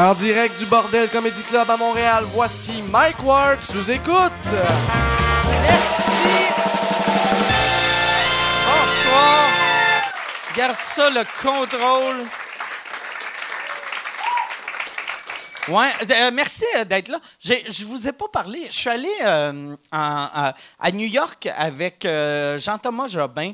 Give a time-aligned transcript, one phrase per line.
[0.00, 4.32] En direct du Bordel Comedy Club à Montréal, voici Mike Ward sous écoute.
[5.60, 6.38] Merci.
[8.64, 9.44] Bonsoir.
[10.56, 12.24] Garde ça, le contrôle.
[15.68, 17.20] Ouais, euh, merci euh, d'être là.
[17.44, 18.68] Je vous ai pas parlé.
[18.70, 20.54] Je suis allé euh, à,
[20.94, 22.06] New York avec
[22.56, 23.52] Jean-Thomas Jobin.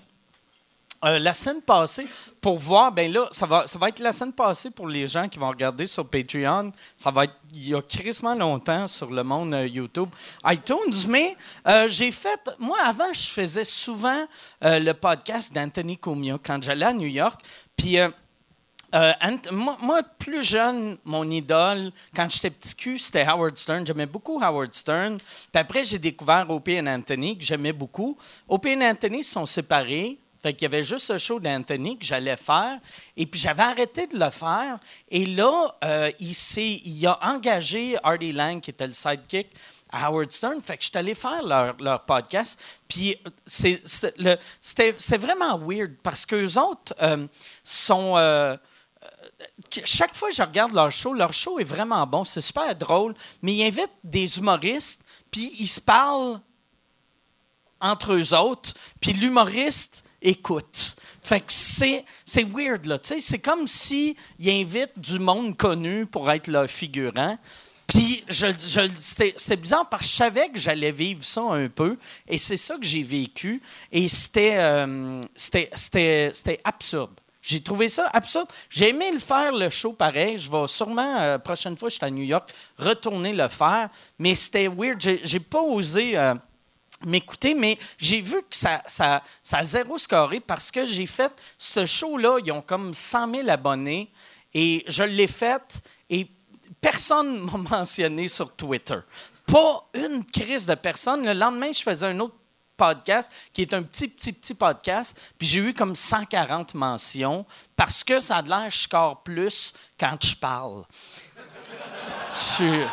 [1.05, 2.07] Euh, la semaine passée,
[2.41, 5.29] pour voir, ben là, ça va, ça va être la semaine passée pour les gens
[5.29, 6.73] qui vont regarder sur Patreon.
[6.97, 10.09] Ça va être il y a crissement longtemps sur le monde euh, YouTube,
[10.47, 11.07] iTunes.
[11.09, 11.37] Mais
[11.69, 14.27] euh, j'ai fait, moi, avant, je faisais souvent
[14.63, 17.41] le podcast d'Anthony Cumia quand j'allais à New York.
[17.77, 17.99] Puis.
[19.53, 23.87] moi, moi, plus jeune, mon idole, quand j'étais petit cul, c'était Howard Stern.
[23.87, 25.19] J'aimais beaucoup Howard Stern.
[25.19, 28.17] Puis après, j'ai découvert Opie et Anthony, que j'aimais beaucoup.
[28.49, 30.19] Opie et Anthony se sont séparés.
[30.43, 32.79] Fait qu'il y avait juste ce show d'Anthony que j'allais faire.
[33.17, 34.79] Et puis, j'avais arrêté de le faire.
[35.09, 39.49] Et là, euh, il, il a engagé Artie Lang, qui était le sidekick,
[39.91, 40.61] à Howard Stern.
[40.63, 42.61] Fait que je suis allé faire leur, leur podcast.
[42.89, 43.83] Puis c'est-
[45.19, 47.27] vraiment weird parce qu'eux autres euh,
[47.65, 48.15] sont.
[48.17, 48.57] euh,
[49.71, 52.75] que- chaque fois que je regarde leur show, leur show est vraiment bon, c'est super
[52.75, 56.41] drôle, mais ils invitent des humoristes, puis ils se parlent
[57.81, 60.97] entre eux autres, puis l'humoriste écoute.
[61.23, 62.99] Fait que c'est, c'est weird, là.
[63.03, 67.39] C'est comme s'ils invitent du monde connu pour être leur figurant.
[67.87, 68.47] Puis je,
[68.99, 71.97] c'était bizarre parce que je savais que j'allais vivre ça un peu,
[72.27, 73.63] et c'est ça que j'ai vécu,
[73.93, 77.13] et c'était, euh, c'était, c'était, c'était absurde.
[77.47, 78.49] J'ai trouvé ça absurde.
[78.69, 80.37] J'ai aimé le faire, le show pareil.
[80.37, 83.89] Je vais sûrement, euh, prochaine fois que je suis à New York, retourner le faire.
[84.19, 85.01] Mais c'était weird.
[85.01, 86.35] J'ai, j'ai pas osé euh,
[87.07, 91.33] m'écouter, mais j'ai vu que ça, ça, ça a zéro scoré parce que j'ai fait
[91.57, 92.39] ce show-là.
[92.45, 94.11] Ils ont comme 100 000 abonnés
[94.53, 95.81] et je l'ai fait
[96.11, 96.29] et
[96.81, 98.99] personne ne m'a mentionné sur Twitter.
[99.47, 101.25] Pas une crise de personne.
[101.25, 102.35] Le lendemain, je faisais un autre
[102.77, 105.19] podcast qui est un petit, petit, petit podcast.
[105.39, 107.47] Puis j'ai eu comme 140 mentions
[107.77, 110.85] parce que ça a de l'air, je score plus quand je parle.
[112.35, 112.87] Je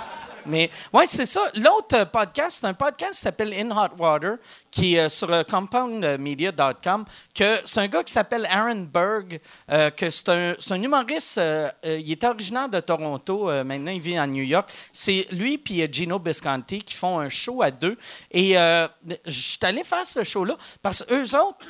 [0.45, 1.41] Mais ouais, c'est ça.
[1.55, 4.37] L'autre podcast, c'est un podcast qui s'appelle In Hot Water,
[4.69, 7.05] qui est euh, sur euh, compoundmedia.com,
[7.35, 9.39] c'est un gars qui s'appelle Aaron Berg,
[9.71, 11.39] euh, que c'est un, humoriste,
[11.83, 14.69] il est originaire de Toronto, maintenant il vit à New York.
[14.91, 17.97] C'est lui euh, Gino Bisconti qui font un show à deux.
[18.31, 21.67] Et je suis allé faire ce show-là parce que eux autres,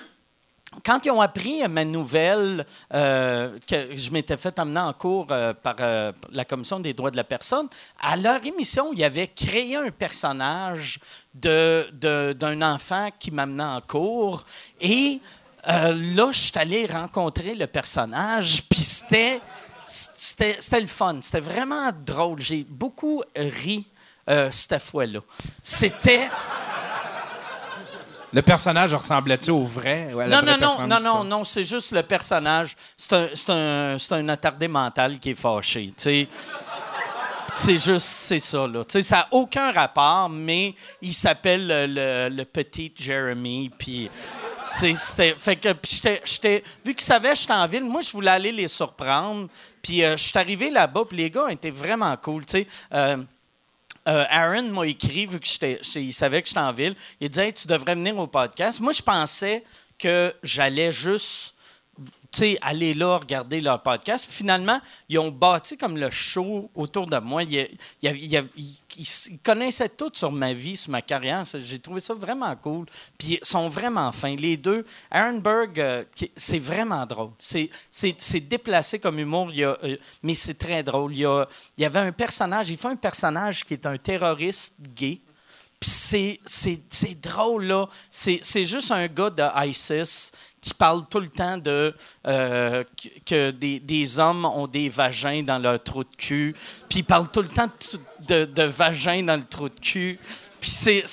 [0.84, 5.54] quand ils ont appris ma nouvelle euh, que je m'étais fait amener en cours euh,
[5.54, 7.68] par euh, la Commission des droits de la personne,
[8.02, 11.00] à leur émission, ils avaient créé un personnage
[11.34, 14.46] d'un enfant qui m'amenait en cours.
[14.80, 15.20] Et
[15.66, 19.42] là, je suis allé rencontrer le personnage, puis c'était,
[19.88, 21.18] c'était, le fun.
[21.22, 22.40] C'était vraiment drôle.
[22.40, 23.88] J'ai beaucoup ri
[24.52, 25.22] cette fois-là.
[25.62, 26.30] C'était...
[28.34, 30.10] Le personnage ressemblait-tu au vrai?
[30.12, 32.76] Non, non, non, non, non, non, c'est juste le personnage.
[32.98, 35.86] C'est un, c'est un, un attardé mental qui est fâché.
[35.88, 36.28] tu sais.
[37.56, 38.84] C'est juste, c'est ça, là.
[38.84, 40.74] Tu sais, ça n'a aucun rapport, mais
[41.04, 44.10] il s'appelle le, le- le petit Jeremy, puis...
[44.66, 48.52] C'était, fait que, j'étais- vu qu'ils savaient que j'étais en ville, moi, je voulais aller
[48.54, 49.50] les surprendre.
[49.82, 52.68] Puis euh, je suis arrivé là-bas, puis les gars étaient vraiment cool, tu sais.
[52.94, 53.18] Euh,
[54.08, 56.96] euh, Aaron m'a écrit, vu que j'étais- j'étais- il savait que j'étais en ville.
[57.22, 58.80] Il disait Tu devrais venir au podcast.
[58.80, 59.64] Moi, je pensais
[60.00, 61.53] que j'allais juste
[62.62, 64.26] aller là, regarder leur podcast.
[64.30, 64.80] Finalement,
[65.10, 67.44] ils ont bâti comme le show autour de moi.
[67.44, 67.68] Ils,
[68.02, 68.44] ils-
[69.44, 71.44] connaissaient tout sur ma vie, sur ma carrière.
[71.60, 72.86] J'ai trouvé ça vraiment cool.
[73.18, 74.36] Puis ils sont vraiment fins.
[74.36, 76.04] Les deux, Aaron Berg, euh,
[76.36, 77.32] c'est vraiment drôle.
[77.40, 77.70] C'est-
[78.42, 81.14] déplacé comme humour, euh, mais c'est très drôle.
[81.14, 83.98] Il y, a- il y avait un personnage, il fait un personnage qui est un
[83.98, 85.20] terroriste gay.
[85.82, 86.40] C'est-
[87.22, 87.88] drôle, là.
[88.10, 90.32] C'est juste un gars de ISIS
[90.63, 91.94] qui parle tout le temps de
[92.25, 92.86] euh,
[93.25, 96.56] que, des, des hommes ont des vagins dans leur trou de cul.
[96.89, 97.69] Puis il parle tout le temps
[98.25, 100.18] de, vagins dans le trou de cul.
[100.62, 101.04] Puis c'est-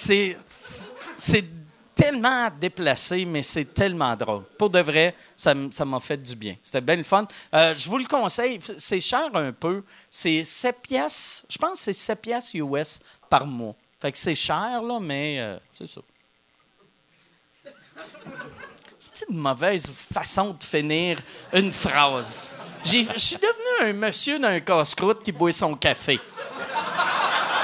[1.93, 4.45] tellement déplacé, mais c'est tellement drôle.
[4.57, 6.57] Pour de vrai, ça m'a fait du bien.
[6.63, 7.27] C'était bien le fun.
[7.53, 8.59] Euh, je vous le conseille.
[8.79, 9.83] C'est cher un peu.
[10.11, 11.45] C'est 7 pièces.
[11.51, 13.75] Je pense que c'est 7 pièces US par mois.
[14.01, 16.01] Fait que c'est cher, là, mais euh, c'est ça.
[19.13, 21.19] C'est une mauvaise façon de finir
[21.53, 22.51] une phrase.
[22.85, 26.19] Je suis devenu un monsieur d'un casse-croûte qui boit son café.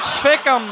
[0.02, 0.64] Je fais comme.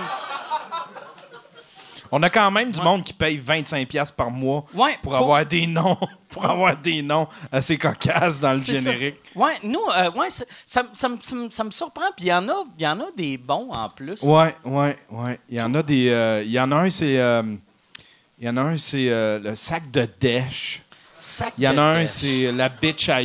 [2.13, 5.21] On a quand même du monde qui paye 25$ piastres par mois Ouais, pour, pour-
[5.21, 5.99] avoir des noms
[6.29, 8.93] pour avoir des noms assez cocasses dans le C'est ça.
[8.93, 9.17] générique.
[9.35, 10.45] Ouais, nous, euh, ouais, ça,
[10.83, 11.09] me- ça
[11.51, 12.05] ça me- surprend.
[12.17, 14.23] Puis il y, en a- il y en a des bons en plus.
[14.23, 15.41] Ouais, ouais, ouais.
[15.49, 16.09] Il y en a des.
[16.11, 17.19] euh, il y en a un, c'est.
[17.19, 17.43] euh,
[18.39, 20.83] il y en a un, c'est euh, le sac de dèche.
[21.19, 23.21] Sac Il y en a un, c'est la bitch à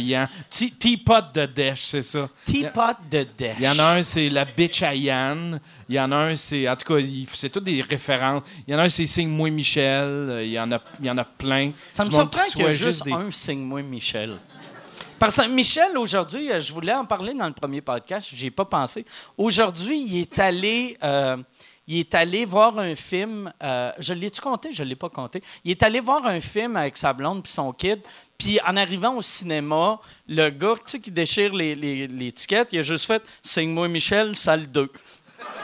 [0.49, 2.29] Teapot de dèche, c'est ça.
[2.45, 3.57] Teapot de dèche.
[3.59, 5.59] Il y en a un, c'est la bitch à Yann.
[5.89, 6.69] Il y en a un, c'est.
[6.69, 7.01] En tout cas,
[7.33, 8.43] c'est toutes des références.
[8.65, 10.05] Il y en a un, c'est Signe-moi Michel.
[10.05, 11.71] Euh, Il y en a, il y en a plein.
[11.91, 14.37] Ça me surprend qu'il y a soit juste des- un signe-moi Michel.
[15.17, 18.63] Parce que Michel, aujourd'hui, euh, je voulais en parler dans le premier podcast, j'ai pas
[18.63, 19.03] pensé.
[19.37, 20.97] Aujourd'hui, il est allé.
[21.03, 21.35] euh,
[21.89, 23.51] il est allé voir un film.
[23.63, 24.71] euh, je l'ai-tu compté?
[24.71, 25.41] Je ne l'ai pas compté.
[25.63, 27.99] Il est allé voir un film avec sa blonde puis son kid.
[28.37, 32.07] Puis en arrivant au cinéma, le gars tu sais, qui déchire les, les,
[32.71, 34.85] il a juste fait Signe-moi Michel, salle 2.
[34.85, 35.01] Puis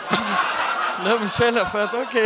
[1.05, 2.17] là, Michel a fait OK.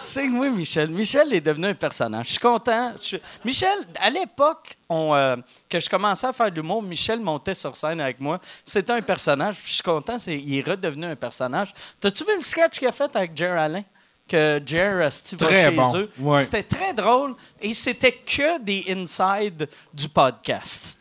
[0.00, 0.90] Signe-moi Michel.
[0.90, 2.26] Michel est devenu un personnage.
[2.26, 2.92] Je suis content.
[3.00, 5.36] Je suis- Michel, à l'époque euh,
[5.68, 8.40] que je commençais à faire de l'humour, Michel montait sur scène avec moi.
[8.64, 9.56] C'était un personnage.
[9.64, 11.74] Je suis content, c'est, il est redevenu un personnage.
[12.00, 13.84] T'as-tu vu le sketch qu'il a fait avec Jer Allen?
[14.28, 15.96] Que Jer euh, Steve chez bon.
[15.96, 16.10] eux.
[16.18, 16.44] Ouais.
[16.44, 20.97] C'était très drôle et c'était que des inside du podcast.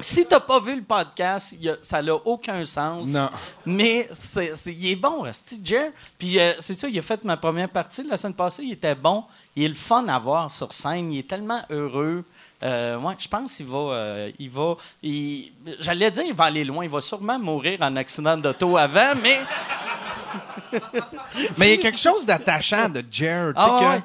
[0.00, 3.08] Si t'as pas vu le podcast, a- ça n'a aucun sens.
[3.08, 3.28] Non.
[3.66, 5.90] Mais c'est- c'est- il est bon, Steve Jer.
[6.18, 8.62] Puis euh, c'est ça, il a fait ma première partie la semaine passée.
[8.64, 9.24] Il était bon.
[9.54, 11.12] Il est le fun à voir sur scène.
[11.12, 12.24] Il est tellement heureux.
[12.64, 13.78] Euh, ouais, je pense qu'il va.
[13.78, 16.84] euh, il va il- J'allais dire il va aller loin.
[16.84, 19.38] Il va sûrement mourir en accident d'auto avant, mais.
[21.58, 23.52] Mais il y a quelque chose d'attachant de Jer.
[23.56, 24.02] Ah ouais.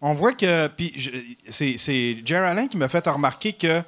[0.00, 0.66] On voit que.
[0.68, 0.92] Puis
[1.50, 3.82] c'est, c'est Jer Allen qui m'a fait remarquer que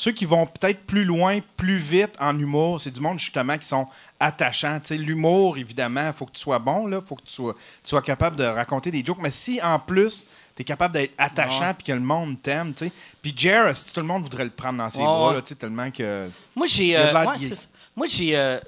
[0.00, 3.68] ceux qui vont peut-être plus loin, plus vite en humour, c'est du monde justement qui
[3.68, 3.86] sont
[4.18, 4.80] attachants.
[4.92, 8.00] L'humour, évidemment, il faut que tu sois bon, il faut que tu sois, tu sois
[8.00, 9.18] capable de raconter des jokes.
[9.20, 10.26] Mais si en plus,
[10.56, 12.92] tu es capable d'être attachant puis que le monde t'aime, tu sais.
[13.20, 13.34] Puis
[13.74, 16.30] si tout le monde voudrait le prendre dans ses bras, là, tellement que.
[16.56, 16.96] Moi, j'ai.
[16.96, 17.50] Euh, ouais,
[17.94, 18.38] moi, j'ai.
[18.38, 18.58] euh,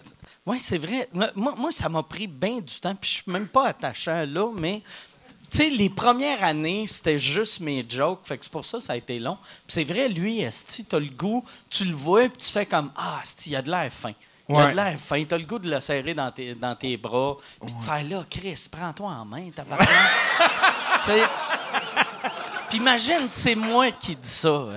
[0.44, 1.08] ouais, c'est vrai.
[1.14, 2.94] Moi, moi, ça m'a pris bien du temps.
[2.94, 4.82] Puis je suis même pas attachant là, mais.
[5.52, 8.20] Tu sais, les premières années, c'était juste mes jokes.
[8.25, 9.37] Fait que c'est pour ça que ça a été long.
[9.66, 12.90] Puis c'est vrai, lui, Esti, t'as le goût, tu le vois, puis tu fais comme
[12.96, 14.12] Ah, Esti, il a de l'air fin.
[14.49, 14.70] Il a Ouais.
[14.72, 15.22] de l'air fin.
[15.25, 17.37] T'as le goût de le serrer dans tes, dans tes bras.
[17.64, 19.49] Puis de faire là, Chris, prends-toi en main.
[21.04, 21.22] Tu sais,
[22.73, 24.69] puis imagine, c'est moi qui dis ça.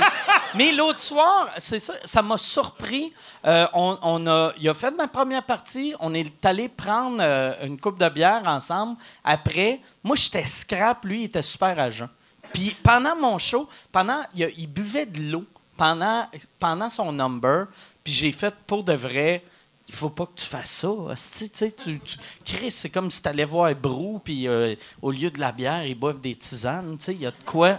[0.54, 3.12] Mais l'autre soir, c'est ça, ça m'a surpris.
[3.44, 5.94] Euh, on, on a, il a fait ma première partie.
[6.00, 8.96] On est allé prendre euh, une coupe de bière ensemble.
[9.22, 11.04] Après, moi, j'étais scrap.
[11.04, 12.08] Lui, il était super jeun.
[12.54, 15.44] Puis pendant mon show, pendant, il, il buvait de l'eau
[15.76, 16.26] pendant,
[16.58, 17.66] pendant son number.
[18.02, 19.44] Puis j'ai fait pour de vrai.
[19.92, 20.88] Il faut pas que tu fasses ça.
[21.36, 25.30] Tu tu, tu- Chris, c'est comme si tu allais voir Brou, puis euh, au lieu
[25.30, 26.96] de la bière, ils boivent des tisanes.
[26.96, 27.78] Tu il y a de quoi.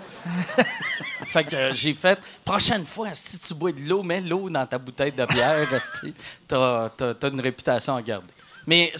[1.25, 4.65] fait que euh, j'ai fait, prochaine fois, si tu bois de l'eau, mets l'eau dans
[4.67, 5.67] ta bouteille de bière.
[6.47, 8.27] T'as as, une réputation à garder.
[8.67, 8.93] Mais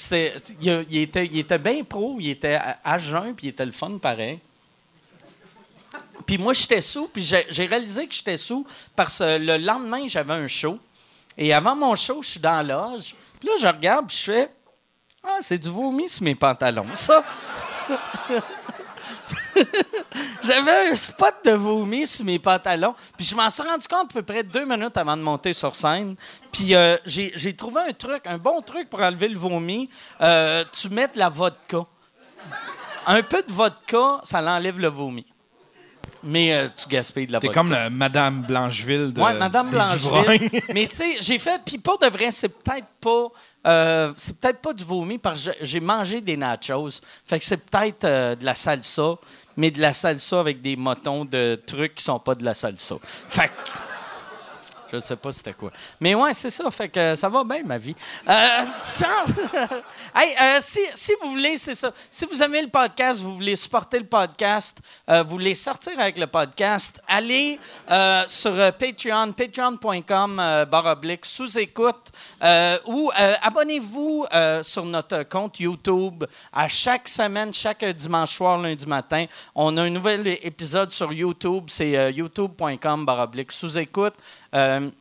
[0.61, 3.71] il, il était, il était bien pro, il était à, jeun, puis il était le
[3.71, 4.39] fun pareil.
[6.25, 8.65] Puis moi, j'étais sous, puis j'ai réalisé que j'étais sous
[8.95, 10.79] parce que le lendemain, j'avais un show.
[11.37, 12.91] Et avant mon show, je suis dans la.
[13.39, 14.51] Puis là, je regarde, puis je fais
[15.23, 17.23] Ah, c'est du vomi sur mes pantalons, ça.
[20.43, 22.95] J'avais un spot de vomi sur mes pantalons.
[23.17, 25.75] Puis je m'en suis rendu compte à peu près deux minutes avant de monter sur
[25.75, 26.15] scène.
[26.51, 29.89] Puis euh, j'ai j'ai trouvé un truc, un bon truc pour enlever le vomi.
[30.21, 31.85] Euh, tu mets de la vodka.
[33.05, 35.25] Un peu de vodka, ça l'enlève le vomi.
[36.23, 37.59] Mais euh, tu gaspilles de la T'es vodka.
[37.61, 39.21] comme la Madame Blancheville de.
[39.21, 40.05] Oui, Madame des Blancheville.
[40.05, 40.49] ivrognes.
[40.73, 41.61] Mais tu sais, j'ai fait.
[41.65, 43.27] Puis pour de vrai, c'est peut-être pas.
[43.67, 47.01] euh, c'est peut-être pas du vomi parce que j'ai- j'ai mangé des nachos.
[47.25, 49.15] Fait que c'est peut-être euh, de la salsa,
[49.57, 52.95] mais de la salsa avec des motons de trucs qui sont pas de la salsa.
[53.29, 53.53] Fait que.
[54.93, 55.71] Je sais pas c'était quoi.
[55.99, 56.69] Mais ouais, c'est ça.
[56.69, 57.95] Fait que ça va bien, ma vie.
[58.29, 59.33] Euh, chance-
[60.15, 61.91] hey, euh, si, vous voulez, c'est ça.
[62.11, 64.77] Si vous aimez le podcast, vous voulez supporter le podcast,
[65.09, 67.59] euh, vous voulez sortir avec le podcast, allez
[67.89, 72.11] euh, sur euh, Patreon, patreon.com, euh, barre oblique, sous-écoute,
[72.43, 76.23] euh, ou euh, abonnez-vous euh, sur notre compte YouTube.
[76.51, 81.63] À chaque semaine, chaque dimanche soir, lundi matin, on a un nouvel épisode sur YouTube.
[81.69, 84.13] C'est euh, youtube.com, barre oblique, sous-écoute.
[84.53, 84.91] Euh,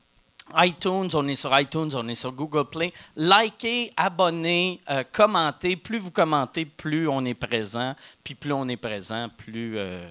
[0.58, 2.92] iTunes, on est sur iTunes, on est sur Google Play.
[3.16, 5.76] Likez, abonnez, euh, commentez.
[5.76, 7.94] Plus vous commentez, plus on est présent.
[8.24, 9.78] Puis plus on est présent, plus.
[9.78, 10.06] euh,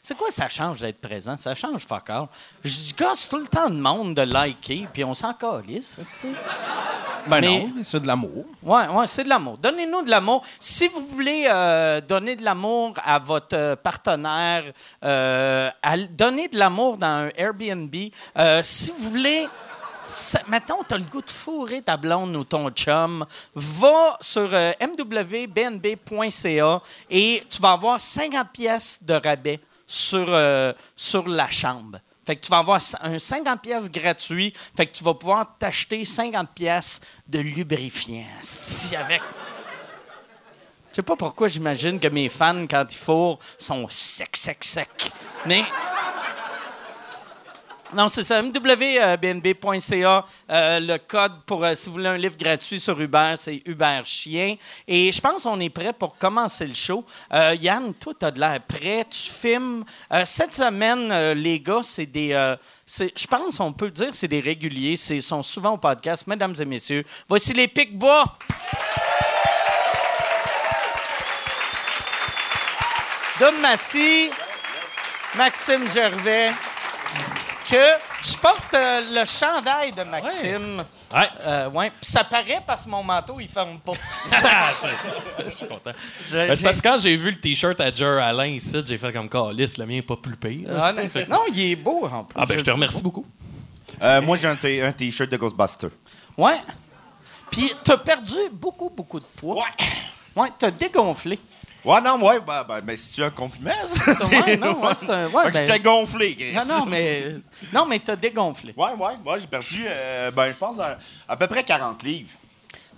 [0.00, 1.36] C'est quoi ça change d'être présent?
[1.36, 2.26] Ça change fuck all.
[2.64, 5.98] Je gosse tout le temps de monde de liker, puis on s'en calisse.
[6.02, 6.28] c'est-
[7.28, 8.44] Ben Mais- non, c'est de l'amour.
[8.64, 9.56] Ouais, ouais, c'est de l'amour.
[9.58, 10.42] Donnez-nous de l'amour.
[10.58, 14.64] Si vous voulez euh, donner de l'amour à votre partenaire,
[15.02, 17.94] à- donnez de l'amour dans un Airbnb.
[18.62, 19.46] Si vous voulez.
[20.06, 23.24] Ça- Maintenant, tu as le goût de fourrer ta blonde ou ton chum.
[23.54, 31.26] Va sur euh, mwbnb.ca et tu vas avoir 50 pièces de rabais sur, euh, sur
[31.28, 31.98] la chambre.
[32.24, 34.52] Fait que tu vas avoir un 50 pièces gratuit.
[34.76, 38.24] Fait que tu vas pouvoir t'acheter 50 pièces de lubrifiant.
[38.40, 39.22] asti, avec.
[40.90, 45.10] Je sais pas pourquoi j'imagine que mes fans, quand ils fourrent, sont secs, secs, secs.
[45.46, 45.64] Mais.
[47.94, 50.24] Non, c'est ça, mwbnb.ca.
[50.50, 54.00] Euh, le code pour, euh, si vous voulez un livre gratuit sur Uber, c'est Uber
[54.04, 54.54] Chien.
[54.88, 57.04] Et je pense qu'on est prêt pour commencer le show.
[57.34, 59.04] Euh, Yann, toi, tu as de l'air prêt.
[59.10, 59.84] Tu filmes.
[60.10, 62.32] Euh, cette semaine, euh, les gars, c'est des.
[62.32, 62.56] euh,
[62.98, 64.94] je pense, on peut dire, c'est des réguliers.
[65.10, 66.26] Ils sont souvent au podcast.
[66.26, 68.24] Mesdames et messieurs, voici les Pic-Bois.
[73.38, 74.30] Dom Massy,
[75.36, 76.52] Maxime Gervais,
[77.68, 80.84] que je porte euh, le chandail de Maxime.
[81.14, 81.28] Ouais.
[81.40, 81.90] Euh, ouais.
[82.00, 83.92] Puis ça paraît parce que mon manteau, il ferme pas.
[85.44, 85.92] Je suis content.
[86.30, 88.98] Je- Ben, c'est parce que quand j'ai vu le t-shirt à Jer Alain ici, j'ai
[88.98, 90.68] fait comme calice, le mien est pas plus pire.
[90.80, 92.38] Ah, non, non, il est beau en plus.
[92.40, 93.26] Ah ben je te remercie beaucoup.
[94.00, 94.56] Euh, moi, j'ai un
[94.92, 95.88] t-shirt de Ghostbuster.
[96.36, 96.58] Ouais.
[97.50, 99.56] Puis t'as perdu beaucoup, beaucoup de poids.
[99.56, 100.42] Ouais.
[100.42, 101.38] Ouais, t'as dégonflé.
[101.84, 104.94] Ouais, non, ouais, ben, ben, ben, si tu as un compliment, ça, Ouais, non, ouais,
[104.94, 105.26] c'est un.
[105.28, 106.52] Ouais, Fait que ben- j'étais gonflé, Chris.
[106.54, 107.34] non, non, mais.
[107.72, 108.72] Non, mais t'as dégonflé.
[108.76, 110.96] Ouais, ouais, ouais, j'ai perdu, euh, ben, je pense, un-
[111.28, 112.30] à peu près 40 livres.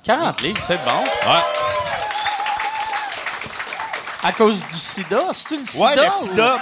[0.03, 1.01] 40 livres, c'est bon.
[1.01, 1.41] Ouais.
[4.23, 5.21] À cause du sida?
[5.33, 5.85] C'est-tu le sida?
[5.85, 6.59] Ouais, le ou- sida.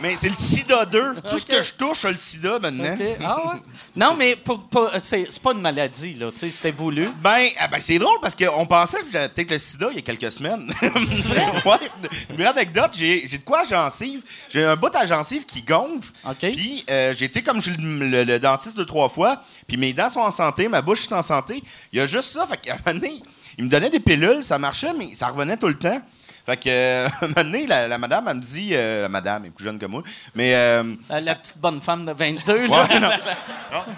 [0.00, 1.14] Mais c'est le sida 2.
[1.30, 2.96] Tout ce que je touche a le sida maintenant.
[3.24, 3.60] Ah ouais?
[3.96, 6.30] Non, mais pour, pour- c'est, pas une maladie, là.
[6.36, 7.10] C'était voulu.
[7.22, 9.98] Ben, ah ben, c'est drôle parce qu'on pensait que j'avais peut-être le sida il y
[9.98, 10.72] a quelques semaines.
[10.82, 12.10] ouais.
[12.36, 14.22] Une anecdote, j'ai de quoi à gencive.
[14.48, 16.12] J'ai un bout à gencive qui gonfle.
[16.52, 19.40] Puis euh, j'ai été comme chez le, le- le dentiste deux, trois fois.
[19.66, 21.62] Puis mes dents sont en santé, ma bouche est en santé.
[21.92, 22.46] Il y a juste ça.
[22.46, 23.22] Fait qu'à un moment donné,
[23.58, 26.00] il me donnait des pilules, ça marchait, mais ça revenait tout le temps.
[26.46, 28.70] Fait que, euh, un moment donné, la, la madame, elle me dit...
[28.72, 30.02] euh, la madame elle est plus jeune que moi.
[30.34, 30.54] Mais...
[30.54, 32.86] euh, la petite bonne femme de 22, là.
[32.86, 33.10] Ouais, non.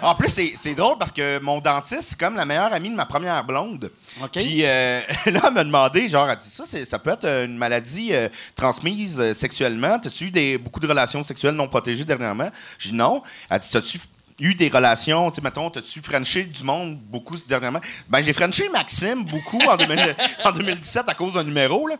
[0.01, 3.05] En plus, c'est, drôle parce que mon dentiste, c'est comme la meilleure amie de ma
[3.05, 3.91] première blonde.
[4.21, 4.31] OK.
[4.31, 8.09] Puis euh, là, elle m'a demandé, genre, elle dit ça, ça peut être une maladie
[8.13, 9.99] euh, transmise euh, sexuellement.
[9.99, 12.49] T'as-tu eu des, beaucoup de relations sexuelles non protégées dernièrement?
[12.79, 13.21] J'ai dit non.
[13.49, 13.99] Elle dit, t'as-tu
[14.39, 17.81] eu des relations, tu sais, mettons, t'as-tu frenché du monde beaucoup dernièrement?
[18.07, 21.95] Ben, j'ai frenché Maxime beaucoup en, 2000 en 2017 à cause d'un numéro, là.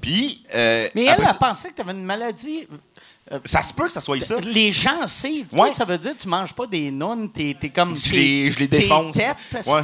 [0.00, 0.42] Puis.
[0.54, 2.66] euh, Mais elle a pensé que tu avais une maladie.
[3.44, 4.36] ça se peut que ça soit ça.
[4.40, 5.30] Les gens savent.
[5.50, 5.72] Toi, Ouais.
[5.72, 7.94] ça veut dire que tu manges pas des nounes, t'es, t'es comme.
[7.94, 9.14] Je les- je les défonce.
[9.16, 9.82] Ouais.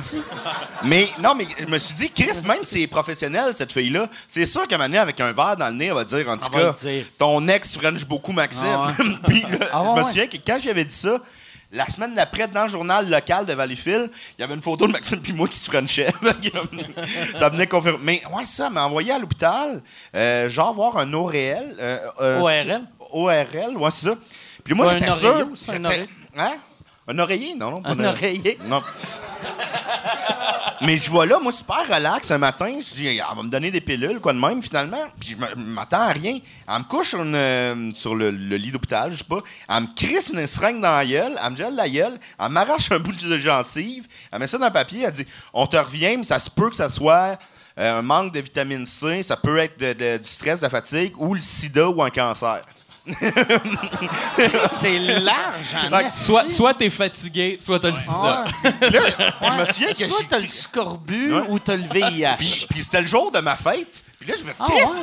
[0.85, 4.47] Mais non, mais je me suis dit, Chris, même si c'est professionnel, cette fille-là, c'est
[4.47, 6.37] sûr qu'à un moment donné, avec un verre dans le nez, elle va dire, en
[6.39, 6.75] tout cas,
[7.19, 8.65] ton ex french beaucoup Maxime.
[8.75, 8.93] Ah
[9.27, 11.19] Puis là, Ah je me souviens que quand j'avais dit ça,
[11.73, 14.93] la semaine d'après, dans le journal local de Valleyfield, il y avait une photo de
[14.93, 16.09] Maxime puis moi qui se frenchait.
[17.39, 17.99] ça venait confirmer.
[18.03, 19.81] Mais ouais, ça m'a envoyé à l'hôpital,
[20.15, 21.77] euh, genre voir un ORL.
[21.79, 22.83] euh, euh, ORL?
[23.13, 24.15] ORL, ouais, c'est ça.
[24.65, 25.29] Puis moi, Ouais, j'étais un sûr.
[25.31, 25.47] oreiller,
[25.77, 26.09] un oreiller?
[26.37, 26.53] Hein?
[27.09, 27.55] Un oreiller?
[27.55, 27.83] Non, non.
[27.83, 28.59] pas Un oreiller?
[28.67, 28.83] Non.
[30.83, 32.79] Mais je vois là, moi, super relax un matin.
[32.79, 35.05] Je dis, elle va me donner des pilules, quoi de même, finalement.
[35.21, 36.39] Puis je m'attends à rien.
[36.69, 39.41] Elle me couche euh, sur le, lit d'hôpital, je sais pas.
[39.69, 42.91] Elle me crisse une seringue dans la gueule, elle me gèle la gueule, elle m'arrache
[42.93, 46.17] un bout de gencive, elle met ça dans le papier, elle dit On te revient,
[46.17, 47.39] mais ça se peut que ça soit
[47.79, 51.13] euh, un manque de vitamine C, ça peut être de- du stress, de la fatigue,
[51.19, 52.63] ou le sida ou un cancer.
[54.71, 56.25] C'est large, en esti.
[56.25, 58.45] Soit, soit t'es fatigué, soit t'as le sida.
[58.65, 58.91] Ouais.
[58.91, 59.01] Là,
[59.41, 61.43] je me souviens que Soit j'ai- t'as le scorbut Ouais.
[61.49, 62.37] ou t'as le VIH.
[62.39, 64.03] Puis, puis c'était le jour de ma fête.
[64.19, 65.03] Puis là, je me Ah, Chris, ouais?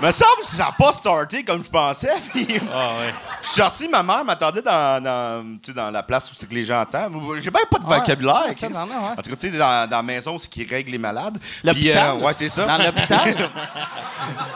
[0.00, 2.12] Me semble que ça n'a pas starté comme je pensais.
[2.32, 3.14] Puis Ah ouais.
[3.42, 6.48] je suis sorti, ma mère m'attendait dans, dans, tu sais, dans la place où c'est
[6.48, 7.20] que les gens attendent.
[7.40, 7.98] J'ai même pas de Ouais.
[7.98, 8.54] vocabulaire.
[8.58, 9.08] Tabarnak, ouais.
[9.18, 11.38] En tout cas, tu sais, dans, dans la maison, c'est qui règle les malades.
[11.64, 12.16] L'hôpital?
[12.16, 12.64] euh, ouais, c'est ça.
[12.64, 13.34] Dans l'hôpital?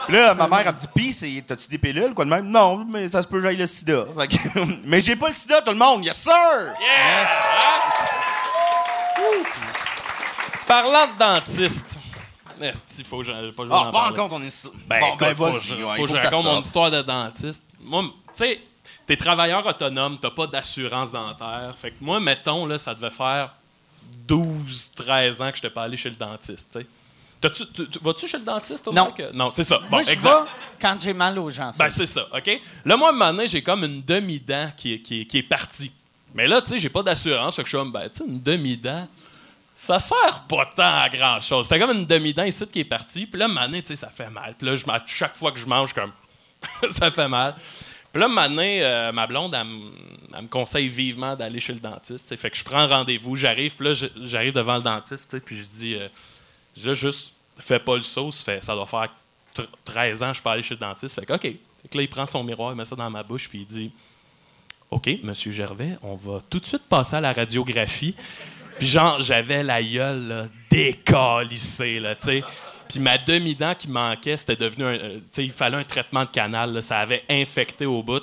[0.07, 2.45] Puis là, ma mère, elle me dit Pis, c'est- t'as-tu des pilules, quoi de même
[2.47, 4.05] Non, mais ça se peut que j'aille le sida.
[4.19, 6.05] Fait que- mais j'ai pas le sida, tout le monde.
[6.05, 6.33] Yes, sir
[10.67, 11.97] Parlant de dentiste.
[12.63, 14.69] Esti, faut que j'en j'en Ah, pas encore, on est ça.
[14.87, 17.63] Ben, bon, ben, faut, je- ouais, faut que je ça raconte mon histoire de dentiste.
[17.81, 18.61] Moi, tu sais,
[19.05, 21.73] t'es travailleur autonome, t'as pas d'assurance dentaire.
[21.79, 23.53] Fait que moi, mettons, là, ça devait faire
[24.27, 26.87] 12, 13 ans que je n'étais pas allé chez le dentiste, tu sais.
[27.41, 29.13] T'as-tu- tu- tu- Vas-tu chez le dentiste, au Non.
[29.33, 29.79] Non, c'est ça.
[29.79, 30.43] Bon, Moi, je exact.
[30.43, 31.71] vais quand j'ai mal aux gens.
[31.77, 32.61] Ben, c'est ça, OK?
[32.85, 35.39] Là, moi, à un moment donné, j'ai comme une demi-dent qui est, qui, est, qui
[35.39, 35.91] est partie.
[36.33, 37.57] Mais là, tu sais, j'ai pas d'assurance.
[37.57, 39.07] Fait que je suis comme, ben, tu sais, une demi-dent,
[39.75, 41.67] ça sert pas tant à grand-chose.
[41.67, 43.25] C'était comme une demi-dent ici qui est partie.
[43.25, 44.55] Puis là, donné, tu sais, ça fait mal.
[44.57, 44.75] Puis là,
[45.05, 46.11] chaque fois que je mange, comme,
[46.91, 47.55] ça fait mal.
[48.11, 52.25] Puis là, donné, euh, ma blonde, elle, me- conseille vivement d'aller chez le dentiste.
[52.25, 52.37] tu sais.
[52.37, 55.95] Fait que je prends rendez-vous, j'arrive, puis là, j'arrive devant le dentiste, puis je dis,
[55.95, 56.07] euh,
[56.77, 59.09] je là, juste, fais pas le saut, ça, doit faire
[59.55, 61.19] tr- 13 ans, je peux aller chez le dentiste.
[61.19, 61.41] Fait que, OK.
[61.41, 61.57] Fait
[61.89, 63.91] que là, il prend son miroir, il met ça dans ma bouche, puis il dit,
[64.91, 68.13] OK, Monsieur Gervais, on va tout de suite passer à la radiographie.
[68.77, 72.43] Puis genre, j'avais la gueule là, décalissée, là, tu sais.
[72.89, 74.93] Puis ma demi-dent qui manquait, c'était devenu un...
[74.93, 78.21] euh, Tu sais, il fallait un traitement de canal, là, ça avait infecté au bout.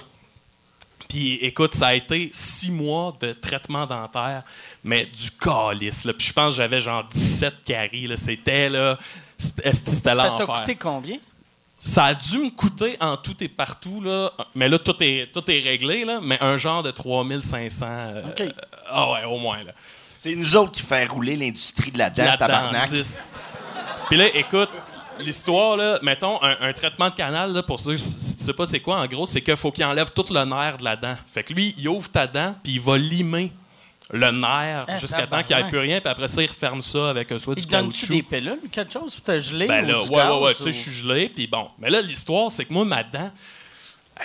[1.08, 4.42] Puis écoute, ça a été six mois de traitement dentaire,
[4.84, 6.12] mais du calice, là.
[6.12, 8.16] Puis je pense que j'avais genre 17 caries, là.
[8.16, 8.96] C'était, là...
[9.38, 9.72] C'était
[10.14, 11.16] Ça t'a coûté combien?
[11.78, 15.42] Ça a dû me coûter en tout et partout, là, mais là, tout est, tout
[15.50, 17.86] est réglé, là, mais un genre de 3500.
[17.88, 18.40] euh, OK.
[18.42, 18.52] euh,
[18.90, 19.64] ah ouais, au moins.
[19.64, 19.72] Là.
[20.22, 22.90] C'est nous autres qui fait rouler l'industrie de la dent, La tabarnak.
[24.10, 24.68] Puis là, écoute,
[25.18, 28.66] l'histoire, là, mettons, un, un traitement de canal, là, pour ceux si tu sais pas
[28.66, 31.16] c'est quoi, en gros, c'est qu'il faut qu'il enlève tout le nerf de la dent.
[31.26, 33.50] Fait que lui, il ouvre ta dent, puis il va limer
[34.10, 36.82] le nerf Ah, jusqu'à temps qu'il n'y ait plus rien, puis après ça, il referme
[36.82, 39.40] ça avec un soit Il du te donne-tu des pilules ou quelque chose pour te
[39.40, 39.68] geler?
[39.68, 41.46] Ben ou là, du ouais, gaz, ouais, ouais, tu sais, ou- je suis gelé, puis
[41.46, 41.68] bon.
[41.78, 43.30] Mais là, l'histoire, c'est que moi, ma dent,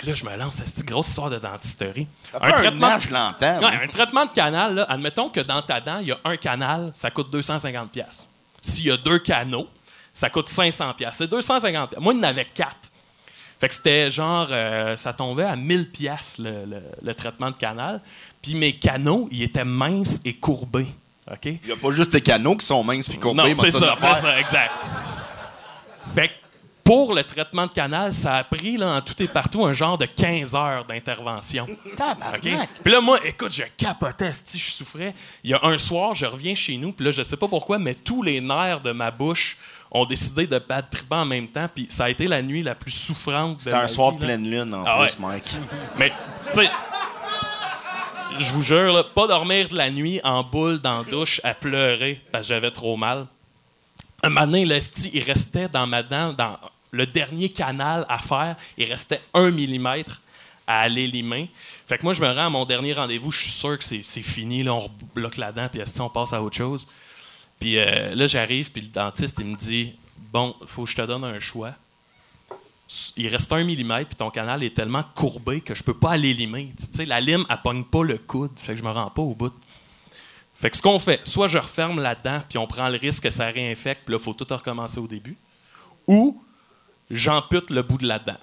[0.02, 2.06] là, je me lance à cette grosse histoire de dentisterie.
[2.40, 2.50] Un,
[2.82, 3.58] an, je l'entends.
[3.58, 6.36] Ouais, un traitement de canal, là, admettons que dans ta dent, il y a un
[6.36, 8.28] canal, ça coûte 250 pièces.
[8.60, 9.68] S'il y a deux canaux,
[10.12, 11.14] ça coûte 500 pièces.
[11.16, 12.00] C'est 250 pièces.
[12.02, 12.76] Moi, il y en avait quatre.
[13.60, 17.56] Fait que c'était genre, euh, ça tombait à 1000 pièces le, le- le traitement de
[17.56, 18.00] canal.
[18.42, 20.88] Puis mes canaux, ils étaient minces et courbés.
[21.30, 21.44] OK?
[21.46, 23.38] Il n'y a pas juste les canaux qui sont minces puis courbés.
[23.42, 24.72] Non, mais c'est ça, ça, exact.
[26.14, 26.32] Fait que
[26.86, 29.98] pour le traitement de canal, ça a pris là, en tout et partout un genre
[29.98, 31.66] de 15 heures d'intervention.
[31.96, 32.44] Tabarnak.
[32.44, 32.68] OK?
[32.84, 35.12] Puis là, moi, écoute, je capotais, si je souffrais.
[35.42, 37.78] Il y a un soir, je reviens chez nous, puis là, je sais pas pourquoi,
[37.78, 39.58] mais tous les nerfs de ma bouche
[39.90, 42.76] ont décidé de battre triper en même temps, puis ça a été la nuit la
[42.76, 45.28] plus souffrante de C'était ma un soir vie, de pleine lune, en Ah plus, ouais.
[45.28, 45.56] Mike.
[45.98, 46.12] Mais,
[46.52, 46.70] tu sais,
[48.38, 51.52] je vous jure, là, pas dormir de la nuit en boule dans la douche à
[51.52, 53.26] pleurer parce que j'avais trop mal.
[54.22, 56.56] Un moment donné, le sti, il restait dans ma dent, dans
[56.90, 60.20] le dernier canal à faire, il restait un millimètre
[60.66, 61.50] à aller limer.
[61.86, 64.02] Fait que moi, je me rends à mon dernier rendez-vous, je suis sûr que c'est
[64.02, 66.86] fini, là, on rebloque la dent, puis on passe à autre chose?
[67.60, 69.94] Puis euh, là, j'arrive, puis le dentiste, il me dit
[70.32, 71.74] Bon, faut que je te donne un choix
[73.16, 76.32] il reste un millimètre, puis ton canal est tellement courbé que je peux pas aller
[76.32, 76.72] limer.
[76.78, 79.22] Tu sais, la lime, elle pogne pas le coude, fait que je me rends pas
[79.22, 79.52] au bout.
[80.54, 83.24] Fait que ce qu'on fait, soit je referme la dent, puis on prend le risque
[83.24, 85.36] que ça réinfecte, puis là, faut tout recommencer au début,
[86.06, 86.42] ou
[87.10, 88.38] j'ampute le bout de la dent.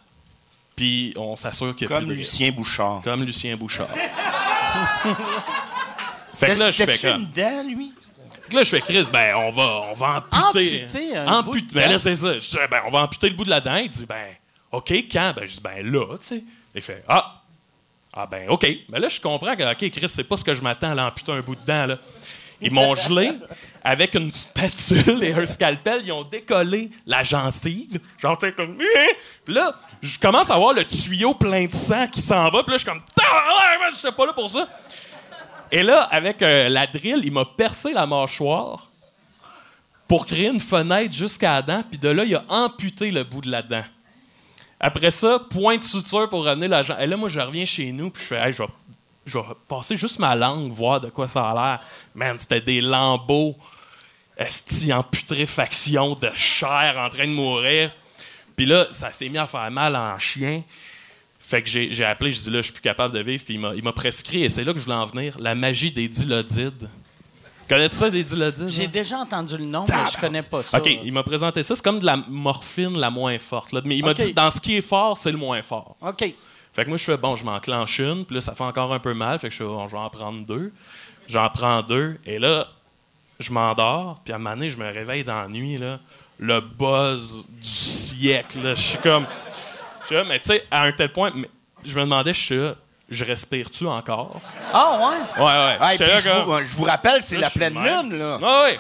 [0.76, 2.32] Puis on s'assure a Comme plus de risque.
[2.32, 3.02] Lucien Bouchard.
[3.04, 3.90] Comme Lucien Bouchard.
[6.34, 7.22] fait que là, je fais comme...
[7.22, 7.94] une dent, lui?
[8.42, 10.84] Fait que là, je fais Chris, ben, on va, on va amputer.
[10.84, 12.34] Amputer un bout de Ben là, c'est ça.
[12.34, 13.76] Je dis, ben, on va amputer le bout de la dent.
[13.76, 14.36] Il dit, ben,
[14.72, 15.34] OK, quand?
[15.36, 16.44] Ben, je dis, ben, là, tu sais.
[16.76, 17.44] Il fait, ah,
[18.12, 18.66] ah, ben, OK.
[18.90, 21.32] Mais là, je comprends que, OK, Chris, c'est pas ce que je m'attends à l'amputer
[21.32, 21.98] un bout de dent, là.
[22.62, 23.32] Ils m'ont gelé
[23.84, 26.02] avec une spatule et un scalpel.
[26.06, 28.00] Ils ont décollé la gencive.
[28.18, 28.78] Genre, tu sais, comme.
[29.44, 32.64] Puis là, je commence à voir le tuyau plein de sang qui s'en va.
[32.64, 33.02] Puis là, je suis comme.
[33.92, 34.68] Je suis pas là pour ça.
[35.72, 38.90] Et là, avec euh, la drill, il m'a percé la mâchoire
[40.08, 43.42] pour créer une fenêtre jusqu'à la dent, puis de là, il a amputé le bout
[43.42, 43.84] de la dent.
[44.80, 46.98] Après ça, point de suture pour ramener la jambe.
[47.00, 48.70] Et là, moi, je reviens chez nous, puis je fais, hey, je vais,
[49.26, 51.80] je vais passer juste ma langue, voir de quoi ça a l'air.
[52.14, 53.56] Man, c'était des lambeaux,
[54.38, 57.92] esti, en putréfaction de chair en train de mourir.
[58.56, 60.64] Puis là, ça s'est mis à faire mal en chien.
[61.40, 63.84] Fait que j'ai appelé, je dis là, je suis plus capable de vivre, puis il
[63.84, 66.88] m'a- prescrit, et c'est là que je voulais en venir, la magie des dilodides.
[67.68, 68.70] Connais-tu ça, des dilodides?
[68.70, 70.78] J'ai déjà entendu le nom, mais je connais pas ça.
[70.80, 71.76] OK, il m'a présenté ça.
[71.76, 73.72] C'est comme de la morphine la moins forte.
[73.72, 73.82] là.
[73.86, 75.96] Mais il m'a dit, dans ce qui est fort, c'est le moins fort.
[76.02, 76.34] OK.
[76.74, 79.00] Fait que moi, je fais, bon, je m'enclenche une, puis là, ça fait encore un
[79.00, 79.38] peu mal.
[79.40, 80.72] Fait que je fais, bon, je vais en prendre deux.
[81.30, 82.68] J'en prends deux, et là,
[83.44, 86.00] je m'endors, puis à un moment donné, je me réveille dans la nuit, là,
[86.40, 88.60] le buzz du siècle.
[88.64, 88.76] là.
[88.76, 89.26] Je suis comme.
[90.02, 91.50] Je suis là, mais tu sais, à un tel point, mais
[91.84, 92.76] je me demandais, je suis là,
[93.10, 94.42] je respire-tu encore?
[94.74, 94.98] Ah,
[95.38, 95.42] ouais?
[95.44, 95.46] Ouais,
[95.86, 95.96] ouais.
[95.98, 98.10] Puis là je, comme- vous, je vous rappelle, c'est la pleine même.
[98.10, 98.38] lune, là.
[98.38, 98.80] Ouais, ouais.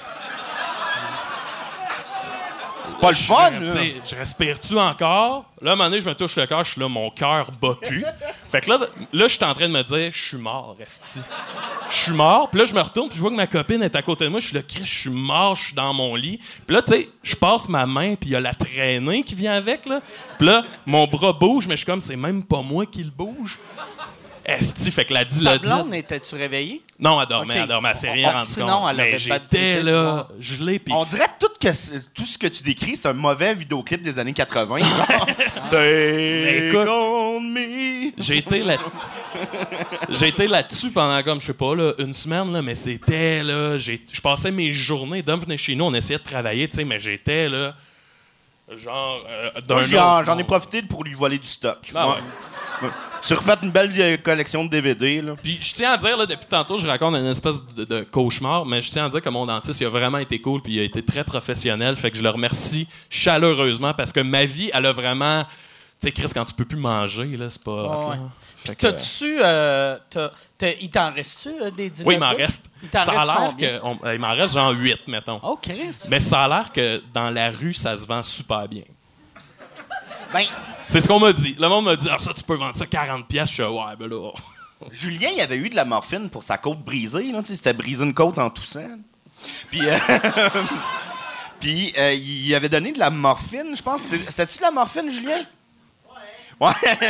[2.93, 3.71] C'est pas le fun, Je, là.
[3.71, 5.45] tu sais, je respire-tu encore?
[5.61, 7.51] Là, à un moment donné, je me touche le cœur, je suis là, mon cœur
[7.61, 8.05] bat plus.
[8.49, 8.79] fait que là,
[9.11, 11.21] là je suis en train de me dire, je suis mort, Esti.
[11.89, 12.49] Je suis mort.
[12.49, 14.29] Puis là, je me retourne, puis je vois que ma copine est à côté de
[14.29, 14.39] moi.
[14.39, 16.39] Je suis là, Chris, je suis mort, je suis dans mon lit.
[16.67, 19.35] Puis là, tu sais, je passe ma main, puis il y a la traînée qui
[19.35, 20.01] vient avec, là.
[20.37, 23.11] Puis là, mon bras bouge, mais je suis comme, c'est même pas moi qui le
[23.11, 23.57] bouge.
[24.45, 25.65] Esti, fait que la dit, Ta l'a dit.
[25.65, 26.81] blonde, étais-tu réveillée?
[26.99, 27.59] Non, elle dormait, Ok.
[27.61, 28.89] elle dormait, elle s'est Oh, rien oh, rendu sinon, compte.
[28.91, 31.67] elle Mais j'étais là, gelé, puis On dirait tout, que,
[32.13, 34.77] tout ce que tu décris, c'est un mauvais vidéoclip des années 80.
[34.79, 35.25] Genre,
[35.69, 38.11] Take on me.
[38.17, 38.77] J'ai été là
[40.09, 43.77] J'ai été là-dessus pendant comme je sais pas là, une semaine là, mais c'était là,
[43.77, 46.99] je passais mes journées, Dom venait chez nous, on essayait de travailler, tu sais, mais
[46.99, 47.73] j'étais là
[48.77, 49.81] genre euh, d'un
[50.23, 51.79] j'en ai profité pour lui voler du stock.
[51.93, 52.13] Ah Ouais.
[52.83, 52.89] Ouais.
[53.25, 55.21] Tu refait une belle collection de DVD.
[55.21, 55.35] Là.
[55.41, 58.65] Puis je tiens à dire là depuis tantôt, je raconte une espèce de, de cauchemar,
[58.65, 60.79] mais je tiens à dire que mon dentiste il a vraiment été cool puis il
[60.79, 64.85] a été très professionnel, fait que je le remercie chaleureusement parce que ma vie elle
[64.85, 68.17] a vraiment tu sais Chris quand tu peux plus manger là, c'est pas hot, ouais.
[68.65, 69.39] Puis t'as-tu.
[69.41, 72.09] euh, t'as- t'as- il t'en reste-tu euh, des dildos?
[72.09, 72.65] Oui, il m'en reste.
[72.81, 73.67] Il t'en Ça a reste l'air combien?
[73.79, 75.39] que on- euh, il m'en reste genre 8 mettons.
[75.43, 76.03] Oh, Chris.
[76.09, 78.83] Mais ça a l'air que dans la rue, ça se vend super bien.
[80.33, 80.41] Ben,
[80.87, 81.55] C'est ce qu'on m'a dit.
[81.59, 83.49] Le monde m'a dit, ah, ça, tu peux vendre ça 40 pièces.
[83.49, 84.31] Je suis ouais, ben là.
[84.91, 87.31] Julien, il avait eu de la morphine pour sa côte brisée.
[87.31, 88.97] Là, tu sais, C'était brisé une côte en toussant.
[89.71, 89.97] Puis, euh,
[91.59, 94.01] puis euh, il avait donné de la morphine, je pense.
[94.01, 95.39] C'est- C'était-tu de la morphine, Julien?
[96.59, 96.69] Ouais.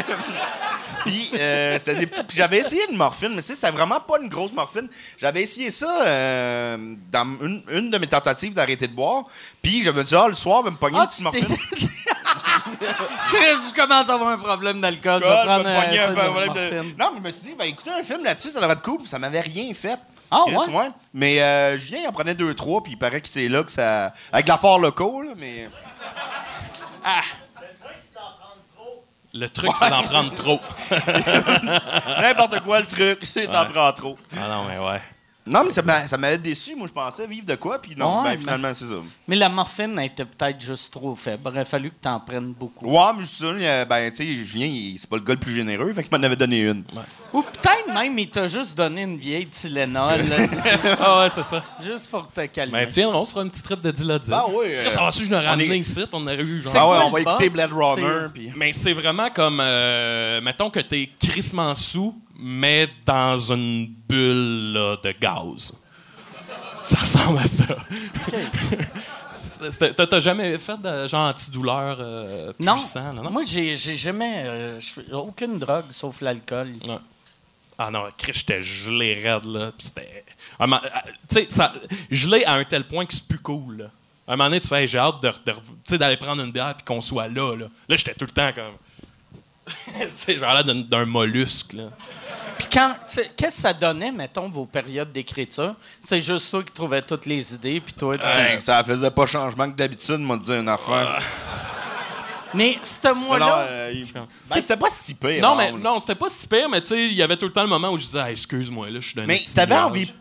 [1.05, 2.23] puis euh, c'était des petits.
[2.23, 4.87] Puis j'avais essayé une morphine, mais tu sais, c'était vraiment pas une grosse morphine.
[5.17, 9.25] J'avais essayé ça euh, dans une, une de mes tentatives d'arrêter de boire.
[9.61, 11.23] Puis je me dit, ah, le soir, je vais me pogner Ah, une petite tu
[11.23, 11.89] morphine.
[13.29, 15.21] Chris, je commence à avoir un problème d'alcool.
[15.23, 16.97] Je vais Ah, prendre un un de de-.
[16.99, 18.99] Non, mais je me suis dit, ben, écouter un film là-dessus, ça devrait être cool.
[18.99, 19.99] puis Ça m'avait rien fait.
[20.31, 20.89] Ah, Chris, ouais?
[21.13, 23.71] Mais euh, Julien, il en prenait deux, trois, puis il paraît que c'est là que
[23.71, 24.13] ça.
[24.31, 25.69] Avec la fort locaux, là, mais.
[29.35, 30.59] Le truc, c'est d'en prendre trop.
[32.21, 33.69] N'importe quoi, le truc, c'est t'en Ouais.
[33.73, 34.17] prends trop.
[34.37, 35.01] Ah non, mais ouais.
[35.45, 36.73] Non, mais ça m'a- ça m'avait déçu.
[36.75, 38.95] Moi, je pensais vivre de quoi, puis non, Ouais, ben, mais- finalement, c'est ça.
[39.27, 41.41] Mais la morphine était peut-être juste trop faible.
[41.45, 42.85] Il aurait fallu que t'en prennes beaucoup.
[42.89, 45.53] Ouais, mais c'est ça, euh, ben, tu sais, Julien, c'est pas le gars le plus
[45.53, 46.83] généreux, fait qu'il m'en avait donné une.
[47.33, 50.21] Ou peut-être même il t'a juste donné une vieille Tylenol,
[50.99, 51.63] Ah ouais, c'est ça.
[51.81, 52.71] juste pour te calmer.
[52.79, 54.33] Ben, tu viendras, on se fera une petite trip de Dilodil.
[54.33, 56.61] Ah oui, euh, Ça va su, je l'aurais on ramené est- ici, on aurait eu
[56.63, 56.73] genre.
[56.75, 57.49] Ah ouais, on va écouter?
[57.49, 58.27] Blade Runner.
[58.55, 64.97] Mais c'est vraiment comme, euh, mettons que t'es crissement sous, mais dans une bulle là,
[65.03, 65.73] de gaz.
[66.81, 67.65] Ça ressemble à ça.
[69.35, 72.73] C'était- T'as jamais fait de genre antidouleur euh, Non.
[72.75, 73.31] puissant, là, non?
[73.31, 74.43] Moi, j'ai jamais.
[74.45, 74.79] euh,
[75.13, 76.73] aucune drogue sauf l'alcool.
[76.87, 76.97] Ouais.
[77.77, 79.71] Ah non, Chris, j'étais gelé raide, là.
[79.77, 80.23] Puis c'était.
[80.59, 80.65] Tu
[81.29, 81.73] sais, ça-
[82.11, 83.85] gelé à un tel point que c'est plus cool, là.
[84.27, 86.85] À un moment donné, tu fais, Hey, j'ai hâte de, d'aller prendre une bière puis
[86.85, 87.65] qu'on soit là, là.
[87.89, 88.75] Là, j'étais tout le temps comme.
[89.95, 91.89] tu sais, j'avais l'air d'un- d'un mollusque, là.
[92.57, 92.95] Puis quand.
[93.35, 95.75] Qu'est-ce que ça donnait, mettons, vos périodes d'écriture?
[95.99, 98.23] C'est juste toi qui trouvais toutes les idées, puis toi, tu.
[98.25, 101.19] Hey, ça faisait pas changement que d'habitude, m'a dit une affaire.
[102.53, 103.57] Mais ce Non, mois-là.
[103.61, 105.41] euh, il- ben, c'était pas si pire.
[105.41, 105.77] Non, mais là.
[105.79, 107.67] non, c'était pas si pire, mais tu sais, il y avait tout le temps le
[107.69, 110.13] moment où je disais, Hey, excuse-moi, là, je suis d'un Mais t'avais envie,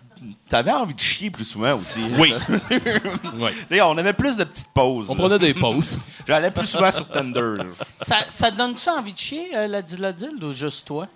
[0.48, 2.00] t'avais envie de chier plus souvent aussi.
[2.18, 2.32] Oui.
[2.40, 2.74] Ça-
[3.36, 3.52] Ouais.
[3.68, 5.06] Là, on avait plus de petites pauses.
[5.10, 5.20] On là.
[5.20, 5.98] prenait des pauses.
[6.26, 7.58] J'allais plus souvent sur Thunder.
[7.58, 7.64] là.
[8.00, 11.08] Ça, ça donne-tu envie de chier, euh, la dilodile, ou juste toi?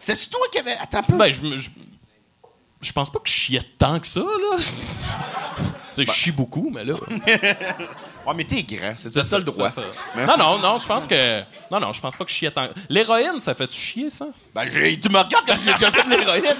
[0.00, 0.72] C'est toi qui avais.
[0.72, 1.16] Attends un peu.
[1.16, 1.70] ben, je, me- je,
[2.80, 4.56] je pense pas que je chiais tant que ça, là.
[4.58, 4.64] tu
[5.94, 6.94] sais, je chie beaucoup, mais là.
[8.26, 9.70] Ouais, mais t'es grand, c'est ça le droit.
[9.70, 9.80] Ça.
[10.14, 11.40] Non, non, non, je pense que.
[11.70, 12.68] Non, non, je pense pas que je chiais tant.
[12.90, 14.26] L'héroïne, ça fait-tu chier, ça?
[14.54, 16.44] Ben, j'ai- tu me regardes comme j'ai déjà fait de l'héroïne.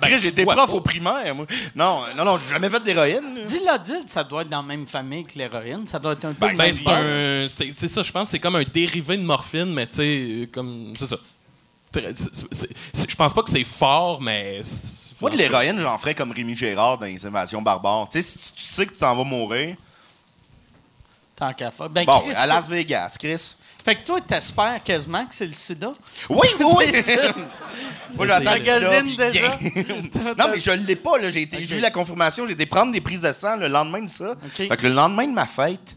[0.00, 0.64] Ben, Chris, J'étais prof pas?
[0.72, 1.44] au primaire, moi.
[1.76, 3.34] Non, non, non, j'ai jamais fait d'héroïne.
[3.36, 3.42] là.
[3.44, 5.86] Dilodile, ça doit être dans la même famille que l'héroïne.
[5.86, 7.46] Ça doit être un peu Ben, Ben, c'est un.
[7.48, 10.46] C'est c'est ça, je pense, c'est comme un dérivé de morphine, mais tu sais, euh,
[10.50, 10.94] comme.
[10.98, 11.18] C'est ça.
[11.92, 14.60] Très- Je pense pas que c'est fort, mais.
[15.20, 18.08] Moi, de l'héroïne, j'en ferais comme Rémi Gérard dans les invasions barbares.
[18.08, 19.76] Tu sais, si tu sais que tu t'en vas mourir.
[21.36, 21.88] Tant qu'à faire.
[21.90, 23.54] Ben, Bon, Chris, à Las Vegas, Chris.
[23.82, 25.90] Fait que toi, t'espères quasiment que c'est le sida?
[26.28, 26.86] Oui, oui!
[26.94, 27.56] Juste-
[28.14, 29.48] Moi, j'attends le sida, déjà.
[30.38, 31.30] non, mais je l'ai pas, là.
[31.30, 32.46] J'ai eu la confirmation.
[32.46, 34.34] J'ai été prendre des prises de sang le lendemain de ça.
[34.54, 35.96] Fait que le lendemain de ma fête.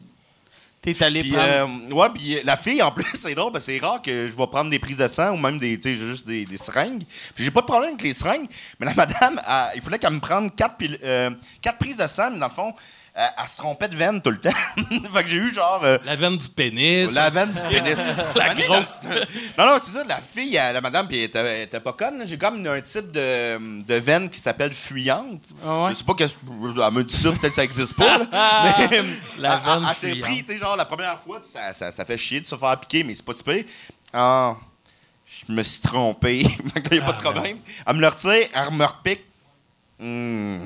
[0.84, 1.48] T'es allé Puis, prendre?
[1.48, 4.28] euh, ouais, puis euh, la fille, en plus, c'est drôle, parce que c'est rare que
[4.28, 6.58] je vais prendre des prises de sang ou même des, tu sais, juste des, des
[6.58, 7.04] seringues.
[7.34, 8.48] Puis j'ai pas de problème avec les seringues,
[8.80, 11.30] mais la madame, elle- il fallait qu'elle me prenne quatre, euh,
[11.62, 12.74] quatre prises de sang, mais dans le fond,
[13.16, 14.50] elle, elle se trompait de veine tout le temps.
[15.14, 15.82] fait que j'ai eu genre.
[15.84, 17.12] euh, La veine du pénis.
[17.14, 17.96] la veine du pénis.
[18.36, 19.04] La grosse.
[19.58, 20.04] Non, non, c'est ça.
[20.04, 22.24] La fille, elle- la madame, puis elle était, elle était pas conne.
[22.26, 25.42] J'ai comme un type de, de veine qui s'appelle fuyante.
[25.66, 25.90] Ah ouais?
[25.92, 26.24] Je sais pas que.
[26.24, 28.18] Elle me dit ça, peut-être que ça existe pas.
[28.18, 28.26] là.
[28.92, 29.04] Mais.
[29.38, 31.92] La elle- elle- veine Elle s'est pris, tu sais, genre, la première fois, ça, ça,
[31.92, 33.64] ça fait chier de se faire piquer, mais c'est pas si pire.
[34.12, 34.56] Ah.
[35.48, 36.40] Je me suis trompé.
[36.42, 37.58] Il n'y a pas de problème.
[37.88, 39.22] Elle me le retire, elle me repique.
[40.00, 40.66] Hmm.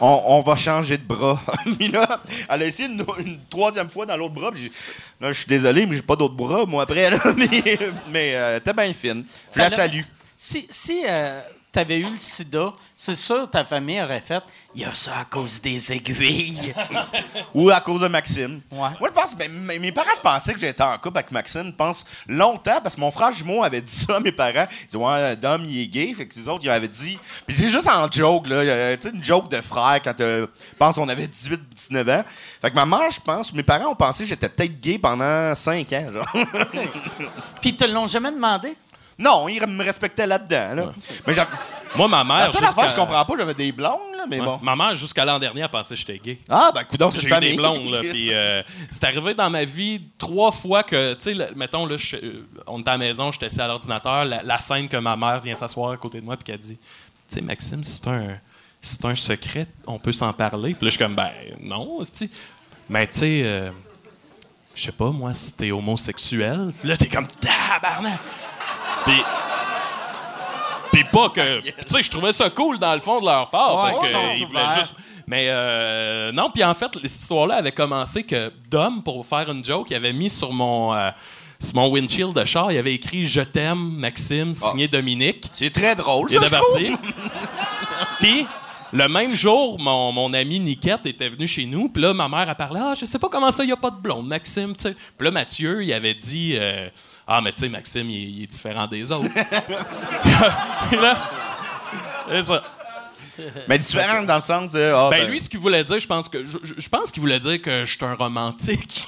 [0.00, 1.40] On, on va changer de bras.
[1.78, 4.50] Puis là, elle a essayé une, une troisième fois dans l'autre bras.
[4.52, 4.72] puis
[5.20, 7.10] là, je suis désolé, mais j'ai pas d'autre bras, moi, après.
[7.10, 7.78] Là, mais
[8.10, 9.24] mais euh, t'es bien fine.
[9.50, 10.02] Je Ça la salue.
[10.36, 11.02] Si, si
[11.72, 14.42] tu avais eu le sida, c'est sûr ta famille aurait fait
[14.74, 16.74] Il y a ça à cause des aiguilles.
[17.54, 18.60] Ou à cause de Maxime.
[18.72, 18.78] Ouais.
[18.78, 21.66] Moi, je pense, ben, mes parents pensaient que j'étais en couple avec Maxime.
[21.66, 24.66] Je pense longtemps, parce que mon frère jumeau avait dit ça à mes parents.
[24.82, 26.12] Ils disaient, ouais, Dom, il est gay.
[26.12, 27.18] Fait que les autres, ils avaient dit.
[27.46, 28.96] Puis c'est juste en joke, là.
[28.96, 32.24] Tu sais, une joke de frère quand euh, je pense qu'on avait 18, 19 ans.
[32.60, 35.54] Fait que ma mère, je pense, mes parents ont pensé que j'étais peut-être gay pendant
[35.54, 36.32] 5 ans, genre.
[37.60, 38.76] Puis ils te l'ont jamais demandé?
[39.20, 40.92] Non, ils me respectaient là-dedans, là.
[41.26, 41.42] Mais j'ai-
[41.96, 42.38] Moi, ma mère.
[42.38, 44.44] la seule affaire, je comprends pas, j'avais des blondes, là, mais Ouais.
[44.46, 44.58] bon.
[44.62, 46.38] Ma mère, jusqu'à l'an dernier, elle pensait que j'étais gay.
[46.48, 48.00] Ah, ben, coudonc, c'est J'ai eu des blondes, là.
[48.10, 52.16] Puis euh, c'est arrivé dans ma vie trois fois que, tu sais, mettons, là, je-
[52.16, 55.16] euh, on était à la maison, j'étais assis à l'ordinateur, la, la scène que ma
[55.16, 56.80] mère vient s'asseoir à côté de moi, puis qu'elle dit, tu
[57.28, 58.38] sais, Maxime, c'est un,
[58.80, 60.74] c'est un secret, on peut s'en parler.
[60.74, 61.30] Puis là, je suis comme, ben,
[61.60, 62.30] non, tu
[62.88, 63.70] Mais tu sais, euh,
[64.80, 68.18] je sais pas, moi, si t'es homosexuel, puis là, t'es comme, tabarnak!
[69.04, 69.22] Puis.
[70.90, 71.60] Puis pas que.
[71.60, 74.46] Tu sais, je trouvais ça cool dans le fond de leur part Ouais, parce qu'ils
[74.46, 74.94] voulaient juste.
[75.26, 79.62] Mais euh, non, puis en fait, cette histoire-là avait commencé que Dom, pour faire une
[79.64, 81.10] joke, il avait mis sur mon, euh,
[81.60, 85.44] sur mon windshield de char, il avait écrit Je t'aime, Maxime, signé Dominique.
[85.52, 86.72] C'est très drôle, Il ça, je trouve.
[86.72, 86.96] parti.
[88.18, 88.46] Puis,
[88.92, 91.88] le même jour, mon, mon ami Niquette était venu chez nous.
[91.88, 93.76] Puis là, ma mère a parlé Ah, je sais pas comment ça, il n'y a
[93.76, 94.74] pas de blonde, Maxime.
[94.74, 94.96] tu sais.
[95.16, 96.88] Puis là, Mathieu, il avait dit euh,
[97.26, 99.28] Ah, mais tu sais, Maxime, il, est- il est différent des autres.
[100.90, 101.18] Puis là,
[102.28, 102.62] c'est ça.
[103.68, 104.92] Mais différente dans le sens de.
[104.94, 107.62] ah, Ben, lui, ce qu'il voulait dire, je pense que je, pense qu'il voulait dire
[107.62, 109.06] que je suis un romantique.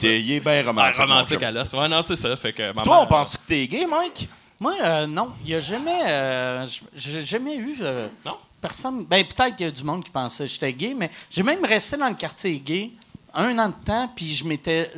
[0.00, 1.00] T'es- il est bien romantique.
[1.00, 1.72] romantique à l'os.
[1.72, 2.36] Ouais, non, c'est ça.
[2.36, 4.28] Fait que Toi, on mère- pense que t'es gay, Mike?
[4.60, 5.32] Moi, euh, non.
[5.44, 6.00] Il n'y a jamais.
[6.04, 7.76] euh, j'ai jamais eu.
[7.82, 8.36] euh, Non?
[8.60, 9.04] Personne.
[9.04, 11.64] Ben, peut-être qu'il y a du monde qui pensait que j'étais gay, mais j'ai même
[11.64, 12.90] resté dans le quartier gay
[13.38, 14.90] un an de temps, puis je m'étais.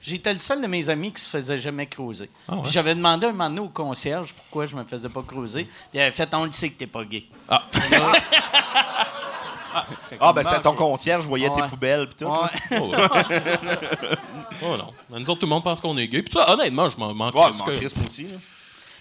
[0.00, 2.30] J'étais le seul de mes amis qui se faisait jamais creuser.
[2.48, 2.60] Ah ouais?
[2.66, 5.64] J'avais demandé un moment donné au concierge pourquoi je me faisais pas creuser.
[5.64, 7.24] Puis il avait fait On le sait que t'es pas gay.
[7.48, 7.64] Ah.
[7.72, 7.80] Fait
[10.16, 12.26] que Ah, ben, c'est ton concierge, je voyais tes poubelles pis tout.
[12.26, 12.78] Ouais.
[12.80, 12.98] Oh, ouais.
[14.62, 14.92] Oh, non.
[15.08, 16.22] Mais nous autres, tout le monde pense qu'on est gay.
[16.22, 17.34] Puis ça, honnêtement, je m'en manque.
[17.34, 17.66] Ouais, moi
[18.06, 18.24] aussi.
[18.24, 18.36] là.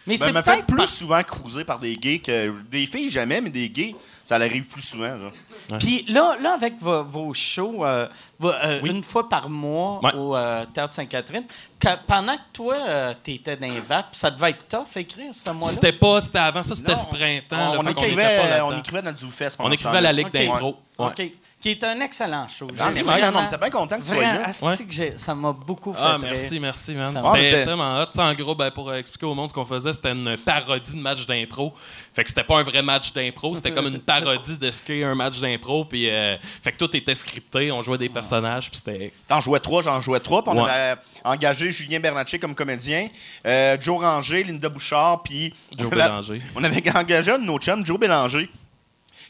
[0.07, 2.53] Mais Ben, c'est m'a fait peut-être plus souvent cruiser par des gays que.
[2.71, 5.17] Des filles, jamais, mais des gays, ça arrive plus souvent.
[5.19, 5.31] Genre.
[5.79, 8.07] Puis là, là, avec vos, vos shows, euh,
[8.39, 8.89] vos- euh, Oui.
[8.89, 10.13] une fois par mois Ouais.
[10.15, 11.43] au euh, Théâtre Sainte-Catherine,
[11.79, 12.75] que- pendant que toi,
[13.23, 15.73] tu étais dans les vapes, ça devait être tough écrire ce mois-là?
[15.73, 17.75] C'était pas, c'était avant ça, c'était Non, ce printemps.
[17.77, 19.51] on, là, écrivait, euh, on écrivait dans le ZooFest.
[19.59, 20.33] On écrivait à la Ligue Ok.
[20.33, 20.77] d'impro.
[20.97, 21.05] Ouais.
[21.07, 21.31] OK.
[21.61, 22.67] Qui est un excellent show.
[22.71, 24.49] Ah, merci, vraiment- on était bien content que tu sois là.
[24.61, 24.77] Ouais.
[24.77, 26.19] que j'ai- ça m'a beaucoup fait Ah, rire.
[26.21, 27.07] merci, merci, man.
[27.13, 28.17] C'était Ah, tellement hot.
[28.17, 31.25] En gros, ben, pour expliquer au monde ce qu'on faisait, c'était une parodie de match
[31.27, 31.73] d'impro.
[32.13, 35.03] Fait que c'était pas un vrai match d'impro, c'était comme une parodie de ce qu'est
[35.03, 35.83] un match d'impro.
[35.83, 39.11] Puis, euh, fait que tout était scripté, on jouait des personnages, puis c'était.
[39.27, 40.41] T'en jouais trois, j'en jouais trois.
[40.41, 40.71] Puis on Ouais.
[40.71, 43.09] avait engagé Julien Bernatchez comme comédien,
[43.45, 45.53] euh, Joe Ranger, Linda Bouchard, puis.
[45.77, 46.41] Joe Bélanger.
[46.55, 48.49] On avait engagé un de nos chums, Joe Bélanger,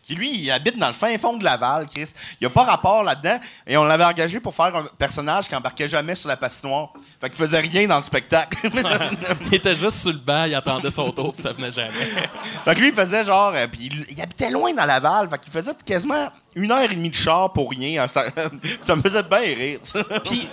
[0.02, 2.10] qui lui, il habite dans le fin fond de Laval, Chris.
[2.34, 3.40] Il n'y a pas rapport là-dedans.
[3.68, 6.90] Et on l'avait engagé pour faire un personnage qui embarquait jamais sur la patinoire.
[7.22, 8.58] Fait qu'il faisait rien dans le spectacle.
[9.48, 12.06] Il était juste sur le banc, il attendait son tour, puis ça venait jamais.
[12.66, 13.52] Fait que lui, il faisait genre.
[13.56, 15.30] euh, puis il, il habitait loin dans Laval.
[15.30, 18.08] Fait qu'il faisait quasiment une heure et demie de char pour rien.
[18.10, 18.26] Ça,
[18.84, 19.80] ça me faisait bien rire.
[19.84, 20.04] ça.
[20.24, 20.48] Puis,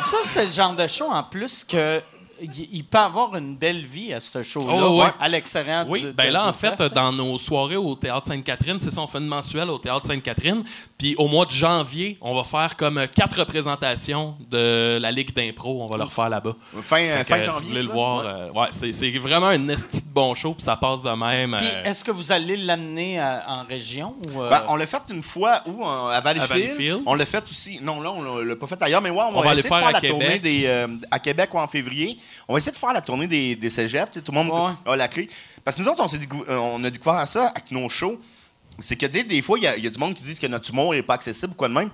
[0.00, 2.02] ça, c'est le genre de show, en plus, que
[2.40, 5.08] il peut avoir une belle vie à ce show-là, Oh, ouais.
[5.20, 6.88] à l'extérieur Oui, du ben de là, en fait, hein.
[6.94, 10.62] dans nos soirées au Théâtre Sainte-Catherine, c'est ça, on fait une mensuelle au Théâtre Sainte-Catherine.
[10.96, 15.32] Puis au mois de janvier, on va faire comme euh, quatre représentations de la Ligue
[15.34, 15.82] d'impro.
[15.82, 16.54] On va le refaire là-bas.
[16.82, 17.50] Fin, fin euh, janvier.
[17.50, 18.24] si vous voulez le voir, Ouais.
[18.26, 21.56] euh, ouais, c'est, c'est vraiment un esti de bon show, puis ça passe de même.
[21.58, 24.16] Puis, euh, est-ce que vous allez l'amener euh, en région?
[24.34, 27.02] Ou, euh, Ben, on l'a fait une fois où euh, à Valleyfield.
[27.06, 27.78] On l'a fait aussi.
[27.82, 29.66] Non, là, on l'a- l'a pas fait ailleurs, mais ouais, on, On va essayer de
[29.68, 30.18] faire faire à la Québec.
[30.18, 32.18] tournée des euh, à Québec ou en février.
[32.48, 34.12] On va essayer de faire la tournée des, des cégeps.
[34.24, 34.92] Tout le monde Ouais.
[34.92, 35.28] a la clé.
[35.64, 38.20] Parce que nous autres, on, décou- euh, on a découvert ça avec nos shows.
[38.78, 40.70] C'est que des, des fois, il y, y a du monde qui disent que notre
[40.70, 41.90] humour n'est pas accessible ou quoi de même.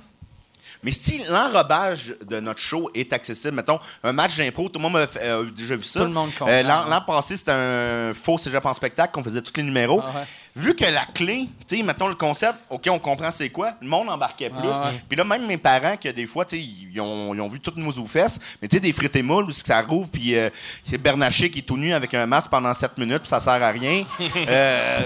[0.82, 4.96] Mais si l'enrobage de notre show est accessible, mettons, un match d'impro, tout le monde
[4.98, 6.00] a fait- euh, déjà vu ça.
[6.00, 6.96] Tout le monde comprend, Euh, L'an ouais.
[7.06, 10.02] passé, c'était un faux cégep en spectacle qu'on faisait tous les numéros.
[10.04, 10.24] Ah ouais.
[10.56, 13.88] Vu que la clé, tu sais, mettons le concept, OK, on comprend c'est quoi, le
[13.88, 14.68] monde embarquait plus.
[14.72, 15.02] Ah ouais.
[15.08, 17.58] Puis là, même mes parents, que des fois, tu sais, ils ont, ils ont vu
[17.58, 20.36] toutes nos aux fesses, mais tu sais, des frites et moules où ça rouvre, puis
[20.36, 20.50] euh,
[20.84, 23.62] c'est Bernaché qui est tout nu avec un masque pendant 7 minutes, puis ça sert
[23.62, 24.04] à rien.
[24.46, 25.00] Euh,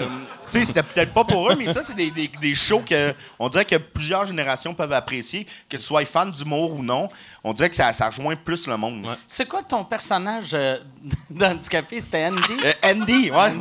[0.51, 3.13] tu sais, c'était peut-être pas pour eux, mais ça, c'est des, des, des shows que
[3.37, 7.09] on dirait que plusieurs générations peuvent apprécier, que tu sois fan d'humour ou non.
[7.43, 9.05] On dirait que ça, ça rejoint plus le monde.
[9.05, 9.13] Ouais.
[9.25, 10.77] C'est quoi ton personnage euh,
[11.29, 12.01] dans du café?
[12.01, 12.41] C'était Andy?
[12.65, 13.53] Euh, Andy, ouais.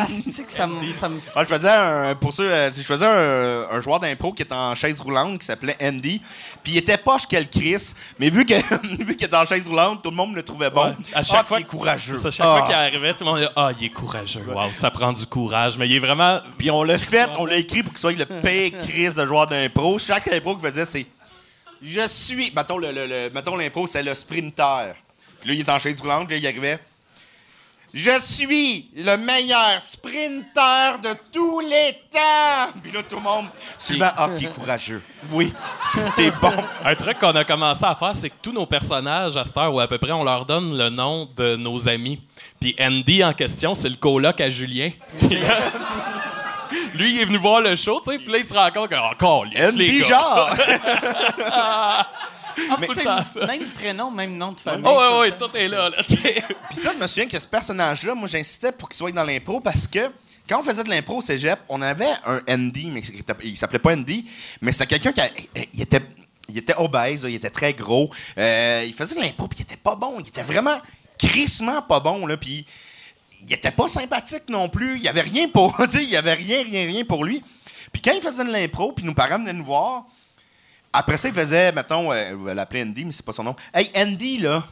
[0.00, 0.76] Asti que ça me...
[0.80, 4.54] Ouais, je faisais un, pour ceux, euh, je faisais un, un joueur d'impro qui était
[4.54, 6.22] en chaise roulante qui s'appelait Andy.
[6.62, 8.54] Puis il était poche quel Chris, mais vu que
[9.04, 10.86] vu qu'il était en chaise roulante, tout le monde le trouvait bon.
[10.86, 10.94] Ouais.
[11.12, 12.16] À chaque Ah, fois qu'il est courageux.
[12.16, 12.56] Ça, chaque Ah.
[12.58, 14.44] fois qu'il arrivait, tout le monde disait Ah, il est courageux.
[14.48, 15.76] Wow, ça prend du courage.
[15.76, 16.27] Mais il est vraiment.
[16.58, 19.46] Puis on l'a fait, on l'a écrit pour qu'il soit le pire Chris de joueur
[19.46, 19.98] d'impro.
[19.98, 21.06] Chaque impro qu'il faisait, c'est
[21.82, 22.52] Je suis.
[22.54, 24.94] Mettons, le, le- le- mettons l'impro, c'est le sprinter.
[25.40, 26.78] Puis là, il est en chaise roulante, là, il arrivait.
[27.94, 32.70] Je suis le meilleur sprinter de tous les temps!
[32.82, 33.46] Puis là, tout le monde.
[33.78, 35.02] Souvent, ah, qui est courageux.
[35.32, 35.54] Oui,
[35.88, 36.52] c'était bon.
[36.84, 39.72] Un truc qu'on a commencé à faire, c'est que tous nos personnages, à cette heure
[39.72, 42.20] ou à peu près, on leur donne le nom de nos amis.
[42.60, 44.90] Puis Andy, en question, c'est le coloc à Julien.
[45.16, 45.56] Puis là,
[46.94, 48.90] Lui, il est venu voir le show, tu sais, puis là, il se rend compte
[48.90, 50.06] que, encore, les Andy gars.
[50.06, 50.50] Genre!
[52.70, 53.24] Ah, Mais- c'est ça.
[53.46, 54.82] même prénom, même nom de famille.
[54.84, 56.42] Oh, ouais, tout ouais, tout est là, là, tu sais.
[56.68, 59.60] Puis ça, je me souviens que ce personnage-là, moi, j'insistais pour qu'il soit dans l'impro
[59.60, 60.10] parce que
[60.48, 63.00] quand on faisait de l'impro au cégep, on avait un Andy, mais
[63.44, 64.28] il s'appelait pas Andy,
[64.60, 65.30] mais c'était quelqu'un qui a-
[65.72, 66.02] il était,
[66.48, 68.10] il était obèse, il était très gros.
[68.36, 70.16] Euh, il faisait de l'impro, puis il était pas bon.
[70.18, 70.78] Il était vraiment
[71.16, 72.36] crissement pas bon, là.
[72.36, 72.66] Puis
[73.46, 74.96] il était pas sympathique non plus.
[74.96, 75.76] Il y avait rien pour.
[75.90, 77.42] tu il y avait rien, rien, rien pour lui.
[77.92, 80.04] Puis quand il faisait de l'impro, puis nos parents venaient nous voir,
[80.92, 83.56] après ça, il faisait, mettons, euh, on va l'appeler Andy, mais c'est pas son nom.
[83.72, 84.64] Hey, Andy, là,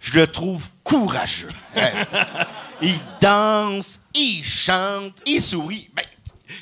[0.00, 1.52] je le trouve courageux.
[2.82, 5.88] Il danse, il chante, il sourit.
[5.94, 6.04] Ben,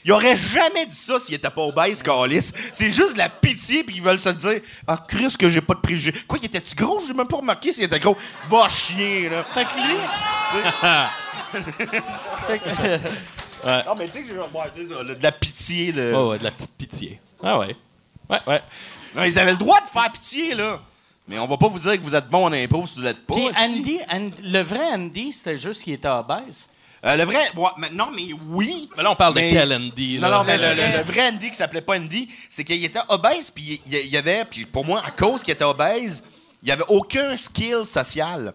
[0.05, 2.52] il aurait jamais dit ça s'il était pas obèse, Calis.
[2.72, 5.74] C'est juste de la pitié, puis ils veulent se dire Ah, Chris, que j'ai pas
[5.74, 6.12] de préjugés.
[6.26, 7.00] Quoi, il était-tu gros?
[7.07, 8.16] J'ai même pas remarqué s'il était gros.
[8.48, 9.44] Va chier, là.
[9.52, 9.96] Fait que lui...
[12.46, 15.92] Fait que- Non, mais tu sais, j'ai- ouais, c'est ça, là, de la pitié.
[15.92, 16.12] De...
[16.14, 17.20] Ouais, ouais, de la petite pitié.
[17.42, 17.76] Ah, ouais.
[18.28, 18.62] Ouais, ouais.
[19.14, 20.81] Non, ils avaient le droit de faire pitié, là.
[21.28, 23.24] Mais on va pas vous dire que vous êtes bon en impro si vous l'êtes
[23.26, 23.35] pas.
[23.35, 23.48] Puis.
[23.57, 26.68] Andy, And- le vrai Andy, c'était juste qu'il était obèse.
[27.04, 27.42] Euh, le vrai.
[27.56, 28.88] ouais, mais non, mais oui.
[28.96, 30.28] Mais là, on parle Mais- de quel Andy, là?
[30.28, 31.28] Non, non, mais le, Le le- vrai.
[31.30, 34.44] Andy qui s'appelait pas Andy, c'est qu'il était obèse, puis il y- il y avait,
[34.44, 36.22] puis pour moi, à cause qu'il était obèse,
[36.62, 38.52] il n'y avait aucun skill social.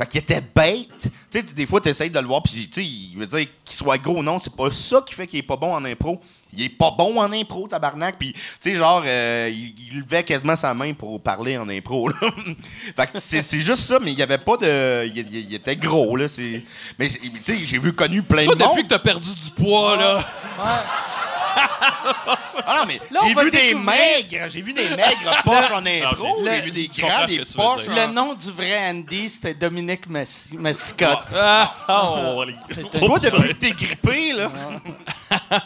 [0.00, 0.88] Fait qu'il était bête.
[1.02, 3.46] Tu sais, des fois, tu essayes de le voir, puis tu sais, il veut dire
[3.64, 5.84] qu'il soit gros ou non, c'est pas ça qui fait qu'il est pas bon en
[5.84, 6.18] impro.
[6.54, 8.16] Il est pas bon en impro, tabarnak.
[8.18, 12.08] Puis, tu sais, genre, euh, il, il levait quasiment sa main pour parler en impro.
[12.08, 12.14] là.
[12.96, 15.06] fait que c'est c'est juste ça, mais il y avait pas de.
[15.06, 16.28] Il, il- il était gros, là.
[16.28, 16.62] c'est-
[16.98, 18.70] Mais, tu sais, j'ai vu connu plein Toi, de monde.
[18.70, 20.26] depuis que t'as perdu du poids, là.
[22.66, 26.60] Ah non, mais j'ai vu des maigres, j'ai vu des maigres poches en impro, j'ai
[26.62, 27.86] vu des grands, des poches.
[27.86, 31.30] Le nom du vrai Andy, c'était Dominique Massicotte.
[31.36, 32.44] Ah, oh,
[32.98, 34.50] Toi, depuis que t'es grippé, là.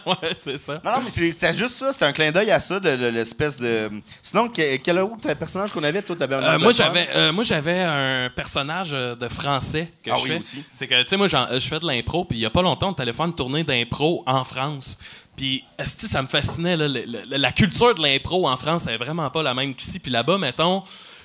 [0.07, 0.81] ouais, c'est ça.
[0.85, 3.59] Non, non, mais c'est juste ça, c'est un clin d'œil à ça, de, de l'espèce
[3.59, 3.90] de.
[4.23, 7.44] Sinon, que- quel autre personnage qu'on avait, toi, t'avais un Euh, moi, j'avais, euh, moi,
[7.44, 10.38] j'avais un personnage euh, de français que Ah je oui, fais.
[10.38, 10.64] aussi.
[10.73, 12.94] C'est que, tu sais, moi, je fais de l'impro, puis il y a pas longtemps,
[12.99, 14.99] on une tournée d'impro en France.
[15.37, 16.87] Puis, ça me fascinait, là,
[17.29, 19.99] la culture de l'impro en France, elle est vraiment pas la même qu'ici.
[19.99, 20.83] Puis là-bas, mettons,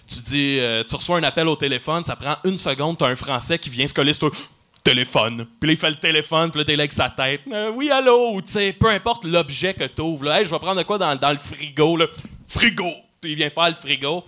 [0.08, 3.16] tu dis, euh, tu reçois un appel au téléphone, ça prend une seconde, t'as un
[3.16, 4.40] Français qui vient se coller sur toi.
[4.82, 5.46] Téléphone.
[5.60, 7.42] Puis là, il fait le téléphone, puis là, t'es là sa tête.
[7.52, 10.24] Euh, oui, allô, tu sais, peu importe l'objet que t'ouvres.
[10.24, 12.08] Là, hey, je vais prendre de quoi dans, dans le frigo, là?
[12.48, 12.90] Frigo.
[13.20, 14.24] Puis il vient faire le frigo.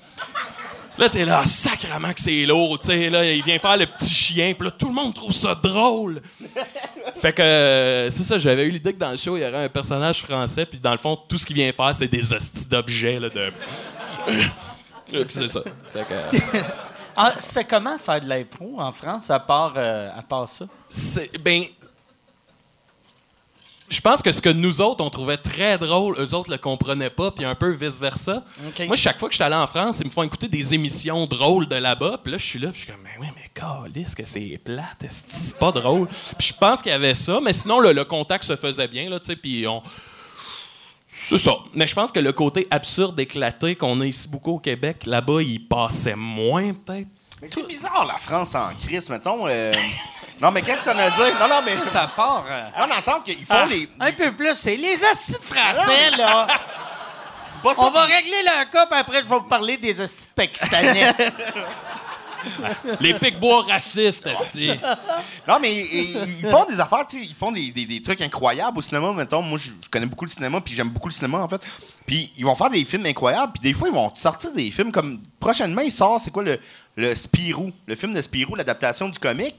[0.97, 4.13] Là, t'es là, sacrament que c'est lourd, tu sais, là, il vient faire le petit
[4.13, 6.21] chien, puis là, tout le monde trouve ça drôle.
[7.15, 9.63] fait que, euh, c'est ça, j'avais eu l'idée que dans le show, il y aurait
[9.65, 12.67] un personnage français, puis dans le fond, tout ce qu'il vient faire, c'est des hosties
[12.67, 13.51] d'objets, là, de...
[15.09, 15.61] puis c'est ça.
[15.91, 16.13] Fait que,
[16.57, 16.61] euh,
[17.15, 20.65] Ah, c'était comment faire de l'impro en France, à part, euh, à part ça?
[20.89, 21.65] c'est, ben...
[23.91, 27.09] Je pense que ce que nous autres, on trouvait très drôle, eux autres le comprenaient
[27.09, 28.41] pas, puis un peu vice-versa.
[28.87, 31.25] Moi, chaque fois que je suis allé en France, ils me font écouter des émissions
[31.25, 32.21] drôles de là-bas.
[32.23, 34.59] Puis là, je suis là, puis je suis comme, mais oui, mais calisse que c'est
[34.63, 36.07] plate, c'est pas drôle?
[36.37, 39.09] Puis je pense qu'il y avait ça, mais sinon, le, le contact se faisait bien,
[39.09, 39.83] là, tu sais, puis on...
[41.05, 41.57] C'est ça.
[41.73, 45.41] Mais je pense que le côté absurde, éclaté qu'on a ici beaucoup au Québec, là-bas,
[45.41, 47.09] il passait moins, peut-être.
[47.41, 49.45] Mais c'est bizarre, la France en crise, mettons.
[49.47, 49.73] euh,
[50.41, 51.39] Non, mais qu'est-ce que ça veut dire?
[51.39, 51.75] Non, non, mais.
[51.85, 52.45] Ça part.
[52.49, 53.87] euh, Non, dans le sens qu'ils font ah, les.
[53.99, 56.47] Un peu plus, c'est les hosties de français, là.
[57.63, 60.27] Pas ça On va régler leur cas, puis après, je vais vous parler des hosties
[60.35, 61.13] pakistanais.
[62.99, 64.27] Les pics-bois racistes.
[65.47, 68.79] Non, mais ils, font des affaires, tu sais, ils font des, des- des trucs incroyables
[68.79, 69.13] au cinéma.
[69.13, 71.61] Mettons, moi, je, je connais beaucoup le cinéma, puis j'aime beaucoup le cinéma, en fait.
[72.07, 74.91] Puis ils vont faire des films incroyables, puis des fois, ils vont sortir des films
[74.91, 75.21] comme.
[75.39, 76.59] Prochainement, il sort, c'est quoi le,
[76.95, 79.55] le Spirou, le film de Spirou, l'adaptation du comique.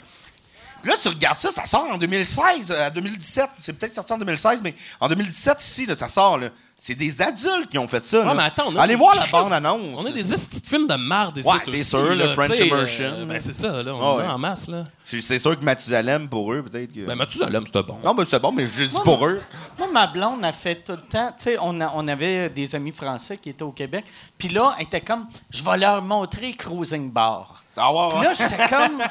[0.82, 3.48] Puis là, tu regardes ça, ça sort en 2016, euh, à 2017.
[3.58, 6.38] C'est peut-être sorti en 2016, mais en 2017, ici, là, ça sort.
[6.38, 6.48] là.
[6.76, 8.18] C'est des adultes qui ont fait ça.
[8.20, 8.34] Ouais, là.
[8.34, 10.00] mais attends, on a Allez des- voir la bande-annonce.
[10.00, 13.24] On a des de films de marde ici Ouais, c'est sûr, le French Immersion, euh,
[13.24, 13.94] ben, c'est ça, là.
[13.94, 14.28] On est ouais.
[14.28, 14.82] en masse, là.
[15.04, 16.92] C'est sûr que Mathusalem, pour eux, peut-être.
[16.92, 17.06] Que...
[17.06, 17.98] Ben, Mathusalem, c'était bon.
[18.04, 19.40] non, mais c'était bon, mais je dis pour eux.
[19.78, 21.28] Moi, ma blonde a fait tout le temps.
[21.38, 24.04] Tu sais, on, a- on avait des amis français qui étaient au Québec.
[24.36, 27.61] Puis là, elle était comme, je vais leur montrer Cruising Bar.
[27.76, 29.02] Ah ouais, Puis là, j'étais comme,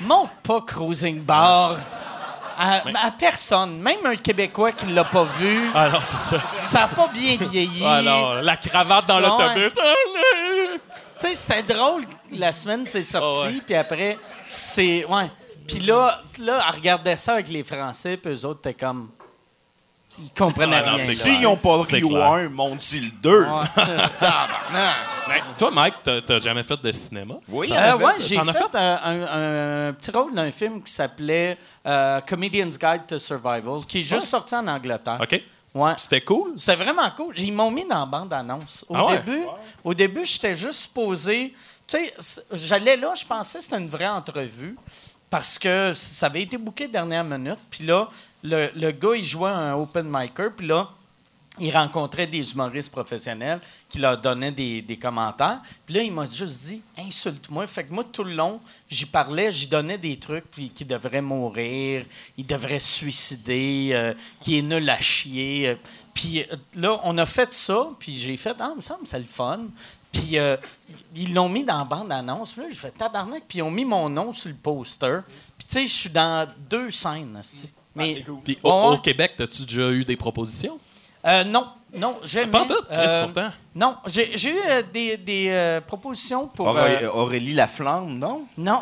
[0.06, 1.76] montre pas Cruising Bar.
[2.58, 6.36] À, à personne, même un Québécois qui l'a pas vu, Ah non, c'est ça.
[6.62, 7.82] ça n'a pas bien vieilli.
[7.86, 9.72] Ah non, la cravate dans l'autobus.
[9.72, 9.80] Tu
[11.28, 12.02] sais, c'était drôle.
[12.32, 13.60] La semaine, c'est sorti, Ah ouais.
[13.64, 15.04] puis après, c'est.
[15.06, 15.30] Ouais.
[15.66, 19.08] Puis là, là, elle regardait ça avec les Français, puis eux autres, étaient comme.
[20.18, 21.12] Ils comprenaient Ah rien.
[21.12, 22.32] S'ils n'ont pas ri au clair.
[22.32, 23.30] 1, monte-ils le 2.
[23.44, 23.46] Ouais.
[24.20, 24.96] Tabarnak.
[25.28, 27.34] Ben, toi, Mike, t'as jamais fait de cinéma?
[27.48, 28.04] Oui, il y en Euh, a fait.
[28.04, 28.74] ouais, j'ai fait, fait?
[28.76, 31.56] un, un- un petit rôle dans un film qui s'appelait
[31.86, 34.20] euh, Comedian's Guide to Survival, qui est juste Ouais.
[34.26, 35.18] sorti en Angleterre.
[35.22, 35.40] OK.
[35.72, 35.92] Ouais.
[35.98, 36.54] C'était cool?
[36.56, 37.38] C'est vraiment cool.
[37.38, 38.84] Ils m'ont mis dans la bande-annonce.
[38.88, 39.18] Au Ah ouais?
[39.22, 39.44] début,
[39.84, 41.54] au début, j'étais juste supposé.
[41.86, 44.76] Tu sais, j'allais là, je pensais que c'était une vraie entrevue
[45.28, 47.58] parce que ça avait été booké dernière minute.
[47.70, 48.08] Puis là,
[48.42, 50.50] le, gars, il jouait un open micer.
[50.56, 50.90] Puis là,
[51.58, 55.60] il rencontrait des humoristes professionnels qui leur donnaient des, commentaires.
[55.84, 57.66] Puis là, il m'a juste dit insulte-moi.
[57.66, 61.20] Fait que moi, tout le long, j'y parlais, j'y donnais des trucs, puis qu'il devrait
[61.20, 62.06] mourir,
[62.38, 65.68] il devrait se suicider, euh, qu'il est nul à chier.
[65.68, 65.74] euh.
[66.14, 69.18] Puis euh, là, on a fait ça, puis j'ai fait ah, il me semble c'est
[69.18, 69.66] le fun.
[70.12, 70.38] Puis
[71.14, 72.52] ils l'ont mis dans la bande-annonce.
[72.52, 75.20] Puis là, j'ai fait tabarnak, puis ils ont mis mon nom sur le poster.
[75.56, 77.40] Puis tu sais, je suis dans deux scènes.
[77.94, 78.96] Mais, Puis Ouais, au, ouais.
[78.96, 80.78] au Québec, t'as-tu déjà eu des propositions?
[81.26, 82.46] euh, non, non, jamais.
[82.52, 83.50] Pas en tout, Chris, Euh, pourtant.
[83.74, 86.68] Non, j'ai eu euh, des, des, euh, propositions pour.
[86.68, 88.46] Auré- euh, Aurélie Laflamme, non?
[88.56, 88.80] non.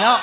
[0.00, 0.16] Non.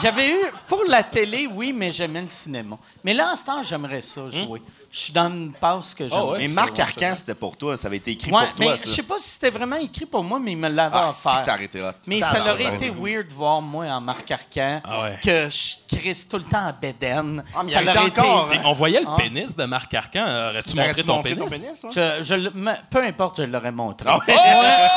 [0.00, 0.36] J'avais eu.
[0.68, 2.76] Pour la télé, oui, mais j'aimais le cinéma.
[3.02, 4.62] Mais là, en ce temps, j'aimerais ça jouer.
[4.90, 6.22] Je suis dans une passe que j'aime.
[6.22, 6.38] Ouais?
[6.38, 7.76] Mais Marc Arcan, c'était pour toi.
[7.76, 8.84] Ça avait été écrit Ouais, pour toi, mais ça.
[8.86, 11.28] je sais pas si c'était vraiment écrit pour moi, mais il me l'avait Ah, si,
[11.28, 11.40] offert.
[11.40, 11.90] ça aurait été hot.
[12.06, 13.06] Mais ça Tabarnak, aurait été cool.
[13.10, 15.18] weird de voir moi en Marc Arcan Ah ouais.
[15.22, 17.44] que je crisse tout le temps en bédaine.
[17.54, 18.62] Ah, mais il ça aurait été encore, été- hein?
[18.64, 19.16] On voyait le Ah.
[19.18, 20.22] pénis de Marc Arcan.
[20.24, 21.44] Aurais-tu montré ton montré pénis?
[21.44, 21.84] ton pénis?
[21.84, 21.90] ouais?
[21.94, 24.08] Je, je le- me- peu importe, je l'aurais montré.
[24.10, 24.88] Ah ouais?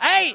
[0.00, 0.34] Hey,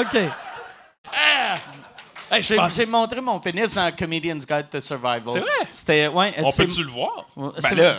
[0.00, 0.14] OK.
[2.28, 5.22] Hey, je J'ai montré mon pénis dans Comedian's Guide to Survival.
[5.28, 5.68] C'est vrai?
[5.70, 7.24] C'était, ouais, On peut-tu le voir?
[7.36, 7.94] Ben là,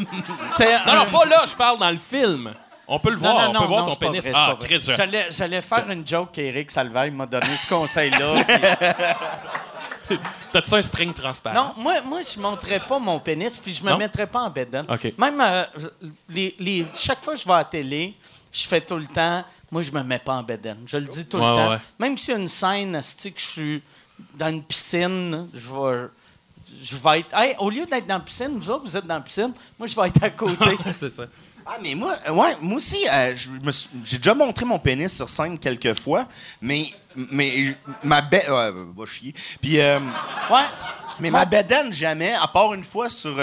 [0.46, 2.54] C'était Non, non, pas là, je parle dans le film.
[2.88, 4.22] On peut le voir, non, on non, peut voir ton pénis.
[4.22, 4.54] vrai, ah.
[4.60, 8.44] Chris, je- J'allais, j'allais faire une joke qu'Éric Salvaille m'a donné ce conseil-là.
[10.08, 10.18] puis-
[10.52, 11.54] T'as-tu un string transparent?
[11.76, 14.50] non, moi, moi je ne montrais pas mon pénis, puis je me mettrais pas en
[14.50, 14.86] bedaine.
[14.88, 15.12] OK.
[15.18, 15.64] Même euh,
[16.30, 18.14] les, les- chaque fois que je vais à la télé,
[18.52, 20.78] je fais tout le temps, moi, je me mets pas en bedaine.
[20.86, 21.70] Je le dis tout Ouais, le temps.
[21.70, 21.78] ouais.
[21.98, 23.82] Même s'il y a une scène, que je suis
[24.34, 26.08] dans une piscine, je vais...
[26.82, 27.32] Je vais être.
[27.34, 29.86] Hey, au lieu d'être dans la piscine, vous autres, vous êtes dans la piscine, moi,
[29.86, 30.76] je vais être à côté.
[30.98, 31.24] c'est ça.
[31.64, 33.34] Ah, mais moi, euh, ouais, moi aussi, euh,
[34.04, 36.26] j'ai déjà montré mon pénis sur scène quelques fois,
[36.60, 38.48] mais, mais ma bête.
[38.48, 39.32] Ouais, va chier.
[39.60, 39.98] Puis, euh,
[40.50, 40.64] ouais.
[41.18, 43.36] mais ma bédaine, jamais, à part une fois sur.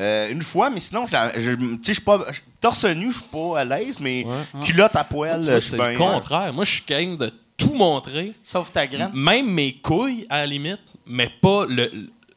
[0.00, 2.18] Euh, une fois, mais sinon, je la- je- tu sais, je suis pas.
[2.32, 4.26] je- Torse nu, je suis pas à l'aise, mais
[4.64, 5.92] culotte à poil, je suis c'est bien.
[5.92, 6.52] le contraire.
[6.52, 9.10] Moi, je suis game de tout montrer, Sauf ta graine.
[9.14, 11.90] même mes couilles, à la limite, mais pas le,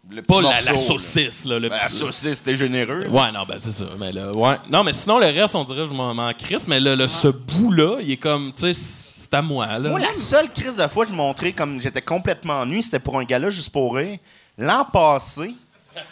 [0.09, 0.99] Le petit pas la, la morceau, là.
[0.99, 1.45] saucisse.
[1.45, 3.07] Là, le Ben, la petit- saucisse, c'était généreux.
[3.07, 3.85] Ouais, non, ben c'est ça.
[3.97, 4.55] Mais là, ouais.
[4.69, 7.07] Non, mais sinon, le reste, on dirait que je m'en m'en crisse, mais le, le-
[7.07, 9.89] ce bout-là, il est comme, tu sais, c'est c'est à moi, là.
[9.89, 13.17] Moi, la seule crise de fois que je montrais comme j'étais complètement nu, c'était pour
[13.17, 14.19] un gala juste pour rire.
[14.57, 15.55] L'an passé.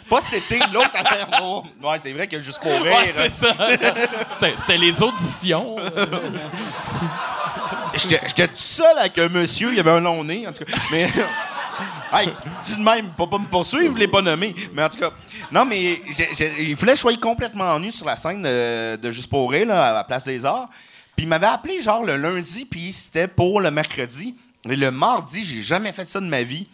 [0.08, 1.24] Pas été, l'autre avait.
[1.42, 2.84] Oh, ouais, c'est vrai que juste pour rire.
[2.96, 3.54] Ouais, c'est ça.
[4.28, 5.76] C'était- C'était les auditions.
[7.94, 10.72] J'étais tout seul avec un monsieur, il avait un long nez, en tout cas.
[10.90, 11.08] Mais.
[12.12, 12.28] hey,
[12.64, 14.54] dis de même, pas, pas me poursuivre, je l'ai pas nommé.
[14.72, 15.10] Mais en tout cas.
[15.50, 16.00] Non, mais
[16.58, 19.66] il fallait que je sois complètement nu sur la scène de, de Juste pour rire,
[19.66, 20.68] là, à la Place des Arts.
[20.68, 20.76] Puis
[21.16, 24.34] Puis il m'avait appelé genre le lundi, puis c'était pour le mercredi.
[24.68, 26.66] Et le mardi, j'ai jamais fait ça de ma vie.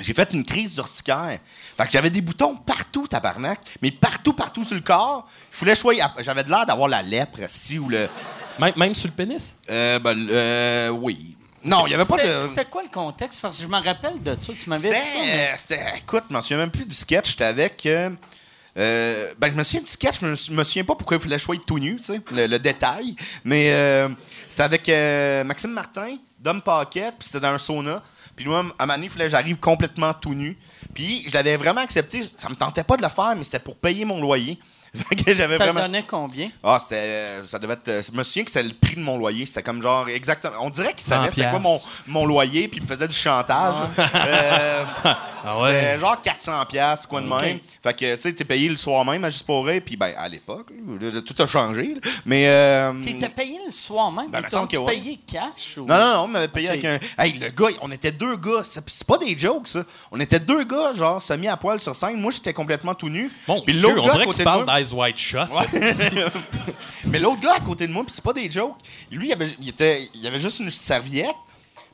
[0.00, 1.38] J'ai fait une crise d'urticaire.
[1.78, 5.28] Fait que j'avais des boutons partout, tabarnak, mais partout, partout sur le corps.
[5.52, 6.12] Il fallait choisir.
[6.18, 8.08] J'avais de l'air d'avoir la lèpre, si, ou le.
[8.58, 9.56] Même, même sur le pénis?
[9.70, 11.36] Euh, ben, euh, oui.
[11.62, 12.42] Non, il n'y avait pas C'était de.
[12.48, 13.40] c'était quoi le contexte?
[13.40, 14.52] Parce que je me rappelle de ça.
[14.60, 15.18] Tu m'avais dit C'était, ça.
[15.36, 17.30] mais- c'était- écoute, je me souviens même plus du sketch.
[17.30, 17.86] J'étais avec.
[17.86, 18.10] euh,
[18.76, 21.38] euh, ben, je me souviens du sketch, mais je me souviens pas pourquoi il fallait
[21.38, 23.14] choisir tout nu, tu sais, le, le détail.
[23.44, 24.08] Mais euh,
[24.48, 28.02] c'est avec euh, Maxime Martin, Dom Paquette, puis c'était dans un sauna.
[28.36, 30.56] Puis moi, à un moment donné, il fallait que j'arrive complètement tout nu.
[30.94, 32.22] Puis je l'avais vraiment accepté.
[32.36, 34.58] Ça me tentait pas de le faire, mais c'était pour payer mon loyer.
[35.26, 35.80] J'avais Ça vraiment.
[35.80, 36.50] donnait combien?
[36.62, 36.94] Ah, c'était.
[36.96, 38.00] euh, Ça devait être.
[38.10, 39.46] Je me souviens que c'est le prix de mon loyer.
[39.46, 40.08] C'était comme genre.
[40.08, 40.54] Exactement.
[40.60, 43.16] On dirait qu'il savait 100 c'était quoi mon, mon loyer, puis il me faisait du
[43.16, 43.74] chantage.
[43.98, 44.84] Euh,
[45.44, 45.72] Ah ouais.
[45.72, 47.60] C'était genre 400$, piastres, quoi de même.
[47.80, 50.12] Fait que, tu sais, t'es payé le soir même à Juste pour rire, puis ben,
[50.16, 50.66] à l'époque,
[51.24, 51.94] tout a changé.
[51.94, 52.10] là.
[52.26, 52.48] Mais.
[52.48, 54.30] euh, T'étais payé le soir même?
[54.30, 54.94] Ben, que ouais.
[54.94, 55.76] payé cash?
[55.78, 55.86] Ou...
[55.86, 56.98] non, non, non, on m'avait payé avec un.
[57.16, 58.62] Hey, le gars, on était deux gars.
[58.64, 59.84] C'est pas des jokes, ça.
[60.10, 62.20] On était deux gars, genre, semi à poil sur scène.
[62.20, 63.30] Moi, j'étais complètement tout nu.
[63.46, 64.64] Bon, Puis l'autre on gars à dirait que côté tu de moi.
[65.16, 65.46] Shot.
[65.50, 65.66] Ouais.
[67.04, 68.76] Mais l'autre gars à côté de moi, puis c'est pas des jokes.
[69.10, 71.34] Lui, il avait, il était, il avait juste une serviette,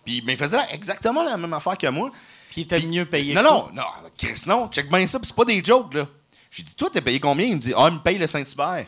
[0.04, 2.10] puis il faisait exactement la même affaire que moi.
[2.50, 3.34] Puis il était mieux payé.
[3.34, 3.82] Non, non, non,
[4.16, 6.06] Chris, non, check bien ça, puis c'est pas des jokes, là.
[6.50, 7.46] J'ai dit, toi, t'es payé combien?
[7.46, 8.86] Il me dit, ah, il me paye le Saint-Hubert.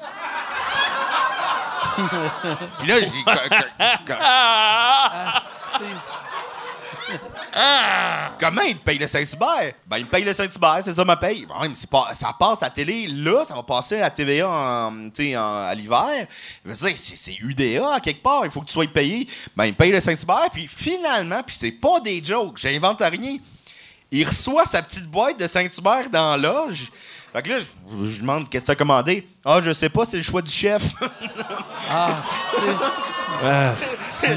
[2.78, 4.14] puis là, j'ai dit, co-
[7.54, 9.72] Ah, comment il paye le Saint-Hubert?
[9.86, 11.46] Ben, il paye le Saint-Hubert, c'est ça ma paye.
[11.90, 15.74] Pas, ça passe à la télé, là, ça va passer à la TVA en, à
[15.74, 16.26] l'hiver.
[16.72, 19.26] C'est, UDA, quelque part, il faut que tu sois payé.
[19.56, 23.38] Ben, il paye le Saint-Hubert, puis finalement, puis c'est pas des jokes, j'invente rien.
[24.12, 26.90] Il reçoit sa petite boîte de Saint-Hubert dans la loge.
[27.32, 29.26] Fait que là, je, je demande qu'est-ce que t'as commandé.
[29.44, 30.92] Ah, je sais pas, c'est le choix du chef.
[31.92, 32.14] Ah,
[32.54, 32.76] c'est...
[33.44, 34.36] Ah, c'est-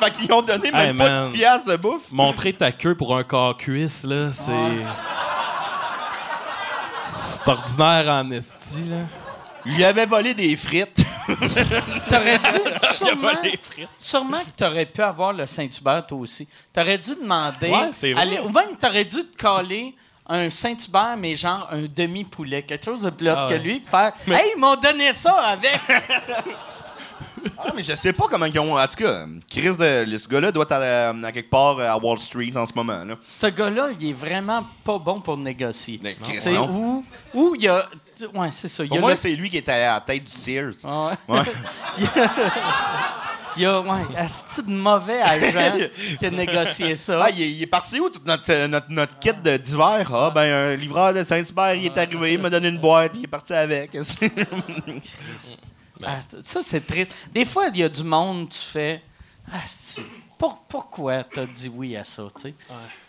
[0.00, 1.30] fait qu'ils ont donné même Hey, pas man.
[1.30, 2.12] 10 piastres de bouffe.
[2.12, 4.52] Montrer ta queue pour un corps cuisse, là, c'est.
[7.12, 8.96] C'est ordinaire en esti, là.
[9.64, 11.02] Lui avais volé des frites.
[12.08, 12.44] T'aurais dû...
[12.64, 13.88] Il y a Sûrement, frites.
[13.98, 16.46] sûrement que t'aurais pu avoir le Saint-Hubert, toi aussi.
[16.72, 17.68] T'aurais dû demander...
[17.70, 18.22] Ouais, c'est vrai.
[18.22, 19.92] aller- ou même t'aurais dû te coller
[20.28, 22.62] un Saint-Hubert, mais genre un demi-poulet.
[22.62, 23.80] Quelque chose de plus Ah que lui.
[23.80, 25.80] puis Faire, hey, ils m'ont donné ça avec...
[27.58, 28.76] Ah, mais je sais pas comment ils ont.
[28.76, 32.18] En tout cas, Chris, de, ce gars-là doit être à, à quelque part à Wall
[32.18, 33.04] Street en ce moment.
[33.04, 33.14] Là.
[33.26, 36.00] Ce gars-là, il est vraiment pas bon pour négocier.
[36.02, 36.68] Mais Chris, non.
[36.68, 37.04] où,
[37.34, 37.86] où il y a...
[38.34, 38.82] Ouais, c'est ça.
[38.82, 40.72] Il y Pour a moi, le- c'est lui qui était à la tête du Sears.
[40.84, 41.38] Ah ouais.
[41.38, 41.44] Ouais.
[43.56, 45.78] Il y a, ouais, asti de mauvais agent
[46.18, 47.20] qui a négocié ça.
[47.22, 50.10] Ah, il, est, il est parti où, tout notre, euh, notre, notre kit de- d'hiver?
[50.14, 53.20] Ah, ben, un livreur de Saint-Hubert, il est arrivé, il m'a donné une boîte, puis
[53.20, 53.90] il est parti avec.
[56.04, 57.12] Ah, ça, c'est triste.
[57.32, 59.00] Des fois, il y a du monde, tu fais.
[60.38, 62.54] Pour- pourquoi t'as dit oui à ça, tu sais?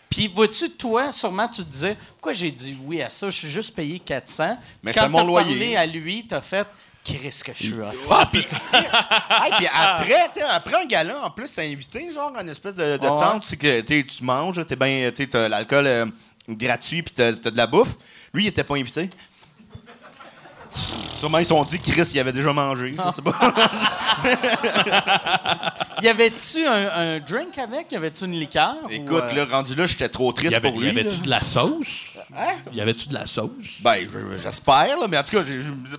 [0.09, 3.29] Puis, vois-tu, toi, sûrement, tu te disais, pourquoi j'ai dit oui à ça?
[3.29, 4.57] Je suis juste payé 400.
[4.81, 5.49] Mais Quand c'est mon t'as loyer.
[5.49, 6.65] parlé à lui, t'as fait,
[7.07, 7.85] Chris, que je suis hot.
[8.11, 12.49] ah, puis, Hey, puis après, t'sais, après un gala, en plus, c'est invité, genre, une
[12.49, 13.07] espèce de, de ouais.
[13.07, 16.05] tente, que t'sais, tu manges, t'es ben, t'as l'alcool euh,
[16.49, 17.95] gratuit, puis t'as, t'as de la bouffe.
[18.33, 19.09] Lui, il était pas invité.
[21.15, 23.33] Sûrement, ils se sont dit, Chris, il avait déjà mangé, je sais pas.
[26.03, 27.91] Y avait-tu un, un drink avec?
[27.91, 28.75] Y avait-tu une liqueur?
[28.85, 30.89] ou, Écoute, euh, là, rendu là, j'étais trop Y triste avait- pour y lui.
[30.99, 31.23] avait-tu là.
[31.25, 32.17] de la sauce?
[32.37, 32.53] Hein?
[32.71, 33.49] Y avait-tu de la sauce?
[33.81, 35.41] Ben, je- j'espère, là, mais en tout cas,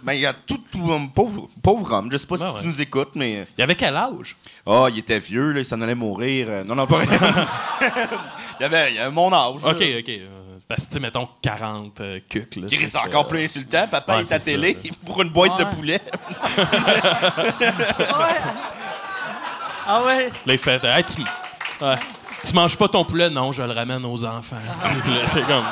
[0.04, 2.08] ben, il y a tout, tout un pauvre, pauvre homme.
[2.12, 2.60] Je sais pas Ben si ouais.
[2.62, 3.44] tu nous écoutes, mais.
[3.58, 4.36] Y avait quel âge?
[4.64, 6.46] Ah, il était vieux, là, il s'en allait mourir.
[6.48, 7.18] Euh, Non, non, pas vrai.
[8.60, 9.62] il, avait, il avait mon âge.
[9.64, 9.70] là.
[9.70, 10.08] OK, OK.
[10.08, 10.37] euh,
[10.68, 12.66] Parce que, tu sais, mettons 40 euh, cucs, là.
[12.66, 13.86] Chris, c'est c'est encore plus insultant.
[13.90, 14.94] Papa Ouais, est à c'est télé ça, là.
[15.06, 15.64] pour une boîte Ouais.
[15.64, 16.00] de poulet.
[17.60, 18.36] Ouais.
[19.90, 20.26] Ah ouais?
[20.44, 21.22] Là, il fait hey, tu,
[21.82, 21.96] ouais.
[22.46, 23.30] tu manges pas ton poulet?
[23.30, 24.56] Non, je le ramène aux enfants.
[24.82, 24.88] Ah.
[25.02, 25.64] Puis là, t'es comme.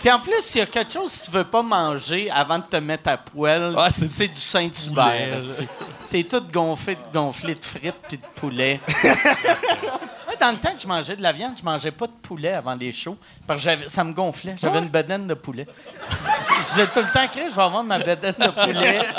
[0.00, 2.64] Puis en plus, il y a quelque chose que tu veux pas manger avant de
[2.64, 3.74] te mettre à poêle.
[3.76, 5.04] Ah, c'est c'est du Saint-Hubert.
[5.04, 5.68] poulet, esti.
[6.12, 8.78] T'es tout gonflé, gonflé de frites puis de poulet.
[9.02, 12.52] Moi, dans le temps que je mangeais de la viande, je mangeais pas de poulet
[12.52, 13.16] avant les shows.
[13.46, 14.54] Parce que ça me gonflait.
[14.60, 15.66] J'avais une bedaine de poulet.
[16.58, 19.00] je disais tout le temps, Chris, je vais avoir ma bedaine de poulet.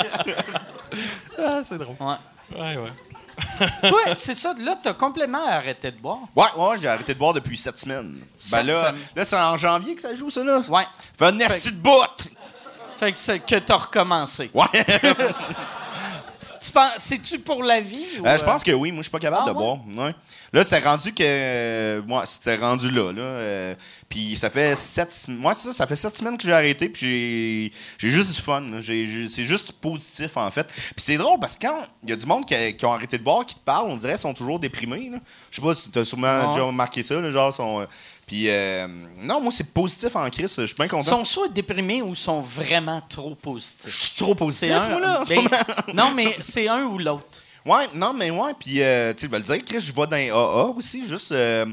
[1.36, 1.96] Ah, c'est drôle.
[1.98, 2.14] Ouais.
[2.56, 3.88] Ouais, ouais.
[3.88, 6.20] Toi, c'est ça, là, t'as complètement arrêté de boire?
[6.36, 8.20] Ouais, ouais, j'ai arrêté de boire depuis sept semaines.
[8.38, 9.02] Sept ben là, semaines.
[9.16, 10.60] là c'est en janvier que ça joue, ça, là.
[10.68, 10.86] Ouais.
[11.18, 12.30] Fait un de bout!
[12.96, 14.48] Fait que, c'est que t'as recommencé.
[14.54, 14.66] Ouais.
[16.64, 18.06] Tu penses, c'est-tu pour la vie?
[18.20, 19.62] Ou, Euh, je euh, pense que oui, moi je suis pas capable Ah, de ouais?
[19.62, 19.78] boire.
[20.06, 20.14] Ouais.
[20.52, 21.22] Là, c'est rendu que.
[21.22, 23.12] euh, moi, c'était rendu là.
[23.12, 23.74] là
[24.14, 28.10] Puis ça fait sept, moi ça, ça fait sept semaines que j'ai arrêté, puis j'ai,
[28.10, 28.62] juste du fun.
[28.80, 30.68] c'est juste positif en fait.
[30.68, 33.18] Puis c'est drôle parce que quand il y a du monde qui, qui ont arrêté
[33.18, 35.10] de boire, qui te parlent, on dirait qu'ils sont toujours déprimés.
[35.50, 36.52] Je sais pas si t'as sûrement Ouais.
[36.52, 37.80] déjà remarqué ça, là, genre sont.
[37.80, 37.86] euh,
[38.24, 38.86] puis euh,
[39.18, 40.54] non, moi c'est positif en crise.
[40.58, 41.02] Je suis bien Ils content.
[41.02, 43.92] sont soit déprimés ou sont vraiment trop Je positifs.
[43.94, 44.88] suis trop positif, C'est un.
[44.90, 45.20] moi là.
[45.20, 45.50] en ce ben, moment.
[45.92, 47.24] non, mais c'est un ou l'autre.
[47.66, 50.28] Ouais, non, mais ouais, puis euh, tu vais le dire, Chris, je vais dans les
[50.30, 51.32] AA aussi, juste.
[51.32, 51.64] euh,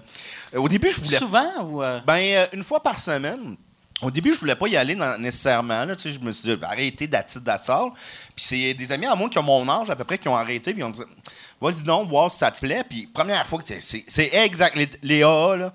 [0.56, 1.18] au début, je voulais.
[1.18, 1.84] Souvent ou.
[1.84, 3.58] euh, Ben, euh, une fois par semaine.
[4.02, 5.86] Au début, je voulais pas y aller dans- nécessairement.
[5.86, 7.92] Là, tu sais, je me suis dit, arrêter d'attitude d'attitude.
[8.36, 10.36] Puis c'est des amis à moi qui ont mon âge à peu près qui ont
[10.36, 10.72] arrêté.
[10.74, 11.02] Puis ils ont dit,
[11.60, 12.84] vas-y donc, voir si ça te plaît.
[12.90, 14.76] Puis première fois que c'est- exact.
[14.76, 15.74] Les, les AA, là,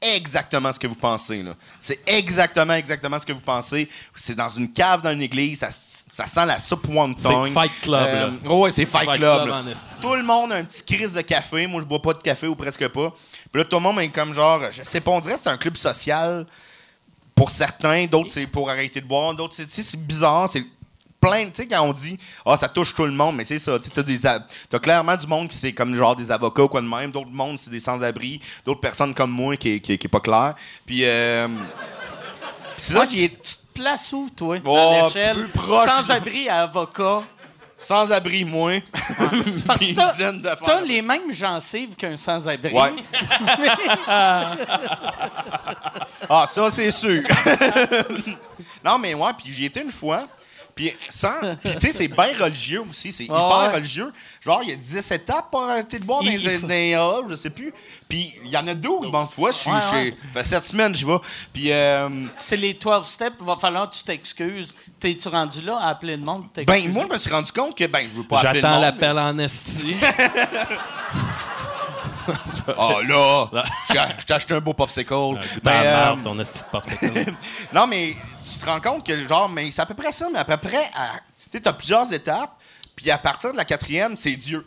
[0.00, 1.44] exactement ce que vous pensez.
[1.78, 3.88] C'est exactement, exactement ce que vous pensez.
[4.14, 5.58] C'est dans une cave dans une église.
[5.58, 7.44] Ça, ça sent la soupe wonton.
[7.44, 9.44] C'est Fight Club, ouais, c'est Fight, Fight Club.
[9.44, 9.74] Club.
[10.02, 11.66] Tout le monde a un petit crise de café.
[11.66, 13.12] Moi, je bois pas de café ou presque pas.
[13.52, 15.50] Puis là, tout le monde est comme genre, je sais pas, on dirait que c'est
[15.50, 16.46] un club social
[17.34, 18.06] pour certains.
[18.06, 19.34] D'autres, c'est pour arrêter de boire.
[19.34, 20.48] D'autres, c'est bizarre.
[20.50, 20.64] C'est
[21.20, 21.46] plein.
[21.46, 23.78] Tu sais, quand on dit, ah, ça touche tout le monde, mais c'est ça.
[23.78, 24.40] Tu sais, t'as, des a-
[24.70, 27.10] t'as clairement du monde qui c'est comme genre des avocats ou quoi de même.
[27.10, 28.40] D'autres mondes, c'est des sans-abri.
[28.64, 30.54] D'autres personnes comme moi qui, qui, qui est pas clair.
[30.84, 31.48] Puis, euh,
[32.76, 33.42] c'est ça Ouais, qui est.
[33.42, 35.88] tu, te places où, toi, Oh, plus proche.
[35.90, 37.22] Sans abri à avocat.
[37.78, 38.72] Sans-abri, moi.
[39.66, 40.62] Parce Puis que une t'as- dizaine d'affaires.
[40.66, 42.72] t'as les mêmes gencives qu'un sans-abri.
[42.72, 42.94] Ouais.
[46.28, 47.22] ah, ça, c'est sûr.
[48.84, 50.26] non, mais ouais, puis j'y étais une fois.
[50.76, 51.40] Puis, sans.
[51.64, 53.10] Puis, tu sais, c'est bien religieux aussi.
[53.10, 53.74] C'est hyper ouais.
[53.74, 54.12] religieux.
[54.44, 57.48] Genre, il y a 10 étapes pour arrêter de boire dans les AA, je sais
[57.48, 57.72] plus.
[58.06, 59.06] Puis, il y en a 12.
[59.10, 59.70] Bon, tu vois, je suis.
[59.70, 60.14] Ouais, ouais.
[60.34, 61.16] fait 7 semaines, j'y vais.
[61.50, 63.36] Puis, euh, C'est les 12 steps.
[63.40, 64.74] Il va falloir que tu t'excuses.
[65.00, 66.42] T'es-tu rendu là à appeler le monde?
[66.42, 66.88] pour t'excuser?
[66.88, 68.74] ben, moi, je me suis rendu compte que, ben, je veux pas appeler le J'attends
[68.74, 69.96] monde, l'appel en esti.
[72.78, 73.48] Ah, là!
[73.92, 75.08] j'ai- Je t'ai acheté un beau popsicle.
[75.10, 77.34] T'as Ben, euh, marre, ton esti de popsicle.
[77.72, 80.38] Non, mais tu te rends compte que, genre, mais c'est à peu près ça, mais
[80.40, 82.52] à peu près, à- tu sais, t'as plusieurs étapes,
[82.94, 84.66] puis à partir de la quatrième, c'est Dieu.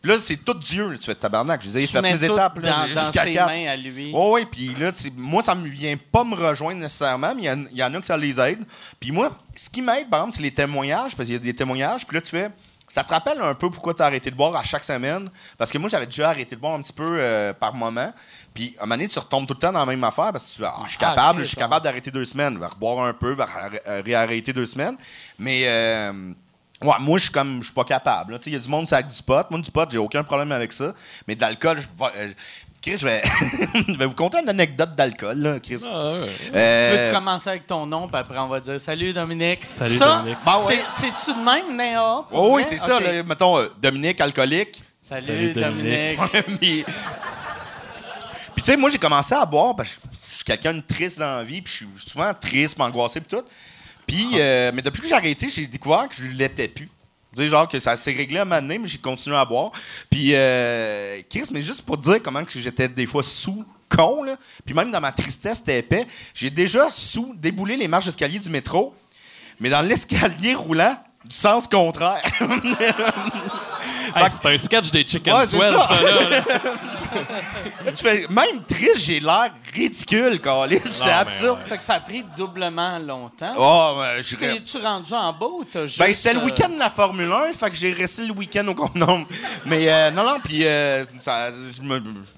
[0.00, 0.98] Puis là, c'est tout Dieu.
[0.98, 3.46] Tu fais tabarnak, je disais, il fait mes étapes, là, dans, ses quatre.
[3.46, 4.12] mains à lui.
[4.14, 7.46] Oui, oui, puis là, c'est- moi, ça me vient pas me rejoindre nécessairement, mais il
[7.46, 8.62] y en- il y, en a que ça les aide.
[9.00, 11.54] Puis moi, ce qui m'aide, par exemple, c'est les témoignages, parce qu'il y a des
[11.54, 12.50] témoignages, puis là, tu fais.
[12.94, 15.28] Ça te rappelle un peu pourquoi tu as arrêté de boire à chaque semaine?
[15.58, 18.12] Parce que moi, j'avais déjà arrêté de boire un petit peu euh, par moment.
[18.54, 20.44] Puis, à un moment donné, tu retombes tout le temps dans la même affaire parce
[20.44, 22.56] que tu ah, je suis Ah, capable, je suis capable d'arrêter deux semaines.
[22.56, 23.48] Va reboire un peu, va
[23.88, 24.96] euh, réarrêter deux semaines.
[25.40, 26.12] Mais, euh,
[26.82, 28.38] ouais, moi, je suis comme, je suis pas capable.
[28.46, 29.44] Il y a du monde, ça avec du pot.
[29.50, 30.94] Moi, du pot, j'ai aucun problème avec ça.
[31.26, 31.88] Mais de l'alcool, je
[32.84, 33.22] Chris, je vais,
[33.88, 35.82] je vais vous conter une anecdote d'alcool, là, Chris.
[35.90, 36.28] Ah, ouais.
[36.54, 39.60] Euh, Tu veux-tu commencer avec ton nom, puis après on va dire Salut Dominique?
[39.72, 40.38] Salut, ça, Dominique.
[40.44, 40.84] Ben ouais.
[40.90, 42.24] c'est- C'est-tu de même, Néa?
[42.30, 43.00] Oh oui, c'est ça.
[43.00, 44.82] Là, mettons, euh, Dominique, alcoolique.
[45.00, 46.18] Salut, Salut, Dominique.
[46.18, 46.86] Dominique.
[48.54, 50.80] Puis, tu sais, moi, j'ai commencé à boire parce que je je suis quelqu'un de
[50.80, 53.44] triste dans la vie, puis je suis souvent triste, angoissé, puis tout.
[54.06, 56.90] Puis, euh, mais depuis que j'ai arrêté, j'ai découvert que je ne l'étais plus.
[57.34, 59.72] Tu sais, genre que ça s'est réglé à un moment mais j'ai continué à boire.
[60.10, 64.74] Puis, euh, Chris, mais juste pour dire comment j'étais des fois sous con, là, puis
[64.74, 68.94] même dans ma tristesse, c'était épais, j'ai déjà sous déboulé les marches d'escalier du métro,
[69.60, 72.22] mais dans l'escalier roulant, du sens contraire.
[74.16, 75.88] Hey, c'est un sketch des Chicken Ouais, c'est Swell, ça.
[75.88, 76.42] ça, là.
[77.90, 80.80] tu fais, même triste, j'ai l'air ridicule, Carlis.
[80.84, 81.58] C'est absurde.
[81.62, 81.68] ouais.
[81.68, 83.54] Fait que ça a pris doublement longtemps.
[83.58, 85.98] Oh, ouais, je dirais- T'es-tu rendu en bas ou t'as juste...
[85.98, 88.66] Ben, c'est le euh, week-end de la Formule 1, fait que j'ai resté le week-end
[88.68, 89.26] au condom.
[89.66, 91.04] Mais euh, non, non, puis euh,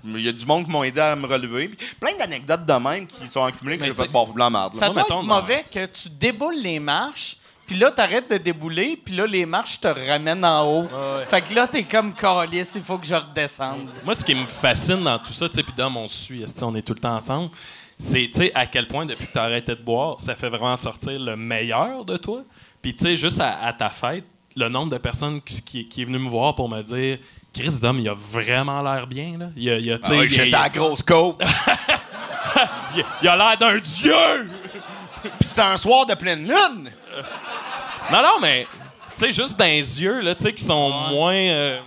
[0.05, 1.69] il y a du monde qui m'ont aidé à me relever.
[1.69, 4.51] Puis plein d'anecdotes de même qui sont accumulées que Mais j'ai fait t'sais- boire blanc
[4.51, 4.75] marde.
[4.75, 7.37] Ça doit être mauvais que tu déboules les marches,
[7.67, 10.83] puis là, t'arrêtes de débouler, puis là, les marches te ramènent en haut.
[10.85, 11.27] ouais.
[11.29, 13.89] Fait que là, t'es comme calice, il faut que je redescende.
[14.05, 16.45] Moi, ce qui me fascine dans tout ça, tu sais, puis Dom, on se suit,
[16.63, 17.51] on est tout le temps ensemble,
[17.99, 20.49] c'est, tu sais, à quel point, depuis que tu as arrêté de boire, ça fait
[20.49, 22.43] vraiment sortir le meilleur de toi.
[22.83, 26.03] Puis, tu sais, juste à, à ta fête, le nombre de personnes qui, qui- qui
[26.03, 27.19] est venu me voir pour me dire
[27.53, 29.47] Chris Dom, il a vraiment l'air bien, là.
[29.57, 31.43] Il a, il a, tu Ah sais, oui, il- j'ai sa grosse côte.
[32.97, 34.51] il- il a l'air d'un dieu!
[35.23, 36.91] Puis c'est un soir de pleine lune.
[38.13, 38.67] Non, non, mais,
[39.17, 41.35] tu sais, juste dans les yeux, là, tu sais, qui sont moins.
[41.35, 41.81] euh,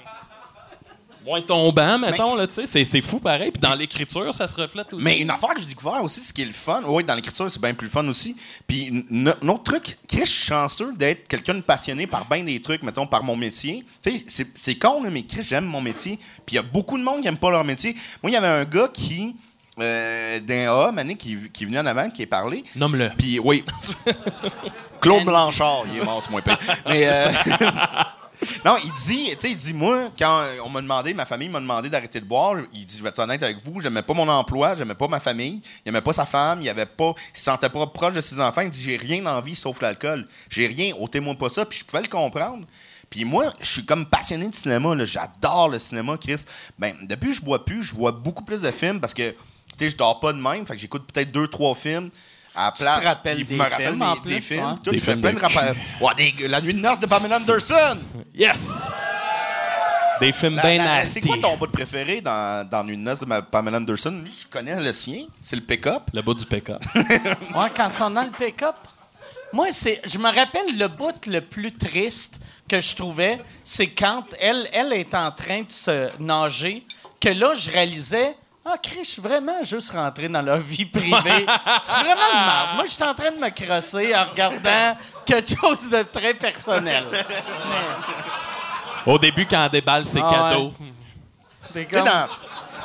[1.25, 2.65] moins tombants, mettons, là, tu sais.
[2.65, 3.51] C'est, c'est fou pareil.
[3.51, 5.03] Puis dans l'écriture, ça se reflète aussi.
[5.03, 7.49] Mais une affaire que j'ai découvert aussi, ce qui est le fun, oui, dans l'écriture,
[7.51, 8.35] c'est bien plus le fun aussi.
[8.65, 12.59] Puis un autre truc, Chris, je suis chanceux d'être quelqu'un de passionné par bien des
[12.61, 13.85] trucs, mettons, par mon métier.
[14.01, 16.17] Tu sais, c'est- c'est con, là, mais Chris, j'aime mon métier.
[16.45, 17.93] Puis il y a beaucoup de monde qui n'aime pas leur métier.
[18.23, 19.35] Moi, il y avait un gars qui,
[19.81, 22.63] euh, d'un A, Mané, qui, qui est venu en avant, qui est parlé.
[22.75, 23.11] Nomme-le.
[23.17, 23.63] Puis oui.
[25.01, 26.57] Claude Blanchard, il est mort, c'est moins pire.
[26.87, 27.31] Mais, euh,
[28.65, 31.59] Non, il dit, tu sais, il dit, moi, quand on m'a demandé, ma famille m'a
[31.59, 34.27] demandé d'arrêter de boire, il dit, je vais être honnête avec vous, j'aimais pas mon
[34.29, 37.43] emploi, j'aimais pas ma famille, il aimait pas sa femme, il avait pas, il se
[37.43, 40.27] sentait pas proche de ses enfants, il dit, j'ai rien envie sauf l'alcool.
[40.49, 42.65] J'ai rien, ôtez-moi pas ça, puis je pouvais le comprendre.
[43.09, 46.45] Puis moi, je suis comme passionné de cinéma, là, j'adore le cinéma, Chris.
[46.77, 49.37] Ben, depuis que je bois plus, je vois beaucoup plus de films parce que, tu
[49.85, 52.09] sais, je dors pas de même, fait que j'écoute peut-être deux, trois films.
[52.55, 54.75] À Tu plat, te rappelles des je me rappelle films, mes- en des films, ouais.
[54.83, 55.75] tout, Des je fais films plein de rappels.
[56.01, 57.97] Ouais, des- La nuit de noces de Pamela Anderson!
[58.33, 58.89] Yes!
[60.19, 61.13] Des films La- bien nasty.
[61.13, 64.21] C'est quoi ton bout préféré dans, dans Nuit de noces de ma- Pamela Anderson?
[64.25, 65.25] Lui, je connais le sien.
[65.41, 66.03] C'est le pick-up.
[66.13, 66.81] Le bout du pick-up.
[66.95, 68.75] Ouais, quand ils sont dans le pick-up.
[69.53, 74.23] Moi, c'est, je me rappelle le bout le plus triste que je trouvais, c'est quand
[74.39, 76.83] elle, elle est en train de se nager,
[77.19, 78.35] que là, je réalisais,
[78.71, 81.45] ah, Chris, je suis vraiment juste rentré dans leur vie privée.
[81.45, 82.75] Je suis vraiment de marde.
[82.75, 87.05] Moi, je suis en train de me crosser en regardant quelque chose de très personnel.
[89.05, 90.73] Au début, quand elle déballe ses Ah cadeaux.
[91.91, 92.27] Comme- dans-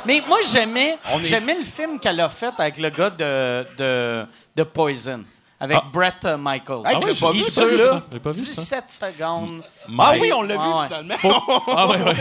[0.05, 3.65] Mais moi, j'aimais, On est- j'aimais le film qu'elle a fait avec le gars de,
[3.77, 4.25] de,
[4.55, 5.23] de Poison,
[5.59, 5.85] avec Ah.
[5.91, 6.81] Brett euh, Michaels.
[6.85, 8.01] Ah, l'ai pas vu, ça, là.
[8.11, 8.61] J'ai pas vu ça.
[8.61, 9.63] 17 secondes.
[9.97, 10.87] Ah oui, on l'a vu Ah ouais.
[10.87, 11.15] finalement.
[11.15, 11.63] Faut...
[11.67, 12.13] Ah ouais, ouais.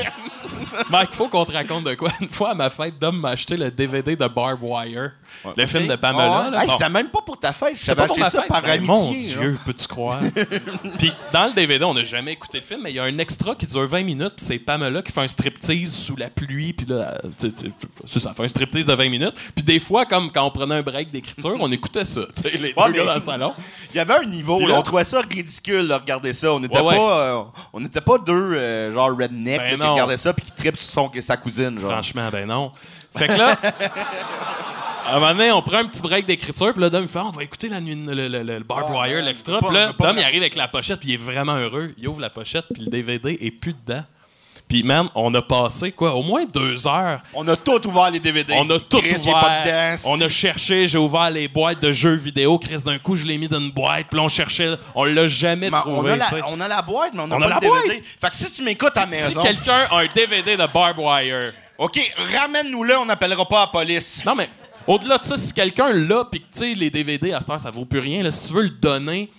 [0.91, 2.11] Mike, faut qu'on te raconte de quoi.
[2.21, 5.13] Une fois, à ma fête, Dom m'a acheté le DVD de Barb Wire.
[5.57, 6.25] Le film de Pamela.
[6.25, 6.51] Ah ouais.
[6.53, 6.63] là.
[6.65, 7.77] Hey, c'était même pas pour ta fête.
[7.83, 8.49] J'avais pas pour acheté ça fête.
[8.49, 8.87] par Ben, amitié.
[8.89, 9.41] Mon genre.
[9.43, 10.21] Dieu, peux-tu croire?
[10.99, 13.19] puis dans le DVD, on n'a jamais écouté le film, mais il y a un
[13.19, 16.73] extra qui dure 20 minutes, puis c'est Pamela qui fait un striptease sous la pluie,
[16.73, 19.35] puis là, c'est ça, elle fait un striptease de 20 minutes.
[19.55, 22.57] Puis des fois, comme quand on prenait un break d'écriture, on écoutait ça, tu sais,
[22.57, 23.55] les Ouais, deux mais- gars dans le salon.
[23.93, 26.53] Il y avait un niveau, là, là- on trouvait ça ridicule de regarder ça.
[26.53, 26.97] On n'était Ouais, ouais.
[26.97, 30.45] pas, euh, on n'était pas deux euh, genre redneck Ben là, qui regardaient ça puis
[30.47, 31.79] qui trippent sur son, sa cousine.
[31.79, 31.91] Genre.
[31.91, 32.73] Franchement, ben non.
[33.17, 33.57] Fait que là,
[35.07, 37.19] à un moment donné, on prend un petit break d'écriture, puis là, Dom, il fait,
[37.19, 39.59] Ah, on va écouter la nuit, le, le, le Barbed Ah, Wire, l'extra.
[39.59, 41.93] Puis là, Dom, il la- arrive avec la pochette, puis il est vraiment heureux.
[41.99, 44.05] Il ouvre la pochette, puis le DVD est plus dedans.
[44.67, 48.19] Puis, man, on a passé, quoi, au moins deux heures On a tout ouvert les
[48.19, 48.55] DVD.
[48.57, 49.63] On a tout Chris, pas ouvert.
[49.97, 50.03] dedans.
[50.11, 52.59] On a cherché, j'ai ouvert les boîtes de jeux vidéo.
[52.59, 54.07] Chris, d'un coup, je l'ai mis dans une boîte.
[54.11, 56.13] Puis on cherchait, on l'a jamais Mais on, trouvé.
[56.13, 57.95] a la, on a la boîte, mais on n'a On pas a le la DVD.
[58.01, 58.05] boîte.
[58.23, 60.99] Fait que si tu m'écoutes à la Si maison, quelqu'un a un DVD de Barb
[60.99, 61.53] Wire.
[61.77, 62.01] OK,
[62.35, 64.23] ramène-nous-le, on n'appellera pas la police.
[64.25, 64.49] Non, mais
[64.87, 67.61] au-delà de ça, si quelqu'un l'a, puis que, tu sais, les DVD, à cette heure,
[67.61, 68.23] ça vaut plus rien.
[68.23, 69.31] Là, si tu veux le donner,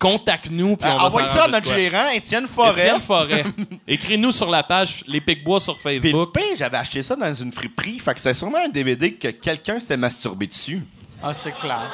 [0.00, 0.76] contacte-nous.
[0.76, 1.76] Puis on va envoie ça à s'arranger de notre quoi.
[1.76, 2.80] gérant, Étienne Forêt.
[2.80, 3.44] Étienne Forêt.
[3.88, 6.38] Écris-nous sur la page Les Picbois sur Puis le Facebook.
[6.56, 7.98] j'avais acheté ça dans une friperie.
[7.98, 10.82] Fait que c'était sûrement un DVD que quelqu'un s'était masturbé dessus.
[11.22, 11.90] Ah, c'est clair.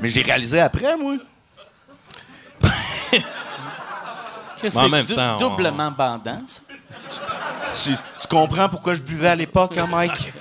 [0.00, 1.16] Mais je l'ai réalisé après, moi.
[4.60, 6.62] Que en c'est même dou- temps, on- doublement bandant, ça.
[7.74, 10.32] Tu, tu comprends pourquoi je buvais à l'époque, hein, Mike?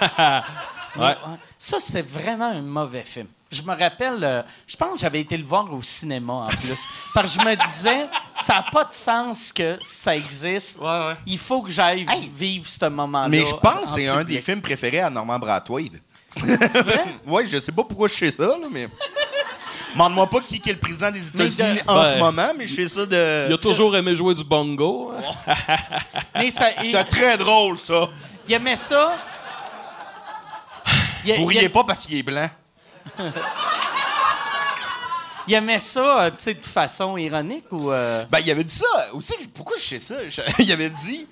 [0.98, 1.16] Ouais,
[1.58, 3.26] Ça, c'était vraiment un mauvais film.
[3.50, 6.74] Je me rappelle, euh, je pense que j'avais été le voir au cinéma en plus.
[7.14, 10.78] Parce que je me disais, ça n'a pas de sens que ça existe.
[11.26, 12.28] Il faut que j'aille Hey!
[12.34, 13.28] vivre ce moment-là.
[13.28, 16.02] Mais je pense en que c'est un des films préférés à Norman Brathwaite.
[16.36, 17.04] C'est vrai?
[17.26, 18.88] Ouais, je sais pas pourquoi je sais ça, là, mais.
[19.94, 22.74] Demande-moi pas qui qui est le président des États-Unis de- en ce moment, mais je
[22.74, 23.46] sais ça de.
[23.48, 25.12] Il a toujours aimé jouer du bongo.
[25.46, 25.54] hein.
[26.34, 28.10] Mais ça, il, C'est très drôle, ça.
[28.46, 29.16] il aimait ça.
[31.24, 32.48] Il, Vous il- riez pas parce qu'il est blanc.
[35.46, 37.90] il aimait ça, euh, tu sais, de façon ironique ou.
[37.90, 39.32] euh, Ben, il avait dit ça aussi.
[39.54, 40.16] Pourquoi je sais ça?
[40.58, 41.26] Il avait dit.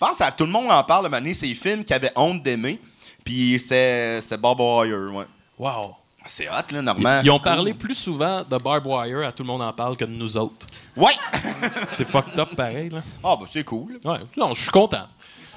[0.00, 2.42] Je pense à tout le monde en parle, de manière, ces films qu'il avait honte
[2.42, 2.80] d'aimer.
[3.24, 5.24] Puis c'est c'est Bob Wire, ouais.
[5.58, 5.94] Wow.
[6.26, 7.20] C'est hot, là, Normand.
[7.22, 9.96] Ils, ils ont parlé plus souvent de Barb Wire à Tout le monde en parle
[9.96, 10.66] que de nous autres.
[10.96, 11.12] Ouais!
[11.88, 12.90] C'est fucked up pareil.
[12.90, 13.02] Là.
[13.24, 13.98] Ah, ben, c'est cool.
[14.04, 15.06] Ouais, non, je suis content.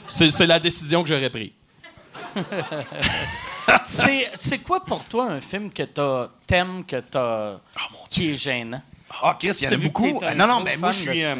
[0.07, 1.51] C'est c'est la décision que j'aurais prise.
[3.85, 5.83] c'est, quoi pour toi un film que
[6.47, 7.57] t'aimes, que t'as.
[8.09, 8.81] qui est gênant?
[9.21, 10.21] Ah, Chris, il y en a beaucoup.
[10.23, 11.23] un Non, non, mais moi, fan je suis.
[11.23, 11.35] euh,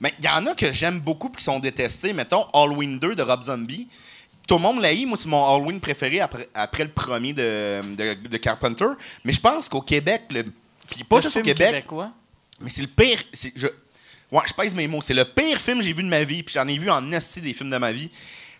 [0.00, 2.12] mais il y en a que j'aime beaucoup et qui sont détestés.
[2.12, 3.88] Mettons, Halloween 2 de Rob Zombie.
[4.48, 5.06] Tout le monde l'a eu.
[5.06, 8.86] Moi, c'est mon Halloween préféré après, après le premier de, de, de Carpenter.
[9.24, 10.42] Mais je pense qu'au Québec, le,
[10.90, 12.10] puis pas Le juste au Québec, québécois?
[12.60, 13.22] mais c'est le pire.
[13.32, 13.68] c'est- Je,
[14.32, 15.00] ouais, je pèse mes mots.
[15.00, 16.42] C'est le pire film que j'ai vu de ma vie.
[16.42, 18.10] Puis j'en ai vu en esti des films de ma vie.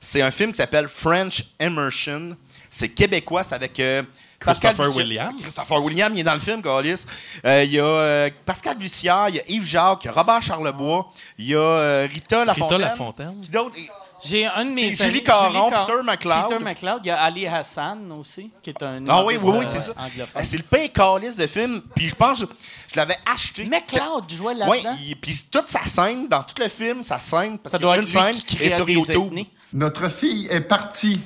[0.04, 2.36] C'est un film qui s'appelle French Immersion.
[2.68, 3.44] C'est québécois.
[3.44, 3.78] C'est avec.
[3.80, 4.02] euh,
[4.44, 5.40] Pascal Christopher Lucia- Williams.
[5.42, 7.04] Christopher Williams, il est dans le film, Calis.
[7.46, 10.12] Euh, Il y a euh, Pascal Lucière, il y a Yves Jacques, il y a
[10.12, 12.78] Robert Charlebois, il y a euh, Rita Lafontaine.
[12.78, 13.40] Rita Lafontaine.
[13.40, 13.76] Qui d'autre?
[14.24, 16.48] J'ai un de mes Julie amis- Caron, Car- Peter McLeod.
[16.48, 17.00] Peter McLeod.
[17.04, 19.04] Il y a Ali Hassan aussi, qui est un.
[19.08, 19.92] Ah oui, oui, oui, c'est euh, ça.
[19.98, 20.40] anglophone.
[20.42, 21.82] Euh, C'est le pire calice de film.
[21.94, 23.64] Puis je pense que je, je l'avais acheté.
[23.64, 24.96] McLeod jouait Oui, là-dedans?
[25.20, 27.96] puis toute sa scène, dans tout le film, sa scène, parce Ça qu'il y a
[27.96, 29.26] une scène qui est crée sur YouTube.
[29.32, 29.50] ethnies.
[29.72, 31.20] Notre fille est partie.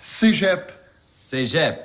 [0.00, 0.72] Cégep.
[1.04, 1.80] Cégep.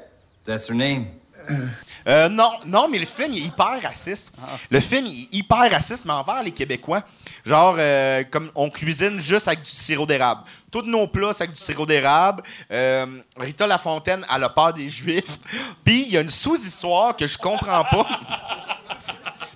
[0.45, 1.07] That's her name.
[1.49, 1.67] Euh,
[2.05, 4.31] non, non, mais le film il est hyper raciste.
[4.69, 7.03] Le film il est hyper raciste, mais envers les Québécois.
[7.45, 10.41] Genre, euh, comme on cuisine juste avec du sirop d'érable.
[10.71, 12.43] Tous nos plats, c'est avec du sirop d'érable.
[12.71, 15.39] Euh, Rita Lafontaine, elle a peur des Juifs.
[15.83, 18.07] Puis, il y a une sous-histoire que je comprends pas.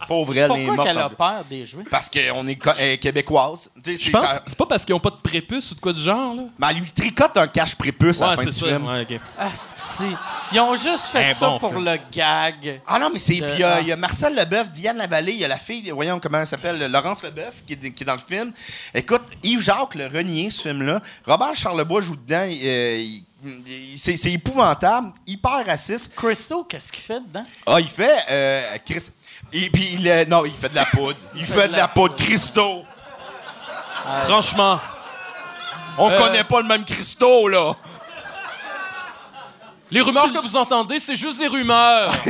[0.07, 1.87] Pauvre elle, est Pourquoi qu'elle a peur des Juifs?
[1.89, 3.69] Parce qu'on est euh, québécoise.
[3.83, 5.75] Tu sais, Je c'est pense ça- c'est pas parce qu'ils ont pas de prépuce ou
[5.75, 6.43] de quoi du genre, là.
[6.59, 8.67] Mais elle lui tricote un cache prépuce à la fin c'est du ça.
[8.67, 8.85] film.
[8.85, 9.19] Ouais, ok.
[9.37, 10.05] Asti.
[10.51, 11.85] Ils ont juste fait Un ça bon pour film.
[11.85, 12.81] le gag.
[12.87, 13.35] Ah non, mais c'est.
[13.35, 13.81] De- Puis il y a- ah.
[13.81, 16.47] il y, a Marcel Leboeuf, Diane Lavallée, il y a la fille, voyons comment elle
[16.47, 18.51] s'appelle, Laurence Leboeuf, qui est, qui est dans le film.
[18.93, 21.01] Écoute, Yves-Jacques le renier, ce film-là.
[21.25, 22.45] Robert Charlebois joue dedans.
[22.49, 23.23] il- euh, il-
[23.67, 26.13] il- c'est c'est épouvantable, hyper raciste.
[26.15, 27.45] Christo, qu'est-ce qu'il fait dedans?
[27.65, 28.17] Ah, il fait.
[28.29, 29.03] Euh, Chris.
[29.53, 31.17] Et puis, il, euh, non, il fait de la poudre.
[31.35, 32.15] Il fait de la poudre.
[32.15, 32.83] Christo.
[34.27, 34.79] Franchement,
[35.97, 36.17] On Euh.
[36.17, 37.73] connaît pas le même Christo, là.
[39.91, 42.11] les rumeurs que vous entendez, c'est juste des rumeurs.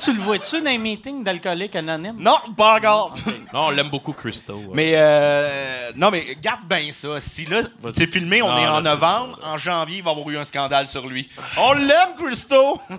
[0.00, 2.14] Tu le vois-tu dans un meeting d'alcooliques anonymes?
[2.20, 3.14] Non, pas encore.
[3.52, 4.54] non, on l'aime beaucoup, Christo.
[4.54, 4.68] ouais.
[4.72, 7.18] Mais euh, non, mais garde bien ça.
[7.18, 7.94] Si là, Vas-y.
[7.94, 9.38] c'est filmé, on Non, est là, en c'est novembre.
[9.42, 11.28] ça, en janvier, il va y avoir eu un scandale sur lui.
[11.56, 12.80] On l'aime, Christo!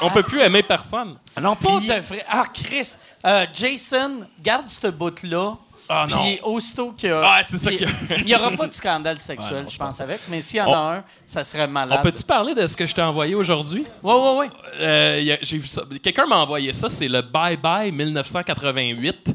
[0.00, 1.16] on peut plus aimer personne.
[1.40, 2.24] Non, Pas puis de vrai.
[2.28, 2.94] Ah, Chris.
[3.24, 5.54] Euh, Jason, garde ce bout-là.
[5.92, 6.22] Ah, non.
[6.22, 7.20] Puis aussitôt qu'il y a.
[7.24, 8.16] Ah, c'est ça puis qu'il y a.
[8.18, 10.20] Il n'y aura pas de scandale sexuel, Ouais, non, je je pense, avec.
[10.28, 11.98] Mais s'il y en On- a un, ça serait malade.
[11.98, 13.84] On peut-tu parler de ce que je t'ai envoyé aujourd'hui?
[14.02, 14.46] Oui, oui, oui.
[14.80, 15.82] Euh, y a- j'ai vu ça.
[16.00, 19.24] Quelqu'un m'a envoyé ça, c'est le Bye Bye 1988.
[19.24, 19.34] Puis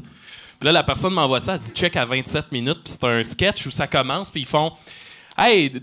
[0.62, 3.66] là, la personne m'envoie ça, elle dit check à 27 minutes, puis c'est un sketch
[3.66, 4.72] où ça commence, puis ils font
[5.36, 5.82] Hey,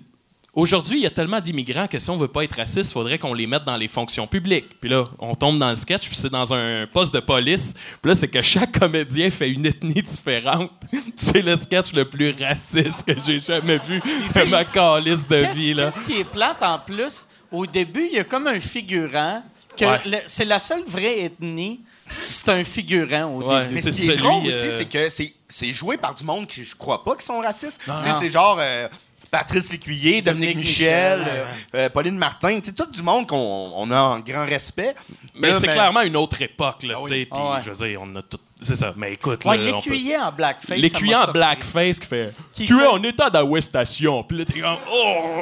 [0.54, 3.18] aujourd'hui, il y a tellement d'immigrants que si on veut pas être raciste, il faudrait
[3.20, 4.80] qu'on les mette dans les fonctions publiques.
[4.80, 7.74] Puis là, on tombe dans le sketch, puis c'est dans un poste de police.
[8.02, 10.72] Puis là, c'est que chaque comédien fait une ethnie différente.
[11.16, 15.74] c'est le sketch le plus raciste que j'ai jamais vu de ma calice de vie.
[15.74, 15.86] Là.
[15.86, 17.28] qu'est-ce qui est plate en plus?
[17.52, 19.44] Au début, il y a comme un figurant.
[19.78, 20.00] que Ouais.
[20.06, 21.80] le- C'est la seule vraie ethnie.
[22.20, 23.64] C'est un figurant au Ouais.
[23.64, 23.74] début.
[23.74, 26.64] Mais ce qui est drôle aussi, euh, c'est que c'est, joué par du monde qui
[26.64, 27.82] je crois pas qui sont racistes.
[28.20, 28.88] C'est genre euh,
[29.34, 31.34] Patrice Lécuyer, Dominique, Dominique Michel, Michel,
[31.74, 32.60] euh, euh, Pauline Martin.
[32.64, 34.94] C'est tout du monde qu'on on a en grand respect.
[35.34, 37.10] Mais c'est ben, clairement une autre époque, là, Ah tu oui.
[37.10, 37.26] sais.
[37.26, 37.60] Puis, Ah ouais.
[37.66, 38.38] je veux dire, on a tout.
[38.62, 38.94] C'est ça.
[38.96, 40.78] Mais écoute, Ouais, peut- l'écuyer en blackface.
[40.78, 42.32] L'écuyer en blackface qui fait.
[42.54, 44.24] Qui tu fait- es en état d'arrestation.
[44.24, 44.78] Puis là, t'es comme.
[44.92, 45.42] Oh!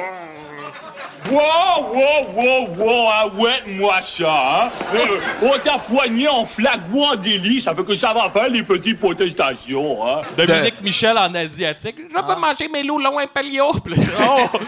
[1.30, 4.70] Wow, wow, wow, wow, ah ouais, moi ça, hein?
[4.94, 8.98] Euh, on t'a poigné en flagrant délit, ça fait que ça va faire les petites
[8.98, 10.22] protestations, hein?
[10.36, 11.96] Dominique Michel en asiatique.
[11.98, 12.22] Je Ah.
[12.26, 13.72] vais manger mes loulons impériaux.
[13.84, 14.58] Puis là, oh!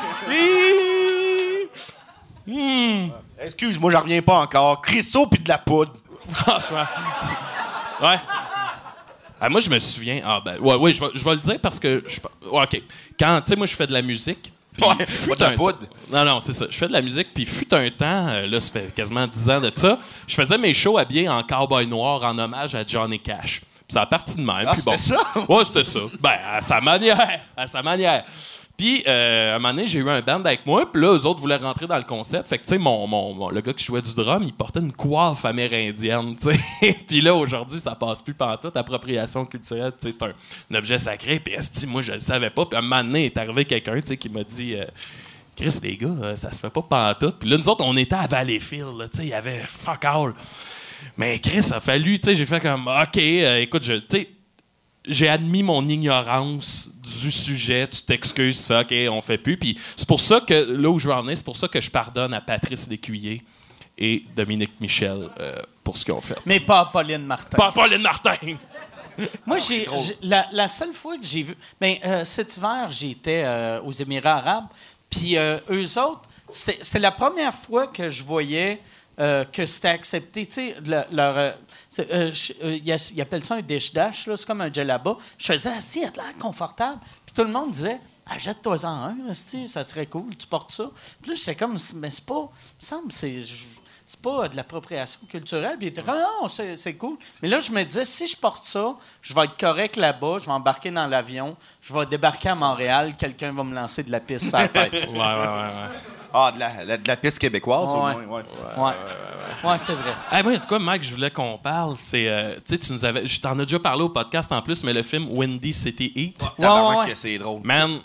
[2.47, 3.09] Hmm.
[3.41, 4.81] Excuse-moi, j'en reviens pas encore.
[4.83, 5.93] Crissot puis de la poudre.
[6.29, 6.85] Franchement.
[8.03, 8.19] Ouais.
[9.41, 10.23] Ah, moi, je me souviens.
[10.25, 12.03] Ah, ben, ouais, ouais, je vais, je vais le dire parce que.
[12.07, 12.83] Je, ouais, OK.
[13.19, 14.53] Quand, tu sais, moi, je fais de la musique.
[14.81, 15.79] Ouais, fut un poudre.
[16.13, 16.67] Non, non, c'est ça.
[16.69, 19.51] Je fais de la musique, puis fut un temps, euh, là, ça fait quasiment 10
[19.51, 23.21] ans de ça, je faisais mes shows habillés en cowboy noir en hommage à Johnny
[23.21, 23.61] Cash.
[23.61, 24.65] Puis ça a parti de même.
[24.67, 24.93] Ah, puis bon.
[24.97, 25.23] c'était ça?
[25.49, 26.01] Ouais, c'était ça.
[26.21, 27.41] Ben, à sa manière.
[27.57, 28.25] À sa manière.
[28.77, 31.27] Puis, euh, à un moment donné, j'ai eu un band avec moi, puis là, eux
[31.27, 32.49] autres voulaient rentrer dans le concept.
[32.49, 34.93] Fait que, tu sais, mon, mon- le gars qui jouait du drum, il portait une
[34.93, 36.97] coiffe amérindienne, tu sais.
[37.07, 38.77] puis là, aujourd'hui, ça passe plus pantoute.
[38.77, 41.39] Appropriation culturelle, tu sais, c'est un, objet sacré.
[41.39, 42.67] Puis, esti, moi, je le savais pas.
[42.67, 44.75] Puis, à un moment donné, est arrivé quelqu'un, tu sais, qui m'a dit...
[44.75, 44.85] euh,
[45.57, 47.37] Chris, les gars, euh, ça se fait pas pantoute.
[47.39, 50.35] Puis là, nous autres, on était à Valleyfield, tu sais, il y avait fuck all.
[51.17, 54.29] Mais Chris, a fallu, tu sais, j'ai fait comme, OK, euh, écoute, je, tu sais,
[55.07, 59.57] j'ai admis mon ignorance du sujet, tu t'excuses, tu fais OK, on fait plus.
[59.57, 61.81] Puis c'est pour ça que, là où je veux en venir, c'est pour ça que
[61.81, 63.43] je pardonne à Patrice Lécuyer
[63.99, 66.39] et Dominique Michel euh, pour ce qu'ils ont fait.
[66.47, 67.57] Mais pas à Pauline Martin.
[67.57, 68.37] Pas Pauline Martin!
[69.47, 69.87] Moi, j'ai,
[70.23, 71.55] la, la seule fois que j'ai vu.
[71.81, 74.67] Ben, euh, cet hiver, j'étais euh, aux Émirats arabes.
[75.09, 78.81] Puis eux autres, c'est, la première fois que je voyais
[79.17, 80.45] que c'était accepté.
[80.47, 81.55] Tu sais, le- leur.
[82.01, 85.17] Euh, euh, je- euh, appellent ça un dish dash, là, c'est comme un djellaba.
[85.39, 87.01] Je faisais assis, il de l'air confortable.
[87.27, 88.01] Puis tout le monde disait.
[88.27, 89.17] Achète-toi-en un,
[89.67, 90.91] ça serait cool, tu portes ça.
[91.21, 93.39] Puis là, j'étais comme, mais c'est pas, il me semble, c'est,
[94.07, 95.77] c'est pas de l'appropriation culturelle.
[95.77, 97.19] Puis il était comme, non, c'est, cool.
[97.43, 100.47] Mais là, je me disais, si je porte ça, je vais être correct là-bas, je
[100.47, 104.21] vais embarquer dans l'avion, je vais débarquer à Montréal, quelqu'un va me lancer de la
[104.21, 104.93] piste sur la tête.
[104.95, 105.89] Ouais, ouais, ouais.
[106.37, 108.27] Ah, de la, la- de la piste québécoise, au Ouais.
[108.27, 108.39] moins.
[108.39, 108.43] Ouais.
[108.77, 110.13] Ouais, ouais, c'est vrai.
[110.33, 112.29] Hey, moi, de quoi, Mike, je voulais qu'on parle, c'est.
[112.29, 113.25] euh, tu sais, tu nous avais.
[113.27, 116.43] Je t'en ai déjà parlé au podcast en plus, mais le film Windy City Heat.
[116.59, 117.07] Ouais, ouais.
[117.09, 117.61] que c'est drôle.
[117.63, 118.01] Man,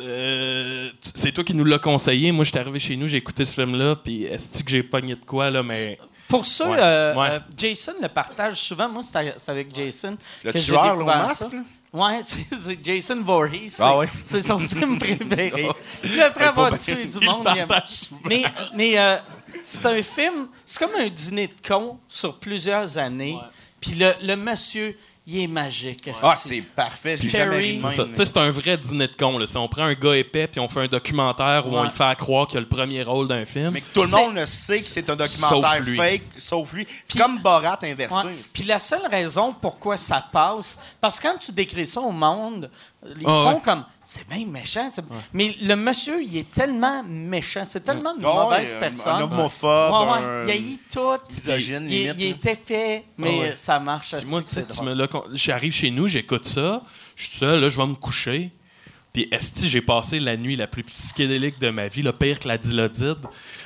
[0.00, 2.32] euh, c'est toi qui nous l'as conseillé.
[2.32, 5.24] Moi, j'étais arrivé chez nous, j'ai écouté ce film-là, puis est-ce que j'ai pogné de
[5.24, 5.98] quoi, là, mais.
[6.28, 7.38] Pour ça, Ouais, euh, ouais.
[7.56, 8.88] Jason le partage souvent.
[8.88, 10.16] Moi, c'est avec Jason.
[10.42, 11.48] Le que j'ai tueur au découvert masque, ça.
[11.56, 11.62] là?
[11.96, 13.76] Ouais, c'est Jason Voorhees.
[13.80, 15.68] Ah c'est- son film préféré.
[16.02, 17.66] Puis après avoir tué du monde, il.
[18.24, 18.42] Mais,
[18.74, 19.16] mais euh,
[19.62, 23.38] c'est un film, c'est comme un dîner de con sur plusieurs années.
[23.80, 26.08] Puis le, le monsieur, il est magique.
[26.22, 27.16] Ah, c'est parfait.
[27.20, 27.44] J'ai Perry.
[27.44, 27.90] jamais ri de même.
[27.90, 28.04] C'est ça.
[28.04, 29.38] Tu sais, c'est un vrai dîner de con.
[29.38, 29.46] Là.
[29.46, 32.16] Si on prend un gars épais puis on fait un documentaire où on lui fait
[32.16, 33.70] croire qu'il a le premier rôle d'un film.
[33.72, 35.96] Mais que tout le monde le sait que c'est un documentaire Sauf lui.
[35.96, 36.86] fake, sauf lui.
[37.04, 38.26] C'est Puis- comme Borat inversé.
[38.28, 38.36] Ouais.
[38.54, 42.70] Puis la seule raison pourquoi ça passe, parce que quand tu décris ça au monde,
[43.04, 43.60] ils Ah font ouais.
[43.64, 44.88] comme c'est bien méchant.
[44.90, 45.02] c'est-
[45.32, 49.14] Mais le monsieur, il est tellement méchant, c'est tellement une mauvaise un- personne.
[49.16, 49.92] Un homophobe.
[49.92, 50.24] Ouais, ouais.
[50.24, 51.00] un- Il haït tout.
[51.28, 52.36] misogyne, il, il, limite, il là.
[52.36, 53.56] était fait, mais Ah ouais.
[53.56, 54.14] ça marche.
[54.14, 54.88] Puis moi, tu sais, c'est tu drôle.
[54.90, 56.82] me l'as con- j'arrive chez nous, j'écoute ça,
[57.16, 58.52] je suis seul, là, je vais me coucher.
[59.12, 62.46] Puis esti, j'ai passé la nuit la plus psychédélique de ma vie, le pire que
[62.48, 63.16] la dilodide.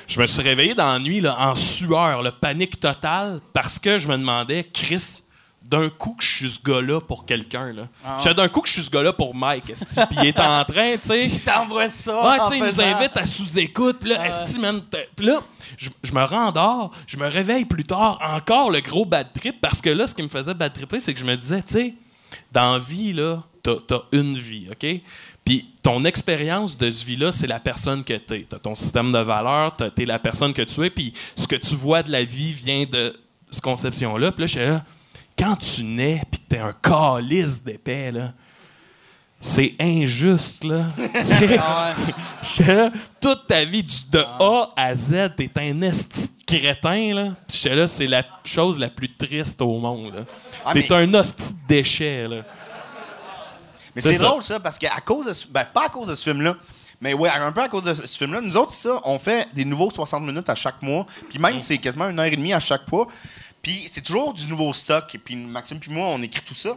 [0.07, 3.97] Je me suis réveillé dans la nuit là, en sueur, le panique totale, parce que
[3.97, 5.23] je me demandais, Chris,
[5.71, 7.71] d'un coup que je suis ce gars-là pour quelqu'un.
[7.71, 7.83] Là.
[8.05, 8.17] Ah.
[8.19, 10.39] Je sais d'un coup que je suis ce gars-là pour Mike, esti, puis il est
[10.39, 11.21] en train, tu sais.
[11.21, 12.29] Je t'envoie ça.
[12.29, 13.97] Ouais, tu sais, il nous invite à sous-écoute.
[14.01, 15.39] Puis là, esti, man, t'as- puis là,
[15.77, 19.81] je, je me rendors, je me réveille plus tard, encore le gros bad trip, parce
[19.81, 21.93] que là, ce qui me faisait bad tripper, c'est que je me disais, tu sais,
[22.51, 24.85] dans la vie, là, t'as as une vie, OK?
[25.45, 28.45] Puis ton expérience de ce vie-là, c'est la personne que t'es.
[28.47, 31.55] T'as ton système de valeurs, t'as- t'es la personne que tu es, puis ce que
[31.55, 33.15] tu vois de la vie vient de
[33.51, 34.31] cette conception-là.
[34.33, 34.83] Puis là, je suis là,
[35.41, 38.31] quand tu nais, puis que t'es un calice d'épais, là,
[39.39, 40.85] c'est injuste, là.
[41.59, 41.95] Ah
[42.67, 47.75] là, toute ta vie, du, de A à Z, t'es un esti crétin, là.
[47.75, 50.21] Là, c'est la chose la plus triste au monde, là.
[50.63, 52.43] Ah, t'es mais- un hostie de déchet, là.
[53.95, 55.47] Mais C'est drôle, ça, parce qu'à cause de ce...
[55.47, 56.55] Ben, pas à cause de ce film-là,
[57.01, 58.41] mais ouais, un peu à cause de ce film-là.
[58.41, 61.07] Nous autres, ça, on fait des nouveaux 60 minutes à chaque mois.
[61.29, 63.07] Puis même, c'est quasiment une heure et demie à chaque fois.
[63.61, 65.13] Puis c'est toujours du nouveau stock.
[65.15, 66.71] Et puis Maxime puis moi, on écrit tout ça.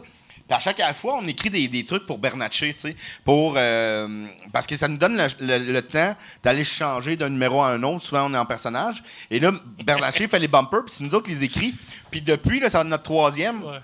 [0.47, 3.55] Puis à chaque fois, on écrit des, des trucs pour Bernatchez, tu sais, pour...
[3.57, 5.27] euh, parce que ça nous donne le,
[5.57, 8.03] le- le temps d'aller changer d'un numéro à un autre.
[8.05, 9.01] Souvent, on est en personnage.
[9.31, 9.51] Et là,
[9.83, 11.73] Bernatchez fait les bumpers, puis c'est nous autres qui les écrit.
[12.11, 13.63] Puis depuis, là, être notre troisième.
[13.63, 13.79] Ouais.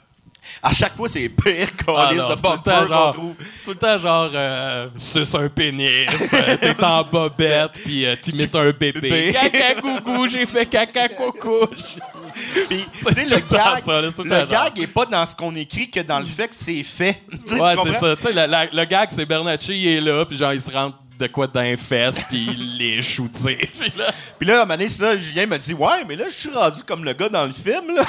[0.62, 3.36] À chaque fois, c'est les pires Ah, de c'est tout le temps bumpers qu'on trouve.
[3.56, 8.16] c'est tout le temps genre, euh, suce un pénis, euh, t'es en bobette, puis euh,
[8.22, 8.92] t'imites un bébé.
[9.02, 9.34] Bébé.
[9.34, 11.98] Caca coucou, j'ai fait caca coucouche.
[12.70, 15.56] Puis, C'est tu sais, tout le gag, ça, le gag est pas dans ce qu'on
[15.56, 17.20] écrit que dans le fait que c'est fait.
[17.52, 18.16] Ouais, c'est ça.
[18.16, 21.28] Tu sais, le, gag, c'est Bernacchi, il est là, puis genre, il se rentre de
[21.28, 23.56] quoi dans les fesses, puis il les shoot, tu sais.
[23.80, 26.26] Puis là, Puis là, à un moment donné, ça, Julien m'a dit Ouais, mais là,
[26.28, 27.96] je suis rendu comme le gars dans le film.
[27.96, 28.04] Là.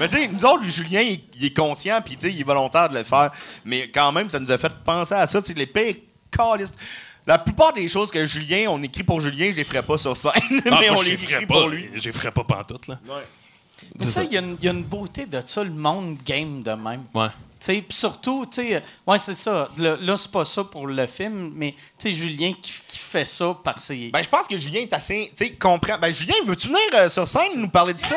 [0.00, 2.44] mais tu sais, nous autres, Julien, il, il est conscient, puis tu sais, il est
[2.44, 3.30] volontaire de le faire.
[3.64, 5.40] Mais quand même, ça nous a fait penser à ça.
[5.40, 5.96] Tu sais, les pires
[6.30, 6.78] calistes.
[7.26, 10.16] La plupart des choses que Julien, on écrit pour Julien, je les ferais pas sur
[10.16, 10.32] scène,
[10.70, 11.90] ah, mais moi, on les écrit pas, pour lui.
[11.94, 12.98] J'y ferais pas pantoute, là.
[13.98, 16.18] Mais ça, il y, a une- il y a une beauté de ça, le monde
[16.24, 17.04] game de même.
[17.14, 17.28] Ouais.
[17.28, 19.70] Tu sais, Puis surtout, tu sais, euh, ouais, c'est ça.
[19.76, 23.24] Le- là, c'est pas ça pour le film, mais tu sais, Julien qui, qui fait
[23.26, 24.10] ça par ses.
[24.10, 25.30] Ben, je pense que Julien est assez.
[25.36, 25.98] Tu sais, comprend.
[25.98, 28.16] Ben, Julien, veux-tu venir euh, sur scène nous parler de ça?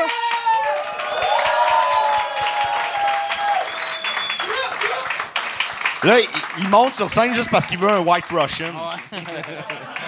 [6.03, 6.27] Là, il,
[6.59, 8.73] il monte sur scène juste parce qu'il veut un White Russian.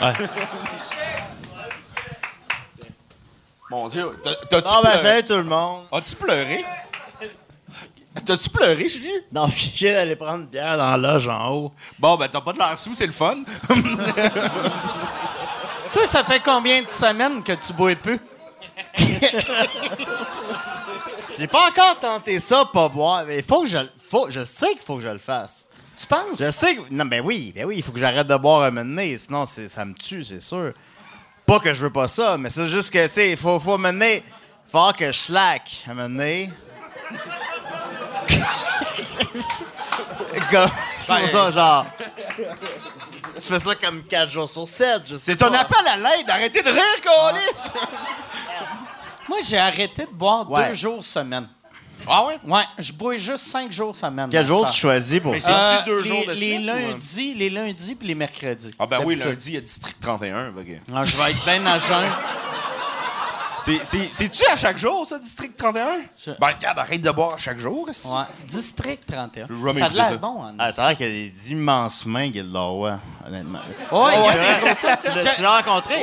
[0.01, 0.13] Ouais.
[3.69, 5.85] Mon Dieu, t'as- t'as-tu Ah ben salut tout le monde.
[5.91, 6.63] As-tu pleuré?
[8.25, 9.19] T'as-tu pleuré, Julien?
[9.31, 11.73] Non, je viens d'aller prendre une bière dans la loge en haut.
[11.99, 13.37] Bon, ben, t'as pas de l'air sous, c'est le fun.
[15.91, 18.17] Toi, ça fait combien de semaines que tu bois peu?
[21.37, 24.43] J'ai pas encore tenté ça, pas boire, mais il faut que je le- faut, je
[24.45, 25.69] sais qu'il faut que je le fasse.
[25.97, 26.39] Tu penses?
[26.39, 28.71] Je sais que non ben oui, ben oui, il faut que j'arrête de boire un
[28.71, 30.73] moment donné, sinon ça me tue, c'est sûr.
[31.45, 33.77] Pas que je veux pas ça, mais c'est juste que tu sais, il faut faut
[33.77, 34.23] mener
[34.71, 36.49] faut que je slack un moment donné.
[40.51, 40.69] Comme-
[40.99, 41.85] c'est pour ça genre
[43.35, 45.47] tu fais ça comme 4 jours sur 7, je sais C'est pas.
[45.59, 46.29] appel à l'aide.
[46.29, 47.73] Arrêtez de rire, Colis!
[49.27, 50.69] Moi, j'ai arrêté de boire Ouais.
[50.69, 51.49] deux jours semaine.
[52.07, 52.37] Ah ouais?
[52.45, 54.27] Ouais, je bois juste cinq jours semaine.
[54.31, 55.47] Quel jour tu choisis pour Mais ça?
[55.47, 56.91] c'est- Euh, C'est-tu deux les, jours de les suite, ou, euh?
[56.91, 58.71] lundis, les lundis puis les mercredis.
[58.77, 59.29] Ah ben oui, D'habitude.
[59.31, 60.49] lundi, il y a District 31.
[60.49, 60.65] ok.
[60.93, 62.11] Ah, je vais être bien à jeun.
[63.65, 65.87] C'est- C'est c'est-tu à chaque jour, ça, District 31?
[66.23, 67.87] Je- Ben, regarde, arrête de boire à chaque jour.
[67.87, 68.23] Ouais.
[68.45, 69.47] District 31.
[69.49, 72.31] J'ai jamais Ça a l'air bon, en Ah, l'air qu'il y a des immenses mains,
[72.31, 73.59] Gilderoy, honnêtement.
[73.91, 75.95] Ouais, il y a des grosses- Tu l'as- Je- tu l'as rencontré?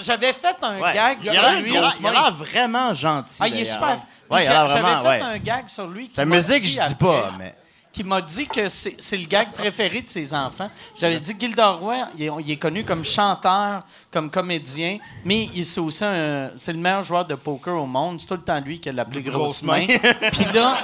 [0.00, 0.94] J'avais fait un Ouais.
[0.94, 1.70] gag Il sur lui.
[1.72, 3.38] il a l'air- vraiment gentil.
[3.40, 3.88] Ah, il est super.
[4.30, 5.30] Ouais, il a l'air J'a- vraiment, J'avais fait ouais.
[5.32, 6.08] un gag sur lui.
[6.08, 7.54] qui Sa musique, dit je dis pas, mais.
[7.92, 10.70] Qui m'a dit que c'est le gag préféré de ses enfants.
[10.96, 13.82] J'avais dit Gilderoy, il est, il est connu comme chanteur,
[14.12, 18.20] comme comédien, mais il- c'est aussi un, c'est le meilleur joueur de poker au monde.
[18.20, 19.86] C'est tout le temps lui qui a la plus grosse, Grosse main.
[20.32, 20.78] Puis là,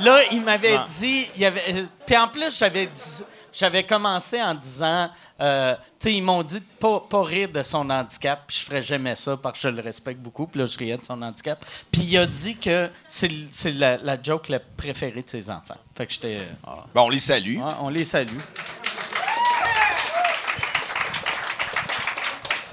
[0.00, 1.26] Là, il m'avait dit.
[1.36, 3.22] Il avait, euh, puis en plus, j'avais dit-
[3.52, 7.62] J'avais commencé en disant, euh, tu sais, ils m'ont dit de pas, pas rire de
[7.62, 10.66] son handicap, puis je ferais jamais ça parce que je le respecte beaucoup, puis là,
[10.66, 11.64] je riais de son handicap.
[11.90, 13.28] Puis il a dit que c'est
[13.72, 15.76] la, la joke la préférée de ses enfants.
[15.96, 16.38] Fait que j'étais.
[16.38, 17.58] euh, Bon, on les salue.
[17.58, 18.38] ouais, on les salue.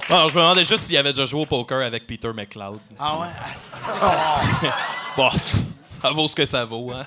[0.09, 2.79] Non, je me demandais juste s'il avait déjà joué au poker avec Peter McLeod.
[2.97, 3.27] Ah ouais?
[3.39, 4.41] Ah, ça, ça-
[5.15, 5.29] Bon,
[6.01, 7.05] ça vaut ce que ça vaut, hein.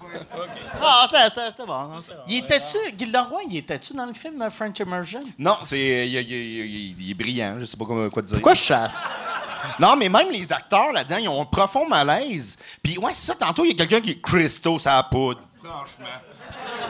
[0.80, 1.88] Ah, c'était- c'était c'était bon.
[2.28, 5.20] Il était-tu, Gildan Roy, il était-tu dans le film French Immersion?
[5.38, 5.78] Non, c'est,
[6.08, 8.36] il, il- il- il- il est brillant, je sais pas comment- quoi te dire.
[8.36, 8.94] Pourquoi je chasse?
[9.78, 12.56] Non, mais même les acteurs là-dedans, ils ont un profond malaise.
[12.82, 15.40] Puis, ouais, c'est ça, tantôt, il y a quelqu'un qui est Christo, ça a poudre.
[15.62, 16.06] Franchement.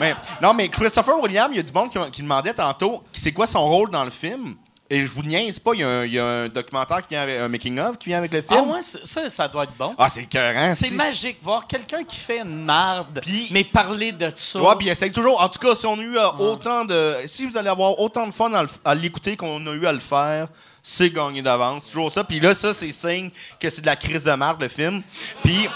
[0.01, 3.33] Mais, non, mais Christopher William, il y a du monde qui, qui demandait tantôt c'est
[3.33, 4.57] quoi son rôle dans le film?
[4.93, 7.15] Et je vous niaise pas, il y a un, il y a un documentaire qui
[7.15, 8.61] vient avec un making-of qui vient avec le film.
[8.63, 9.95] Ah ouais, ça, ça doit être bon.
[9.97, 10.75] Ah, c'est écœurant.
[10.75, 13.23] C'est magique, voir quelqu'un qui fait une marde,
[13.53, 14.61] mais parler de ça.
[14.61, 15.41] Ouais, puis essaye toujours.
[15.41, 17.17] En tout cas, si on a eu euh, autant de.
[17.27, 18.53] Si vous allez avoir autant de fun
[18.85, 20.49] à, l'écouter qu'on a eu à le faire,
[20.83, 21.85] c'est gagné d'avance.
[21.85, 22.23] C'est toujours ça.
[22.23, 25.03] Puis là, ça, c'est signe que c'est de la crise de marde, le film.
[25.43, 25.71] Puis.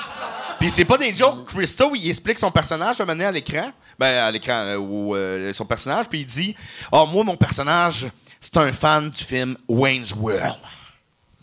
[0.59, 1.47] Puis c'est pas des jokes.
[1.47, 3.71] Christo, il explique son personnage à un moment à l'écran.
[3.99, 6.07] Ben, à l'écran, euh, ou euh, son personnage.
[6.07, 6.57] Puis il dit
[6.93, 8.07] Ah, moi, mon personnage,
[8.53, 10.57] c'est un fan du film Wayne's World.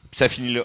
[0.10, 0.62] Puis ça finit là.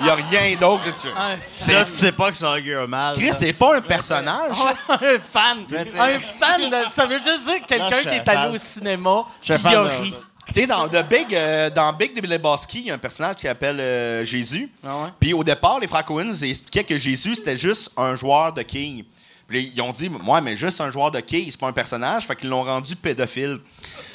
[0.00, 1.08] Il y a rien d'autre là-dessus.
[1.16, 1.36] Un
[1.72, 3.16] Là, tu sais pas que ça augure mal.
[3.16, 3.32] Chris, là.
[3.32, 4.56] c'est pas un personnage.
[4.88, 5.64] un fan.
[5.98, 8.54] Un fan, de- ça veut juste dire Non, quelqu'un qui est allé fan.
[8.54, 10.14] au cinéma, Je suis puis il a fan de- ri.
[10.46, 13.36] Tu sais, dans, The Big, euh, dans Big de Lebowski, il y a un personnage
[13.36, 14.70] qui s'appelle euh, Jésus.
[14.84, 15.08] Ah ouais?
[15.18, 19.04] Puis au départ, les ils expliquaient que Jésus, c'était juste un joueur de quilles.
[19.46, 21.72] Puis là, ils ont dit, moi, mais juste un joueur de quilles, c'est pas un
[21.72, 22.26] personnage.
[22.26, 23.60] Fait qu'ils l'ont rendu pédophile.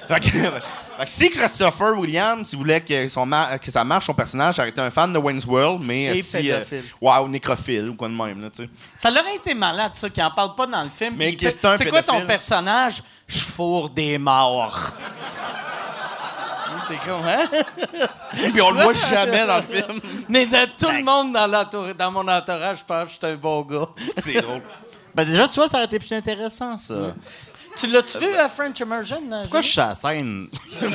[0.07, 0.27] Fait que,
[0.97, 4.59] fait que si Christopher Williams, s'il voulait que, son ma- que ça marche, son personnage,
[4.59, 6.51] aurait été un fan de Wayne's World, mais Et si.
[6.51, 6.83] euh, pédophile.
[7.01, 8.69] ou nécrophile, ou quoi de même, là, tu sais.
[8.97, 11.15] Ça leur a été malade, ça, qui en parle pas dans le film.
[11.17, 12.27] Mais puis il qu'est-ce fait, que c'est un C'est quoi ton pédophile?
[12.27, 13.03] personnage?
[13.27, 14.91] Je fourre des morts.
[16.87, 17.47] T'es comme, hein?
[18.53, 19.99] Puis on le voit jamais dans le film.
[20.29, 23.25] Mais de tout le monde dans, l'entour- dans mon entourage, je pense que je suis
[23.33, 23.87] un bon gars.
[24.17, 24.61] C'est drôle.
[25.15, 27.15] Ben déjà, tu vois, ça aurait été plus intéressant, ça.
[27.76, 29.21] Tu l'as-tu vu à French Immersion?
[29.32, 29.71] euh, Pourquoi je Julie?
[29.73, 30.47] suis à la scène?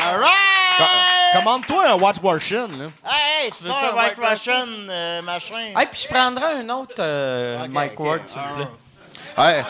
[0.00, 0.32] All right!
[1.32, 2.86] Commande-toi un Watch Russian, là.
[3.04, 5.54] Hey, tu veux Veux-tu un White White Russian, euh, machin?
[5.76, 8.06] Hey, puis je prendrai un autre euh, Mike ok.
[8.06, 8.68] Ward, s'il vous plaît.
[9.38, 9.64] Ouais.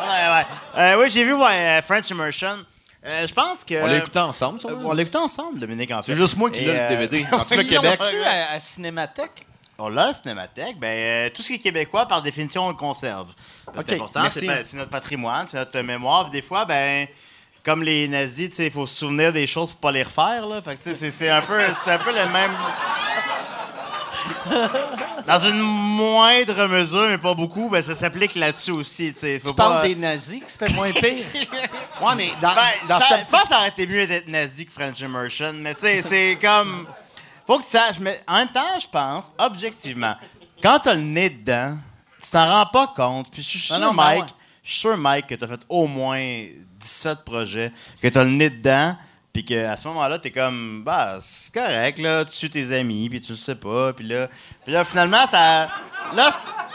[0.00, 0.46] Ouais, ouais.
[0.78, 2.64] Euh, oui, j'ai vu ouais, euh, French Immersion.
[3.06, 3.82] Euh, je pense que...
[3.82, 4.68] On l'a écouté ensemble, ça.
[4.68, 4.82] Euh, là?
[4.84, 6.12] on l'a écouté ensemble, Dominique, en fait.
[6.12, 7.26] C'est juste moi qui l'ai euh, le DVD.
[7.30, 7.98] Dans tout le Québec.
[7.98, 9.46] l'ont-tu à, à Cinémathèque?
[9.78, 10.78] On l'a, la Cinémathèque.
[10.78, 13.28] Ben, euh, tout ce qui est québécois, par définition, on le conserve.
[13.86, 16.24] C'est important, c'est notre patrimoine, c'est notre mémoire.
[16.30, 17.06] Puis des fois, ben,
[17.64, 20.46] comme les nazis, tu il faut se souvenir des choses pour pas les refaire.
[20.46, 20.60] Là.
[20.60, 22.50] Fait tu c'est- un, peu- un peu le même...
[25.26, 29.12] Dans une moindre mesure, mais pas beaucoup, ben, ça s'applique là-dessus aussi.
[29.12, 29.38] tu sais.
[29.40, 31.24] Faut Tu pas- parles des nazis, que c'était moins pire.
[32.00, 34.26] Ouais, mais dans, Ben, dans ça, cette- je pense que ça aurait été mieux d'être
[34.28, 36.86] nazi que French Immersion, mais tu sais, c'est comme.
[37.46, 40.14] Faut que tu saches, mais en même temps, je pense, objectivement,
[40.62, 41.76] quand t'as le nez dedans,
[42.22, 43.30] tu t'en rends pas compte.
[43.30, 44.28] Puis je suis sûr, Non, non, ben Mike, ouais.
[44.64, 46.20] je suis sûr, Mike, que t'as fait au moins
[46.80, 47.70] 17 projets,
[48.02, 48.96] que t'as le nez dedans,
[49.32, 53.20] puis qu'à ce moment-là, t'es comme, bah, c'est correct, là, tu suis tes amis, puis
[53.20, 54.28] tu le sais pas, puis là,
[54.64, 55.68] puis là, finalement, ça.
[56.16, 56.30] Là,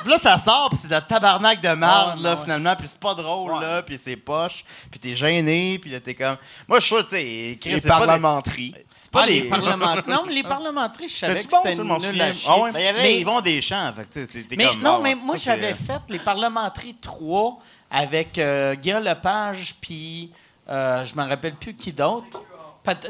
[0.06, 2.42] là, ça sort, puis c'est de la tabarnak de marde, Ouais, là, ouais.
[2.44, 6.14] finalement, puis c'est pas drôle, là, puis c'est poche, puis t'es gêné, puis là, t'es
[6.14, 6.38] comme.
[6.68, 9.42] Moi, je suis sûr, tu sais, Chris, c'est des- c'est pas Ah, des.
[9.42, 10.04] les parlementaires.
[10.08, 11.58] Non, mais les parlementaires, je savais que bon,
[12.00, 12.50] c'était nul à chier.
[12.52, 12.72] Ah ouais?
[12.72, 14.82] Ben, il y avait Mais- Yvon Deschamps, fait que, tu sais, t'es- t'es Mais comme.
[14.82, 17.60] non, ah, mais moi, j'avais euh, fait les parlementaires 3
[17.92, 20.32] avec euh, Guy Lepage, puis
[20.70, 22.40] euh, je me rappelle plus qui d'autre.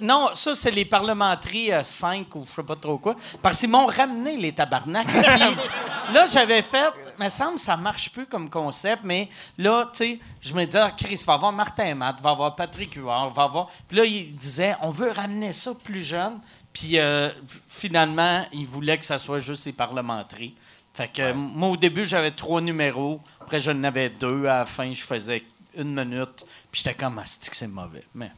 [0.01, 3.15] Non, ça, c'est les parlementaires 5 ou je sais pas trop quoi.
[3.41, 5.07] Parce qu'ils m'ont ramené les tabarnaks.
[6.05, 9.27] Puis là, j'avais fait, me semble, ça marche plus comme concept, mais
[9.57, 12.93] là, tu sais, je me disais, ah, Chris, va avoir Martin Matt, va avoir Patrick
[12.93, 13.67] Huard, va avoir.
[13.87, 16.39] Puis là, il disait, on veut ramener ça plus jeune.
[16.71, 17.29] Puis euh,
[17.67, 20.49] finalement, il voulait que ça soit juste les parlementaires.
[20.93, 23.19] Fait que euh, moi, au début, j'avais trois numéros.
[23.41, 24.45] Après, j'en avais deux.
[24.45, 25.43] À la fin, je faisais
[25.77, 26.45] une minute.
[26.71, 28.03] Puis j'étais comme, ah, c'est que c'est mauvais?
[28.13, 28.31] Mais...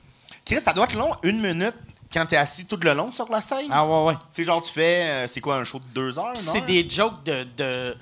[0.45, 1.75] Chris, ça doit être long, une minute,
[2.11, 3.67] quand t'es assis tout le long sur la scène.
[3.69, 4.17] Ah ouais, ouais.
[4.33, 6.51] Tu genre, tu fais, euh, c'est quoi, un show de deux heures, Puis non?
[6.53, 7.97] c'est des jokes de, de,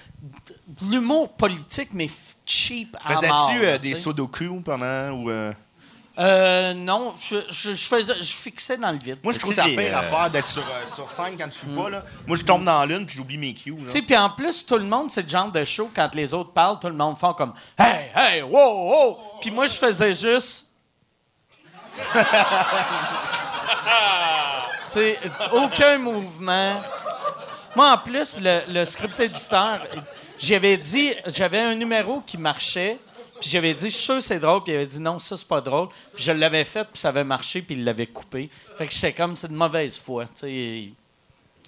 [0.68, 2.08] de l'humour politique, mais
[2.46, 2.96] cheap.
[3.02, 5.30] Faisais-tu euh, des sudoku pendant, ou...
[5.32, 5.52] euh,
[6.18, 9.18] Euh, non, je, je, je faisais, je fixais dans le vide.
[9.22, 11.68] Moi, je trouve ça pire euh, affaire d'être sur, euh, sur scène quand je suis
[11.68, 12.04] pas, là.
[12.26, 13.76] Moi, je tombe dans lune puis j'oublie mes cues.
[13.76, 16.34] Tu sais, puis en plus, tout le monde, c'est le genre de show, quand les
[16.34, 20.14] autres parlent, tout le monde fait comme «Hey, hey, wow, wow!» Puis moi, je faisais
[20.14, 20.66] juste...
[24.88, 25.20] Tu sais,
[25.52, 26.82] aucun mouvement.
[27.76, 29.82] Moi, en plus, le, le script éditeur,
[30.40, 32.98] j'avais dit, j'avais un numéro qui marchait,
[33.50, 35.48] j'avais dit, je suis sûr que c'est drôle, puis il avait dit, non, ça, c'est
[35.48, 35.90] pas drôle.
[36.14, 38.50] Puis je l'avais fait, puis ça avait marché, puis il l'avait coupé.
[38.78, 40.90] Fait que j'étais comme, c'est de mauvaise foi, tu sais.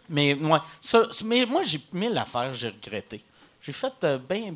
[0.09, 3.21] Mais, moi, ça, mais moi, j'ai mille affaires, j'ai regretté.
[3.61, 4.55] J'ai fait euh, ben.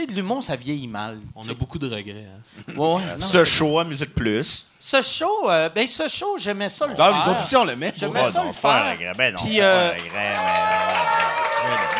[0.00, 1.18] Sais, de l'humour, ça vieillit mal.
[1.34, 2.26] On a beaucoup de regrets.
[2.26, 2.72] hein.
[2.76, 4.66] Ouais, ouais, non, Ce show à Musique Plus.
[4.78, 7.16] ce show, euh, ben, ce show, j'aimais ça le Ah, faire.
[7.26, 7.92] nous autres aussi, on le met.
[7.94, 8.92] J'aimais ça non, le pas un faire.
[8.92, 9.12] regret.
[9.16, 10.34] Ben non, Puis, c'est pas un regret, mais...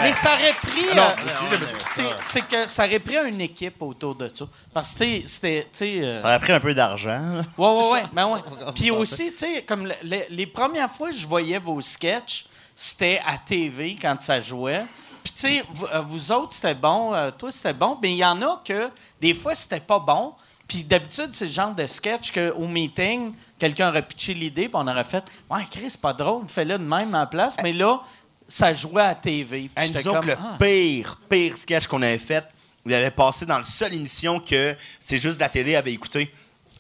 [0.03, 0.97] Mais ça aurait pris.
[0.97, 4.47] Non, euh, c'est, que ça aurait pris une équipe autour de ça.
[4.73, 5.67] Parce que c'était.
[5.83, 7.21] euh, Ça aurait pris un peu d'argent.
[7.59, 8.03] Ouais, ouais, ouais.
[8.15, 8.41] ben ouais.
[8.75, 12.47] Puis aussi, tu sais, comme le- le- les premières fois que je voyais vos sketchs,
[12.75, 14.85] c'était à TV quand ça jouait.
[15.23, 17.15] Puis, tu sais, vous, euh, vous autres, c'était bon.
[17.15, 17.99] euh, toi, c'était bon.
[18.01, 18.91] Mais il y en a que,
[19.21, 20.33] des fois, c'était pas bon.
[20.67, 24.87] Puis d'habitude, c'est le genre de sketch qu'au meeting, quelqu'un aurait pitché l'idée, puis on
[24.87, 27.57] aurait fait Ouais, Chris, c'est pas drôle, fais-le de même en place.
[27.63, 28.01] Mais là,
[28.47, 29.69] ça jouait à TV.
[29.75, 30.57] Puis nous autres, comme, le Ah.
[30.61, 32.45] pire, pire sketch qu'on avait fait,
[32.87, 36.33] il avait passé dans la seule émission que c'est juste la télé avait écouté.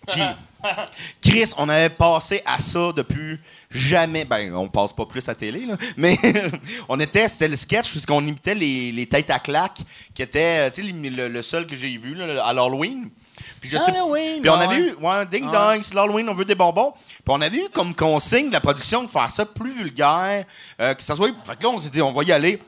[0.06, 0.22] Puis,
[1.22, 3.38] Chris, on avait passé à ça depuis
[3.70, 4.24] jamais.
[4.24, 5.76] Ben, on passe pas plus à télé, là.
[5.96, 6.18] Mais
[6.88, 9.80] on était, c'était le sketch puisqu'on imitait les, les têtes à claques,
[10.14, 13.08] qui étaient, euh, tu sais, le, le seul que j'ai vu là, à l'Halloween.
[13.60, 16.44] Puis je sais- Halloween, Puis on avait eu, ouais, ding dong, c'est l'Halloween, on veut
[16.44, 16.92] des bonbons.
[16.92, 20.44] Puis on avait eu comme consigne de la production de faire ça plus vulgaire,
[20.80, 21.28] euh, que ça soit.
[21.46, 22.60] Fait que là, on s'est dit, on va y aller.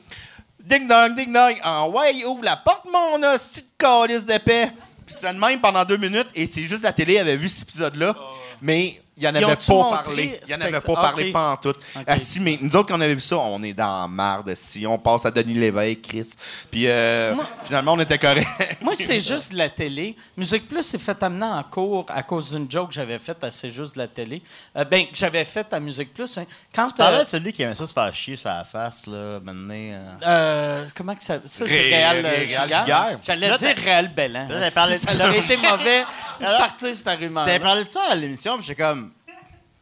[0.63, 1.55] Ding dong, ding dong.
[1.61, 4.71] Ah ouais, ouvre la porte, mon hostie de calice d'épais.
[5.05, 7.67] Puis c'était de même pendant deux minutes, et c'est juste la télé avait vu cet
[7.67, 8.15] épisode-là.
[8.61, 10.23] Mais il en Ils avait pas parlé.
[10.47, 11.73] Il en C'était- avait pas parlé pas en tout.
[12.07, 14.53] Ah, si, mais nous autres, quand on avait vu ça, on est dans la marde.
[14.55, 16.29] Si on passe à Denis Lévesque, Chris.
[16.71, 18.47] Puis euh, Moi- finalement, on était correct.
[18.81, 20.15] Moi, c'est juste de la télé.
[20.35, 23.51] Musique Plus s'est fait amener en cours à cause d'une joke que j'avais faite à
[23.51, 24.41] C'est juste de la télé.
[24.75, 26.37] Euh, ben, que j'avais faite à Musique Plus.
[26.37, 26.45] hein.
[26.73, 26.87] Quand.
[26.87, 29.39] Tu parlais euh, de celui qui aimait ça se faire chier sur la face, là,
[29.43, 29.73] maintenant.
[29.73, 30.13] euh.
[30.25, 31.35] euh, comment que ça.
[31.45, 33.19] Ça, c'est Ré- Réal, Ré- Réal Giguère.
[33.23, 34.47] J'allais Là, dire Réal Bellan.
[34.49, 36.01] Là, Si ça aurait été mauvais
[36.39, 37.43] de Alors, partir cette rumeur.
[37.45, 39.02] T'avais parlé de ça à l'émission, puis j'étais comme.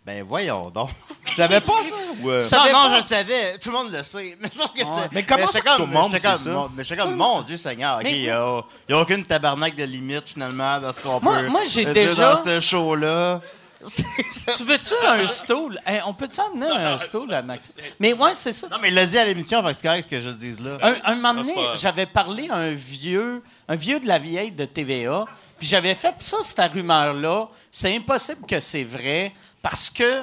[0.06, 0.90] Ben voyons donc.
[1.26, 1.96] tu savais pas ça?
[2.22, 2.90] Ou, euh, Non, non, pas.
[2.90, 3.58] je le savais.
[3.60, 4.36] Tout le monde le sait.
[4.42, 4.82] Mais, sauf que
[5.14, 6.38] Mais comment ça comme, tout le monde ça?
[6.76, 9.76] Mais j'étais comme, mon Dieu Seigneur, OK, il n'y a, il y a aucune tabarnak
[9.76, 13.42] de limite, finalement, dans ce qu'on peut moi, j'ai dire déjà- dans ce show-là.
[13.84, 15.80] Tu veux-tu un stool?
[15.88, 17.72] Hein, on peut-tu amener un stool à Max?
[18.00, 18.68] Mais ouais, c'est ça.
[18.70, 20.60] Non, mais il l'a dit à l'émission, fait que c'est correct que je le dise
[20.60, 20.78] là.
[20.84, 24.66] Un, un moment donné, j'avais parlé à un vieux, un vieux de la vieille de
[24.66, 25.26] TVA,
[25.58, 27.48] puis j'avais fait ça, cette rumeur-là.
[27.72, 30.22] C'est impossible que c'est vrai, parce que,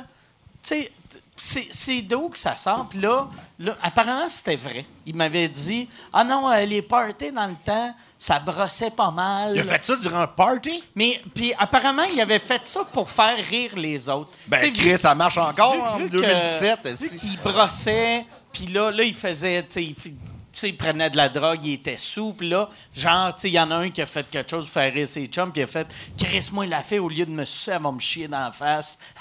[0.63, 0.89] tu
[1.37, 2.89] sais, c'est- d'où que ça sort.
[2.89, 3.29] Puis là,
[3.61, 4.85] là, apparemment, c'était vrai.
[5.07, 9.53] Il m'avait dit Ah non, euh, les parties dans le temps, ça brossait pas mal.
[9.55, 10.83] Il a fait ça durant un party?
[10.97, 14.33] Mais puis apparemment, il avait fait ça pour faire rire les autres.
[14.49, 16.87] Ben, Chris, ça marche encore vu- en vu que- 2017.
[17.01, 17.17] Vu si.
[17.17, 20.15] qu'il brossait, puis là, là, il faisait, tu sais,
[20.59, 23.55] sais, il prenait de la drogue, il était sous, puis là, genre, tu sais, il
[23.55, 25.61] y en a un qui a fait quelque chose pour faire rire ses chums, puis
[25.61, 27.93] il a fait «Chris, moi, il l'a fait, au lieu de me sucer, elle va
[27.93, 28.99] me chier dans la face.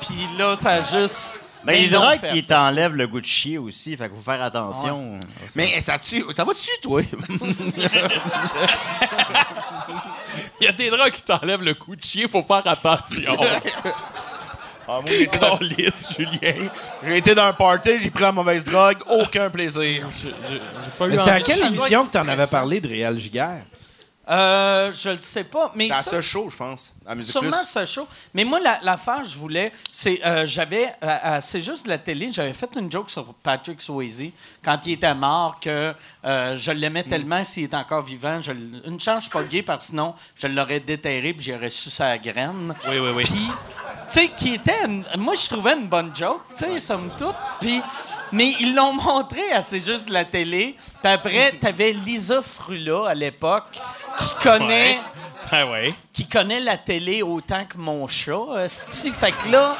[0.00, 1.40] Puis là, ça a juste...
[1.64, 5.18] Mais les drogues qui t'enlèvent le goût de chier aussi, fait qu'il faut faire attention.
[5.56, 7.00] Mais ça, tue, ça va dessus, toi?
[10.60, 13.36] Il y a des drogues qui t'enlèvent le coup de chien, faut faire attention.
[14.86, 16.68] Ah, moi, j'ai été dans- Julien.
[17.06, 20.08] j'ai été dans un party, j'ai pris la mauvaise drogue, aucun plaisir.
[20.22, 20.60] J'ai- j'ai- j'ai
[20.98, 22.80] pas eu Mais c'est à quelle ça doit émission être que tu en avais parlé
[22.80, 23.62] de Réal Giguère?
[24.26, 27.30] Euh, je le sais pas, mais C'est à ça- ce show, je pense, à Musique
[27.30, 27.66] Sûrement Plus.
[27.68, 28.08] ce show.
[28.32, 29.70] Mais moi, la- l'affaire, je voulais.
[29.92, 30.86] C'est euh, j'avais.
[31.02, 32.32] euh, euh, c'est juste la télé.
[32.32, 34.30] J'avais fait une joke sur Patrick Swayze
[34.64, 35.92] quand il était mort que
[36.24, 37.08] euh, je l'aimais Mm.
[37.10, 38.40] tellement s'il est encore vivant.
[38.40, 41.44] Je l- une chance, je suis pas gay parce que sinon, je l'aurais déterré puis
[41.52, 42.74] j'aurais su sa graine.
[42.88, 43.24] Oui, oui, oui.
[43.24, 43.48] Puis,
[44.12, 44.84] sais, qui était.
[44.86, 47.34] une- moi, je trouvais une bonne joke, tu sais, somme toute.
[47.60, 47.80] Puis.
[48.32, 50.76] Mais ils l'ont montré à C'est juste la télé.
[51.02, 53.78] Puis après, t'avais Lisa Frula à l'époque
[54.18, 54.98] qui connaît
[55.50, 55.94] Ah ouais.
[56.12, 58.64] qui connaît la télé autant que mon chat.
[58.64, 59.10] esti.
[59.12, 59.76] Fait que là,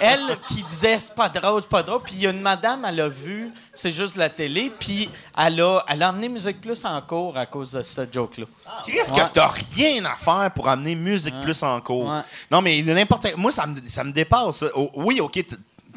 [0.00, 2.02] elle qui disait c'est pas drôle, c'est pas drôle.
[2.02, 4.70] Puis il y a une madame, elle a vu, c'est juste la télé.
[4.78, 8.46] Puis elle a, elle a emmené Musique Plus en cours à cause de cette joke-là.
[8.84, 9.20] Chris, Ouais.
[9.26, 12.08] que t'as rien à faire pour amener Musique Plus en cours.
[12.10, 12.20] Ouais.
[12.50, 13.34] Non, mais n'importe...
[13.36, 14.64] Moi, ça me, ça me dépasse.
[14.74, 15.44] Oh, oui, OK,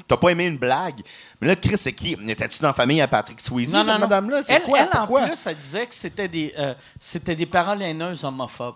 [0.08, 1.02] t'as pas aimé une blague.
[1.40, 2.14] Mais là, Chris, c'est qui?
[2.28, 4.42] Étais-tu dans la famille à Patrick Swayze, cette madame-là?
[4.42, 4.80] C'est quoi?
[4.80, 5.24] elle, Pourquoi?
[5.24, 8.76] en plus, elle disait que c'était des, euh, c'était des paroles haineuses homophobes.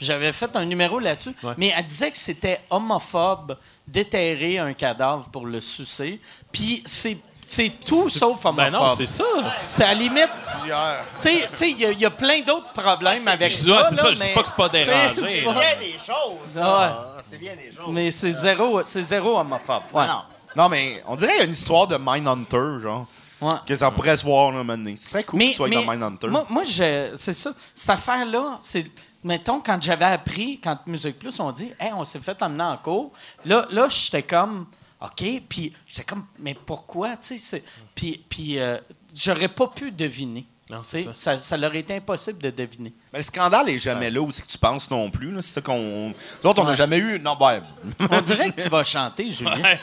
[0.00, 1.52] J'avais fait un numéro là-dessus, Ouais.
[1.56, 3.56] mais elle disait que c'était homophobe
[3.88, 6.20] déterrer un cadavre pour le sucer.
[6.52, 7.18] Puis c'est
[7.48, 8.72] C'est tout sauf Ben homophobe.
[8.72, 9.22] non, c'est ça.
[9.60, 10.28] c'est à la limite.
[10.64, 10.70] Tu
[11.06, 13.62] sais- tu sais, il y, a- il y a plein d'autres problèmes avec Je ça.
[13.62, 15.76] dis, ouais, c'est là, ça, je dis mais- pas que c'est pas dérangé, c'est bien
[15.78, 16.56] des choses.
[16.56, 16.60] Ouais.
[16.60, 17.06] là.
[17.22, 17.86] C'est bien des choses.
[17.92, 19.82] Mais c'est zéro, c'est zéro homophobe.
[19.92, 20.04] Ouais.
[20.08, 23.06] Ah Non, mais on dirait qu'il y a une histoire de Mindhunter, genre.
[23.40, 23.52] Ouais.
[23.64, 24.94] Que ça pourrait se voir, là, maintenant.
[24.96, 26.26] Ce serait cool que tu sois dans Mindhunter.
[26.26, 27.52] moi, moi je- c'est ça.
[27.72, 28.86] Cette affaire-là, c'est.
[29.26, 32.76] Mettons, quand j'avais appris, quand Musique Plus, on dit, hey, on s'est fait emmener en
[32.76, 33.10] cours,
[33.44, 34.66] là, là j'étais comme,
[35.00, 38.78] OK, puis j'étais comme, mais pourquoi, tu sais, puis, puis euh,
[39.12, 40.46] j'aurais pas pu deviner.
[40.68, 41.38] Non, sais, ça.
[41.38, 42.92] Ça leur été impossible de deviner.
[43.12, 45.30] Mais le scandale est jamais là où c'est que tu penses non plus.
[45.30, 45.40] là.
[45.40, 46.08] C'est ça qu'on.
[46.08, 46.76] Nous autres, on n'a Ouais.
[46.76, 47.20] jamais eu.
[47.20, 47.62] Non, ben.
[48.10, 49.54] On dirait que tu vas chanter, Julien.
[49.62, 49.78] Ouais.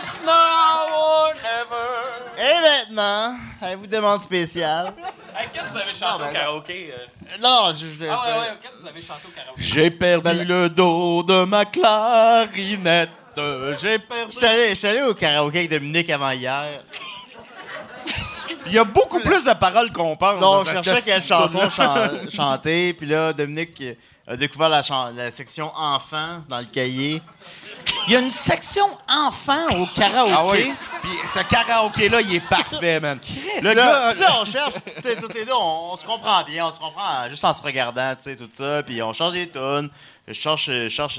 [0.00, 2.38] It's now or never.
[2.38, 4.92] Et maintenant, à vous demande spéciale.
[5.36, 6.92] Hey, qu'est-ce que vous avez chanté Non, au ben, karaoké?
[6.92, 7.36] euh?
[7.40, 9.62] Non, je, je- Ah ouais, ouais, qu'est-ce que vous avez chanté au karaoké?
[9.62, 13.10] J'ai perdu le dos de ma clarinette.
[13.80, 14.32] J'ai perdu.
[14.32, 16.80] Je suis allé, je suis allé au karaoké avec Dominique avant hier.
[18.66, 20.40] Il y a beaucoup plus de paroles qu'on pense.
[20.40, 23.82] Non, on cherchait quelle chanson chan- chanter, puis là, Dominique
[24.26, 27.20] a découvert la, chan- la section enfant dans le cahier.
[28.06, 30.32] Il y a une section enfant au karaoké.
[30.36, 30.72] Ah oui.
[31.02, 33.18] Puis ce karaoké-là, il est parfait, man.
[33.62, 34.14] Le Là, gars.
[34.14, 37.44] sais, on cherche, tous les deux, on, on se comprend bien, on se comprend juste
[37.44, 39.88] en se regardant, tu sais, tout ça, puis on cherche des tunes.
[40.28, 41.18] Je cherche, je cherche,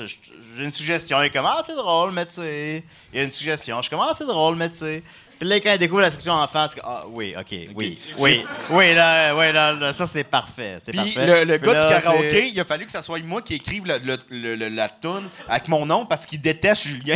[0.55, 1.21] j'ai une suggestion.
[1.21, 2.83] Il est comme, ah, c'est drôle, mais tu sais.
[3.11, 3.77] Il y a une suggestion.
[3.77, 5.03] Je suis comme, ah, c'est drôle, mais tu sais.
[5.41, 8.93] Puis là, quand il découvre la section c'est comme, ah, oui, OK, oui, oui, oui,
[8.93, 10.77] là, oui, là, là, ça, c'est parfait.
[10.85, 11.25] C'est Puis parfait.
[11.25, 13.55] le, le Puis gars là, du karaoké, il a fallu que ça soit moi qui
[13.55, 17.15] écrive le- le- le- le- la tune avec mon nom parce qu'il déteste Julien.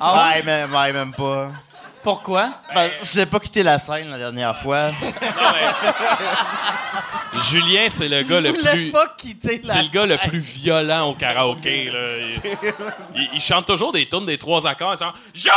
[0.00, 0.32] Ah?
[0.36, 1.52] Ouais, même, ouais, même pas.
[2.02, 2.48] Pourquoi?
[2.74, 4.90] Ben, je n'ai pas quitté la scène la dernière fois.
[7.50, 8.90] Julien, c'est le gars le voulais plus.
[8.90, 11.90] pas quitter la C'est le gars le plus violent au karaoké.
[11.92, 12.26] Là.
[12.26, 12.40] Il,
[13.22, 14.94] il- il chante toujours des tunes des trois accords.
[14.94, 15.52] Il chante jour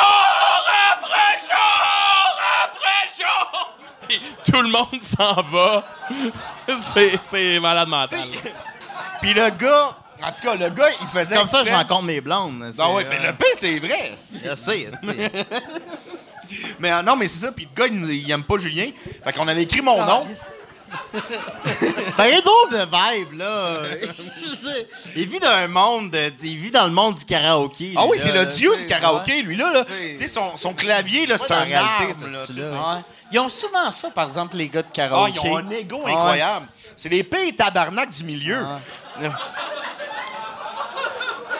[0.91, 3.69] après jour après jour.
[4.07, 4.21] Puis
[4.51, 5.83] tout le monde s'en va.
[6.79, 8.19] C'est, c'est malade mental.
[9.21, 11.35] Puis le gars, en tout cas, le gars, il faisait.
[11.37, 12.71] Comme ça, je exprès- rencontre mes blondes.
[12.77, 14.11] Ah ouais, c'est, mais euh, le pire, c'est vrai.
[14.45, 15.31] Je sais, je sais.
[16.83, 17.51] Mais euh, non, mais c'est ça.
[17.53, 18.89] Puis le gars, il, il aime pas Julien.
[19.23, 20.27] Fait qu'on avait écrit mon nom.
[22.17, 23.77] T'as un drôle de vibe, là.
[24.03, 24.87] Je sais.
[25.15, 27.93] il vit dans un monde, de- il vit dans le monde du karaoké.
[27.95, 29.71] Ah oui, c'est là, le dieu tu du sais, karaoké, lui, là.
[29.85, 31.81] Tu sais, son, son clavier, là, c'est un réalité,
[32.11, 32.67] arbre, là, tu sais, style-là.
[32.69, 33.01] c'est- Ouais.
[33.31, 35.31] Ils ont souvent ça, par exemple, les gars de Ah, karaoké.
[35.43, 36.11] ils ont un ego Ah ouais.
[36.13, 36.67] incroyable.
[36.95, 38.63] C'est les pires tabarnak du milieu.
[38.63, 39.29] Ah.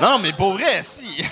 [0.02, 1.06] Non, mais pour vrai, si.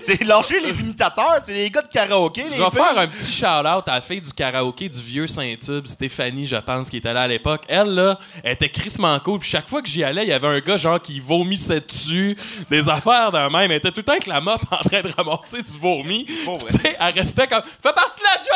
[0.00, 2.44] c'est lâcher les imitateurs, c'est les gars de karaoké.
[2.48, 5.86] Les Je vais faire un petit shout-out à la fille du karaoké du vieux Saint-Tube,
[5.86, 7.62] Stéphanie, je pense, qui était là à l'époque.
[7.68, 9.40] Elle, là, elle était crissement cool.
[9.40, 12.36] Puis chaque fois que j'y allais, il y avait un gars, genre, qui vomissait dessus,
[12.70, 13.70] des affaires d'un même.
[13.70, 16.24] Elle était tout le temps avec la mop en train de ramasser du vomi.
[16.24, 16.34] Tu
[16.68, 18.50] sais, elle restait comme «Fais partie de la job!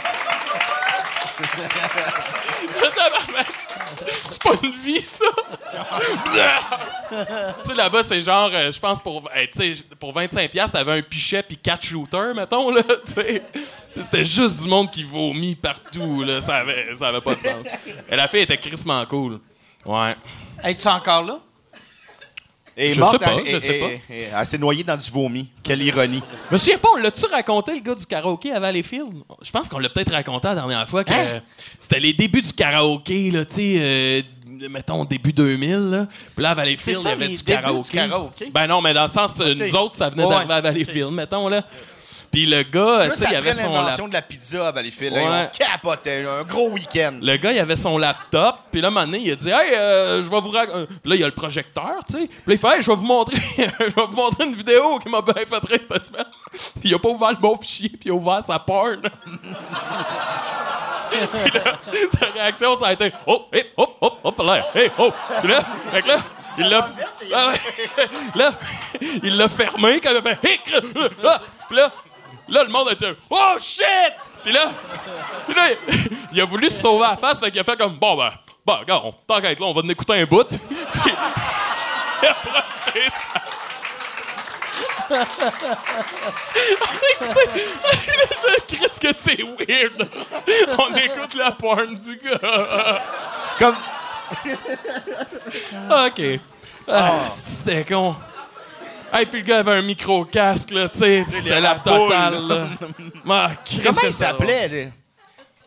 [4.28, 5.24] C'est pas une vie, ça!
[7.60, 11.42] tu sais, là-bas, c'est genre, euh, je pense, pour, sais, pour 25$, t'avais un pichet
[11.42, 12.82] puis 4 shooters, mettons, là.
[13.96, 16.40] C'était juste du monde qui vomit partout, là.
[16.40, 17.66] Ça avait, ça avait pas de sens.
[18.10, 19.40] Et la fille était crissement cool.
[19.84, 20.16] Ouais.
[20.62, 21.38] Es-tu encore là?
[22.82, 23.86] Et Je sais pas, elle- je sais pas.
[24.40, 25.48] elle- s'est noyée dans du vomi.
[25.62, 26.22] Quelle ironie.
[26.48, 29.08] Je me souviens pas, on l'a-tu raconté, le gars du karaoké à Valleyfield?
[29.42, 31.40] Je pense qu'on l'a peut-être raconté la dernière fois que euh,
[31.78, 34.22] c'était les débuts du karaoké, là, tu sais, euh,
[34.70, 36.06] mettons début 2000, là.
[36.34, 37.82] Puis là, à Valleyfield, il y avait du karaoké.
[37.90, 38.50] du karaoké?
[38.52, 39.58] Ben non, mais dans le sens, euh, Ok.
[39.60, 40.30] nous autres, ça venait Ouais.
[40.30, 41.62] d'arriver à Valleyfield, mettons, là.
[42.32, 45.24] Puis le gars, tu sais, il avait son l'invention de la pizza à Valleyfield, Ouais.
[45.28, 46.22] là, on capotait.
[46.22, 47.18] là, Un gros week-end.
[47.20, 49.74] Le gars, il avait son laptop, puis là, un moment donné, il a dit Hey,
[49.74, 50.86] euh, je vais vous raconter.
[50.86, 52.26] Puis là, il y a le projecteur, tu sais.
[52.28, 54.98] Puis là, il fait Hey, je vais vous montrer, je vais vous montrer une vidéo
[55.00, 56.24] qui m'a bien fait rire cette semaine.
[56.80, 59.02] Puis il a pas ouvert le bon fichier, puis il a ouvert sa porn.
[61.10, 61.74] Puis là,
[62.18, 65.10] sa réaction, ça a été Oh, hé, hop, hop, hop, là, hey, oh.
[65.40, 65.62] Puis là,
[65.92, 66.18] fait que là,
[66.58, 66.88] il l'a.
[67.34, 68.08] Ah ouais.
[68.36, 68.52] là,
[69.22, 71.40] il l'a fermé quand il a fait Hé, creux, là.
[71.68, 71.90] Puis là,
[72.50, 73.84] là, le monde été Oh shit!
[74.42, 74.70] Puis là,
[75.46, 75.68] puis là,
[76.32, 78.30] il a voulu se sauver la face, fait qu'il a fait comme Bon, ben,
[78.64, 80.48] bon, regarde, on- tant qu'à être là, on va en écouter un bout.
[80.48, 80.58] Puis,
[82.22, 82.64] il a ça.
[85.10, 85.14] on
[87.26, 87.50] écoutait.
[88.30, 90.08] Je crie que c'est weird.
[90.78, 93.02] On écoute la porn du gars.
[93.58, 93.76] Comme,
[95.90, 96.22] OK.
[96.88, 98.16] Ah, C'était con.
[99.12, 102.66] Hey, puis le gars avait un micro-casque, là, tu sais, c'était la totale, là.
[103.28, 104.90] Ah, Christ, comment il s'appelait, là?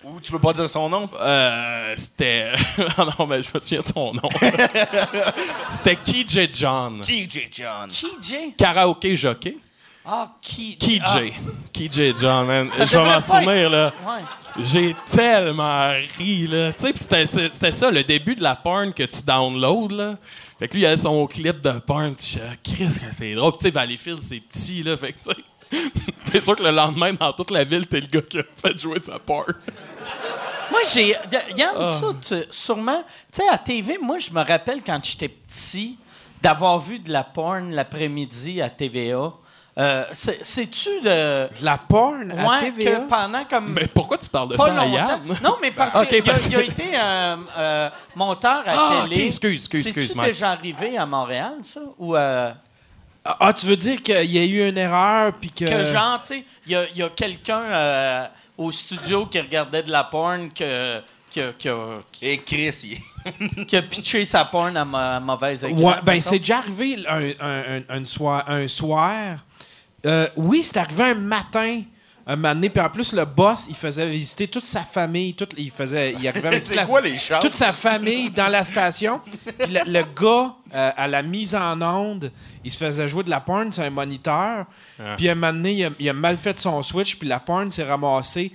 [0.03, 1.09] Ou tu veux pas dire son nom?
[1.19, 2.51] Euh, c'était.
[2.97, 4.29] Ah non, mais je me souviens de son nom.
[5.69, 7.01] c'était KJ John.
[7.01, 7.89] KJ John.
[7.89, 8.55] KJ?
[8.57, 9.57] Karaoke jockey.
[10.05, 10.77] Ah, KJ.
[10.77, 11.33] KJ.
[11.73, 12.69] KJ John, man.
[12.71, 13.93] Ça je vais m'en souvenir, là.
[14.05, 14.63] Ouais.
[14.65, 16.73] J'ai tellement ri, là.
[16.73, 20.15] Tu sais, c'était ça, le début de la porn que tu downloads, là.
[20.59, 22.15] Fait que lui, il avait son clip de porn.
[22.15, 23.53] pis Je que c'est drôle.
[23.53, 24.95] Tu sais, Valleyfield, c'est petit, là.
[24.97, 28.21] Fait que, tu sais, sûr que le lendemain, dans toute la ville, t'es le gars
[28.21, 29.53] qui a fait jouer sa porn.
[30.71, 31.09] Moi, j'ai.
[31.57, 31.89] Yann, Ah.
[31.89, 33.03] ça, tu- sûrement.
[33.31, 35.97] Tu sais, à TV, moi, je me rappelle quand j'étais petit
[36.41, 39.33] d'avoir vu de la porn l'après-midi à TVA.
[39.77, 41.49] Euh, c'est- C'est-tu de.
[41.59, 42.91] De la porn à Ouais, TVA?
[42.99, 43.73] que pendant comme.
[43.73, 44.95] Mais pourquoi tu parles de pas ça à longtemps.
[45.07, 45.21] Yann?
[45.43, 48.73] Non, mais parce Ok, qu'il a, parce il a que- été euh, euh, monteur à
[48.75, 49.21] Ah, télé.
[49.21, 50.27] ok, excuse, excuse, excuse, Mike.
[50.27, 51.81] déjà arrivé à Montréal, ça?
[51.97, 52.51] Ou euh,
[53.25, 55.63] Ah, tu veux dire qu'il y a eu une erreur puis que...
[55.65, 58.27] que, genre, tu sais, il y a, il y a quelqu'un euh,
[58.57, 60.99] au studio qui regardait de la porn que,
[61.31, 62.99] qui a- qui a- Et Chris,
[63.67, 65.81] qui a pitché sa porn à, ma, mauvaise écran.
[65.81, 68.43] Ouais, ben c'est déjà arrivé un, un, un, un soir.
[68.45, 69.37] Un soir.
[70.05, 71.81] Euh, oui, c'est arrivé un matin.
[72.25, 75.33] Un matin donné, puis en plus, le boss, il faisait visiter toute sa famille.
[75.33, 78.63] Toute, il, faisait, il arrivait avec toute la- quoi les toute sa famille dans la
[78.63, 79.19] station.
[79.59, 82.31] Puis le, le gars, euh, à la mise en onde,
[82.63, 84.65] il se faisait jouer de la porn sur un moniteur.
[85.17, 87.69] Puis un moment donné, il a, il a mal fait son switch, puis la porn
[87.69, 88.53] s'est ramassée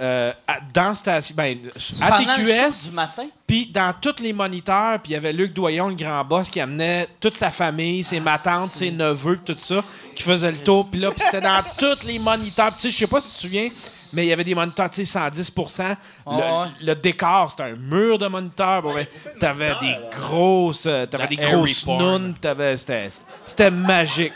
[0.00, 1.34] euh, à- dans station.
[1.36, 1.58] Ben,
[2.00, 2.88] à TQS.
[2.88, 3.26] du matin?
[3.46, 6.60] Puis dans tous les moniteurs, puis il y avait Luc Doyon, le grand boss, qui
[6.60, 9.82] amenait toute sa famille, ses matantes, ses neveux, puis tout ça,
[10.14, 10.88] qui faisait le tour.
[10.90, 12.74] Puis là, puis c'était dans tous les moniteurs.
[12.74, 13.68] Tu sais, je sais pas si tu te souviens,
[14.12, 15.94] mais il y avait des moniteurs, tu sais, 110 le,
[16.26, 16.30] Ah
[16.62, 16.68] ouais.
[16.80, 18.80] le décor, c'était un mur de moniteurs.
[18.82, 19.06] Bon, ben,
[19.40, 23.08] t'avais des grosses, euh, t'avais des grosses nounes, puis t'avais, c'était,
[23.44, 24.32] c'était magique.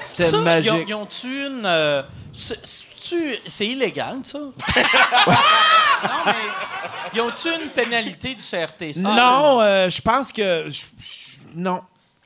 [0.00, 0.70] C'était Ça, magique.
[0.72, 1.62] Ils ont- ils ont-tu une.
[1.64, 2.84] euh, c'est-
[3.46, 4.38] c'est illégal, ça?
[4.38, 4.52] non,
[6.26, 6.32] mais.
[7.14, 9.00] Ils ont-tu une pénalité du CRTC?
[9.00, 10.64] Non, euh, je pense que.
[10.68, 11.80] je- je- non.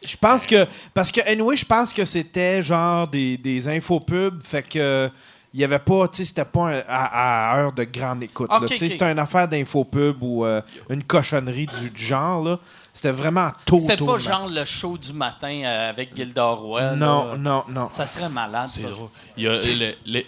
[0.05, 0.67] Je pense que.
[0.93, 4.43] Parce que, anyway, je pense que c'était genre des, des infopubs.
[4.43, 5.11] Fait que.
[5.55, 8.49] Il y avait pas, tu sais, c'était pas un- à, à heure de grande écoute.
[8.79, 12.43] C'était une affaire d'infopub ou euh, une cochonnerie du, du genre.
[12.43, 12.59] là.
[12.95, 14.25] C'était vraiment tôt, C'est tôt pas matin.
[14.31, 16.95] genre le show du matin euh, avec Gilda Roy.
[16.95, 17.37] Non, là.
[17.39, 17.89] non, non.
[17.91, 18.89] Ça serait malade, C'est ça.
[18.91, 19.09] drôle.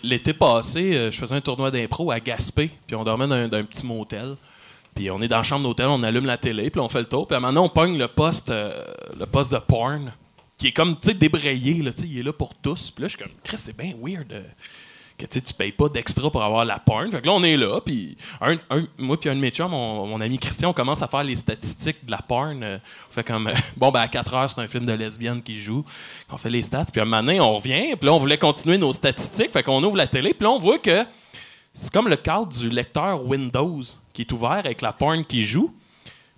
[0.03, 3.49] L'été passé, euh, je faisais un tournoi d'impro à Gaspé, puis on dormait dans un,
[3.49, 4.37] dans un petit motel.
[4.95, 7.07] Puis on est dans la chambre d'hôtel, on allume la télé, puis on fait le
[7.07, 7.27] tour.
[7.27, 8.85] Puis maintenant, on pogne le poste, euh,
[9.19, 10.13] le poste de porn,
[10.57, 12.91] qui est comme, tu sais, débrayé, là, tu sais, il est là pour tous.
[12.93, 14.43] Puis là, je suis comme, Chris, c'est bien weird euh,
[15.17, 17.11] que tu payes pas d'extra pour avoir la porn.
[17.11, 19.71] Fait que là, on est là, puis un, un- moi puis un de mes chums,
[19.71, 22.63] mon, mon ami Christian, on commence à faire les statistiques de la porn.
[22.63, 22.79] euh,
[23.09, 25.57] on fait comme, euh, bon, ben à 4 heures, c'est un film de lesbienne qui
[25.59, 25.85] joue.
[26.31, 28.77] On fait les stats, puis un moment donné, on revient, puis là, on voulait continuer
[28.79, 29.53] nos statistiques.
[29.53, 31.05] Fait qu'on ouvre la télé, puis là, on voit que
[31.73, 33.81] c'est comme le cadre du lecteur Windows
[34.13, 35.73] qui est ouvert avec la porn qui joue.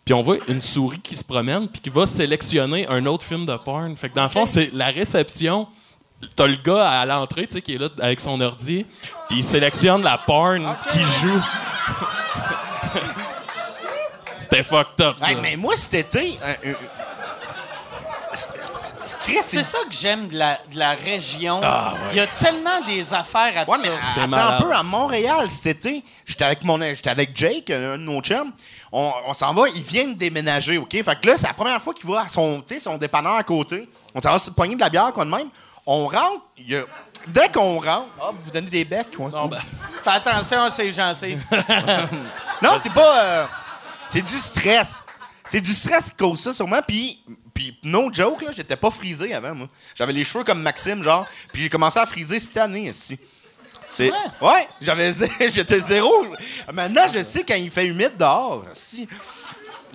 [0.04, 3.44] Puis on voit une souris qui se promène puis qui va sélectionner un autre film
[3.44, 3.96] de porn.
[3.96, 5.66] Fait que dans le fond, c'est la réception.
[6.34, 8.86] T'as le gars à l'entrée, tu sais, qui est là avec son ordi,
[9.28, 11.40] puis il sélectionne la porn qui joue.
[14.38, 15.30] C'était fucked up, ça.
[15.30, 16.38] Hey, mais moi, cet été.
[16.42, 16.72] euh, euh,
[18.34, 18.48] c'est-
[19.04, 21.60] c'est- Chris, C'est ça que j'aime de la, de la région.
[21.62, 21.98] Ah, ouais.
[22.12, 24.54] Il y a tellement des affaires à Ouais, mais C'est attends malade.
[24.60, 28.20] un peu, à Montréal cet été, j'étais avec mon j'étais avec Jake, un de nos
[28.20, 28.52] chums.
[28.92, 30.92] On, on s'en va, il vient de déménager, OK?
[30.92, 33.34] Fait que là, c'est la première fois qu'il va à son, tu sais, son dépanneur
[33.36, 33.88] à côté.
[34.14, 35.48] On s'en va se pogner de la bière, quoi de même.
[35.86, 36.84] On rentre, il y a-
[37.28, 39.16] dès qu'on rentre, ah, vous donnez des becs.
[39.18, 39.58] Non, ben,
[40.02, 41.42] Fais attention à ces gencives.
[42.62, 43.22] Non, c'est pas.
[43.22, 43.46] euh,
[44.08, 45.02] c'est du stress.
[45.48, 46.80] C'est du stress qui cause ça, sûrement.
[46.86, 47.22] Puis,
[47.54, 49.68] puis no joke, là, j'étais pas frisé avant, moi.
[49.94, 51.26] J'avais les cheveux comme Maxime, genre.
[51.52, 53.18] Puis j'ai commencé à friser cette année, ici.
[53.88, 54.10] C'est.
[54.40, 56.10] Ouais, j'avais zé- j'étais zéro.
[56.72, 58.64] Maintenant, je sais quand il fait humide dehors.
[58.74, 59.06] Si.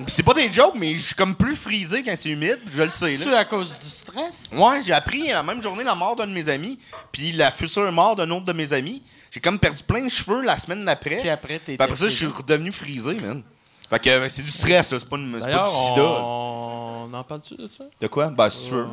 [0.08, 2.90] C'est pas des jokes, mais je suis comme plus frisé quand c'est humide, je le
[2.90, 3.24] sais, là.
[3.24, 4.44] C'est à cause du stress?
[4.52, 6.80] Ouais, j'ai appris la même journée la mort d'un de mes amis,
[7.12, 9.02] puis la future mort d'un autre de mes amis.
[9.30, 11.18] J'ai comme perdu plein de cheveux la semaine d'après.
[11.18, 11.78] Puis après, t'es.
[11.78, 13.44] Puis après ça, je suis redevenu frisé, man.
[13.90, 14.90] Fait que euh, c'est du stress.
[14.90, 16.04] C'est pas, une- du sida.
[16.04, 17.10] on...
[17.12, 17.84] on en parle-tu de ça?
[18.00, 18.30] De quoi?
[18.30, 18.88] Ben, c'est sûr.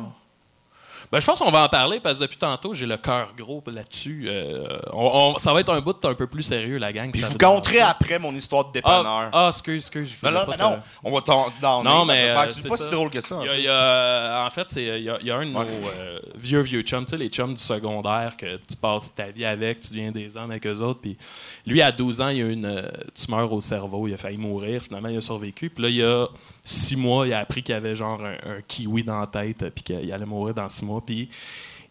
[1.11, 3.63] Ben, je pense qu'on va en parler parce que depuis tantôt, j'ai le cœur gros
[3.65, 4.25] là-dessus.
[4.27, 7.09] Euh, on- on- ça va être un bout un peu plus sérieux, la gang.
[7.11, 7.87] Puis je vous pas.
[7.89, 9.29] après mon histoire de Ah, dépanneur.
[9.33, 10.15] ah, excuse, excuse.
[10.21, 10.77] je non, non, pas mais te- non.
[11.03, 12.83] On va t'en Non, mais, euh, c'est pas ça.
[12.85, 13.37] si drôle que ça.
[13.37, 13.57] en y a- fait.
[13.59, 15.61] il y a- en fait, c'est- il y, a, il y a un de nos
[15.61, 19.45] euh, vieux, vieux chums, tu sais, les chums du secondaire que tu passes ta vie
[19.45, 20.99] avec, tu deviens des hommes avec eux autres.
[21.01, 21.17] Puis
[21.65, 24.79] lui, à 12 ans, il a eu une tumeur au cerveau, il a failli mourir.
[24.83, 25.71] Finalement, il a survécu.
[25.71, 26.27] Puis là, il y a
[26.63, 29.83] six mois, il a appris qu'il avait genre un, un kiwi dans la tête, puis
[29.83, 30.98] qu'il allait mourir dans six mois.
[31.01, 31.29] Puis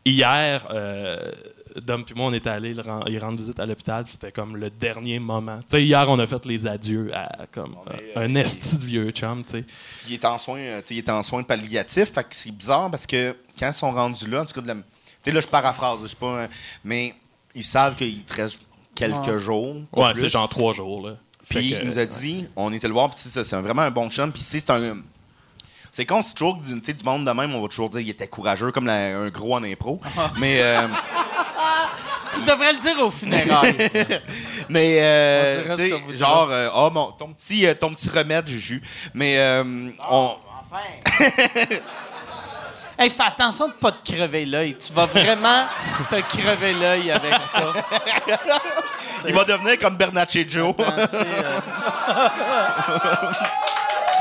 [0.04, 1.32] hier, euh,
[1.82, 4.32] Dom puis moi, on était allés le ren- y rendre visite à l'hôpital, puis c'était
[4.32, 5.58] comme le dernier moment.
[5.60, 9.10] Tu sais, hier, on a fait les adieux à comme euh, un esti de vieux
[9.10, 9.64] chum, tu sais.
[10.08, 12.50] Il est en soins, euh, tu sais, il est en soins palliatifs, fait que c'est
[12.50, 14.80] bizarre parce que quand ils sont rendus là, en tout cas, de la- tu
[15.22, 16.48] sais, là, je paraphrase, je sais pas, hein,
[16.84, 17.14] mais
[17.54, 19.76] ils savent qu'il te reste quelques jours.
[19.92, 21.16] pas Ouais, c'est genre trois jours, là.
[21.48, 23.90] Puis que, il nous a dit, on était le voir, puis c'est c'est vraiment un
[23.90, 24.32] bon chum.
[24.32, 24.98] Puis c'est un.
[25.92, 28.10] C'est con, c'est toujours tu sais, du monde de même, on va toujours dire qu'il
[28.10, 30.00] était courageux comme la- un gros en impro.
[30.38, 30.86] mais euh,
[32.34, 33.74] Tu devrais le dire au funérailles.
[34.68, 35.74] mais euh,
[36.14, 38.82] genre euh, oh mon ton petit euh, ton petit remède Juju.
[39.14, 40.36] Mais euh, on
[42.98, 44.76] hey, fais attention de pas te crever l'œil.
[44.76, 45.64] Tu vas vraiment
[46.10, 47.72] te crever l'œil avec ça.
[49.26, 50.74] il va devenir comme Bernatchez Joe.
[50.78, 51.26] Hein, tu sais,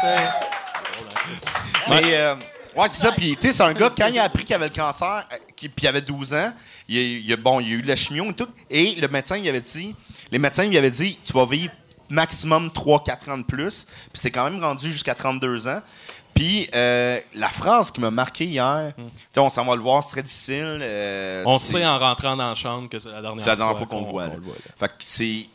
[0.06, 0.18] euh.
[1.90, 2.36] Mais, euh,
[2.76, 3.12] ouais, c'est ça.
[3.12, 5.36] Puis, tu sais, c'est un gars, quand il a appris qu'il avait le cancer, euh,
[5.56, 6.52] qui- puis il avait 12 ans,
[6.88, 8.48] il, il bon, il a eu la chimio et tout.
[8.70, 9.96] Et le médecin, il avait dit,
[10.32, 11.72] les médecins lui avaient dit, tu vas vivre
[12.10, 13.86] maximum 3-4 ans de plus.
[13.86, 15.82] Puis c'est quand même rendu jusqu'à 32 ans.
[16.34, 20.04] Puis euh, la phrase qui m'a marqué hier, tu sais, on s'en va le voir,
[20.04, 20.80] c'est très difficile.
[20.82, 23.88] euh, on sait en rentrant dans la chambre que c'est la dernière la dernière fois
[23.88, 24.28] fois qu'on le voit.
[24.28, 24.34] là.
[24.36, 24.40] là.
[24.80, 25.46] Fait que c'est.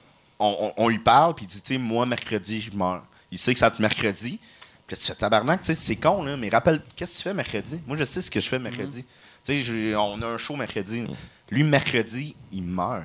[0.41, 3.03] On, on- on lui parle, puis il dit, tu sais, moi, mercredi, je meurs.
[3.31, 4.41] Il sait que ça va être mercredi.
[4.95, 7.81] Puis tu fais tabarnak, c'est con, là, mais rappelle, qu'est-ce que tu fais mercredi?
[7.87, 9.05] Moi, je sais ce que je fais mercredi.
[9.43, 11.05] Sais, je- on a un show mercredi.
[11.51, 13.05] Lui, mercredi, il meurt.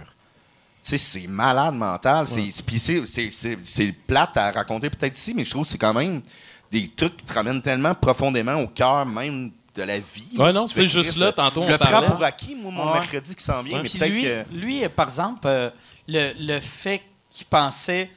[0.84, 2.28] Tu sais, c'est malade mental.
[2.28, 5.70] C'est, puis c'est, c'est, c'est- c'est plate à raconter peut-être ici, mais je trouve que
[5.70, 6.22] c'est quand même
[6.72, 10.36] des trucs qui te ramènent tellement profondément au cœur même de la vie.
[10.38, 13.00] Ouais, non, fais, juste là, tantôt, Je on le prends pour acquis, moi, mon Ouais.
[13.00, 14.46] mercredi qui s'en vient, mais lui, que...
[14.52, 15.70] lui, euh, par exemple, euh,
[16.08, 18.10] le, le fait qu'il pensait,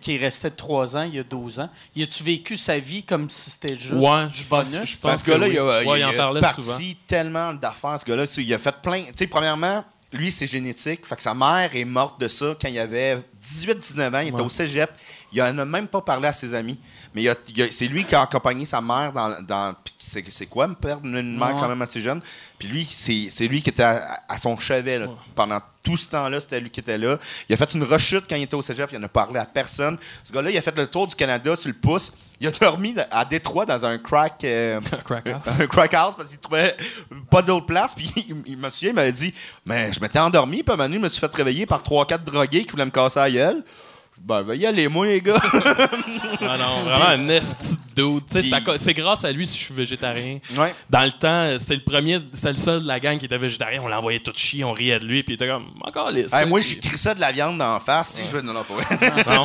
[0.00, 3.28] qu'il restait trois ans, il y a 12 ans, il a-tu vécu sa vie comme
[3.28, 4.88] si c'était juste Ouais, du je pense- bonus?
[4.90, 5.52] je pense Parce que que là, oui.
[5.54, 6.78] il, a, Ouais, il il en a parlait parti souvent.
[7.06, 8.24] tellement d'affaires, ce gars-là.
[8.38, 9.02] Il a fait plein.
[9.04, 11.04] Tu sais, premièrement, lui, c'est génétique.
[11.06, 14.20] Fait que sa mère est morte de ça quand il avait 18-19 ans.
[14.20, 14.90] Il était au cégep.
[15.32, 16.78] Il en a même pas parlé à ses amis.
[17.14, 17.24] Mais
[17.70, 19.40] c'est lui qui a accompagné sa mère dans.
[19.42, 22.20] dans c'est, quoi, me perdre une mère quand même assez jeune?
[22.58, 25.06] Puis lui, c'est, lui qui était à, à son chevet là.
[25.34, 26.40] pendant tout ce temps-là.
[26.40, 27.18] C'était lui qui était là.
[27.48, 28.90] Il a fait une rechute quand il était au cégep.
[28.92, 29.98] Il en a parlé à personne.
[30.24, 32.12] Ce gars-là, il a fait le tour du Canada sur le pouce.
[32.40, 34.42] Il a dormi à Détroit dans un crack.
[34.44, 35.42] euh, Crack house.
[35.60, 36.76] un crack house parce qu'il trouvait
[37.30, 37.94] pas d'autre place.
[37.94, 39.32] Puis il, il me souvient, il m'avait dit
[39.66, 41.82] Mais je m'étais endormi, puis à un moment donné, je me suis fait réveiller par
[41.82, 43.62] 3-4 drogués qui voulaient me casser la gueule.
[44.22, 45.40] Ben, ben, y aller, moi, les gars.
[46.46, 48.22] Ah non, vraiment un esti de dude.
[48.30, 50.38] Puis- c'est à co- C'est grâce à lui si je suis végétarien.
[50.56, 50.74] ouais.
[50.90, 53.80] Dans le temps, c'était le premier, c'était le seul de la gang qui était végétarien.
[53.82, 56.10] On l'envoyait tout chier, on riait de lui, puis il était comme encore.
[56.10, 58.12] Hey, moi, j'ai crissé de la viande d'en face.
[58.14, 59.24] Si je veux, non, non, pas vrai.
[59.26, 59.44] Non.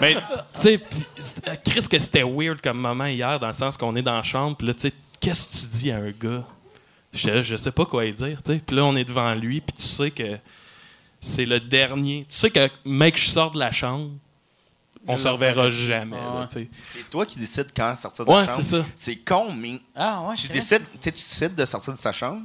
[0.00, 0.20] Mais, tu
[0.54, 4.02] sais, puis, c'était- Chris, que c'était weird comme moment hier, dans le sens qu'on est
[4.02, 6.44] dans la chambre, puis là, tu sais, qu'est-ce que tu dis à un gars?
[7.12, 8.60] Je, je sais pas quoi lui dire, tu sais.
[8.66, 10.36] Puis là, on est devant lui, puis tu sais que
[11.26, 12.26] c'est le dernier.
[12.28, 14.10] Tu sais que, mec, je sors de la chambre,
[15.08, 16.68] on se reverra jamais, là, sais.
[16.82, 18.56] C'est toi qui décides quand sortir de Ouais, la chambre.
[18.62, 18.84] c'est ça.
[18.96, 22.10] C'est con, mais Ah, ouais, tu décides, tu sais, tu décides de sortir de sa
[22.12, 22.42] chambre.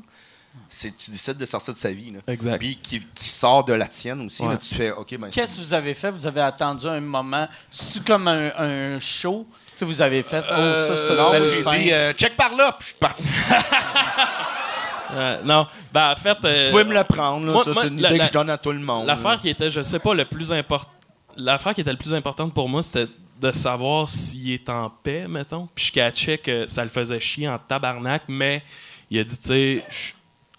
[0.67, 2.11] C'est, tu décides de sortir de sa vie.
[2.11, 2.19] Là.
[2.27, 2.59] Exact.
[2.59, 4.41] Puis qui, qui sort de la tienne aussi.
[4.43, 4.49] Ouais.
[4.49, 6.11] Là, tu fais, OK, ben, Qu'est-ce que vous avez fait?
[6.11, 7.47] Vous avez attendu un moment.
[7.69, 9.47] C'est-tu comme un, un show?
[9.49, 10.43] Tu sais, vous avez fait.
[10.45, 11.79] Oh, ça, c'est une Non, belle moi, j'ai fin.
[11.79, 13.27] dit, euh, check par là, puis je suis parti.
[15.13, 16.37] Euh, non, ben en fait.
[16.45, 17.51] euh, Vous pouvez me le prendre, là.
[17.53, 19.05] moi- ça, c'est une idée la- que je donne à tout le monde.
[19.07, 20.89] L'affaire qui était, je sais pas, le plus important.
[21.37, 23.05] L'affaire qui était le plus importante pour moi, c'était
[23.39, 25.67] de savoir s'il est en paix, mettons.
[25.73, 28.61] Puis je catchais que ça le faisait chier en tabarnak, mais
[29.09, 29.83] il a dit, tu sais,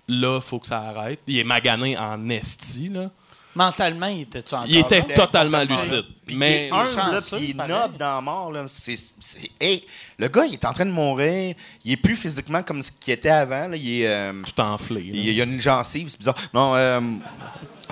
[0.08, 1.20] là, faut que ça arrête.
[1.26, 3.10] Il est magané en esti, là.
[3.54, 5.14] Mentalement, il était-tu encore Il était là?
[5.14, 6.04] totalement lucide.
[6.26, 7.72] Puis Mais il est humble, là, chanceux, puis il est pareil.
[7.76, 8.52] noble dans la mort.
[8.52, 8.64] Là.
[8.66, 9.84] C'est, c'est- hey,
[10.18, 11.54] le gars, il est en train de mourir.
[11.84, 13.68] Il est plus physiquement comme ce qu'il était avant.
[13.68, 13.76] Là.
[13.76, 15.02] Il, est, euh, tout enflé.
[15.12, 16.36] il a une gencive, c'est bizarre.
[16.54, 17.00] Non, euh,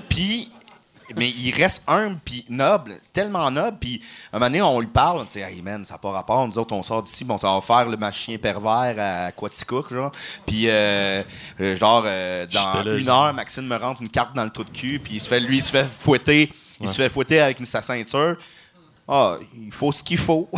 [0.08, 0.50] puis...
[1.16, 3.78] Mais il reste humble puis noble, tellement noble.
[3.78, 6.46] Puis un moment donné, on lui parle, on dit Hey man, ça n'a pas rapport.
[6.46, 10.12] Nous autres, on sort d'ici, bon, ça va faire le machin pervers à Quaticook, genre.
[10.46, 11.22] Puis, euh,
[11.60, 14.64] euh, genre, euh, dans là, une heure, Maxime me rentre une carte dans le trou
[14.64, 16.52] de cul, puis il se fait, lui, il se fait fouetter.
[16.80, 18.36] Il se fait fouetter avec sa ceinture.
[19.12, 20.48] Ah, il faut ce qu'il faut.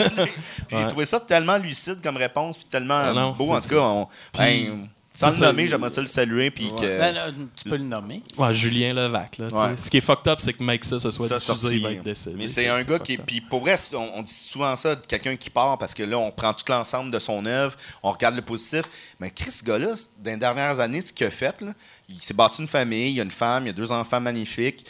[0.70, 3.52] j'ai trouvé ça tellement lucide comme réponse, puis tellement Ah non, beau.
[3.52, 4.08] En tout cas, on,
[5.12, 5.46] sans le ça.
[5.46, 6.50] nommer, j'aimerais ça le saluer.
[6.50, 8.22] Puis que, Ben, là, tu peux le nommer.
[8.38, 9.48] Ouais, Julien Levac, là.
[9.48, 9.76] Ouais.
[9.76, 11.76] Ce qui est fucked up, c'est que make ça, ce soit ça diffusé, sorti.
[11.76, 12.36] il va être décédé.
[12.38, 13.16] Mais c'est un gars qui.
[13.16, 16.30] Puis pour vrai, on dit souvent ça de quelqu'un qui part parce que là, on
[16.30, 18.82] prend tout l'ensemble de son œuvre, on regarde le positif.
[19.18, 21.72] Mais Chris, ce gars-là, dans les dernières années, ce qu'il a fait, là,
[22.08, 24.86] il s'est bâti une famille, il a une femme, il a deux enfants magnifiques.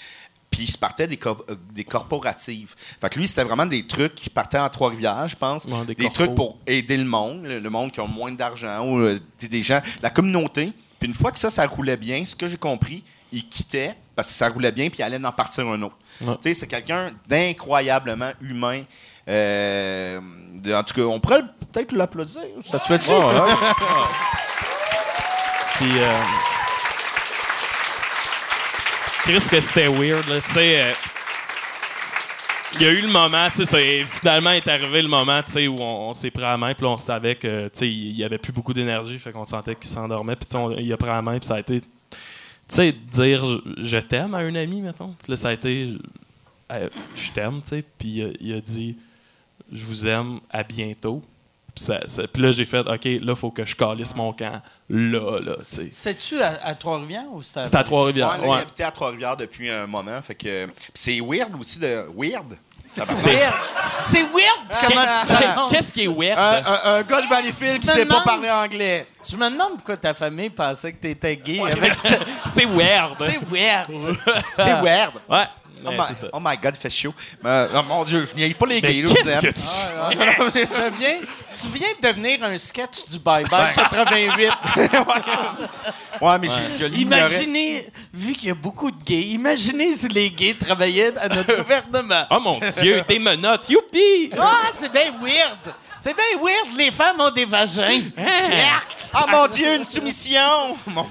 [0.51, 2.75] Puis il se partait des, co- euh, des corporatives.
[3.01, 5.65] Fait que lui, c'était vraiment des trucs qui partaient à Trois-Rivières, je pense.
[5.67, 9.21] Ouais, des trucs pour aider le monde, le, monde qui ont moins d'argent, ou euh,
[9.39, 10.73] des- gens, la communauté.
[10.99, 14.27] Puis une fois que ça, ça roulait bien, ce que j'ai compris, il quittait parce
[14.29, 15.97] que ça roulait bien, puis il allait en partir un autre.
[16.21, 16.35] Ouais.
[16.43, 18.83] Tu sais, c'est quelqu'un d'incroyablement humain.
[19.29, 20.19] Euh,
[20.67, 22.43] en tout cas, on pourrait peut-être l'applaudir.
[22.65, 23.11] Ça se fait-tu?
[25.77, 25.93] Puis.
[25.99, 26.13] Euh...
[29.25, 30.41] Chris, que c'était weird, là.
[30.41, 30.81] Tu sais.
[30.83, 30.93] euh,
[32.75, 35.67] Il y a eu le moment, tu sais, finalement est arrivé le moment, tu sais,
[35.69, 38.25] où on, s'est pris à la main, puis on savait que, tu sais, il y
[38.25, 40.49] avait plus beaucoup d'énergie, fait qu'on sentait qu'il s'endormait, puis
[40.79, 41.87] il a pris à la main, puis ça a été, tu
[42.69, 43.45] sais, dire
[43.79, 45.15] je- t'aime à un ami, mettons.
[45.23, 45.83] Puis là, ça a été
[46.73, 48.97] euh, je t'aime, tu sais, puis il a dit
[49.73, 51.23] je vous aime, à bientôt.
[51.75, 54.33] Puis, ça- ça- puis là, j'ai fait OK, là, il faut que je calisse mon
[54.33, 55.89] camp, là, là, tu sais.
[55.91, 57.67] C'est-tu à, à Trois-Rivières ou c'était à...
[57.67, 58.39] C'était à Ouais, Trois-Rivières.
[58.43, 58.59] il ouais.
[58.59, 60.21] habitait à Trois-Rivières depuis un moment.
[60.23, 62.59] Fait que puis c'est weird aussi de weird?
[62.91, 63.55] Ça va C'est weird.
[64.03, 64.89] C'est weird?
[64.89, 66.37] Comment tu te Qu'est-ce qui est weird?
[66.37, 69.07] un, un- un gars de Valleyfield qui sait pas parler anglais.
[69.31, 71.61] Je me demande pourquoi ta famille pensait que t'étais gay.
[71.61, 71.93] Avec
[72.55, 73.13] C'est weird.
[73.17, 73.87] C'est weird.
[74.57, 75.13] C'est weird.
[75.29, 75.47] Ouais.
[75.87, 76.27] Oh mais my, c'est ça.
[76.33, 77.15] oh my God, fait chaud.
[77.43, 79.03] Mais, oh mon Dieu, je n'y pas les gays.
[79.03, 79.61] là, vous qu'est-ce que tu
[79.99, 80.11] Ah,
[80.51, 81.19] tu, viens,
[81.55, 84.51] tu viens de devenir un sketch du Bye Bye 88.
[86.21, 86.95] Ouais, mais j'ai- je.
[87.01, 91.57] Imaginez, vu qu'il y a beaucoup de gays, imaginez si les gays travaillaient à notre
[91.63, 92.25] gouvernement.
[92.31, 94.31] Oh mon Dieu, des menottes, youpi!
[94.39, 95.57] Ah, c'est bien weird.
[95.99, 98.03] C'est bien weird, les femmes ont des vagins.
[98.19, 98.97] Yark.
[99.15, 100.77] Ah mon Dieu, une soumission!
[100.89, 101.07] Mon-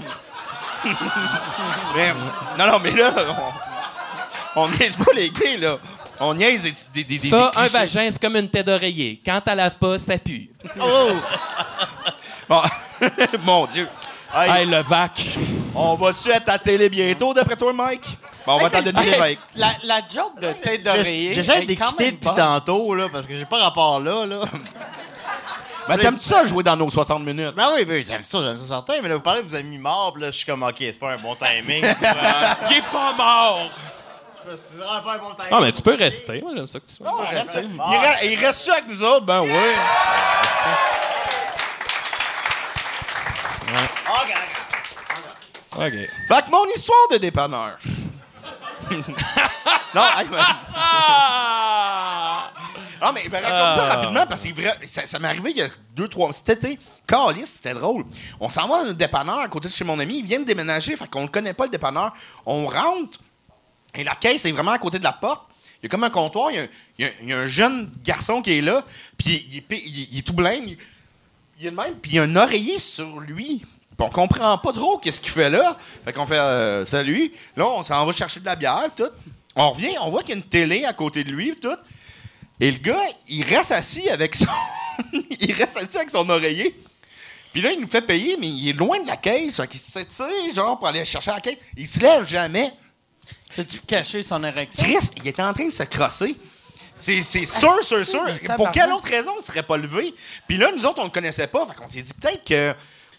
[1.96, 2.14] Mais-
[2.58, 3.34] non, non, mais là, on,
[4.64, 5.78] on niaise pas les gays, là.
[6.20, 9.22] On niaise des, des, des, des- Ça, des un vagin, c'est comme une tête d'oreiller.
[9.26, 10.50] Quand t'as lave pas, ça pue.
[10.82, 11.12] Oh!
[12.48, 12.62] Bon,
[13.44, 13.88] mon Dieu.
[14.36, 15.38] Hey, Hey, le vac.
[15.74, 18.06] On va-tu être à la télé bientôt, d'après toi, Mike?
[18.46, 19.40] Bon, on va t'en donner Hey, l'évêque.
[19.56, 21.34] La, la joke de tête d'oreiller.
[21.34, 24.42] J'essaie d'équiter même depuis tantôt, là, parce que j'ai pas rapport là, là.
[25.88, 27.56] Mais t'aimes-tu ça jouer dans nos 60 minutes?
[27.56, 29.80] Ben oui, ben, j'aime ça, j'aime ça certain, mais là, vous parlez de vos amis
[29.80, 31.84] morts, là, je suis comme, OK, c'est pas un bon timing.
[32.70, 33.72] Il est pas mort!
[34.44, 35.50] C'est vraiment pas un bon timing.
[35.52, 36.42] Ah, mais tu peux rester.
[36.42, 37.08] Moi, j'aime ça que tu sois.
[37.32, 37.60] Il, reste,
[38.24, 39.26] il reste ça avec nous autres?
[39.26, 39.50] Ben oui.
[45.76, 45.84] OK.
[46.28, 47.78] Fait que mon histoire de dépanneur.
[48.92, 48.98] non,
[50.18, 50.38] hey, mais-
[50.76, 52.50] Ah!
[53.02, 53.96] non, mais ben, raconte ça Ah.
[53.96, 56.50] rapidement parce que c'est vrai, ça, ça m'est arrivé il y a deux, trois Cet
[56.50, 56.80] été,
[57.46, 58.04] c'était drôle.
[58.40, 60.20] On s'en va dans un dépanneur à côté de chez mon ami.
[60.20, 62.14] Il vient de déménager, fait qu'on ne connaît pas le dépanneur.
[62.48, 63.20] On rentre
[63.96, 65.50] et la caisse est vraiment à côté de la porte.
[65.82, 68.84] Il y a comme un comptoir, il y a, un- jeune garçon qui est là,
[69.18, 70.66] puis il, est tout blême.
[71.58, 73.60] Il, est le même, puis il y a un oreiller sur lui.
[73.60, 75.78] Puis on comprend pas trop qu'est-ce qu'il fait là.
[76.04, 77.32] Fait qu'on fait euh, salut.
[77.56, 79.10] Là, on s'en va chercher de la bière, tout.
[79.56, 81.76] On revient, on voit qu'il y a une télé à côté de lui, tout.
[82.60, 84.48] Et le gars, il reste assis avec son.
[85.40, 86.78] il reste assis avec son oreiller.
[87.54, 89.58] Puis là, il nous fait payer, mais il est loin de la caisse.
[89.58, 91.58] Fait qu'il s'étire, genre, pour aller chercher la caisse.
[91.76, 92.74] Il se lève jamais.
[93.50, 94.84] C'est-tu cacher son érection?
[94.84, 96.36] Chris, il était en train de se crosser.
[96.98, 98.24] C'est c'est sûr, Ah, sûr, c'est, sûr.
[98.58, 100.14] Pour quelle autre raison il ne serait pas levé?
[100.48, 101.66] Puis là, nous autres, on le connaissait pas.
[101.66, 102.74] Fait qu'on s'est dit peut-être que.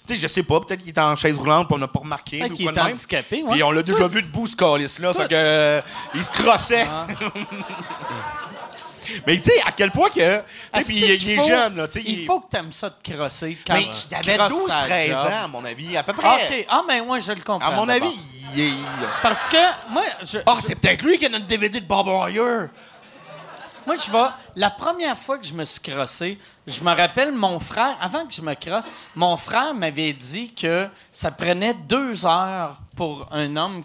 [0.07, 2.01] Tu sais, je sais pas, peut-être qu'il était en chaise roulante puis on n'a pas
[2.01, 2.39] remarqué.
[2.41, 2.93] Peut-être ou qu'il quoi est de même.
[2.93, 3.53] handicapé, ouais.
[3.53, 5.13] Puis on l'a déjà vu debout, ce calice-là.
[5.15, 5.35] Fait que.
[5.35, 5.81] euh,
[6.15, 6.87] il se crossait.
[9.27, 10.41] Mais tu sais, à quel point que.
[10.73, 11.89] Ah, Puis il, est- qu'il il est faut- jeune, là.
[11.89, 13.59] tu sais, Il il- faut que tu aimes ça de crosser.
[13.67, 15.17] Quand Mais tu il avait crosses 12, sa 13 job.
[15.17, 15.97] ans, à mon avis.
[15.97, 16.27] À peu près.
[16.29, 16.67] Ah, OK.
[16.69, 17.67] Ah, mais moi, je le comprends.
[17.69, 18.21] À mon avis,
[19.23, 19.57] Parce que
[19.91, 22.69] moi, je, Ah, c'est peut-être lui qui a notre DVD de Bob Wire.
[23.87, 24.29] moi, je vais.
[24.57, 28.33] La première fois que je me suis crossé, je me rappelle mon frère, avant que
[28.35, 33.83] je me crosse, mon frère m'avait dit que ça prenait deux heures pour un homme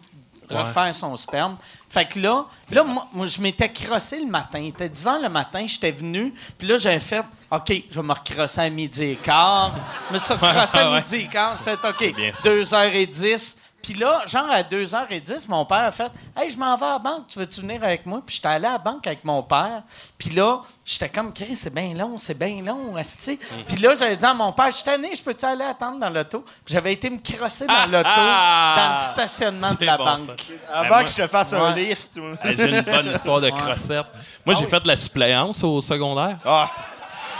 [0.49, 1.57] refaire son sperme.
[1.89, 4.59] Fait que là, là moi, moi, je m'étais crossé le matin.
[4.59, 8.05] Il était 10 heures le matin, j'étais venu, puis là, j'avais fait OK, je vais
[8.05, 9.73] me recrosser à midi et quart.
[10.09, 10.97] Je me suis recrossé à Ouais.
[11.01, 11.55] midi et quart.
[11.57, 12.47] J'ai fait OK, bien ça.
[12.47, 13.55] 2h10.
[13.85, 16.99] Puis là, genre à 2h10, mon père a fait Hey, je m'en vais à la
[16.99, 18.19] banque, tu veux-tu venir avec moi?
[18.25, 19.83] Puis j'étais allé à la banque avec mon père.
[20.17, 23.33] Puis là, j'étais comme, Chris, c'est bien long, c'est bien long, asti.
[23.33, 23.63] Mm.
[23.67, 26.09] Puis là, j'avais dit à mon père, je suis tanné, je peux-tu aller attendre dans
[26.09, 26.43] l'auto?
[26.65, 28.73] Puis j'avais été me crosser dans l'auto, ah!
[28.75, 30.43] dans le stationnement de la bon, banque.
[30.67, 30.79] ça.
[30.79, 32.19] Avant moi- que je te fasse un lift.
[32.43, 34.07] J'ai une bonne histoire de crossette.
[34.43, 36.37] Moi, j'ai fait de la suppléance au secondaire.
[36.43, 36.67] Ah.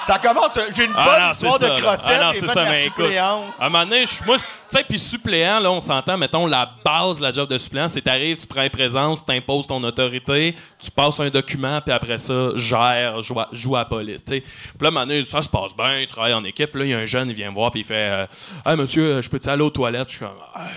[0.06, 0.58] Ça commence.
[0.76, 2.22] J'ai une bonne Ah non, histoire de ça, crossette.
[2.24, 3.54] Ah J'ai fait ça, de la écoute, suppléance.
[3.60, 6.70] À un moment donné, je- moi, tu sais, puis suppléant, là, on s'entend, mettons, la
[6.84, 10.56] base de la job de suppléant, c'est t'arrives, tu prends une présence, t'imposes ton autorité,
[10.80, 14.34] tu passes un document, puis après ça, gère, joue à, joue à la police, tu
[14.36, 14.42] sais.
[14.42, 14.52] Puis
[14.82, 16.90] là, à un moment donné, ça se passe bien, il travaille en équipe, là, il
[16.92, 18.26] y a un jeune, il vient me voir, puis il fait euh,
[18.66, 20.10] Hey, monsieur, je peux-tu aller aux toilettes?
[20.10, 20.68] Je suis comme Ah,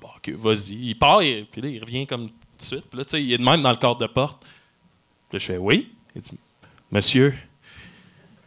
[0.00, 0.74] bon, ok, vas-y.
[0.90, 2.84] Il part, et, puis là, il revient comme de suite.
[2.88, 4.40] Puis là, tu sais, il est de même dans le cadre de porte.
[4.42, 5.90] Puis là, je fais Oui.
[6.14, 6.38] Il dit
[6.92, 7.34] Monsieur,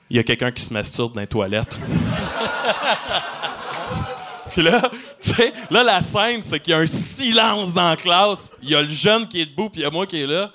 [0.10, 1.78] il y a quelqu'un qui se masturbe dans les toilettes.
[4.52, 4.82] Puis là,
[5.22, 8.52] tu sais, là, la scène, c'est qu'il y a un silence dans la classe.
[8.64, 10.26] Il y a le jeune qui est debout, puis il y a moi qui est
[10.26, 10.52] là.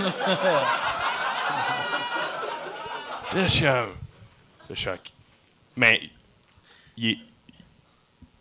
[3.48, 3.86] suis un-
[4.68, 5.00] Le choc.
[5.76, 6.00] Mais
[6.96, 7.18] il,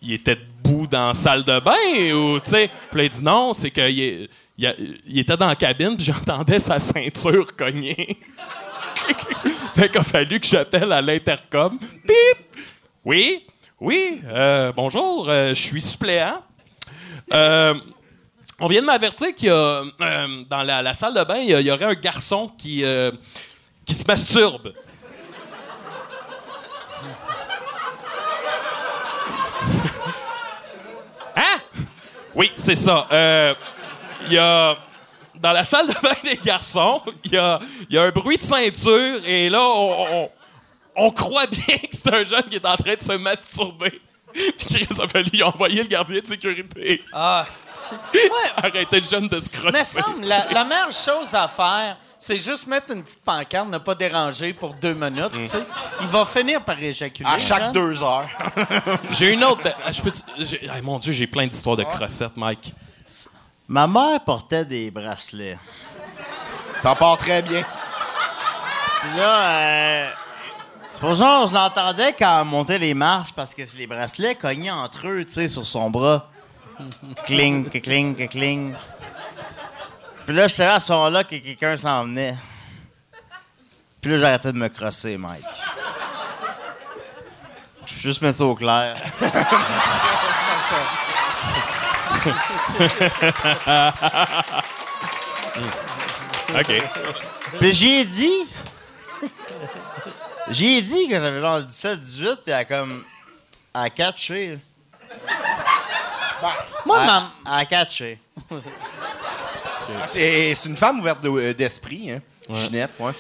[0.02, 2.70] il était debout dans la salle de bain ou, tu sais?
[2.90, 6.80] Puis là, il dit non, c'est qu'il il était dans la cabine, puis j'entendais sa
[6.80, 8.18] ceinture cogner.
[9.76, 11.80] fait qu'il a fallu que j'appelle à l'intercom.
[11.80, 12.38] Pip!
[13.06, 13.46] Oui,
[13.80, 16.42] oui, euh, bonjour, euh, je suis suppléant.
[17.34, 17.74] Euh,
[18.62, 19.84] on vient de m'avertir qu'il y a,
[20.50, 22.86] dans la, salle de bain, il y, aurait un garçon qui,
[23.86, 24.74] qui se masturbe.
[31.36, 31.60] Hein?
[32.36, 33.08] Oui, c'est ça.
[34.28, 34.78] Il y a.
[35.44, 37.60] Dans la salle de bain des garçons, il y a,
[37.90, 40.30] il y a un bruit de ceinture et là, on, on-
[40.96, 44.00] on croit bien que c'est un jeune qui est en train de se masturber.
[44.32, 47.04] Puis Chris a fallu lui envoyer le gardien de sécurité.
[47.12, 47.96] Ah, c'est...
[48.14, 49.72] Ouais, Arrêter le jeune de se crosser.
[49.74, 53.78] mais semble, la, la meilleure chose à faire, c'est juste mettre une petite pancarte, ne
[53.80, 55.32] pas déranger pour deux minutes.
[56.02, 57.30] Il va finir par éjaculer.
[57.30, 58.28] À chaque deux heures.
[59.12, 59.62] J'ai une autre.
[59.64, 60.12] ben, je peux.
[60.40, 62.74] j'ai- mon Dieu, j'ai plein d'histoires de crossettes, Mike.
[63.68, 65.58] Ma mère portait des bracelets.
[66.80, 67.64] Ça part très bien.
[69.02, 70.10] Puis là, euh,
[70.92, 74.72] c'est pour genre, je l'entendais quand elle montait les marches parce que les bracelets cognaient
[74.72, 76.30] entre eux, tu sais, sur son bras.
[77.26, 78.76] Cling, que cling, que cling.
[80.26, 82.36] Puis là, j'étais là à ce moment-là que quelqu'un s'en venait.
[84.02, 85.44] Puis là, j'arrêtais de me crosser, Mike.
[87.86, 88.98] Je veux juste mettre ça au clair.
[96.56, 96.84] OK.
[97.60, 98.48] Puis j'y ai dit.
[100.50, 103.04] J'y ai dit que j'avais genre 17, 18, puis elle a comme.
[103.76, 104.60] Elle a catché.
[106.86, 108.20] Moi, Elle- ma- Elle a catché.
[108.52, 112.22] Ah, C'est c'est une femme ouverte de- euh, d'esprit, hein.
[112.50, 113.12] Ginette, ouais.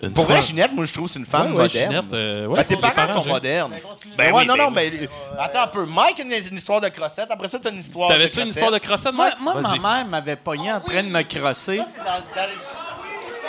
[0.00, 1.90] Une Pour vrai, Ginette, moi, je trouve que c'est une femme Ouais, ouais, moderne.
[1.92, 3.70] Ginette, euh, ouais, Ben, les parents, sont j'ai- modernes.
[3.72, 3.80] Ben
[4.16, 4.92] Ben, oui, non, ben non, ben.
[4.94, 5.06] euh,
[5.40, 5.84] Attends un peu.
[5.86, 7.28] Mike a une, une histoire de crossette.
[7.30, 8.44] Après ça, t'as une histoire de T'avais-tu crossette.
[8.44, 9.40] une histoire de crossette, moi, Mike?
[9.40, 9.78] moi, ma Vas-y.
[9.80, 12.54] mère m'avait pogné en train de me crosser C'est dans, dans les...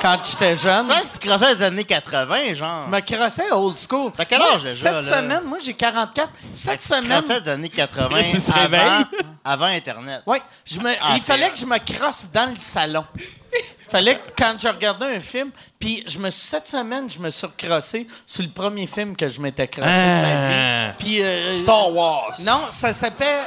[0.02, 0.88] quand j'étais jeune.
[0.88, 2.86] Toi, tu crossais des années 80, genre.
[2.90, 4.12] Je me crossais old school.
[4.18, 5.02] T'as quel Moi, âge déjà, Cette là?
[5.22, 6.30] semaine, moi, j'ai 44.
[6.52, 7.22] Cette Tu semaine.
[7.24, 9.06] crossais des années 80 Chris, il se avant, réveille.
[9.46, 10.22] avant Internet.
[10.26, 13.06] Oui, je me, Ah, il c'est fallait que je me crosse dans le salon.
[13.90, 17.30] Fallait que quand je regardais un film, puis je me suis- cette semaine, je me
[17.30, 20.22] suis recrossé sur le premier film que je m'étais crossé de Ah.
[20.22, 20.96] ma vie.
[21.00, 22.36] Puis euh, Star Wars.
[22.46, 23.46] non, ça s'appelle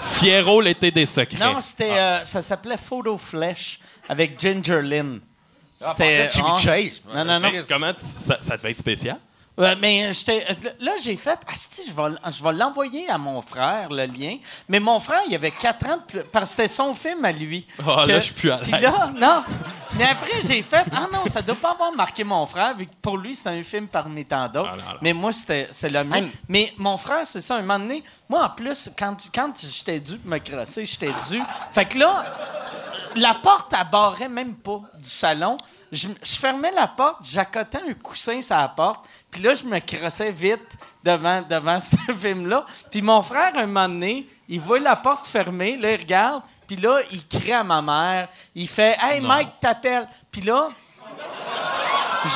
[0.00, 1.38] Fiero, l'été des secrets.
[1.44, 5.20] non, c'était euh, ça s'appelait Photo Flesh avec Ginger Lynn.
[5.82, 6.56] Ah, je pensais Chevy ah.
[6.60, 7.02] Chase.
[7.12, 7.50] Non, non, non.
[7.68, 9.18] Comment tu- ça, ça devait être spécial?
[9.56, 13.40] Ouais, mais j'étais euh, là j'ai fait Asti, je vais je vais l'envoyer à mon
[13.40, 14.36] frère le lien.
[14.68, 17.30] Mais mon frère il avait 4 ans de plus parce que c'était son film à
[17.30, 17.64] lui.
[17.78, 18.70] Ah, Que- là, je suis plus à l'aise.
[18.82, 19.44] là non.
[19.96, 22.90] Mais après j'ai fait ah non ça doit pas avoir marqué mon frère vu que
[23.00, 24.76] pour lui c'était un film parmi tant d'autres.
[24.88, 26.16] Ah, mais moi c'était c'était le mien.
[26.16, 26.32] Hey.
[26.48, 30.20] mais mon frère c'est ça un moment donné moi en plus quand quand j'étais dû
[30.24, 31.40] me crosser j'étais dû.
[31.72, 32.24] Fait que là
[33.16, 35.56] la porte, elle barrait même pas du salon.
[35.92, 39.78] Je, je fermais la porte, j'accotais un coussin sur la porte, puis là, je me
[39.80, 42.64] crossais vite devant, devant ce film-là.
[42.90, 46.76] Puis mon frère, un moment donné, il voit la porte fermée, là, il regarde, puis
[46.76, 48.28] là, il crie à ma mère.
[48.54, 50.68] Il fait «Hey, Mike t'appelle.» Puis là,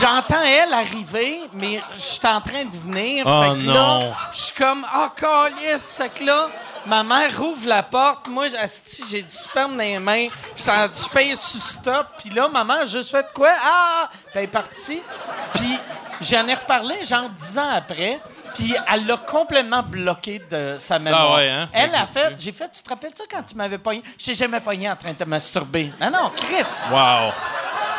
[0.01, 3.25] J'entends elle arriver, mais je suis en train de venir.
[3.27, 3.73] Oh fait que non.
[3.75, 5.93] là, je suis comme, ah, calice!
[5.97, 6.49] Fait que là,
[6.87, 8.29] ma mère rouvre la porte.
[8.29, 10.29] Moi, j'ai du sperme dans les mains.
[10.57, 12.07] Je suis en- je paye sous stop.
[12.19, 13.51] Puis là, ma mère a juste fait quoi?
[13.65, 14.09] Ah!
[14.11, 15.01] Puis elle est partie.
[15.55, 15.79] Puis
[16.21, 18.19] j'en ai reparlé, genre dix ans après.
[18.55, 21.33] Puis elle l'a complètement bloqué de sa mémoire.
[21.33, 21.69] Ah ouais, hein?
[21.73, 24.03] Elle a fait, j'ai fait, tu te rappelles-tu quand tu m'avais pogné?
[24.19, 25.93] Je t'ai jamais pogné en train de te masturber.
[26.01, 26.67] Non, non, Chris!
[26.91, 27.33] Wow.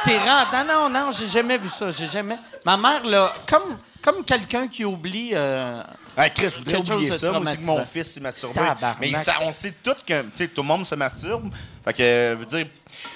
[0.03, 0.57] T'es rentré.
[0.67, 1.91] Non, non, non, j'ai jamais vu ça.
[1.91, 2.37] J'ai jamais.
[2.65, 5.31] Ma mère, là, comme, comme quelqu'un qui oublie.
[5.33, 5.81] euh,
[6.17, 7.31] Hey, Chris, je voudrais oublier ça.
[7.31, 8.55] Moi aussi que mon fils s'est masturbé.
[8.59, 8.99] Tabarnak.
[8.99, 11.53] Mais ça, on sait tous que tu sais, tout le monde se masturbe.
[11.85, 12.67] Fait que, euh, veut dire,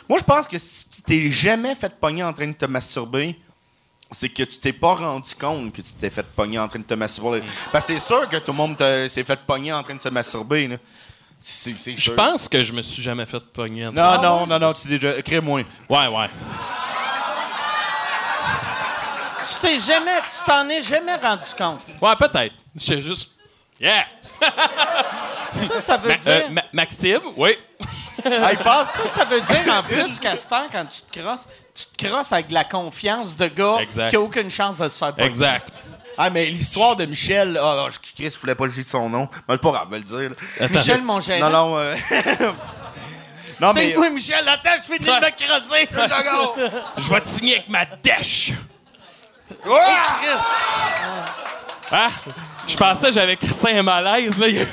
[0.08, 3.38] moi, je pense que si tu t'es jamais fait pogner en train de te masturber,
[4.14, 6.84] c'est que tu t'es pas rendu compte que tu t'es fait pogner en train de
[6.86, 7.42] te masturber.
[7.42, 7.46] Mm.
[7.72, 10.10] Parce que c'est sûr que tout le monde s'est fait pogner en train de se
[10.10, 10.68] masturber.
[10.68, 10.76] là.
[11.40, 12.16] C'est c'est Je sûr.
[12.16, 13.88] pense que je me suis jamais fait pogner.
[13.88, 15.22] en Non, non, non, non, tu déjà.
[15.22, 15.62] Crée-moi.
[15.90, 16.30] Ouais, ouais.
[19.46, 20.20] Tu t'es jamais.
[20.22, 21.82] Tu t'en es jamais rendu compte.
[22.02, 22.56] Ouais, peut-être.
[22.78, 23.30] C'est juste.
[23.80, 24.06] Yeah!
[25.60, 26.32] Ça, ça veut Ma- dire.
[26.32, 27.58] euh, Ma- Maxime, oui.
[28.26, 28.92] Il passe.
[28.92, 32.48] Ça, ça veut dire en plus, Castor, quand tu te crosses, tu te crosses avec
[32.48, 34.10] de la confiance de gars Exact.
[34.10, 35.28] qui n'a aucune chance de se faire pogner.
[35.28, 35.70] Exact.
[36.18, 37.60] Ah, mais l'histoire de Michel.
[37.62, 39.28] Ah, oh, Chris, je voulais pas le dire son nom.
[39.50, 40.70] Mais pas grave, je vais le dire.
[40.70, 41.50] Michel, mon gérant.
[41.50, 41.78] Non, non.
[41.80, 41.96] euh,
[43.60, 43.90] non, mais.
[43.92, 44.48] C'est moi, Michel.
[44.48, 45.90] Attends, je finis de me crosser.
[46.98, 48.52] Je vais te signer avec ma dèche.
[49.68, 50.20] Ah!
[51.92, 52.10] Ah!
[52.68, 54.38] Je pensais que j'avais crissé un malaise.
[54.38, 54.48] Là.
[54.48, 54.68] Il y a eu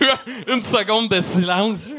[0.49, 1.91] une seconde de silence.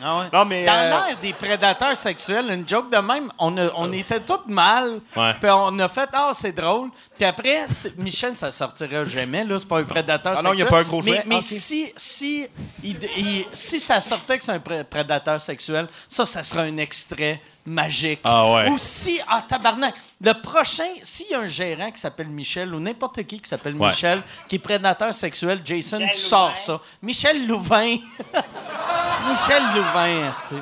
[0.00, 0.64] Non, mais.
[0.64, 4.40] Dans euh, l'air des prédateurs sexuels, une joke de même, on, a- on était tous
[4.48, 5.00] mal.
[5.12, 6.90] Puis on a fait, ah, c'est drôle.
[7.16, 7.66] Puis après,
[7.98, 9.58] Michel, ça sortira jamais, là.
[9.58, 10.56] C'est pas un prédateur Ah non, sexuel.
[10.56, 11.22] il y a pas un gros Mais, jouet.
[11.26, 11.42] mais Ok.
[11.42, 12.46] si, si,
[12.82, 16.76] il- il- si ça sortait que c'est un pré- prédateur sexuel, ça, ça sera un
[16.78, 17.40] extrait
[17.70, 18.20] magique.
[18.24, 18.68] Ah ouais.
[18.70, 22.80] Ou si, ah, tabarnak, le prochain, s'il y a un gérant qui s'appelle Michel ou
[22.80, 23.88] n'importe qui qui s'appelle Ouais.
[23.88, 26.80] Michel, qui est prédateur sexuel, Jason, tu sors ça.
[27.02, 27.96] Michel Louvain.
[29.30, 30.56] Michel Louvain, c'est.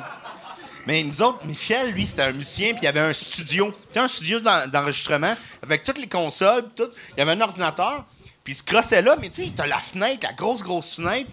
[0.85, 3.73] Mais nous autres, Michel, lui, c'était un musicien, puis il y avait un studio.
[3.87, 6.91] C'était un studio d'en- d'enregistrement avec toutes les consoles, puis tout.
[7.15, 8.05] Il y avait un ordinateur,
[8.43, 11.29] puis il se crossait là, mais tu sais, t'as la fenêtre, la grosse, grosse fenêtre.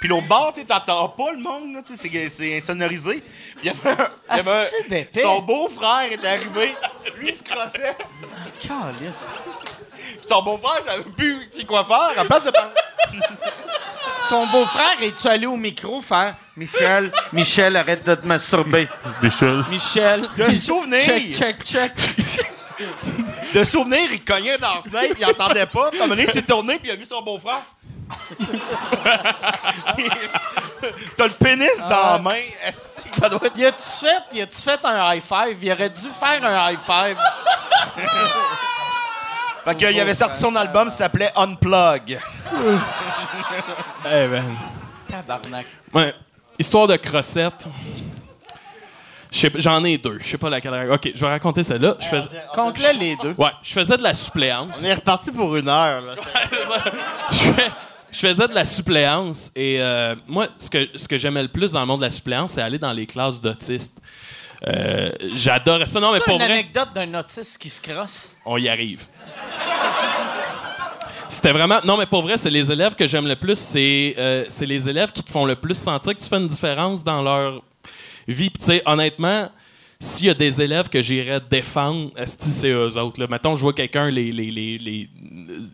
[0.00, 3.20] Puis l'autre bord, tu sais, t'entends pas le monde, là, tu sais, c'est- c'est insonorisé.
[3.56, 4.64] Puis il y avait un- y avait.
[5.22, 6.74] Son beau-frère est arrivé,
[7.16, 7.96] lui, il se crossait.
[10.20, 12.10] Puis son beau-frère savait plus tu sais, quoi faire.
[12.10, 12.70] À la place de parler-
[14.28, 18.88] Son beau-frère, es-tu allé au micro faire Michel, Michel, arrête de te masturber.
[19.22, 19.64] Michel.
[19.70, 20.28] Michel.
[20.36, 21.00] De souvenir.
[21.00, 21.92] Check, check, check.
[23.54, 25.90] De souvenir, il cognait dans la fenêtre, il entendait pas.
[25.90, 27.62] Puis à un moment donné, il s'est tourné, puis il a vu son beau-frère.
[31.16, 32.40] T'as le pénis dans la main.
[32.66, 33.56] Esti, ça doit être.
[33.56, 35.58] Y a-tu fait, y a-tu fait un high five?
[35.62, 37.16] Il aurait dû faire un high five.
[39.64, 42.18] Fait qu'il avait sorti son album, ça s'appelait Unplug.
[44.06, 44.44] Eh ben.
[45.06, 45.66] Tabarnak.
[45.92, 46.14] Ouais.
[46.58, 47.66] Histoire de crossette.
[49.30, 50.18] J'en ai deux.
[50.20, 50.90] Je sais pas laquelle.
[50.90, 51.96] OK, je vais raconter celle-là.
[52.00, 52.28] Je faisais...
[52.54, 53.34] Compte-les les deux.
[53.36, 54.78] Ouais, je faisais de la suppléance.
[54.80, 56.00] On est reparti pour une heure.
[56.00, 56.14] Là.
[57.30, 57.70] je, fais-
[58.12, 61.72] je faisais de la suppléance et euh, moi, ce que, ce que j'aimais le plus
[61.72, 63.98] dans le monde de la suppléance, c'est aller dans les classes d'autistes.
[64.66, 66.00] Euh, J'adorais ça.
[66.00, 68.32] Non, mais C'est pour une vrai, anecdote d'un autiste qui se crosse?
[68.44, 69.06] on y arrive.
[71.28, 71.78] C'était vraiment.
[71.84, 73.58] Non, mais pour vrai, c'est les élèves que j'aime le plus.
[73.58, 76.48] C'est euh, c'est les élèves qui te font le plus sentir que tu fais une
[76.48, 77.62] différence dans leur
[78.26, 78.50] vie.
[78.50, 79.50] Puis, tu sais, honnêtement,
[80.00, 83.20] s'il y a des élèves que j'irais défendre, c'est eux autres.
[83.20, 83.26] Là.
[83.28, 85.08] Mettons, je vois quelqu'un les, les, les, les,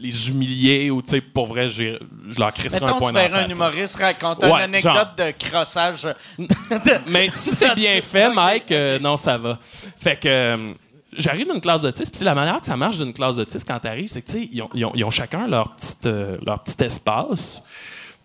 [0.01, 1.98] les humilier ou, tu sais, pour vrai, je
[2.38, 6.09] leur crisserais un Mettons, point tu la verrais un humoriste raconter une anecdote de crossage.
[7.06, 9.59] Mais si c'est bien fait, Mike, euh, non, ça va.
[9.98, 10.72] Fait que euh,
[11.12, 13.78] j'arrive dans une classe d'autisme, puis la manière que ça marche d'une classe d'autisme quand
[13.78, 17.62] t'arrives, c'est que, tu sais, ils ont chacun leur, petite, euh, leur petit espace.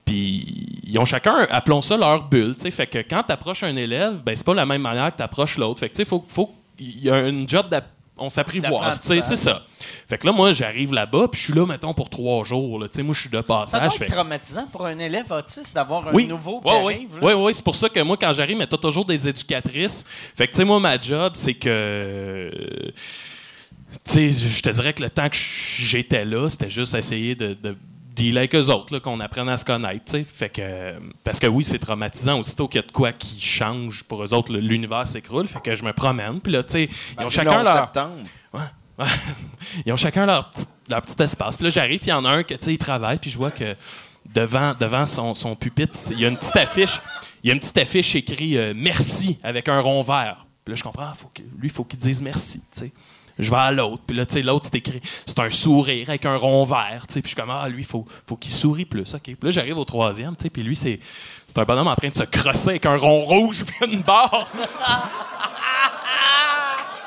[0.10, 2.56] Puis ils ont chacun, appelons ça leur bulle.
[2.56, 2.72] tu sais.
[2.72, 5.24] Fait que quand tu approches un élève, ben c'est pas la même manière que tu
[5.24, 5.80] approches l'autre.
[5.80, 7.68] Fait que tu sais, faut, faut il y a une job
[8.22, 9.64] on s'apprivoise, c'est ça.
[10.08, 12.78] Fait que là, moi, j'arrive là-bas, puis je suis là, mettons, pour trois jours.
[12.80, 12.90] là.
[12.90, 13.94] Tu sais, moi, je suis de passage.
[13.94, 16.94] fait- traumatisant pour un élève autiste d'avoir un nouveau qui Ouais, ouais.
[16.96, 17.20] arrive.
[17.22, 20.04] Oui, oui, c'est pour ça que moi, quand j'arrive, mais t'as toujours des éducatrices.
[20.36, 22.52] Fait que, tu sais, moi, ma job, c'est que.
[24.04, 27.54] Tu sais, je te dirais que le temps que j'étais là, c'était juste essayer de.
[27.54, 27.76] de
[28.20, 30.18] dealer avec eux autres, qu'on apprenne à se connaître.
[30.28, 32.40] Fait que, parce que oui, c'est traumatisant.
[32.40, 35.48] Aussitôt qu'il y a de quoi qui change pour eux autres, l'univers s'écroule.
[35.48, 36.42] Fait que je me promène.
[36.42, 37.78] Puis là, tu sais, ils ont le chacun 11 leur.
[37.78, 38.16] septembre.
[38.54, 39.06] Ouais.
[39.86, 41.56] Ils ont chacun leur petit, leur petit espace.
[41.56, 43.30] Puis là, j'arrive, puis il y en a un que, tu sais, il travaille, puis
[43.30, 43.76] je vois que
[44.34, 47.00] devant, devant son, son pupitre, il y a une petite affiche.
[47.42, 50.46] Il y a une petite affiche écrit euh, merci avec un rond vert.
[50.66, 52.62] Puis là, je comprends, faut que, lui, il faut qu'il dise merci.
[53.40, 56.26] Je vais à l'autre, puis là, tu sais, l'autre, c'est écrit, c'est un sourire avec
[56.26, 57.22] un rond vert, tu sais.
[57.22, 59.22] Puis je suis comme, ah, lui, il faut, faut qu'il sourie plus, OK.
[59.24, 61.00] Puis là, j'arrive au troisième, tu sais, puis lui, c'est,
[61.48, 64.50] c'est un bonhomme en train de se crosser avec un rond rouge puis une barre.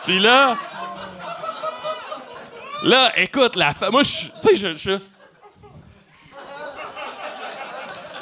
[0.04, 0.56] puis là,
[2.84, 4.74] Là, écoute, la fa- Moi, je suis- tu sais, je.
[4.74, 4.98] je-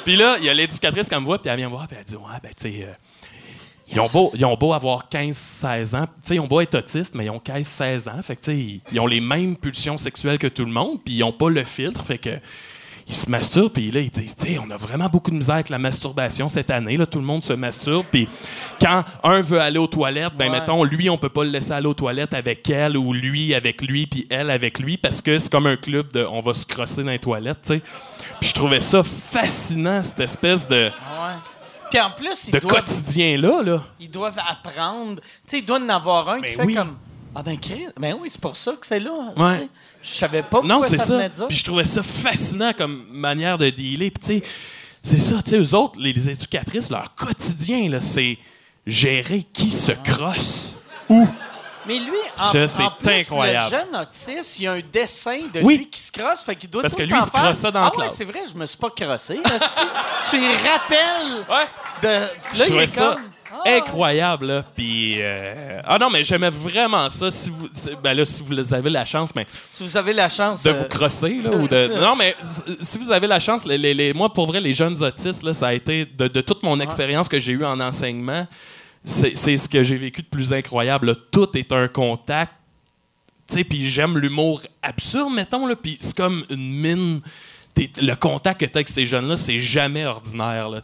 [0.03, 1.97] Puis là, il y a l'éducatrice qui me voit, puis elle vient me voir, puis
[1.99, 2.85] elle dit Ouais, ben, tu sais.
[2.87, 2.93] euh,
[3.93, 6.75] ils ont, beau, ils ont beau avoir 15-16 ans, tu sais, ils ont beau être
[6.75, 10.37] autistes, mais ils ont 15-16 ans, fait que, ils, ils ont les mêmes pulsions sexuelles
[10.37, 12.29] que tout le monde, puis ils ont pas le filtre, fait que
[13.07, 15.69] ils se masturbent, puis là, ils disent, tu on a vraiment beaucoup de misère avec
[15.69, 18.29] la masturbation cette année, là, tout le monde se masturbe, puis
[18.79, 20.59] quand un veut aller aux toilettes, ben, Ouais.
[20.59, 23.81] mettons, lui, on peut pas le laisser aller aux toilettes avec elle, ou lui avec
[23.81, 26.65] lui, puis elle avec lui, parce que c'est comme un club de on va se
[26.65, 27.81] crosser dans les toilettes, tu sais.
[28.39, 30.91] Puis je trouvais ça fascinant, cette espèce de, Ouais.
[31.91, 33.83] Puis en plus, ils de doivent, quotidien-là, là.
[33.99, 35.21] ils doivent apprendre.
[35.21, 36.73] Tu sais, il doit en avoir un qui Ben fait oui.
[36.75, 36.97] comme
[37.35, 39.11] Ah ben, Chris, ben oui, c'est pour ça que c'est là.
[39.37, 39.59] Ouais.
[39.59, 39.69] tu.
[40.01, 41.13] Je savais pas Non, pourquoi c'est ça, ça.
[41.17, 41.45] venait de ça.
[41.47, 44.09] Puis je trouvais ça fascinant comme manière de dealer.
[44.11, 44.43] Puis tu sais,
[45.03, 48.37] c'est ça, tu sais, eux autres, les, les éducatrices, leur quotidien, là, c'est
[48.87, 50.75] gérer qui se crosse.
[51.87, 53.75] Mais lui, en, Ça, c'est en plus, incroyable.
[53.75, 55.77] le jeune autiste, il y a un dessin de Oui.
[55.77, 57.41] lui qui se crosse, fait qu'il doit Parce tout que le lui, il se faire,
[57.41, 58.15] crossait dans Ah la ouais, classe.
[58.17, 59.33] c'est vrai, je me suis pas crossé.
[59.45, 59.81] esti.
[60.29, 61.37] tu y rappelles?
[61.49, 61.67] Ouais.
[62.01, 62.07] De...
[62.07, 63.23] Là, Je trouvais ça comme...
[63.53, 63.69] Ah.
[63.77, 64.45] incroyable.
[64.47, 64.63] Là.
[64.75, 67.29] Puis, euh, Ah non, mais j'aimais vraiment ça.
[67.29, 67.67] Si vous,
[68.01, 70.63] ben là, si vous avez la chance, mais Si vous avez la chance...
[70.63, 71.41] de euh, vous crosser.
[71.43, 71.87] Là, ou de...
[71.99, 72.35] Non, mais
[72.81, 75.53] si vous avez la chance, les, les- les- moi, pour vrai, les jeunes autistes, là,
[75.53, 78.47] ça a été, de, de toute mon expérience que j'ai eue en enseignement,
[79.03, 81.07] c'est ce que j'ai vécu de plus incroyable.
[81.07, 81.15] là.
[81.31, 82.53] Tout est un contact.
[83.69, 85.67] Puis j'aime l'humour absurde, mettons.
[85.67, 87.21] là, Puis c'est comme une mine.
[87.77, 90.69] Le contact que tu as avec ces jeunes-là, c'est jamais ordinaire.
[90.69, 90.79] Là.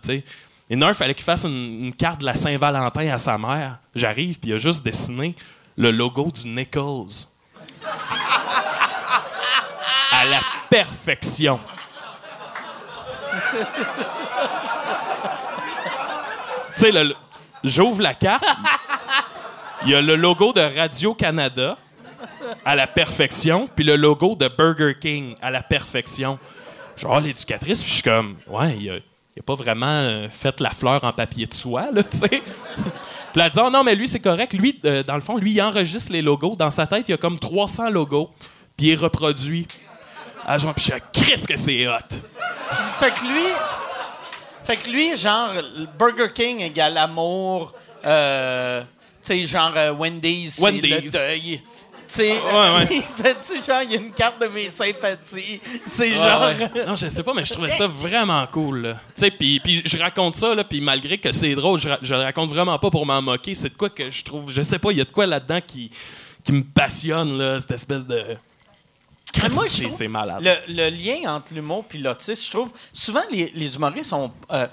[0.70, 3.78] Et il fallait qu'il fasse une, carte de la Saint-Valentin à sa mère.
[3.96, 5.36] J'arrive, puis il a juste dessiné
[5.78, 7.28] le logo du Nichols
[10.12, 10.40] à la
[10.70, 11.60] perfection.
[16.76, 16.92] tu sais,
[17.64, 18.44] j'ouvre la carte,
[19.84, 21.78] il y a le logo de Radio-Canada
[22.66, 26.40] à la perfection, puis le logo de Burger King à la perfection.
[26.98, 28.96] Genre, l'éducatrice, puis je suis comme, ouais, il a,
[29.38, 32.28] il a pas vraiment euh, fait la fleur en papier de soie, là, tu sais.
[32.28, 32.42] Puis
[33.36, 34.54] elle a dit, oh non, mais lui, c'est correct.
[34.54, 36.56] Lui, euh, dans le fond, lui, il enregistre les logos.
[36.56, 38.32] Dans sa tête, il y a comme 300 logos,
[38.76, 39.68] puis il reproduit.
[40.44, 42.16] Ah, genre, puis je suis Chris que c'est hot.
[42.96, 43.46] Fait que lui...
[44.64, 45.52] Fait que lui, genre,
[45.98, 47.74] Burger King égale amour,
[48.06, 48.88] euh, tu
[49.22, 51.04] sais, genre Wendy's, Wendy's.
[51.04, 51.62] le deuil.
[52.08, 52.88] Sais, Ouais, ouais.
[52.92, 55.60] il fait-tu genre, il y a une carte de mes sympathies?
[55.86, 56.52] C'est Ouais, genre...
[56.88, 58.96] Non, je sais pas, mais je trouvais ça vraiment cool.
[59.16, 62.16] Tu sais, puis puis je raconte ça, là, puis malgré que c'est drôle, je, je
[62.16, 63.56] le raconte vraiment pas pour m'en moquer.
[63.56, 65.60] C'est de quoi que je trouve, je sais pas, il y a de quoi là-dedans
[65.66, 65.92] qui,
[66.44, 68.24] qui me passionne, là, cette espèce de.
[69.44, 70.42] Mais moi, je c'est trouve c'est malade.
[70.42, 74.32] Le, le lien entre l'humour et l'autisme, je trouve, souvent les, les humoristes sont.
[74.52, 74.68] euh,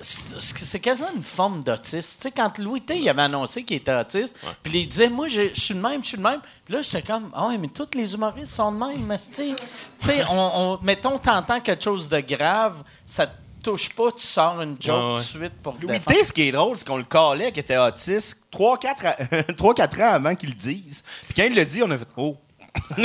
[0.00, 2.16] c'est quasiment une forme d'autisme.
[2.16, 5.28] Tu sais, quand Louis T il avait annoncé qu'il était autiste, puis il disait, moi,
[5.28, 6.40] je suis le même, je suis le même.
[6.64, 9.04] Puis là, j'étais comme, ah ouais, mais tous les humoristes sont de même.
[9.06, 9.54] mais Tu
[10.00, 13.32] sais, on, on, mettons, t'entends quelque chose de grave, ça te
[13.62, 16.00] touche pas, tu sors une joke Ouais, de suite pour te Louis.
[16.00, 20.34] T, ce qui est drôle, c'est qu'on le calait qu'il était autiste 3-4 ans avant
[20.34, 21.02] qu'il le dise.
[21.26, 22.36] Puis quand il le dit, on a fait Oh!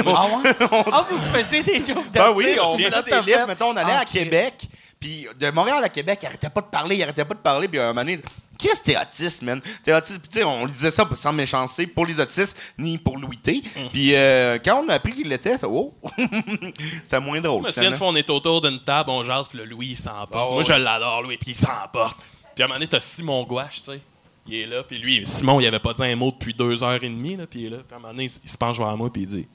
[0.06, 0.56] Ah ouais?
[0.92, 3.48] Ah, vous faisiez des jokes Ben oui, on faisait des livres.
[3.48, 4.06] Mettons, on allait Ah, à.
[4.06, 4.68] Québec.
[5.00, 7.68] Puis de Montréal à Québec, il arrêtait pas de parler, il arrêtait pas de parler.
[7.68, 8.20] Puis à un moment donné,
[8.58, 9.62] qu'est-ce que t'es autiste, man?
[9.84, 10.20] T'es autiste.
[10.22, 13.36] Puis tu sais, on lui disait ça sans méchanceté pour les autistes, ni pour Louis
[13.38, 13.62] T.
[13.76, 13.90] Mm.
[13.92, 15.94] Puis euh, quand on a appris qu'il l'était, ça, oh!
[17.04, 17.70] c'est moins drôle.
[17.72, 20.30] Si une fois, on est autour d'une table, on jase, puis le Louis, il s'emporte.
[20.34, 20.64] Ah, Moi, ouais.
[20.64, 22.18] je l'adore, Louis, puis il s'emporte.
[22.56, 24.00] Puis à un moment donné, t'as Simon Gouache, tu sais.
[24.48, 26.96] Il est là, puis lui, Simon, il avait pas dit un mot depuis deux heures
[27.02, 27.78] et demie, là, puis il est là.
[27.78, 29.48] Puis à un moment donné, il se penche vers moi, puis il dit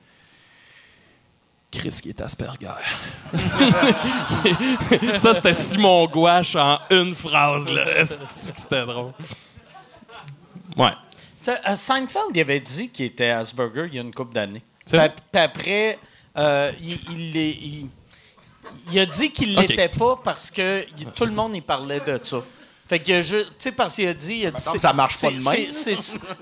[1.70, 2.68] Chris qui est Asperger.
[5.16, 8.04] ça, c'était Simon Gouache en une phrase, là.
[8.06, 9.12] C'était drôle?
[10.76, 10.92] Ouais.
[11.48, 14.62] Euh, Seinfeld, il avait dit qu'il était Asperger il y a une couple d'années.
[14.86, 14.98] Puis
[15.34, 15.98] après,
[16.36, 17.88] euh, il, il, l'est- il-
[18.92, 19.68] il a dit qu'il Ok.
[19.68, 22.42] l'était pas parce que tout le monde y parlait de ça.
[22.88, 24.36] Fait que, je- tu sais, parce qu'il a dit.
[24.36, 25.70] Il a dit que ça marche pas de même.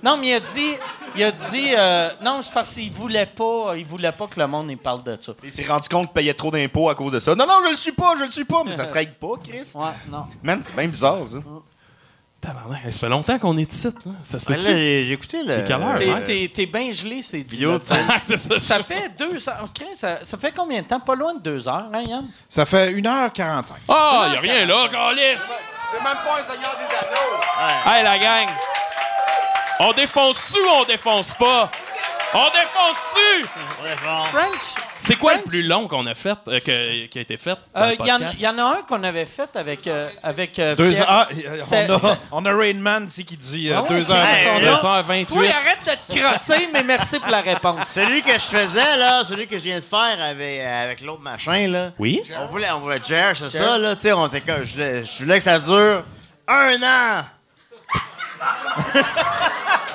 [0.03, 0.75] non, mais il a dit.
[1.17, 1.75] Il a dit.
[1.77, 3.75] euh, non, c'est parce qu'il voulait pas.
[3.77, 5.33] Il voulait pas que le monde y parle de ça.
[5.43, 7.35] Il s'est rendu compte qu'il payait trop d'impôts à cause de ça.
[7.35, 8.63] Non, non, je le suis pas, je le suis pas.
[8.65, 9.67] Mais ça se règle pas, Chris.
[9.75, 10.25] Ouais, non.
[10.43, 11.39] Man, c'est bien bizarre, ça.
[12.45, 13.89] Ça fait longtemps qu'on est ici.
[13.89, 14.13] là.
[14.23, 15.65] Ça se Ben peut j'ai écouté le.
[15.65, 15.75] T'es,
[16.61, 16.67] Ouais.
[16.67, 17.65] bien gelé, c'est dit.
[17.83, 18.61] Ça.
[18.61, 19.67] Ça fait deux heures.
[19.97, 21.01] Ça, ça fait combien de temps?
[21.01, 22.29] Pas loin de deux heures, hein, Yann?
[22.49, 23.73] Ça fait 1h45.
[23.89, 25.43] Ah, y a rien là, Calis!
[25.97, 27.41] C'est même pas un Seigneur des Anneaux.
[27.87, 28.49] Hey, la gang!
[29.81, 31.71] On défonce-tu ou on défonce pas?
[32.39, 33.45] On défonce-tu?
[33.83, 34.25] Ouais, bon.
[34.25, 34.75] French?
[34.99, 35.45] C'est quoi French?
[35.47, 37.57] le plus long qu'on a fait, euh, que- qui a été fait?
[37.75, 38.41] Euh, Il y, en- podcast?
[38.41, 41.07] y en a un qu'on avait fait avec, euh, avec euh, Deux heures.
[41.09, 41.29] ah,
[42.33, 44.11] on, a, on Rain Man ici qui dit euh, Ah ouais, 2 ok.
[44.11, 44.27] heures.
[44.27, 45.27] Hey, Hey, on a- 2h28.
[45.27, 47.89] Toi, arrête de te crosser, mais merci pour la réponse.
[47.89, 51.69] Celui que je faisais, là, celui que je viens de faire avec, avec l'autre machin,
[51.69, 51.93] là.
[51.99, 52.21] Oui?
[52.39, 53.95] On voulait, on voulait Jer, c'est ça, là.
[53.95, 54.63] Tu sais, on était comme.
[54.63, 56.03] Je voulais, je voulais que ça dure
[56.49, 57.25] un an.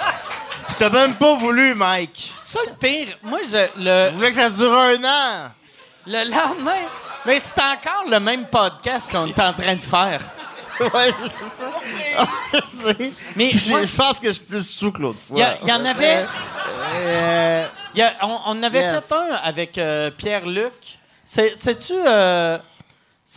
[0.81, 2.33] T'as même pas voulu, Mike.
[2.41, 5.51] Ça, le pire, moi, je, Je le, voulais que ça dure un an?
[6.07, 6.87] le lendemain,
[7.23, 10.21] mais c'est encore le même podcast qu'on est en train de faire.
[10.79, 12.27] Ouais, je sais.
[12.53, 13.13] Je sais.
[13.35, 15.37] Mais moi- je je pense que je suis plus sous que l'autre fois.
[15.61, 16.25] Il y, en avait.
[16.95, 19.05] Euh, y a- on, on avait Yes.
[19.07, 20.73] fait un avec euh, Pierre-Luc.
[21.23, 21.93] C'est-tu.
[21.93, 22.57] euh,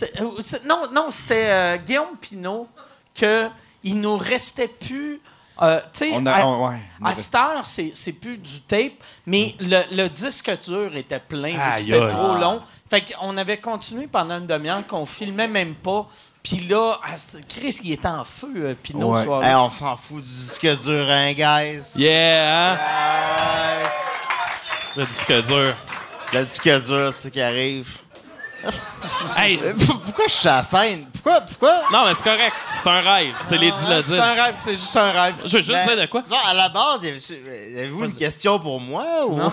[0.03, 0.31] euh,
[0.65, 2.67] non, non, c'était Guillaume Pinot
[3.15, 3.49] que
[3.83, 5.21] il nous restait plus
[5.63, 5.81] Euh,
[6.13, 8.93] On a- à, on- ouais, on à a- cette heure, c'est c'est plus du tape,
[9.25, 12.61] mais le, le disque dur était plein, vu que Aïe, c'était trop long.
[12.91, 16.09] Fait qu'on avait continué pendant une demi-heure, qu'on filmait même pas.
[16.43, 16.99] Puis là,
[17.49, 19.47] Chris, il était en feu, euh, Pinot, Ouais.
[19.49, 21.93] Hey, on s'en fout du disque dur, hein, guys?
[21.97, 22.79] Yeah, hein?
[24.97, 25.75] Le disque dur.
[26.33, 27.89] Le disque dur, c'est ce qui arrive.
[29.37, 29.59] Hey,
[30.05, 31.07] Pourquoi je suis à la scène?
[31.25, 31.41] Pourquoi?
[31.41, 31.83] Pourquoi?
[31.91, 32.53] non, mais c'est correct.
[32.71, 33.35] C'est un rêve.
[33.43, 35.35] C'est les Ah, C'est un rêve, c'est juste un rêve.
[35.47, 36.23] Je veux juste Ben, dire de quoi?
[36.31, 39.05] non, à la base, y avait- avez-vous une question pour moi?
[39.27, 39.37] Ou...
[39.37, 39.53] Non.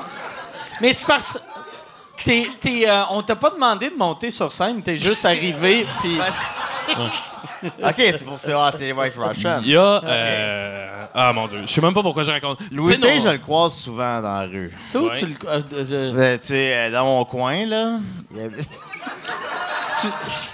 [0.82, 1.40] Mais c'est parce
[2.24, 6.20] t'es, t'es, euh, on t'a pas demandé de monter sur scène, t'es juste arrivé, puis...
[7.84, 8.66] ok, c'est pour ça.
[8.68, 9.62] Ah, c'est les White Russian.
[9.64, 10.02] Il y a.
[10.04, 12.60] euh, Ah mon dieu, je sais même pas pourquoi je raconte.
[12.72, 14.72] Louis Tu sais, T, je le croise souvent dans la rue.
[14.86, 15.14] C'est où Ouais.
[15.16, 15.34] tu le...
[15.48, 17.98] euh, euh, euh, Ben, tu sais, euh, dans mon coin, là.
[18.32, 18.64] il y avait-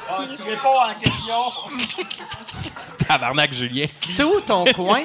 [3.07, 3.87] Tabarnak, Julien.
[4.09, 5.03] c'est où ton coin?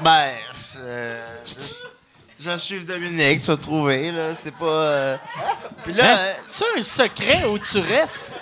[0.00, 0.32] Ben,
[0.78, 1.36] euh,
[2.42, 4.34] je suis Dominique, tu vas trouver, là.
[4.34, 4.64] C'est pas.
[4.64, 5.16] euh,
[5.84, 8.36] Puis là, euh, C'est un secret où tu restes?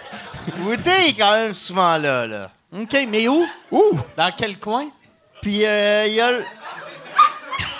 [0.84, 2.50] T est quand même souvent là, là.
[2.72, 3.46] OK, mais où?
[3.70, 3.98] Où?
[4.16, 4.88] Dans quel coin?
[5.42, 6.44] Puis euh, il y a le.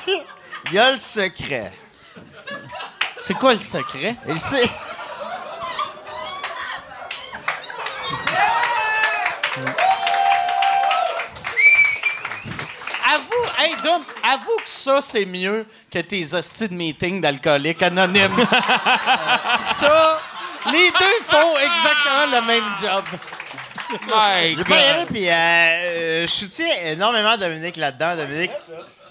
[0.70, 1.73] Il y a le secret.
[3.20, 4.16] C'est quoi le secret?
[4.27, 4.69] Et le se-
[13.59, 18.37] hey Dom, avoue que ça, c'est mieux que tes hosties de meeting d'alcooliques anonymes.
[19.81, 20.21] ça,
[20.73, 23.05] les deux font exactement le même job.
[23.91, 25.09] My J'ai pas y aller, God.
[25.09, 28.17] puis euh, euh, je soutiens énormément Dominique là-dedans.
[28.17, 28.51] Dominique,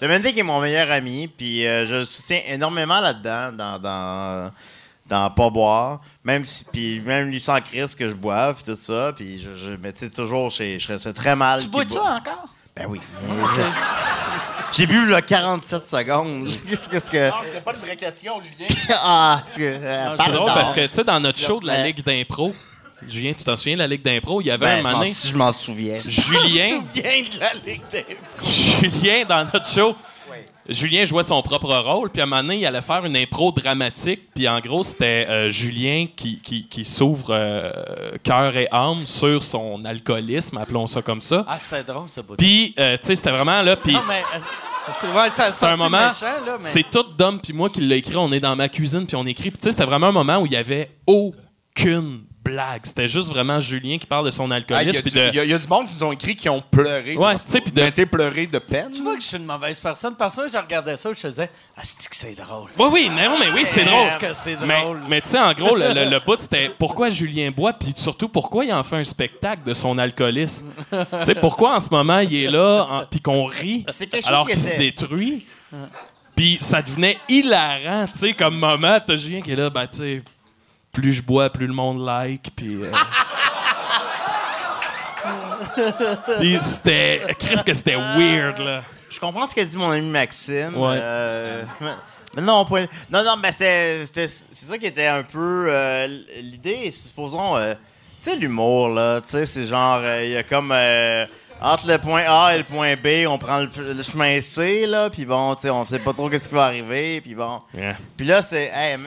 [0.00, 4.52] Dominique est mon meilleur ami, puis euh, je le soutiens énormément là-dedans, dans, dans,
[5.06, 6.00] dans pas boire.
[6.22, 9.54] Même si, puis même lui sans crise que je boive, puis tout ça, puis je,
[9.54, 11.60] je mais tu sais, toujours, je, je serais très mal.
[11.60, 12.48] Tu qu'il bois encore?
[12.78, 13.00] Ben oui.
[13.56, 13.62] Je-
[14.78, 16.48] J'ai bu le 47 secondes.
[16.68, 16.98] Qu'est-ce que.
[17.00, 18.68] c'est C'est pas une vraie question, Julien.
[19.02, 20.54] Ah, euh, C'est drôle pardon.
[20.54, 21.84] parce que, tu sais, dans notre show de la.
[21.84, 22.54] Ligue d'impro,
[23.06, 24.40] Julien, tu t'en souviens de la Ligue d'impro?
[24.42, 25.96] Il y avait Ben, un moment si je m'en souviens.
[25.96, 28.06] Julien, Viens de la Ligue des...
[28.46, 29.96] Julien, dans notre show,
[30.68, 33.52] Julien jouait son propre rôle, puis à un moment donné, il allait faire une impro
[33.52, 37.72] dramatique, puis en gros, c'était euh, Julien qui, qui, qui s'ouvre euh,
[38.22, 41.44] cœur et âme sur son alcoolisme, appelons ça comme ça.
[41.48, 42.22] Ah, c'était drôle, ça.
[42.36, 43.96] Puis, euh, tu sais, c'était vraiment là, puis
[44.90, 46.56] C'est ouais, un moment, mais...
[46.60, 49.26] c'est tout Dom puis moi qui l'a écrit, on est dans ma cuisine, puis on
[49.26, 52.80] écrit, puis tu sais, c'était vraiment un moment où il y avait aucune blague.
[52.84, 55.28] C'était juste vraiment Julien qui parle de son Ah, Il alcoolisme, y, de...
[55.28, 57.16] il y a- il y a du monde qui nous ont écrit qui ont pleuré.
[57.16, 58.90] Ouais, tu sais, puis de- été pleuré de peine.
[58.90, 60.14] Tu vois que je suis une mauvaise personne.
[60.16, 62.70] Parce que moi, je regardais ça, je faisais «Ah, c'est que c'est drôle?
[62.78, 64.04] Oui, oui, non, mais oui, c'est drôle.
[64.06, 65.00] Est-ce que c'est Mais, drôle?
[65.08, 68.28] mais tu sais, en gros, le, le, le bout, c'était pourquoi Julien boit, puis surtout
[68.28, 70.66] pourquoi il en fait un spectacle de son alcoolisme?
[70.90, 73.84] tu sais, pourquoi en ce moment il est là, puis qu'on rit,
[74.26, 75.46] alors qui qu'il se détruit?
[76.36, 78.98] Puis ça devenait hilarant, tu sais, comme moment.
[79.04, 80.22] T'as Julien qui est là, ben, tu sais,
[81.00, 82.82] plus je bois, plus le monde like, puis.
[82.82, 82.90] euh,
[86.40, 87.22] puis c'était.
[87.38, 88.82] Chris, que c'était weird, là.
[89.08, 90.76] Je comprends ce qu'a dit mon ami Maxime.
[90.76, 90.98] Ouais.
[91.00, 94.06] Euh, mais- non, point- non, non, mais c'est
[94.52, 96.06] ça qui était un peu euh,
[96.42, 96.90] l'idée.
[96.90, 97.74] Supposons, euh,
[98.22, 99.20] tu sais, l'humour, là.
[99.20, 100.72] Tu sais, c'est genre, euh, il y a comme.
[101.60, 105.10] entre le point A et le point B, on prend le, le chemin C, là,
[105.10, 107.60] puis bon, tu sais, on sait pas trop qu'est-ce qui va arriver, puis bon.
[107.74, 107.96] Yeah.
[108.16, 108.70] Puis là, c'est.
[108.74, 108.98] Hey, un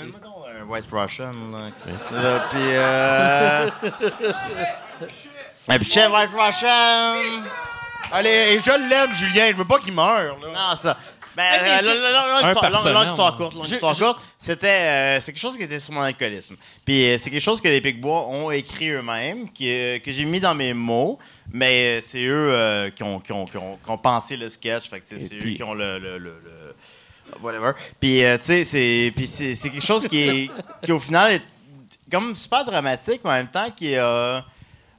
[0.72, 1.70] White Russian, là.
[1.78, 2.60] C'est là, Puis.
[2.62, 3.70] Euh...
[5.74, 7.16] Et puis, chez White Russian!
[8.12, 9.48] Allez, et je l'aime, Julien.
[9.52, 10.38] Je veux pas qu'il meure.
[10.40, 10.48] Là.
[10.72, 10.98] Non, ça.
[11.34, 14.20] Ben, mais euh, Un longue histoire courte, longue histoire courte.
[14.38, 16.58] C'était, euh, c'est quelque chose qui était sur mon alcoolisme.
[16.84, 20.26] Puis euh, c'est quelque chose que les Picbois ont écrit eux-mêmes, qui, euh, que j'ai
[20.26, 21.20] mis dans mes mots,
[21.54, 24.50] mais euh, c'est eux euh, qui, ont, qui, ont, qui, ont, qui ont pensé le
[24.50, 24.90] sketch.
[24.90, 26.00] Fait que c'est puis- eux qui ont le.
[26.00, 26.61] le, le- le-
[27.42, 27.74] whatever.
[28.00, 30.52] Puis, euh, tu sais, c'est, puis c'est, c'est quelque chose qui, est,
[30.82, 31.42] qui, au final, est
[32.12, 34.46] comme super dramatique, mais en même temps, qui a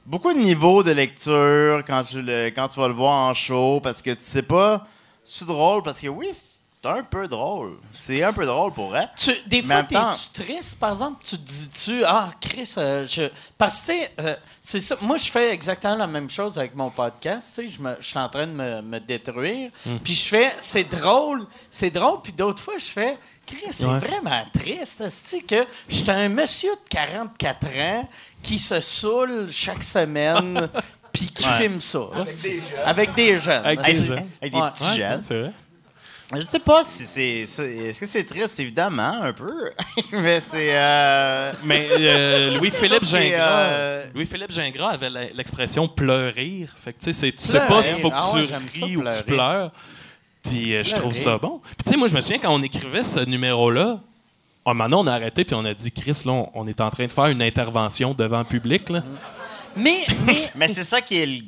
[0.05, 3.79] beaucoup de niveaux de lecture quand tu, le, quand tu vas le voir en show,
[3.81, 4.85] parce que tu sais pas,
[5.23, 7.77] c'est drôle, parce que oui, c'est un peu drôle.
[7.93, 9.09] C'est un peu drôle pour elle.
[9.17, 11.23] Tu, des fois, temps- t'es-tu triste, par exemple?
[11.23, 13.29] Tu te dis-tu, ah, Chris, euh, je.
[13.57, 14.95] Parce que, tu sais, euh, c'est ça.
[15.01, 17.53] Moi, je fais exactement la même chose avec mon podcast.
[17.55, 19.71] Tu sais, je, me- je suis en train de me, me détruire.
[19.85, 19.97] Hmm.
[20.03, 22.21] Puis je fais, c'est drôle, c'est drôle.
[22.21, 23.99] Puis d'autres fois, je fais, Chris, c'est Ouais.
[23.99, 25.03] vraiment triste.
[25.09, 28.07] C'est que j'étais un monsieur de 44 ans
[28.41, 30.69] qui se saoule chaque semaine.
[31.13, 31.57] Puis qui Ouais.
[31.59, 31.99] filme ça.
[32.85, 33.63] Avec des jeunes.
[33.63, 34.29] Avec Avec des des jeunes.
[34.41, 34.71] Avec des Ouais.
[34.71, 34.95] petits Ouais.
[34.95, 35.21] jeunes.
[35.21, 35.51] c'est vrai.
[36.35, 37.45] Je sais pas si c'est.
[37.47, 39.71] c'est- Est-ce que c'est triste, évidemment, un peu.
[40.11, 40.69] Mais c'est.
[40.75, 46.69] euh, Mais euh, Louis-Philippe Ça, c'est, Gingras, euh, Louis-Philippe Gingras avait la- l'expression pleurir.
[46.77, 48.69] Fait que tu sais, c'est- tu sais pas s'il faut que Ah ouais, tu j'aime
[48.69, 49.37] ça, ris ou que tu pleurer.
[49.37, 49.71] pleures.
[50.43, 51.59] Puis euh, je trouve ça bon.
[51.63, 53.99] Puis tu sais, moi, je me souviens quand on écrivait ce numéro-là,
[54.65, 56.81] un moment donné, on a arrêté puis on a dit, Chris, là, on, on est
[56.81, 58.89] en train de faire une intervention devant le public.
[58.89, 59.03] Là.
[59.75, 61.41] Mais, mais Mais c'est ça qui est le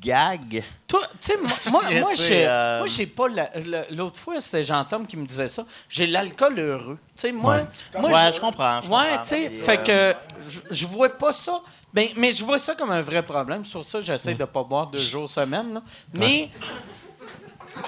[0.00, 0.62] gag.
[0.86, 3.28] toi, tu sais, moi, moi, moi, j'ai euh, moi, j'ai pas.
[3.28, 3.50] la-
[3.90, 5.64] L'autre fois, c'était Jean-Tom qui me disait ça.
[5.88, 6.98] J'ai l'alcool heureux.
[7.14, 7.58] Tu sais, moi.
[7.98, 10.18] moi Ouais, je comprends, ouais, tu sais, fait euh, que
[10.48, 11.60] je, je vois pas ça.
[11.92, 13.62] Ben, mais je vois ça comme un vrai problème.
[13.64, 15.74] C'est pour ça que j'essaie de pas boire deux jours semaine.
[15.74, 15.82] là.
[16.14, 16.48] Mais.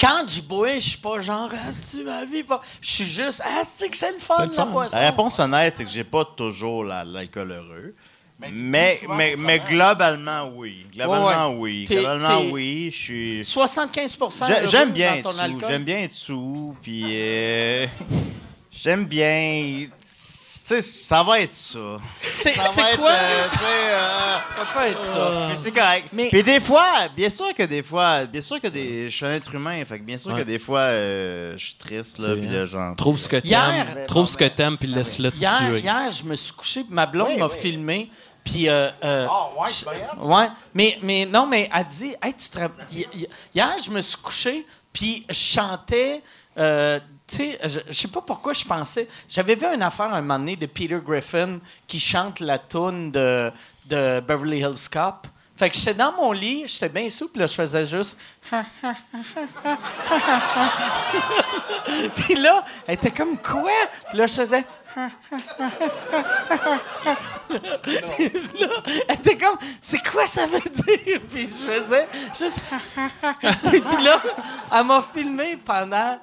[0.01, 2.61] Quand je bois, je suis pas genre, ah, tu ma vie, pas.
[2.81, 4.97] Je suis juste, ah, c'est que c'est le fun, la boisson?
[4.97, 7.95] La réponse honnête, c'est que j'ai pas toujours la- l'alcool heureux.
[8.53, 10.87] Mais, mais, mais globalement, oui.
[10.93, 11.57] Globalement, Ouais, ouais.
[11.59, 11.85] oui.
[11.89, 12.91] Globalement, oui.
[12.93, 13.45] Je suis.
[13.45, 14.17] 75
[14.47, 15.61] J'ai- heureux J'aime bien être sous.
[15.69, 16.77] J'aime bien être sous.
[16.83, 17.05] Puis.
[17.11, 17.87] euh,
[18.71, 19.87] J'aime bien.
[20.65, 21.99] Tu sais, ça va être ça.
[22.21, 22.55] C'est
[22.97, 23.11] quoi?
[23.11, 25.49] euh, euh, Ça peut être ça.
[25.51, 26.09] Puis c'est correct.
[26.13, 29.27] Mais- Puis des fois, bien sûr que des fois, bien sûr que des, je suis
[29.27, 30.41] un être humain, fait que bien sûr Ouais.
[30.41, 32.95] que des fois, euh, je suis triste là, puis là, genre.
[32.97, 33.87] Trouve ce que t'aimes.
[34.07, 35.81] Trouve ce que t'aimes puis laisse-le te tuer.
[35.81, 38.09] hier, je me suis couché, puis ma blonde m'a filmé,
[38.45, 38.69] puis...
[38.69, 42.49] euh, euh, Ah, ouais, je- ouais, mais, mais non, mais elle dit, hey, tu
[42.93, 46.23] hi- Hier, je me suis couché, puis je chantais...
[46.59, 49.09] euh, tu sais, je, je sais pas pourquoi je pensais.
[49.29, 53.51] J'avais vu une affaire un moment donné de Peter Griffin qui chante la tune de,
[53.87, 55.27] de Beverly Hills Cop.
[55.57, 58.19] Fait que j'étais dans mon lit, j'étais bien souple, là, je faisais juste.
[62.17, 63.71] Puis là, elle était comme quoi?
[64.09, 64.65] Puis là, je faisais.
[69.09, 71.21] Elle était comme, c'est quoi ça veut dire?
[71.31, 72.09] Puis je faisais
[72.39, 72.61] juste.
[73.41, 74.21] Puis là,
[74.73, 76.19] elle m'a filmé pendant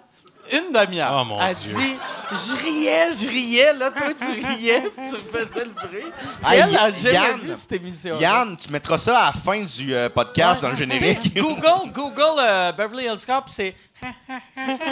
[0.52, 1.22] une demi-heure.
[1.24, 1.76] Oh, mon elle Dieu.
[1.78, 1.96] dit,
[2.32, 6.06] je riais, je riais, là, toi, tu riais, tu faisais le bruit.
[6.52, 8.20] Elle a jamais Yann, vu cette émission.
[8.20, 11.20] Yann, tu mettras ça à la fin du euh, podcast dans le générique.
[11.20, 13.76] T'sais, Google, Google euh, Beverly Hills Cop, c'est.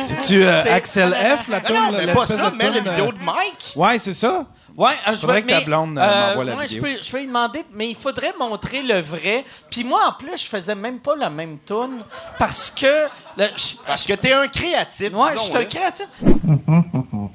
[0.06, 3.24] C'est-tu euh, Axel F, la Non, non, mais pas ça, de mets la vidéo de
[3.24, 3.74] Mike?
[3.76, 4.46] Ouais, c'est ça.
[4.78, 6.86] Ouais, euh, je Faudrait vais- que ta mais, blonde, euh, m'envoie la moi, vidéo.
[6.86, 9.44] Je peux, je peux lui demander, mais il faudrait montrer le vrai.
[9.72, 12.02] Puis moi, en plus, je faisais même pas la même tune
[12.38, 13.08] parce que.
[13.38, 16.06] le- je- Parce que t'es un créatif, Ouais, je suis un créatif.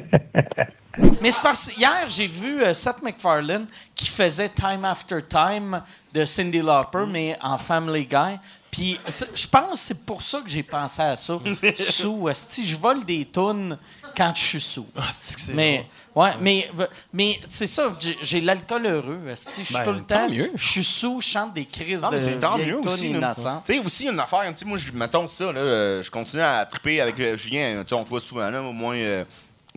[1.20, 5.80] Mais c'est parce que hier, j'ai vu euh, Seth MacFarlane qui faisait Time After Time
[6.12, 8.36] de Cindy Lauper, mais en Family Guy.
[8.70, 8.98] Puis
[9.34, 11.34] je pense que c'est pour ça que j'ai pensé à ça.
[11.76, 13.78] sous, si je vole des tunes
[14.16, 14.86] quand je suis sous.
[14.96, 15.86] Ah, c'est Mais,
[16.16, 16.68] ouais, mais,
[17.12, 19.20] mais c'est ça, j'ai- l'alcool heureux.
[19.30, 19.60] esti.
[19.62, 20.28] Je suis Ben, tout le temps.
[20.28, 20.50] mieux.
[20.56, 23.10] Je suis sous, je chante des crises Non, de mais c'est tant mieux aussi.
[23.10, 23.64] innocentes.
[23.66, 27.00] Tu sais, aussi, une affaire, moi, je, mettons ça, là, euh, je continue à triper
[27.00, 28.96] avec euh, Julien, on te voit souvent, là, au moins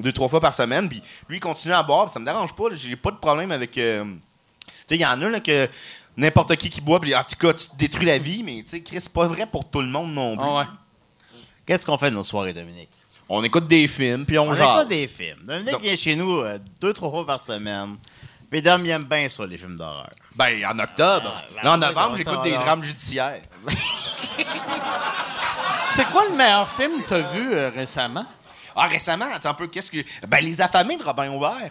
[0.02, 2.53] deux, trois fois par semaine, puis lui, il continue à boire, puis ça me dérange
[2.53, 3.78] pas, j'ai pas de problème avec...
[3.78, 5.68] euh, tu sais, il y en a, là, que
[6.18, 8.69] n'importe qui qui boit, puis en tout cas, tu te détruis la vie, mais tu
[8.69, 10.45] sais, Chris, c'est pas vrai pour tout le monde non plus.
[10.49, 10.65] Ah ouais.
[11.65, 12.90] Qu'est-ce qu'on fait de nos soirées, Dominique?
[13.30, 14.80] On écoute des films, puis on, On jase.
[14.80, 15.40] écoute des films.
[15.44, 17.95] Dominique Donc- vient chez nous euh, deux, trois fois par semaine.
[18.49, 20.10] Puis Dom, il aime bien ça, les films d'horreur.
[20.36, 21.34] Ben, en octobre.
[21.34, 23.41] Ah, là, en novembre, j'écoute on- des on- drames judiciaires.
[25.88, 28.26] C'est quoi le meilleur film que tu as vu euh, récemment?
[28.76, 29.99] Ah, récemment, attends un peu, qu'est-ce que...
[30.27, 31.69] Ben, Les Affamés de Robin Aubert.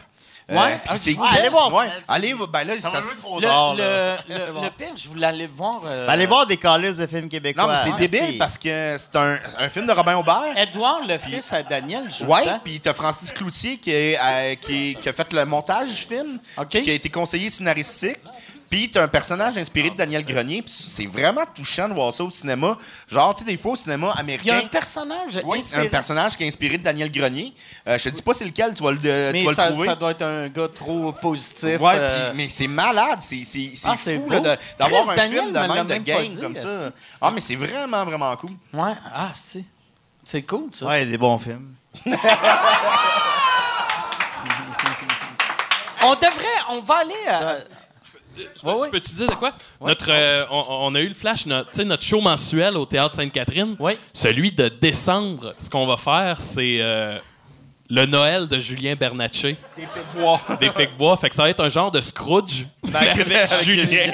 [0.50, 3.46] Euh, Ouais, puis ah, c'est allez voir Ouais, allez, ben là, Ça être trop Le,
[3.46, 4.16] tard, le, là.
[4.28, 5.82] le- le pire, je voulais aller voir.
[5.84, 7.62] euh, Ben, allez voir des calices de films québécois.
[7.62, 10.52] Non, mais c'est hein, débile parce que c'est un, un film de Robin Aubert.
[10.56, 12.60] Edouard, le fils à Daniel, joue Ouais, dedans.
[12.64, 16.40] puis t'as Francis Cloutier qui, est, euh, qui, qui a fait le montage du film,
[16.56, 16.68] OK.
[16.68, 18.16] qui a été conseiller scénaristique.
[18.70, 22.22] Puis t'as un personnage inspiré de Daniel Grenier, puis c'est vraiment touchant de voir ça
[22.22, 22.78] au cinéma.
[23.10, 25.86] Genre, tu sais, des fois au cinéma Il y a américain, un personnage oui, inspiré.
[25.86, 27.52] un personnage qui est inspiré de Daniel Grenier.
[27.88, 28.98] Euh, je te dis pas c'est lequel, tu vas le,
[29.32, 29.88] mais tu vas ça, le trouver.
[29.88, 31.80] ça doit être un gars trop positif.
[31.80, 33.42] Ouais, euh, puis- mais c'est malade, c'est
[33.84, 34.28] Ah, fou
[34.78, 36.90] d'avoir un Daniel film de même de gang dit, comme ça.
[37.20, 38.52] Ah, mais c'est vraiment, vraiment cool.
[38.72, 39.64] Ouais, ah, si.
[40.22, 40.86] C'est cool, ça.
[40.86, 41.74] Ouais, des bons films.
[46.02, 47.12] On devrait, on va aller.
[47.28, 47.56] à-
[48.62, 48.86] Ouais, ouais.
[48.86, 49.52] Je peux te dire de quoi?
[49.80, 52.86] Notre, euh, on, on a eu le flash, notre, tu sais, notre show mensuel au
[52.86, 53.76] Théâtre Sainte-Catherine.
[53.78, 53.92] Oui.
[54.12, 57.18] Celui de décembre, ce qu'on va faire, c'est euh,
[57.88, 60.40] le Noël de Julien Bernatchez, Des Pic-Bois.
[60.60, 61.16] des Pic-Bois.
[61.16, 64.12] Fait que ça va être un genre de Scrooge avec, avec Julien.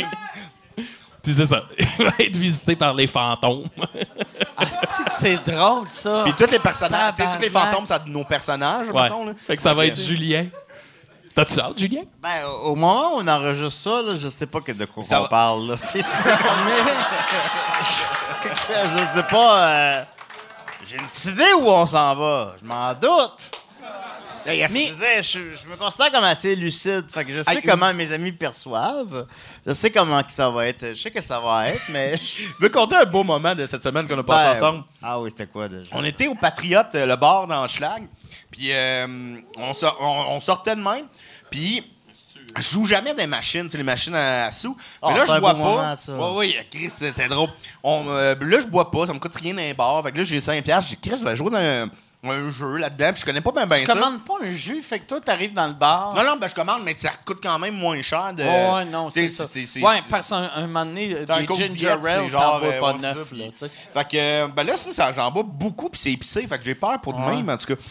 [1.22, 1.64] Puis c'est ça.
[1.98, 3.64] Il va être visité par les fantômes.
[4.56, 4.64] Ah,
[5.10, 6.22] c'est drôle, ça?
[6.24, 9.02] Puis tous les personnages, tous les fantômes, ça nos personnages, Ouais.
[9.02, 9.26] mettons.
[9.26, 9.32] Là.
[9.36, 10.46] Fait que ça va être Julien.
[11.36, 12.02] T'as-tu hâte, Julien?
[12.22, 15.18] Ben, au moment où on enregistre ça, là, je sais pas que de quoi Ça
[15.20, 15.28] on va.
[15.28, 15.68] parle.
[15.68, 15.76] Là.
[15.94, 16.02] je,
[17.82, 19.66] je sais pas.
[19.68, 20.02] euh,
[20.84, 22.54] J'ai une petite idée où on s'en va.
[22.62, 23.50] Je m'en doute.
[24.48, 25.22] Hey, Je,
[25.60, 27.04] je, me considère comme assez lucide.
[27.12, 29.26] Fait que je sais comment mes amis perçoivent.
[29.66, 30.90] Je sais comment que ça va être.
[30.90, 32.16] Je sais que ça va être, mais.
[32.22, 34.84] Je veux compter un beau moment de cette semaine qu'on a passé Ben, ensemble.
[35.02, 35.90] Ah oui, c'était quoi déjà?
[35.92, 38.06] On était au Patriote, euh, le bar dans Schlag.
[38.52, 39.06] Puis euh,
[39.58, 39.74] on-
[40.30, 41.06] on sortait de même.
[41.50, 41.82] Puis
[42.56, 44.76] je joue jamais des machines, tu sais, les machines à, à sous.
[45.02, 45.58] Ah, Mais là, c'est je bois pas.
[45.58, 46.12] moment, ça.
[46.16, 47.50] Oui, oui, Chris, c'était drôle.
[47.82, 50.02] On, euh, là, je bois pas, ça me coûte rien dans les bars.
[50.02, 50.62] Fait que là, j'ai 5$.
[50.62, 50.90] piastres.
[50.90, 51.90] J'ai dit, Chris, je vais jouer dans un,
[52.30, 53.10] un jeu là-dedans.
[53.12, 53.92] Puis je connais pas bien ben tu ça.
[53.92, 56.14] commandes pas un jus, fait que toi, t'arrives dans le bar.
[56.14, 58.32] Non, non, ben je commande, mais ça coûte quand même moins cher.
[58.32, 59.80] De, Ouais, non, tu c'est ça.
[59.80, 62.92] ouais, parce qu'un un moment donné, un des ginger ale, genre, t'en bois euh, pas
[62.94, 63.66] neuf, là, tu.
[63.92, 66.46] Fait que, euh, ben là, ça, ça j'en bois beaucoup, puis c'est épicé.
[66.46, 67.82] Fait que j'ai peur pour demain, mais en tout cas.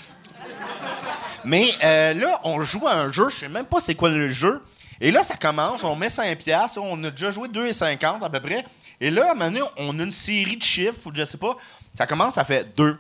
[1.46, 4.30] Mais euh, là, on joue à un jeu, je sais même pas c'est quoi le
[4.30, 4.62] jeu.
[5.02, 8.40] Et là, ça commence, on met 5 piastres, on a déjà joué 2,50 à peu
[8.40, 8.66] près.
[9.02, 11.38] Et là, à un moment donné, on a une série de chiffres, ou je sais
[11.38, 11.56] pas.
[11.98, 12.98] Ça commence, ça fait 2,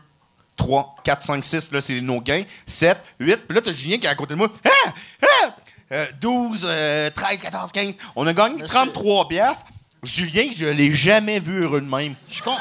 [0.57, 2.43] 3, 4, 5, 6, là, c'est nos gains.
[2.67, 4.49] 7, 8, puis là, t'as Julien qui est à côté de moi.
[4.65, 4.93] Ah!
[5.21, 5.55] Ah!
[5.91, 7.93] Euh, 12, euh, 13, 14, 15.
[8.15, 9.65] On a gagné 33 piastres.
[10.05, 12.15] Julien, je l'ai jamais vu heureux de même.
[12.29, 12.59] Je compte.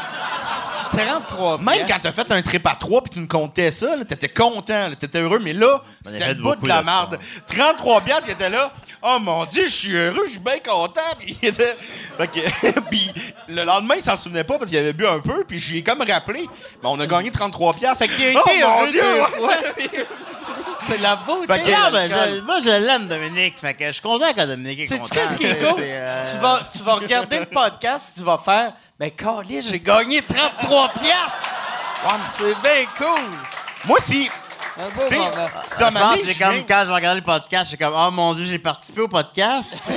[0.97, 1.87] 33 Même pièces.
[1.89, 4.89] quand t'as fait un trip à 3 puis tu nous comptais ça, là, t'étais content,
[4.89, 7.19] là, t'étais heureux, mais là, c'était fait le bout de la merde.
[7.49, 8.73] 33 piastres qui étaient là.
[9.03, 11.01] Oh mon Dieu, je suis heureux, je suis bien content.
[11.19, 11.77] Puis, il était-
[12.17, 13.11] fait que- puis
[13.49, 16.01] le lendemain, il s'en souvenait pas parce qu'il avait bu un peu, puis j'ai comme
[16.01, 16.49] rappelé.
[16.83, 17.99] Mais on a gagné 33 piastres.
[18.07, 19.27] Fait qu'il a été oh, mon Dieu, deux ouais.
[19.37, 19.55] fois.
[20.87, 21.53] C'est la beauté.
[21.53, 23.59] Fait que- de Non, ben, je- moi, je l'aime, Dominique.
[23.59, 25.15] Fait que je suis content que Dominique est Sais-tu content.
[25.15, 25.75] qu'est-ce qui est C'est- cool?
[25.79, 29.81] c'est, euh, Tu, vas, tu vas regarder le podcast, tu vas faire Ben, Calais, j'ai
[29.81, 31.49] gagné 33 piastres!
[32.39, 33.21] C'est bien cool!
[33.87, 34.31] Moi, si.
[34.77, 35.31] Un beau Tu sais, moment.
[35.67, 36.21] ça je m'a pense mis.
[36.23, 39.03] que c'est comme quand je regardais le podcast, j'ai comme, oh mon Dieu, j'ai participé
[39.03, 39.79] au podcast.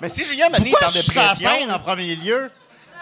[0.00, 2.16] Mais si Julien m'a dit Pourquoi en je suis à la dépression, fin en premier
[2.16, 2.50] lieu?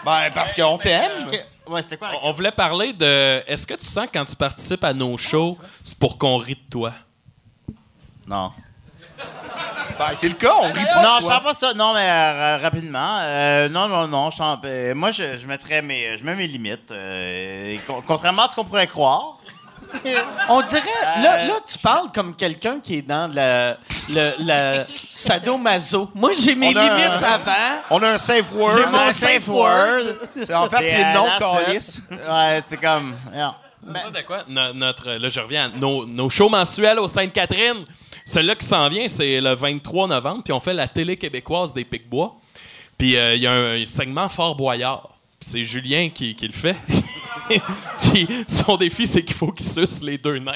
[0.05, 1.31] ben, parce qu'on t'aime.
[1.71, 2.09] Ouais, c'était quoi?
[2.09, 3.43] la- On on voulait parler de.
[3.47, 6.55] Est-ce que tu sens que quand tu participes à nos shows, c'est pour qu'on rit
[6.55, 6.91] de toi?
[8.27, 8.51] Non.
[9.99, 11.03] Ben, c'est le cas, on rit pas.
[11.03, 11.73] Non, je sens pas ça.
[11.73, 13.19] Non, mais euh, rapidement.
[13.21, 14.31] Euh, non, non, non.
[14.31, 16.89] je sens- euh, moi, je, je mettrais mes, je mets mes limites.
[16.91, 19.37] euh, con- contrairement à ce qu'on pourrait croire.
[20.49, 20.81] On dirait,
[21.21, 23.77] là, là, tu parles comme quelqu'un qui est dans la,
[24.09, 26.09] le, la sadomaso.
[26.13, 27.81] Moi, j'ai mes On a limites un- avant.
[27.89, 28.73] On a un safe word.
[28.77, 30.03] J'ai mon safe word.
[30.35, 32.01] C'est- En fait, c'est euh, non calice.
[32.11, 33.15] Ouais, c'est comme.
[33.33, 33.55] yeah.
[33.93, 34.43] Ça de quoi?
[34.47, 37.83] No- notre, là, je reviens à nos, nos shows mensuels au Sainte-Catherine.
[38.25, 41.83] Celui-là qui s'en vient, c'est le 23 novembre, puis on fait la télé québécoise des
[41.83, 42.35] Pic-Bois.
[42.97, 45.09] Puis euh, il y a un, segment Fort Boyard.
[45.41, 46.75] Puis c'est Julien qui, qui le fait.
[48.03, 50.53] puis son défi, c'est qu'il faut qu'il suce les deux nains.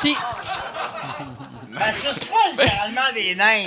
[0.00, 0.16] Puis,
[1.68, 3.66] Ben, je suis pas littéralement des nains.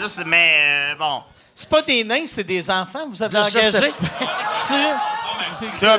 [0.00, 1.22] Juste, mais euh, bon.
[1.52, 3.08] c'est pas des nains, c'est des enfants.
[3.10, 3.92] Vous avez sais engagé.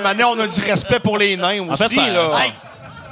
[0.01, 1.83] Maintenant, on a du respect pour les nains aussi.
[1.89, 2.29] fait, ça- là.
[2.29, 2.53] ça- Hey,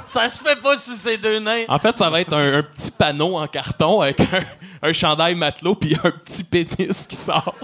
[0.06, 1.64] ça se fait pas sous ces deux nains.
[1.68, 4.40] En fait, ça va être un, un petit panneau en carton avec un,
[4.88, 7.54] un chandail matelot puis un petit pénis qui sort.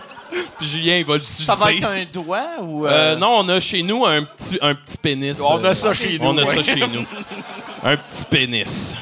[0.59, 1.45] Puis Julien, il va le sucer.
[1.45, 2.87] Ça va être un doigt ou.
[2.87, 5.41] Euh, euh, non, on a chez nous un petit, un petit pénis.
[5.41, 6.29] On a ça chez nous.
[6.29, 6.55] On a ouais.
[6.63, 7.05] ça chez nous.
[7.83, 8.95] Un petit pénis.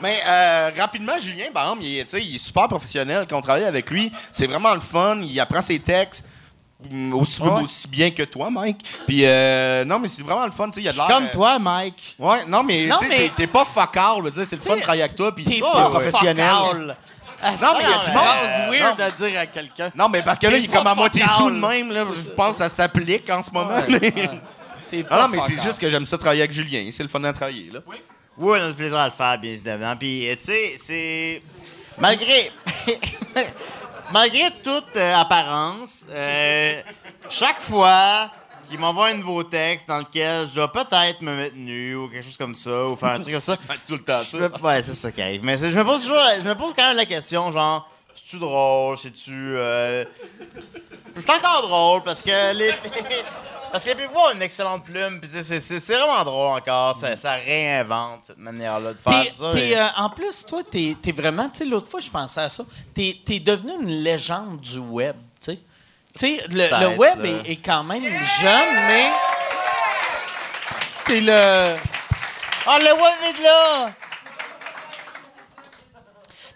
[0.00, 3.26] Mais euh, rapidement, Julien, par exemple, il est, tu sais, il est super professionnel.
[3.28, 5.18] Quand on travaille avec lui, c'est vraiment le fun.
[5.22, 6.24] Il apprend ses textes
[6.90, 7.62] mm, aussi, Ouais.
[7.62, 8.84] aussi bien que toi, Mike.
[9.06, 10.68] Puis, euh, non, mais c'est vraiment le fun.
[10.70, 11.06] tu sais, Il y a de l'air.
[11.08, 12.16] Comme euh, toi, Mike.
[12.18, 14.14] Ouais, non, mais, Non, tu sais, mais- t'es- t'es pas focal.
[14.18, 15.34] je veux dire, C'est le fun de travailler avec toi.
[15.34, 16.96] Puis, T'es t'es pas professionnel.
[17.42, 18.70] Ah, Non, mais il y a c'est du monde.
[18.74, 19.04] weird Non.
[19.04, 19.92] à dire à quelqu'un.
[19.94, 21.90] Non, mais parce que là, il est comme à moitié sous de même.
[21.92, 23.74] Là, je pense que ça s'applique en ce moment.
[23.88, 24.30] Ouais, ouais.
[24.90, 26.88] T'es Non, mais c'est juste que j'aime ça travailler avec Julien.
[26.92, 27.70] C'est le fun à travailler.
[27.72, 27.80] Là.
[27.86, 27.96] Oui,
[28.60, 29.94] on a du plaisir à le faire, bien évidemment.
[29.96, 31.42] Puis, euh, tu sais, c'est.
[31.98, 32.50] Malgré.
[34.12, 36.80] Malgré toute euh, apparence, euh,
[37.30, 38.30] chaque fois
[38.68, 42.24] qu'il m'envoie un nouveau texte dans lequel je dois peut-être me mettre nu ou quelque
[42.24, 43.56] chose comme ça, ou faire un truc comme ça.
[43.86, 44.38] Tout le temps, ça.
[44.38, 45.44] je ouais, c'est ça qui arrive.
[45.44, 46.22] Mais je me pose toujours.
[46.42, 48.96] Je me pose quand même la question, genre, c'est-tu drôle?
[48.98, 49.32] C'est-tu.
[49.56, 50.04] euh,
[51.16, 52.72] C'est encore drôle parce que les.
[53.72, 56.94] Parce que les ont une excellente plume, puis c'est- c'est c'est- c'est vraiment drôle encore.
[56.94, 59.58] Ça, ça réinvente cette manière-là de faire ça.
[59.58, 61.48] et- euh, en plus, toi, t'es es vraiment.
[61.48, 62.64] Tu sais, l'autre fois, je pensais à ça.
[62.92, 65.16] T'es es devenu une légende du web.
[66.18, 69.10] Tu sais, le, web est, est quand même jeune, mais.
[71.06, 71.74] T'es le.
[72.66, 73.92] Oh, le web est là!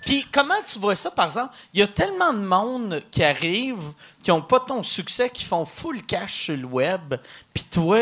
[0.05, 1.53] Puis comment tu vois ça, par exemple?
[1.75, 3.81] Il y a tellement de monde qui arrive,
[4.23, 7.15] qui n'ont pas ton succès, qui font full cash sur le web.
[7.53, 7.99] Puis toi,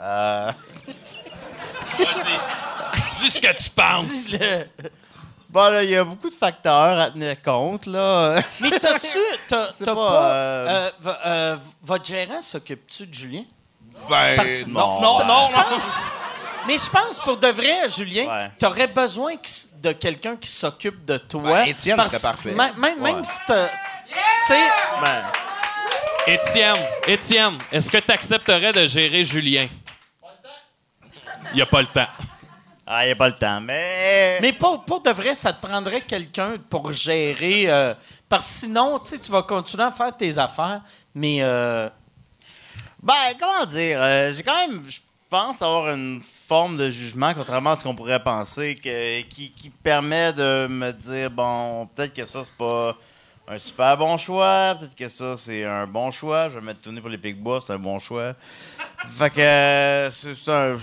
[0.00, 0.50] Euh,
[3.20, 4.08] Dis ce que tu penses.
[4.08, 4.66] dis-le.
[5.54, 8.34] Bon, là, il y a beaucoup de facteurs à tenir compte, là.
[8.60, 9.18] Mais t'as-tu.
[9.48, 10.22] T'as, pas, pas.
[10.24, 13.44] euh, euh, v- euh, votre gérant s'occupe-tu de Julien?
[14.10, 15.78] Ben, Parce- non, non, non, non.
[16.66, 18.50] Mais je pense pour de vrai, Julien, Ouais.
[18.58, 21.42] t'aurais besoin qui s- de quelqu'un qui s'occupe de toi.
[21.42, 22.52] Ouais, Étienne Parce- serait parfait.
[22.52, 23.68] Même, même, si t'as.
[23.68, 24.14] Tu
[24.46, 24.60] sais,
[25.02, 25.22] Ben,
[26.26, 26.76] Étienne,
[27.06, 29.68] Étienne, est-ce que tu accepterais de gérer Julien?
[31.50, 32.06] Il n'y a pas le temps.
[32.86, 34.38] Ah, il n'y a pas le temps, mais...
[34.40, 37.64] mais pour, pour de vrai, ça te prendrait quelqu'un pour gérer.
[37.70, 37.94] euh,
[38.28, 40.82] parce que sinon, tu sais, tu vas continuer à faire tes affaires,
[41.14, 41.38] mais.
[41.40, 41.88] euh,
[43.02, 43.98] Ben, comment dire?
[44.00, 45.00] euh, J'ai quand même, je
[45.30, 49.70] pense, avoir une forme de jugement, contrairement à ce qu'on pourrait penser, que- qui, qui
[49.70, 52.96] permet de me dire, bon, peut-être que ça, c'est pas
[53.46, 56.48] un super bon choix, peut-être que ça, c'est un bon choix.
[56.48, 58.32] Je vais mettre tourner pour les Picbois, c'est un bon choix.
[59.18, 60.78] Fait que, euh, c'est un-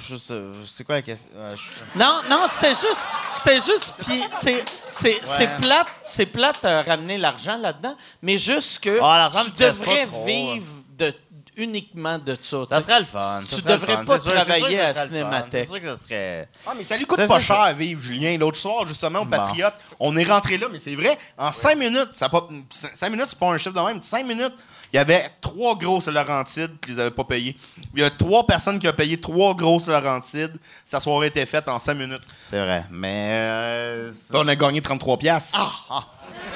[0.85, 1.29] quoi la question?
[1.35, 1.55] Euh,
[1.95, 7.17] Non, non, c'était juste, c'était juste, puis c'est, c'est, c'est plate, c'est plate à ramener
[7.17, 10.65] l'argent là-dedans, mais juste que Ah, tu me devrais vivre
[10.97, 11.13] de,
[11.61, 12.57] uniquement de ça.
[12.67, 13.43] tu Ça serait le fun.
[13.47, 14.05] Tu devrais fun.
[14.05, 14.93] pas sûr- travailler à.
[14.93, 15.67] Cinémathèque.
[15.67, 16.49] C'est sûr que ça serait...
[16.67, 18.37] Ah, mais ça lui coûte Ça, pas cher à vivre, Julien.
[18.37, 19.25] L'autre soir, justement, au.
[19.25, 23.27] Patriote, on est rentré là, mais c'est vrai, en cinq minutes, ça pas, cinq minutes,
[23.29, 24.53] c'est pas un chiffre de même, cinq minutes,
[24.93, 27.55] il y avait trois grosses Laurentides, puis ils les avaient pas payés.
[27.95, 30.57] Il y a trois personnes qui ont payé trois grosses Laurentides.
[30.83, 32.23] Sa soirée était faite en cinq minutes.
[32.49, 33.29] C'est vrai, mais...
[33.33, 35.57] euh, ça- On a gagné 33 piastres.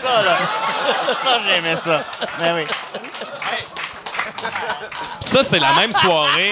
[0.01, 0.37] Ça, là.
[1.23, 2.03] ça, j'aimais ça.
[2.39, 2.63] Ben oui.
[2.65, 3.31] Puis
[5.19, 6.51] ça, c'est la même soirée.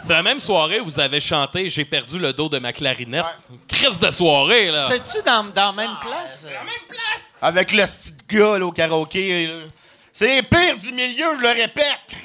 [0.00, 3.24] C'est la même soirée où vous avez chanté J'ai perdu le dos de ma clarinette.
[3.66, 4.86] Crise de soirée, là.
[4.88, 6.46] C'était-tu dans, dans la même place?
[7.42, 9.46] Avec le petit gars là, au karaoké.
[9.46, 9.54] là.
[10.12, 12.16] C'est les pires du milieu, je le répète.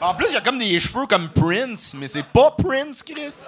[0.00, 3.42] En plus, il y a comme des cheveux comme Prince, mais c'est pas Prince, Chris.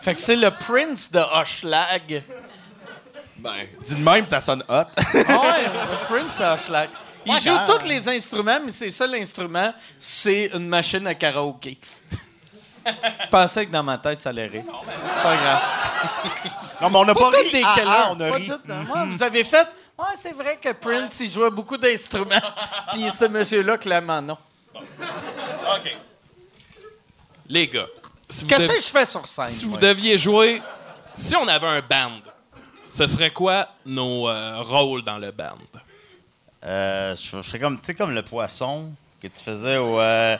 [0.00, 2.24] Fait que c'est le Prince de Hochelag.
[3.36, 3.52] Ben,
[3.84, 4.72] dis de même, ça sonne hot.
[4.72, 6.88] Ah ouais, le Prince de Hochelag.
[7.26, 11.78] Il joue tous les instruments, mais c'est ça l'instrument, c'est une machine à karaoké.
[12.84, 14.64] Je pensais que dans ma tête, ça allait rire.
[15.22, 15.62] Pas grave.
[16.80, 17.62] non, mais on n'a pas, Pas ri.
[17.64, 18.50] Ah, ah, on a Pas ri.
[18.50, 19.68] Ouais, vous avez fait.
[19.96, 22.42] Ouais, c'est vrai que Prince, il jouait beaucoup d'instruments.
[22.92, 24.36] Puis ce monsieur-là, clairement, non.
[24.74, 25.96] OK.
[27.48, 27.86] Les gars,
[28.28, 29.46] si vous, Qu'est-ce dev- que je fais sur scène?
[29.46, 30.60] si vous deviez jouer...
[31.14, 32.20] Si on avait un band,
[32.88, 35.58] ce serait quoi nos euh, rôles dans le band?
[36.64, 40.36] Euh, je, je ferais comme, tu sais, comme le poisson que tu faisais au, euh,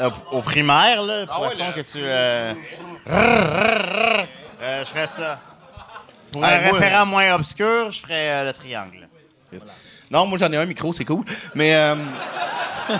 [0.00, 1.98] au, au primaire, là, le Ah ouais, poisson le- que tu...
[2.02, 2.54] Euh,
[3.08, 4.24] euh,
[4.84, 5.40] je ferais ça.
[6.32, 9.08] Pour Ah, un référent moins obscur, je ferais euh, le triangle.
[10.10, 11.24] Non, moi j'en ai un micro, c'est cool.
[11.54, 11.94] Mais euh,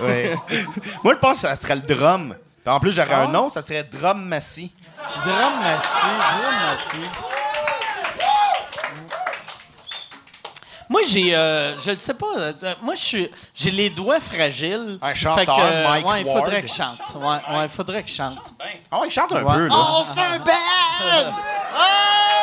[0.00, 0.30] Oui.
[1.02, 2.34] moi je pense que ça serait le drum.
[2.66, 3.22] En plus, j'aurais Ah.
[3.22, 4.72] un nom, ça serait Drum Massy.
[5.24, 7.10] Drum massif, drum massif.
[10.88, 11.34] Moi, j'ai.
[11.34, 12.26] euh, je ne sais pas.
[12.36, 12.52] euh,
[12.82, 13.30] moi, je suis.
[13.54, 14.98] J'ai les doigts fragiles.
[15.02, 16.62] Un chanteur, Fait que, euh, Mike ouais, il faudrait Ward.
[16.62, 17.14] que je chante.
[17.16, 18.38] Ouais, ouais, il faudrait que je chante.
[18.90, 19.54] Ah ouais, il chante un Ouais.
[19.54, 19.74] peu, là.
[19.76, 21.34] Oh, c'est un band!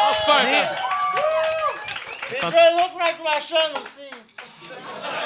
[0.10, 0.70] On se fait un band.
[2.30, 4.10] Je fais l'autre White Russian aussi.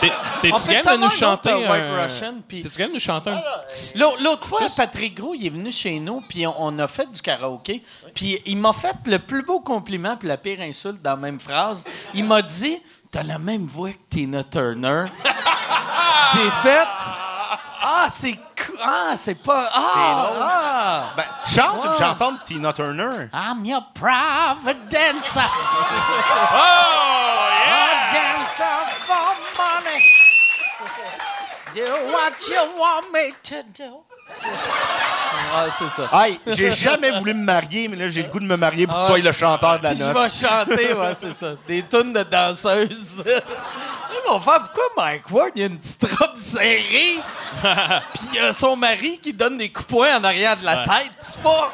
[0.01, 0.11] T'es-
[0.51, 2.03] On T'es-tu game de nous chanter euh, un...
[2.03, 3.31] Russian, puis- T'es-tu game de nous chanter?
[4.19, 7.19] L'autre fois, Patrick Gros, il est venu chez nous, puis on, on a fait du
[7.21, 7.81] karaoké.
[8.13, 11.39] Puis il m'a fait le plus beau compliment, puis la pire insulte dans la même
[11.39, 11.83] phrase.
[12.13, 12.79] Il m'a dit
[13.11, 15.05] T'as la même voix que Tina Turner.
[16.33, 16.87] J'ai fait
[17.81, 18.33] Ah, c'est.
[18.33, 19.69] cou- Ah, c'est pas.
[19.73, 21.13] Ah, ah.
[21.15, 23.29] Ben, chante une chanson de Tina Turner.
[23.33, 25.39] I'm your private dancer.
[26.51, 30.03] Oh, A dancer for money.
[31.73, 34.03] Do what you want me to do.
[35.53, 36.09] Ah, c'est ça.
[36.13, 38.95] Hey, j'ai jamais voulu me marier, mais là, j'ai le goût de me marier pour
[38.97, 40.39] que tu sois le chanteur de la Puis je vais noce.
[40.41, 41.51] chanter, ouais, c'est ça.
[41.67, 43.23] Des tunes de danseuses.
[44.27, 46.81] Vont faire pourquoi Mike Ward, il a une petite robe serrée,
[48.13, 50.83] puis il a son mari qui donne des coups de poing en arrière de la
[50.83, 51.11] tête.
[51.23, 51.71] C'est pas.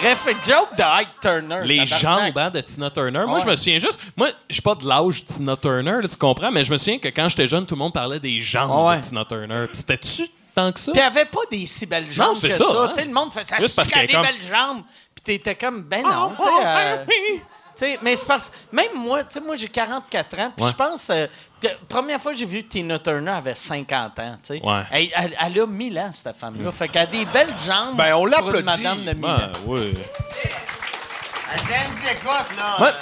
[0.00, 1.60] Bref, joke de Ike Turner.
[1.64, 3.24] Les jambes hein, de Tina Turner.
[3.26, 3.40] Moi, Ouais.
[3.44, 4.00] je me souviens juste.
[4.16, 6.78] Moi, je suis pas de l'âge de Tina Turner, là, tu comprends, mais je me
[6.78, 8.98] souviens que quand j'étais jeune, tout le monde parlait des jambes Ouais.
[8.98, 9.66] de Tina Turner.
[9.66, 10.92] Puis c'était-tu tant que ça?
[10.92, 12.78] Puis avait pas des si belles jambes c'est que ça, ça.
[12.82, 12.88] hein.
[12.88, 13.56] Tu sais, le monde fait ça.
[13.58, 14.82] Juste des comme- belles jambes.
[15.14, 16.36] Puis t'étais comme, ben Oh, non.
[16.38, 17.40] tu sais, euh, tu
[17.76, 20.70] sais, mais c'est parce même moi, tu sais, moi j'ai 44 ans, puis Ouais.
[20.70, 21.26] je pense euh,
[21.88, 24.62] première fois que j'ai vu Tina Turner avait 50 ans, tu sais.
[24.64, 24.82] Ouais.
[24.90, 27.96] Elle, elle- elle a 1000 ans cette femme-là, fait qu'elle a des belles jambes.
[27.96, 28.64] Ben, on l'applaudit.
[28.64, 29.36] madame de 1000 ans.
[29.38, 29.94] Ben, oui.
[31.52, 32.80] Elle écoute, là.
[32.80, 32.92] Ouais.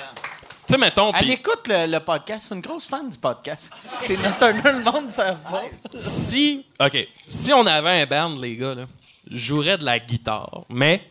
[0.68, 3.72] Tu sais, mettons, Elle écoute le, le podcast, c'est une grosse fan du podcast.
[4.06, 5.62] Tina Turner, le monde ça va.
[5.98, 6.66] si.
[6.78, 7.08] OK.
[7.28, 8.84] Si on avait un band, les gars, là,
[9.30, 11.02] je jouerais de la guitare, mais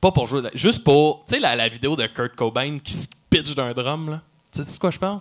[0.00, 0.40] pas pour jouer.
[0.40, 1.20] de la- Juste pour.
[1.26, 4.20] Tu sais, la, la vidéo de Kurt Cobain qui se pitch d'un drum, là.
[4.50, 5.20] Tu sais de quoi je parle?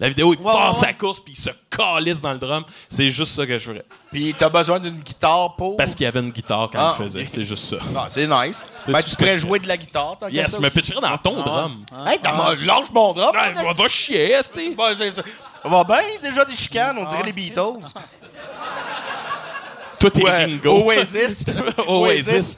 [0.00, 2.64] La vidéo, il passe sa course puis il se calisse dans le drum.
[2.88, 3.84] C'est juste ça que je ferais.
[4.10, 5.76] Puis t'as besoin d'une guitare pour?
[5.76, 7.20] Parce qu'il y avait une guitare quand Ah, il faisait.
[7.20, 7.26] ok.
[7.28, 7.76] C'est juste ça.
[7.94, 8.64] Ah, c'est nice.
[8.88, 11.84] Ben, tu pourrais jouer de la guitare, tant Yes, je me pitcherais dans ton drum?
[12.06, 13.12] Hey, t'as lâche mon.
[13.14, 14.74] Ouais, va, va chier, esti.
[14.76, 15.22] Ça.
[15.62, 17.86] Ça va bien, déjà des chicanes, on dirait les Beatles.
[19.98, 20.82] Toi, t'es Ouais, Ringo.
[20.86, 21.44] Oasis.
[21.86, 22.56] Oasis.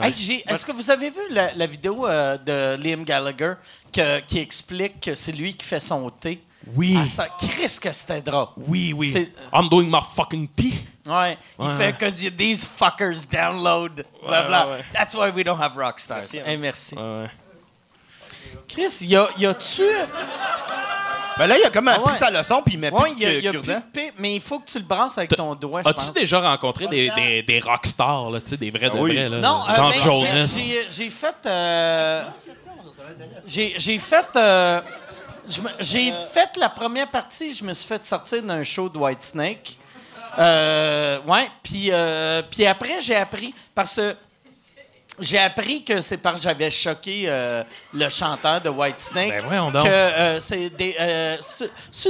[0.00, 3.54] Hey, j'ai- Est-ce que vous avez vu la, la vidéo euh, de Liam Gallagher
[3.92, 6.40] que- qui explique que c'est lui qui fait son thé?
[6.74, 6.96] Oui.
[6.98, 8.46] Ah, ça, Chris, que c'était drôle.
[8.56, 9.10] Oui, oui.
[9.12, 10.74] C'est- I'm doing my fucking tea.
[11.04, 14.66] Ouais, il Ouais, fait que these fuckers download, bla bla.
[14.68, 14.84] ouais, ouais.
[14.92, 16.30] That's why we don't have rockstars.
[16.32, 16.56] Merci.
[16.58, 16.94] merci.
[16.94, 17.30] Ouais, ouais.
[18.68, 19.82] Chris, y a- y a-tu.
[21.38, 22.18] Ben là, il a comme Ah appris ouais.
[22.18, 23.80] sa leçon, puis il met Ouais, plus y a, de y a plus cure-dent.
[23.80, 25.80] de pi- mais il faut que tu le brasses avec ton doigt.
[25.84, 29.14] As-tu déjà rencontré des, des, des rockstars, là, tu sais, des vrais de oui.
[29.16, 29.38] vrais, là?
[29.38, 30.46] Non, euh, Jonas?
[30.90, 31.34] j'ai- fait.
[31.46, 32.22] euh,
[33.46, 34.26] j'ai fait.
[34.36, 34.80] euh,
[35.62, 39.76] me- J'ai fait la première partie, je me suis fait sortir d'un show de Whitesnake.
[40.38, 43.54] Euh, ouais, puis euh, puis après, j'ai appris.
[43.74, 44.16] Parce que.
[45.20, 47.62] J'ai appris que c'est parce que j'avais choqué euh,
[47.92, 49.28] le chanteur de Whitesnake.
[49.30, 49.84] Ben voyons donc.
[49.84, 51.36] Que euh, c'est euh,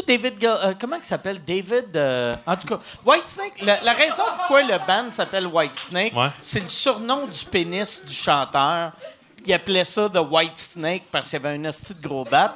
[0.06, 0.44] David.
[0.44, 1.42] Euh, comment il s'appelle?
[1.44, 1.96] David.
[1.96, 3.60] euh, en tout cas, Whitesnake.
[3.62, 6.28] La, la raison pourquoi le band s'appelle Whitesnake, Ouais.
[6.40, 8.92] c'est le surnom du pénis du chanteur.
[9.44, 12.54] Il appelait ça The White Snake parce qu'il avait un hostie de gros bat.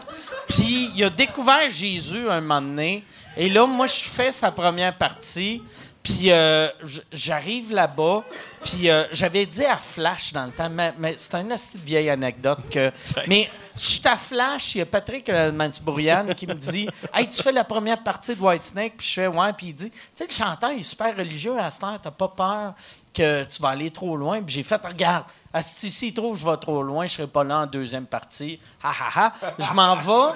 [0.48, 3.02] Puis il a découvert Jésus un moment donné.
[3.36, 5.60] Et là, moi, je fais sa première partie.
[6.00, 6.68] Puis euh,
[7.10, 8.22] j'arrive là-bas.
[8.66, 12.10] Puis euh, j'avais dit à Flash dans le temps, mais, mais c'est une de vieille
[12.10, 12.90] anecdote que.
[13.28, 13.48] Mais
[13.78, 17.42] je suis à Flash, il y a Patrick euh, Mansbourian qui me dit Hey, tu
[17.42, 19.52] fais la première partie de Whitesnake Puis je fais Ouais.
[19.52, 22.10] Puis il dit Tu sais, le chanteur, il est super religieux à cette heure, t'as
[22.10, 22.74] pas peur
[23.14, 24.42] que tu vas aller trop loin.
[24.42, 27.44] Puis j'ai fait Regarde, asti, s'il trouve que je vais trop loin, je serai pas
[27.44, 28.58] là en deuxième partie.
[28.82, 29.32] Ha ha ha.
[29.58, 30.34] Je m'en vais.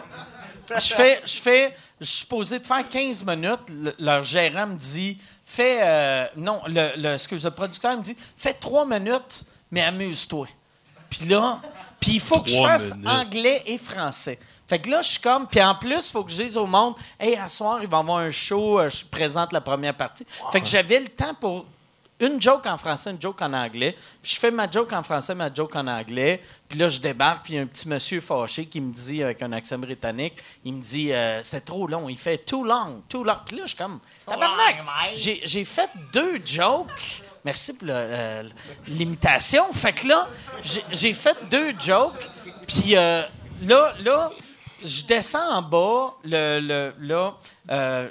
[0.78, 3.68] Je fais, je fais, je suis supposé de faire 15 minutes.
[3.70, 5.18] Le- leur gérant me dit,
[5.50, 10.46] fais, euh, non, le, le, excuse, le producteur me dit, fais 3 minutes, mais amuse-toi.
[11.08, 11.60] Puis là,
[11.98, 13.08] puis il faut que je Trois fasse minutes.
[13.08, 14.38] anglais et français.
[14.68, 16.66] Fait que là, je suis comme, puis en plus, il faut que je dise au
[16.66, 19.96] monde, hey, à soir, il va y avoir un show, euh, je présente la première
[19.96, 20.24] partie.
[20.52, 21.66] Fait que j'avais le temps pour
[22.20, 23.96] une joke en français, une joke en anglais.
[24.22, 26.40] Puis je fais ma joke en français, ma joke en anglais.
[26.68, 29.22] Puis là, je débarque, puis il y a un petit monsieur fâché qui me dit,
[29.22, 30.34] avec un accent britannique,
[30.64, 32.08] il me dit, euh, c'est trop long.
[32.08, 33.36] Il fait too long, too long.
[33.46, 34.76] Puis là, je suis comme, tabarnak!
[35.16, 37.22] J'ai fait deux jokes.
[37.44, 38.42] Merci pour euh,
[38.86, 39.72] l'imitation.
[39.72, 40.28] Fait que là,
[40.62, 42.28] j'ai- j'ai fait deux jokes.
[42.66, 43.22] Puis euh,
[43.62, 44.30] là, là,
[44.84, 46.14] je descends en bas.
[46.24, 47.34] Le, le- là,
[47.70, 48.08] euh,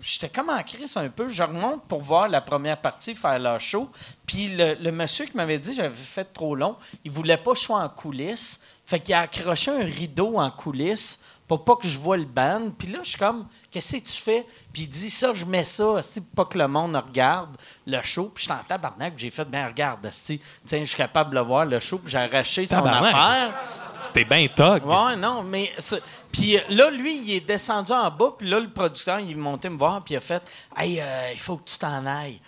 [0.00, 1.28] j'étais comme en crise un peu.
[1.28, 3.90] Je remonte pour voir la première partie, faire leur show.
[4.26, 7.52] Puis le, le monsieur qui m'avait dit que j'avais fait trop long, il voulait pas
[7.52, 8.60] que je sois en coulisses.
[8.86, 12.70] Fait qu'il a accroché un rideau en coulisses pour pas que je vois le band.
[12.76, 14.46] Puis là, je suis comme, qu'est-ce que tu fais?
[14.72, 17.56] Puis il dit, ça, je mets ça, pour pas que le monde regarde
[17.86, 18.30] le show.
[18.34, 20.38] Puis je suis en tabarnak, puis j'ai fait, ben regarde, tiens,
[20.80, 21.98] je suis capable de le voir, le show.
[21.98, 23.14] Puis j'ai arraché son Tabarnak.
[23.14, 23.52] affaire.
[24.12, 24.84] T'es bien tog.
[24.86, 25.72] Ouais, non, mais.
[26.30, 29.34] Puis euh, là, lui, il est descendu en bas, puis là, le producteur, il est
[29.34, 30.42] monté me voir, puis il a fait
[30.76, 32.40] Hey, euh, il faut que tu t'en ailles.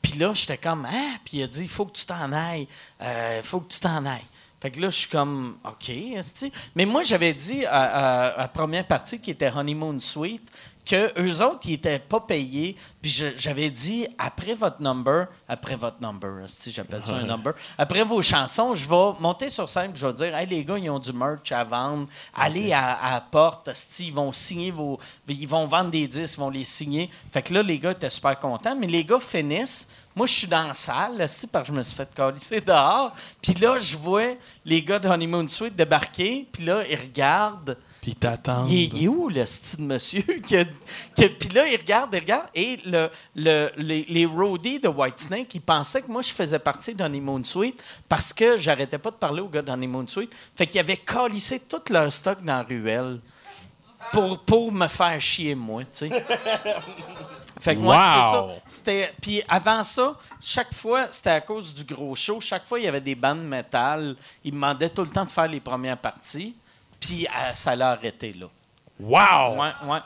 [0.00, 1.16] Puis là, j'étais comme Hein?
[1.24, 2.68] Puis il a dit Il faut que tu t'en ailles.
[3.00, 4.24] Il faut que tu t'en ailles.
[4.60, 6.50] Fait que là, je suis comme OK, esti.
[6.74, 10.50] Mais moi, j'avais dit à, à- à la première partie qui était Honeymoon Suite
[10.88, 12.74] que eux autres, ils étaient pas payés.
[13.02, 18.02] Puis j'avais dit après votre number, après votre number, esti, j'appelle ça un number, après
[18.04, 20.88] vos chansons, je vais monter sur scène, puis je vais dire Hey, les gars, ils
[20.88, 22.06] ont du merch à vendre.
[22.34, 23.70] Allez à, à la porte,
[24.00, 24.98] ils vont signer vos.
[25.28, 27.10] Ils vont vendre des disques, ils vont les signer.
[27.30, 28.74] Fait que là, les gars étaient super contents.
[28.74, 29.88] Mais les gars finissent.
[30.16, 33.12] Moi, je suis dans la salle, esti, parce que je me suis fait calisser dehors.
[33.40, 34.34] Puis là, je vois
[34.64, 36.48] les gars de Honeymoon Suite débarquer.
[36.50, 37.76] Puis là, ils regardent.
[38.14, 38.66] Puis.
[38.68, 40.22] Il est, il est où le style monsieur?
[40.46, 40.56] qui
[41.16, 42.46] Puis là, il regarde, il regarde.
[42.54, 46.94] Et le, le- les, les roadies de Whitesnake, ils pensaient que moi, je faisais partie
[46.94, 50.32] d'Honeymoon Suite parce que j'arrêtais pas de parler aux gars d'Honeymoon Suite.
[50.56, 53.20] Fait qu'ils avaient calissé tout leur stock dans la ruelle
[54.12, 56.10] pour, pour me faire chier, moi, tu sais.
[57.60, 58.48] Fait que moi, c'est ça.
[58.68, 62.40] C'était puis avant ça, chaque fois, c'était à cause du gros show.
[62.40, 64.14] Chaque fois, il y avait des bandes métal.
[64.44, 66.54] Ils me demandaient tout le temps de faire les premières parties.
[67.00, 68.46] Puis euh, ça l'a arrêté là.
[69.00, 69.60] Wow!
[69.60, 69.98] Ouais, ouais.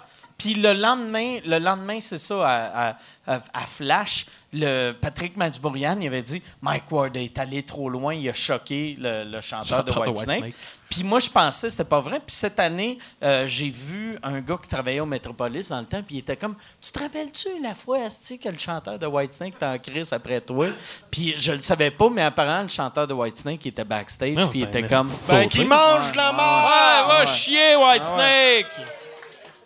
[0.42, 2.96] Puis le lendemain, le lendemain, c'est ça, à, à-
[3.28, 8.12] à- à Flash, le Patrick Madbourian, il avait dit Mike Ward est allé trop loin,
[8.12, 10.42] il a choqué le, le chanteur de Whitesnake.
[10.42, 10.54] Whitesnake.
[10.90, 12.18] Puis moi, je pensais que c'était pas vrai.
[12.26, 16.02] Puis cette année, euh, j'ai vu un gars qui travaillait au Metropolis dans le temps,
[16.02, 19.54] puis il était comme Tu te rappelles-tu la fois, Asti, que le chanteur de Whitesnake
[19.54, 20.66] était en crise après toi
[21.08, 24.58] Puis je le savais pas, mais apparemment, le chanteur de Whitesnake il était backstage, puis
[24.58, 26.64] il était comme Ben, qui mange de la mort!
[26.66, 28.66] Ouais, va chier, Whitesnake!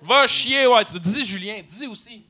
[0.03, 1.03] Va chier, Whitesnake.
[1.03, 2.25] Dis Julien, dis aussi.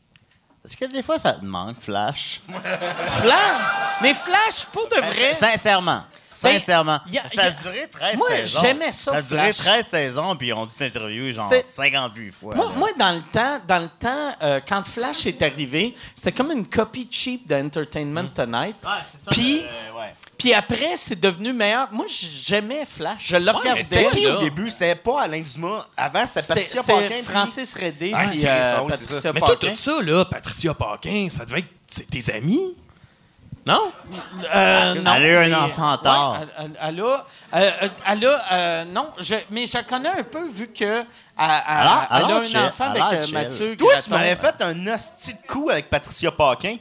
[0.64, 2.40] Est-ce que des fois, ça te manque, Flash?
[3.20, 3.62] Flash?
[4.02, 5.34] Mais Flash, pour de vrai.
[5.34, 6.02] Sincèrement.
[6.30, 7.00] Sincèrement.
[7.08, 8.60] y a- ça a duré 13 Moi, saisons.
[8.60, 9.56] j'aimais ça, Ça a duré Flash.
[9.56, 12.54] 13 saisons, puis ils ont dû t'interviewer genre C'était- 58 fois.
[12.54, 16.50] Moi, moi, dans le temps, dans le temps euh, quand Flash est arrivé, c'était comme
[16.52, 18.76] une copie cheap d'Entertainment Tonight.
[18.84, 19.30] Ouais, c'est ça.
[19.30, 20.14] Puis- euh, ouais.
[20.38, 21.88] Puis après, c'est devenu meilleur.
[21.92, 23.22] Moi, j'aimais Flash.
[23.28, 23.82] Je le regardais.
[23.82, 24.36] C'était qui là.
[24.36, 24.68] au début?
[24.68, 25.86] C'était pas Alain Dumas.
[25.96, 27.14] Avant, c'était C'était Patricia c'était Paquin.
[27.14, 29.70] puis- Francis Redé Ah, puis euh, ah oui, Patricia Mais toi, Paquin.
[29.70, 32.74] tout ça, là, Patricia Paquin, ça devait être c'est tes amis?
[33.64, 33.90] Non?
[34.54, 36.40] Euh, non, Elle a eu un mais- enfant tard.
[36.40, 37.16] Ouais, elle, a, euh,
[37.54, 41.04] euh, elle a, euh, non, je, mais je la connais un peu vu que elle,
[41.36, 42.24] elle- a- elle
[42.56, 43.32] a un enfant avec.
[43.32, 43.76] Mathieu.
[43.76, 46.76] Toi, tu m'avais fait un hostie de coup avec Patricia Paquin.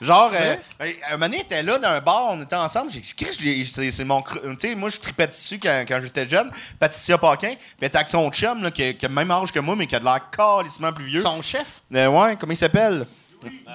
[0.00, 2.90] Genre, euh, euh, un moment donné, était là dans un bar, on était ensemble.
[2.90, 4.20] J'ai dit, c'est c'est mon.
[4.22, 6.50] Tu sais, moi, je tripais dessus quand, quand j'étais jeune.
[6.78, 7.48] Patricia Paquin.
[7.48, 9.60] Puis elle était avec son chum, là, qui, a, qui a le même âge que
[9.60, 11.22] moi, mais qui a de l'air calissement plus vieux.
[11.22, 11.82] Son chef?
[11.94, 13.06] Euh, ouais, comment il s'appelle?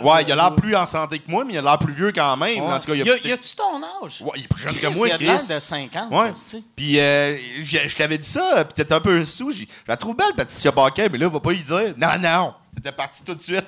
[0.02, 2.12] Ouais, il a l'air plus en santé que moi, mais il a l'air plus vieux
[2.12, 2.60] quand même.
[2.62, 4.22] En tout cas, il a, Y a- y a-tu ton âge?
[4.22, 6.12] Ouais, il est plus jeune que Chris, moi, il a de l'air de 50.
[6.12, 6.32] Ouais.
[6.50, 6.58] tu.
[6.76, 9.52] Puis euh, je, je t'avais dit ça, puis t'étais un peu sous.
[9.52, 11.94] Je la trouve belle, Patricia Paquin, mais là, va pas lui dire.
[11.96, 12.54] Non, non.
[12.76, 13.68] T'étais parti tout de suite.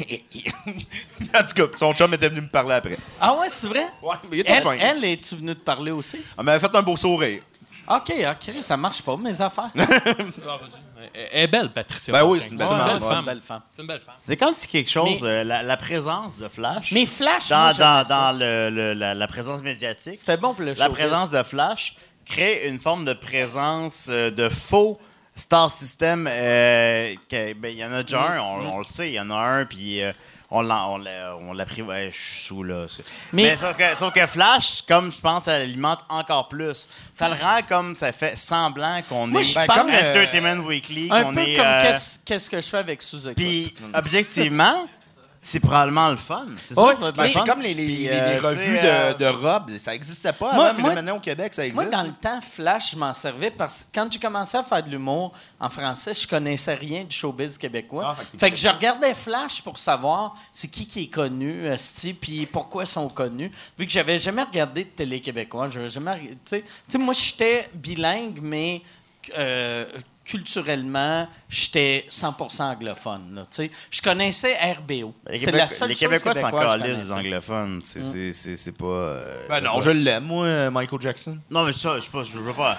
[1.34, 2.96] en tout cas, son chum était venu me parler après.
[3.20, 3.86] Ah ouais, c'est vrai?
[4.02, 4.72] Ouais, mais il était Elle, fin.
[4.72, 6.20] elle est-tu venue te parler aussi?
[6.38, 7.42] Elle m'avait fait un beau sourire.
[7.88, 9.66] OK, OK, ça marche pas, mes affaires.
[11.14, 12.12] Elle est belle, Patricia.
[12.12, 12.78] Ben oui, c'est une belle femme,
[13.24, 13.40] belle.
[13.44, 14.14] C'est une belle femme.
[14.24, 17.56] C'est comme si quelque chose, Mais- euh, la, la présence de Flash, Mais Flash, dans,
[17.58, 18.04] moi, dans, j'aimais ça.
[18.32, 20.92] dans le, le- la, la présence médiatique, C'était bon pour le la showbiz.
[20.94, 21.94] présence de Flash
[22.26, 25.00] crée une forme de présence euh, de faux
[25.34, 26.26] star system.
[26.30, 29.20] euh, que- ben, Il y en a déjà un, on, on le sait, il y
[29.20, 30.12] en a un, puis euh,
[30.50, 31.80] on l'a on l'a- on l'a pris.
[31.82, 32.86] Ouais, je suis sous là.
[33.32, 36.88] Mais- Mais, sauf, que, sauf que Flash, comme je pense, ça l'alimente encore plus.
[37.12, 41.08] Ça le rend comme ça fait semblant qu'on Moi, est Ben, comme, euh, Entertainment Weekly,
[41.10, 41.56] Un qu'on peu est.
[41.56, 43.36] comme euh, qu'est-ce qu'est-ce que je fais avec Sous-Écoute.
[43.36, 44.88] puis, objectivement,
[45.42, 46.46] c'est probablement le fun.
[46.66, 48.32] C'est sûr Ouais, que ça va être le c'est comme les, les- Puis, les- euh,
[48.34, 49.70] les revues euh, de, de robes.
[49.78, 51.74] Ça n'existait pas Moi- avant, mais moi- maintenant au Québec, ça existe.
[51.82, 54.82] Moi, dans le temps, Flash, je m'en servais parce que quand j'ai commencé à faire
[54.82, 58.04] de l'humour en français, je connaissais rien du showbiz québécois.
[58.08, 61.66] Ah, fait que fait que je regardais Flash pour savoir c'est qui qui est connu,
[61.66, 63.50] esti, puis pourquoi ils sont connus.
[63.78, 68.38] Vu que j'avais jamais regardé de télé québécois, j'avais jamais, tu sais, moi j'étais bilingue,
[68.42, 68.82] mais
[69.38, 69.86] euh,
[70.30, 73.34] culturellement, j'étais 100% anglophone.
[73.34, 73.70] là, tu sais.
[73.90, 75.14] Je connaissais RBO.
[75.28, 77.12] Les, C'est la seule les chose Québécois sont québécoise que je encore des connaissais.
[77.12, 77.80] anglophones.
[77.84, 78.84] C'est c'est- c'est- c'est pas.
[78.86, 81.38] euh, Ben non, je l'aime, moi, Michael Jackson.
[81.50, 82.78] Non, mais ça, je sais pas, je veux pas.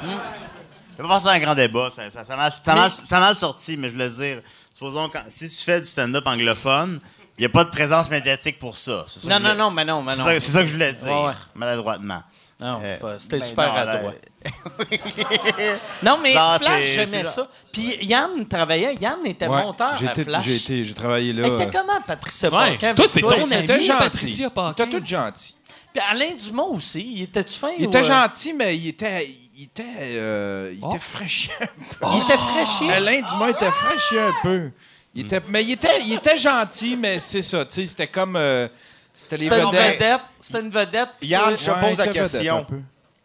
[0.97, 1.89] Je veux pas faire un grand débat.
[1.95, 4.41] Ça, ça, ça, mal, ça, mal- mal sorti, mais je voulais dire,
[4.73, 6.99] supposons, quand, si tu fais du stand-up anglophone,
[7.37, 9.05] il n'y a pas de présence médiatique pour ça.
[9.23, 10.25] Non, non, voulais- non, mais non, mais C'est non.
[10.25, 11.33] ça, c'est ça que je voulais dire, ouais.
[11.55, 12.21] maladroitement.
[12.61, 14.13] Non, Euh, c'est pas- c'était ben super non, là, adroit.
[16.03, 17.47] Non, mais Flash, c'est- j'aimais ça.
[17.71, 18.95] Puis Yann travaillait.
[18.95, 20.45] Yann était Ouais, monteur j'ai à Flash.
[20.45, 21.47] J'ai été- j'ai travaillé là.
[21.47, 22.71] Était euh, comment, Patricia Ouais.
[22.71, 22.93] Paquin?
[22.95, 23.63] Toi, c'est ton Il ami.
[23.63, 23.87] Était.
[23.97, 24.85] Patricia Paquin.
[24.85, 25.55] Était tout gentil.
[25.93, 27.01] Puis Alain Dumas aussi.
[27.15, 27.71] Il était-tu fin?
[27.77, 29.27] Il ou, était euh, gentil, mais il était.
[29.57, 29.83] Il était.
[29.99, 30.89] euh, il Oh.
[30.89, 32.07] était fraîchier un peu.
[32.15, 32.93] Il était fraîchier.
[32.93, 34.71] Alain Dumas était fraîchier un peu.
[35.13, 37.65] Il était, mais il était, il était gentil, mais c'est ça.
[37.65, 38.35] tu sais, C'était comme.
[38.37, 38.67] euh,
[39.13, 39.93] c'était les C'était une vedettes.
[39.95, 40.21] vedette.
[40.39, 41.09] C'était une vedette.
[41.21, 42.57] Yann, je te Ouais, pose la question.
[42.71, 42.81] un.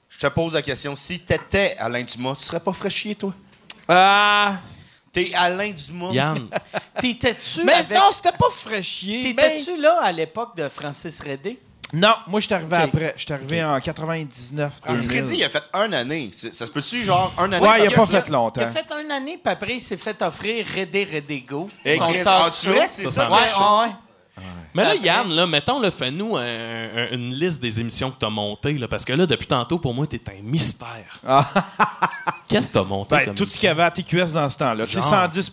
[0.08, 0.96] Je te pose la question.
[0.96, 3.32] Si t'étais Alain Dumas, tu serais pas fraîchier, toi?
[3.88, 4.54] Ah!
[5.12, 6.12] T'es Alain Dumas.
[6.12, 6.48] Yann,
[7.00, 7.90] T'étais-tu Mais avec...
[7.96, 9.34] non, c'était pas fraîchier.
[9.34, 11.58] mais- T'étais-tu là à l'époque de Francis Redé?
[11.92, 13.14] Non, moi, je suis arrivé après.
[13.16, 14.72] Je suis arrivé en 99.
[14.82, 15.20] Francis 2000.
[15.22, 16.30] Reddy, il a fait un année.
[16.32, 17.64] Ça se peut-tu, genre, un année?
[17.66, 18.60] Ouais, il a pas fait longtemps.
[18.60, 21.68] Il a fait une année, puis après, il s'est fait offrir Redé Redé Go.
[21.84, 23.92] Vois, c'est ça Ouais, que
[24.36, 24.44] ouais.
[24.74, 28.18] Mais là, Après- Yann, là, mettons, là, fais-nous un- un- une liste des émissions que
[28.18, 31.20] tu as montées, là, parce que là, depuis tantôt, pour moi, tu es un mystère.
[31.26, 31.46] Ah.
[32.48, 33.16] Qu'est-ce que tu as monté?
[33.16, 34.86] Ben, comme tout ce qu'il y avait à TQS dans ce temps-là.
[34.86, 35.08] Tu sais, Genre.
[35.08, 35.52] 110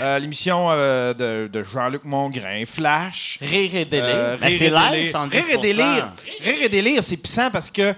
[0.00, 3.38] euh, L'émission euh, de, de Jean-Luc Mongrain, Flash.
[3.40, 4.06] Rire et délire.
[4.08, 5.12] euh, Rire c'est live, délire.
[5.12, 5.30] 110%.
[5.30, 6.08] Rire et délire.
[6.42, 7.94] Rire et délire, c'est puissant parce que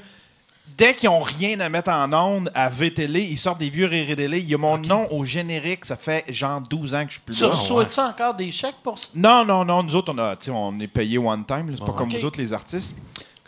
[0.77, 4.39] dès qu'ils ont rien à mettre en onde à VTL, ils sortent des vieux Rérédélé.
[4.41, 7.21] Il y a mon nom au générique, ça fait genre 12 ans que je suis
[7.23, 7.49] plus Tu là.
[7.51, 9.09] reçois-tu encore des chèques pour ça?
[9.15, 9.83] Non, non, non.
[9.83, 11.73] Nous autres, on, a, tu sais, on est payé one time.
[11.77, 12.95] C'est pas comme vous autres, les artistes.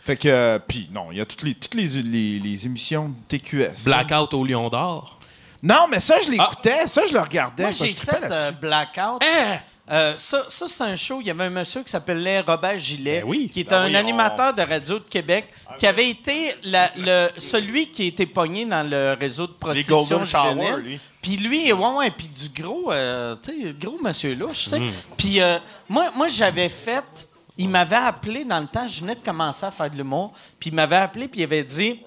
[0.03, 3.09] Fait que, euh, puis non, il y a toutes les, toutes les, les, les émissions
[3.09, 3.83] de TQS.
[3.85, 5.19] Blackout au Lion d'Or.
[5.61, 6.87] Non, mais ça, je l'écoutais.
[6.87, 7.63] Ça, je le regardais.
[7.63, 9.21] Moi, j'ai fait euh, Blackout.
[9.21, 9.57] Hein?
[9.91, 11.19] Euh, ça, ça c'est un show.
[11.21, 13.49] Il y avait un monsieur qui s'appelait Robert Gilet, Ben oui.
[13.51, 15.47] qui est Ben un oui, on- animateur de radio de Québec,
[15.79, 19.57] qui avait été la- le, celui qui a été pogné dans le réseau de Les
[19.59, 20.75] prostitution Golden Shower, juvénile.
[20.83, 20.99] lui.
[21.21, 24.53] Puis lui, ouais, ouais, puis du gros, euh, tu sais, gros monsieur je Mm.
[24.53, 24.81] sais.
[25.17, 27.27] Puis euh, moi, moi j'avais fait,
[27.57, 30.69] il m'avait appelé dans le temps, je venais de commencer à faire de l'humour, puis
[30.69, 31.99] il m'avait appelé, puis il avait dit,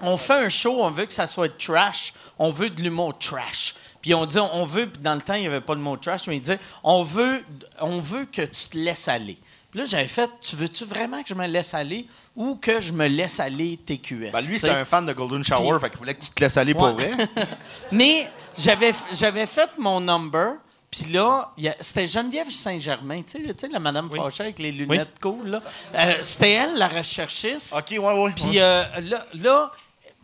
[0.00, 3.74] on fait un show, on veut que ça soit trash, on veut de l'humour trash.
[4.00, 5.96] Puis on dit, on veut, puis dans le temps, il n'y avait pas le mot
[5.96, 7.44] trash, mais il disait, on veut,
[7.80, 9.38] on veut que tu te laisses aller.
[9.70, 12.92] Puis là, j'avais fait, tu veux-tu vraiment que je me laisse aller ou que je
[12.92, 14.30] me laisse aller TQS?
[14.32, 16.40] Ben, lui, c'est un fan de Golden Shower, Puis- fait qu'il voulait que tu te
[16.42, 17.10] laisses aller pour vrai.
[17.92, 20.54] Mais j'avais, j'avais fait mon number,
[20.90, 25.62] puis là, c'était Geneviève Saint-Germain, tu sais, la madame fâchée avec les lunettes cool, là.
[25.94, 27.74] Euh, c'était elle, la recherchiste.
[27.76, 28.32] OK, ouais, ouais.
[28.34, 29.70] Puis euh, là, là,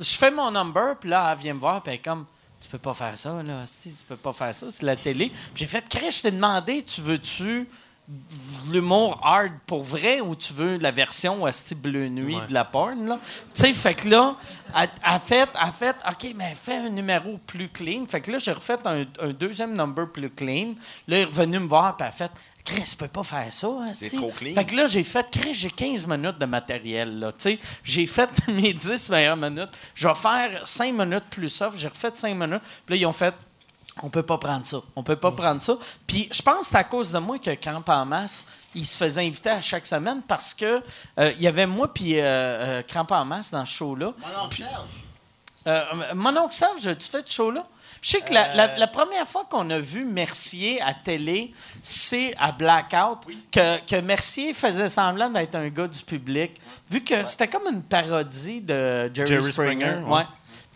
[0.00, 2.24] je fais mon number, puis là, elle vient me voir, puis elle est comme,
[2.76, 5.30] peux pas faire ça, là, si, tu peux pas faire ça, c'est la télé.
[5.54, 7.68] J'ai fait, Chris, je t'ai demandé, tu veux-tu
[8.70, 12.46] l'humour hard pour vrai ou tu veux la version Asti Bleu Nuit Ouais.
[12.46, 13.18] de la porn, là?
[13.54, 14.36] Tu sais, fait que là,
[14.74, 18.04] a fait, elle fait, OK, mais fais un numéro plus clean.
[18.06, 20.74] Fait que là, j'ai refait un, un deuxième number plus clean.
[21.08, 22.30] Là, elle est revenu me voir, puis a fait,
[22.64, 24.08] Chris, tu peux pas faire ça, Asti.
[24.08, 24.54] C'est trop clean.
[24.54, 27.30] Fait que là, j'ai fait, Chris, j'ai 15 minutes de matériel, là.
[27.82, 29.70] J'ai fait mes 10 meilleures minutes.
[29.94, 31.78] Je vais faire 5 minutes plus soft.
[31.78, 32.62] J'ai refait 5 minutes.
[32.86, 33.34] Puis là, ils ont fait,
[34.02, 34.78] on peut pas prendre ça.
[34.96, 35.76] On peut pas prendre ça.
[36.06, 38.96] Puis je pense que c'est à cause de moi que Camp en masse, il se
[38.96, 40.82] faisait inviter à chaque semaine parce que
[41.18, 44.14] euh, il y avait moi puis euh, euh, Cramp en masse dans ce show-là.
[45.66, 45.84] Euh,
[46.14, 47.66] mon oncle Serge, tu fais ce show-là?
[48.04, 52.34] Je sais que la, la- la première fois qu'on a vu Mercier à télé, c'est
[52.38, 56.60] à Blackout, que, que Mercier faisait semblant d'être un gars du public,
[56.90, 59.84] vu que c'était comme une parodie de Jerry, Jerry Springer.
[59.86, 60.24] Springer, ouais.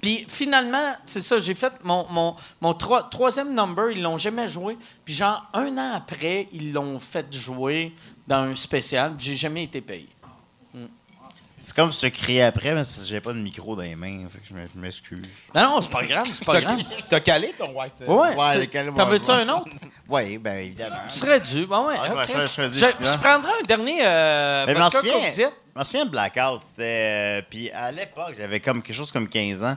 [0.01, 4.49] Puis finalement, c'est ça, j'ai fait mon, mon, mon troi- troisième number, ils l'ont jamais
[4.49, 4.79] joué.
[5.05, 7.93] Puis genre, un an après, ils l'ont fait jouer
[8.27, 9.15] dans un spécial.
[9.17, 10.09] puis J'ai jamais été payé.
[11.61, 13.97] C'est comme se crier après, mais c'est parce que j'avais pas de micro dans les
[13.97, 14.27] mains.
[14.31, 15.23] Fait que je m'e- je m'excuse.
[15.55, 16.81] Non, non, c'est pas grave, c'est pas grave.
[17.09, 17.93] T'as calé ton white.
[18.03, 19.71] euh, Ouais, Ouais, T'en veux-tu un autre?
[20.09, 20.97] Oui, ben évidemment.
[21.11, 21.67] Tu serais dû.
[21.67, 23.13] Bon, ouais, Ah, je- je faisais je, évidemment.
[23.13, 25.53] je prendrai un dernier euh, Mais je m'en vodka souviens, Coke Diet.
[25.75, 26.63] je m'en souviens de Blackout.
[26.67, 26.83] C'était.
[26.83, 29.77] euh, puis à l'époque, j'avais comme quelque chose comme 15 ans.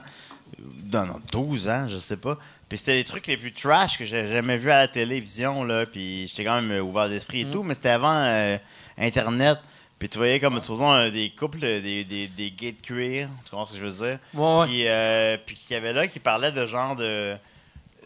[0.92, 2.38] Non, non, 12 ans, je sais pas.
[2.68, 5.84] Puis c'était les trucs les plus trash que j'avais jamais vus à la télévision, là.
[5.84, 7.50] Puis j'étais quand même ouvert d'esprit et Mm.
[7.50, 8.56] tout, mais c'était avant euh,
[8.96, 9.58] Internet.
[10.02, 13.28] Puis tu voyais comme, supposons, euh, des couples, des, des, des gays de cuir.
[13.44, 14.18] Tu comprends ce que je veux dire?
[14.34, 14.66] Ouais, ouais.
[14.66, 17.36] Puis, euh, puis qu'il y avait là qui parlait de genre de,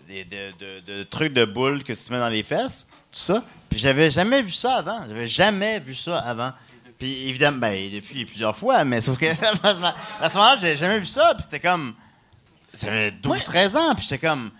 [0.06, 3.18] de, de, de- de trucs de boules que tu te mets dans les fesses, tout
[3.18, 3.42] ça.
[3.70, 5.06] Puis j'avais jamais vu ça avant.
[5.08, 6.52] J'avais jamais vu ça avant.
[6.98, 9.24] Puis évidemment, ben, depuis plusieurs fois, mais sauf que
[10.20, 11.32] à ce moment-là, j'avais jamais vu ça.
[11.34, 11.94] Puis c'était comme.
[12.78, 14.50] J'avais 12-13 ans, puis j'étais comme.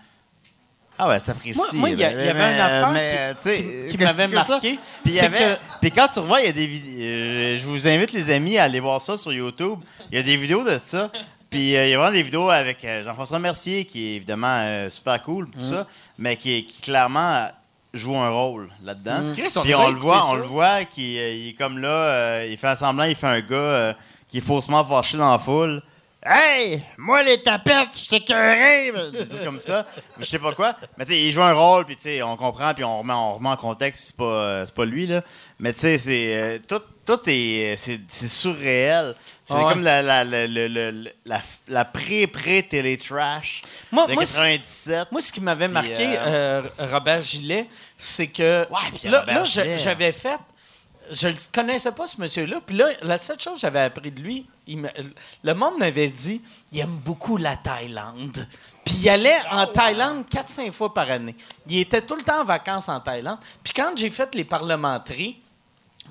[0.99, 1.55] Ah ouais, ça apprécie.
[1.57, 3.51] Moi- moi, il y a- il y avait une affaire qui-
[3.91, 6.47] qui- qui m'avait marqué, Puis il y c'est avait- que- puis quand tu revois, il
[6.47, 9.31] y a des vid- euh, je vous invite les amis à aller voir ça sur
[9.31, 9.79] YouTube.
[10.11, 11.11] Il y a des vidéos de ça.
[11.49, 14.47] Puis euh, il y a vraiment des vidéos avec euh, Jean-François Mercier qui est évidemment
[14.59, 17.47] euh, super cool tout ça, mais qui, qui clairement
[17.93, 19.31] joue un rôle là-dedans.
[19.33, 20.41] Chris, on Puis devrait on le voit, écouter on ça.
[20.41, 23.39] le voit qui euh, il est comme là, euh, il fait semblant, il fait un
[23.39, 23.93] gars euh,
[24.27, 25.81] qui est faussement fâché dans la foule.
[26.25, 29.85] Hey, moi les tapettes, je t'écœuré, des trucs comme ça,
[30.19, 30.75] je sais pas quoi.
[30.97, 33.13] Mais tu sais, il joue un rôle, puis tu sais, on comprend, puis on remet,
[33.13, 35.21] on remet en contexte, puis c'est pas, euh, c'est pas lui là.
[35.59, 39.15] Mais tu sais, c'est euh, tout, tout est, c'est, c'est surréel.
[39.45, 39.73] C'est Ah ouais.
[39.73, 40.25] comme la, la,
[41.67, 45.11] la, pré-pré-télé-trash Moi- de moi, c'est- 97.
[45.11, 49.35] Moi, ce qui m'avait marqué, euh, euh, Robert Gilet, c'est que Ouais, puis là, Robert
[49.35, 50.37] là, je- j'avais fait.
[51.11, 52.59] Je ne connaissais pas ce monsieur-là.
[52.65, 54.89] Puis là, la seule chose que j'avais appris de lui, me-
[55.43, 58.47] le monde m'avait dit il aime beaucoup la Thaïlande.
[58.83, 61.35] Puis il allait en Thaïlande 4-5 fois par année.
[61.67, 63.37] Il était tout le temps en vacances en Thaïlande.
[63.63, 65.37] Puis quand j'ai fait les parlementaries,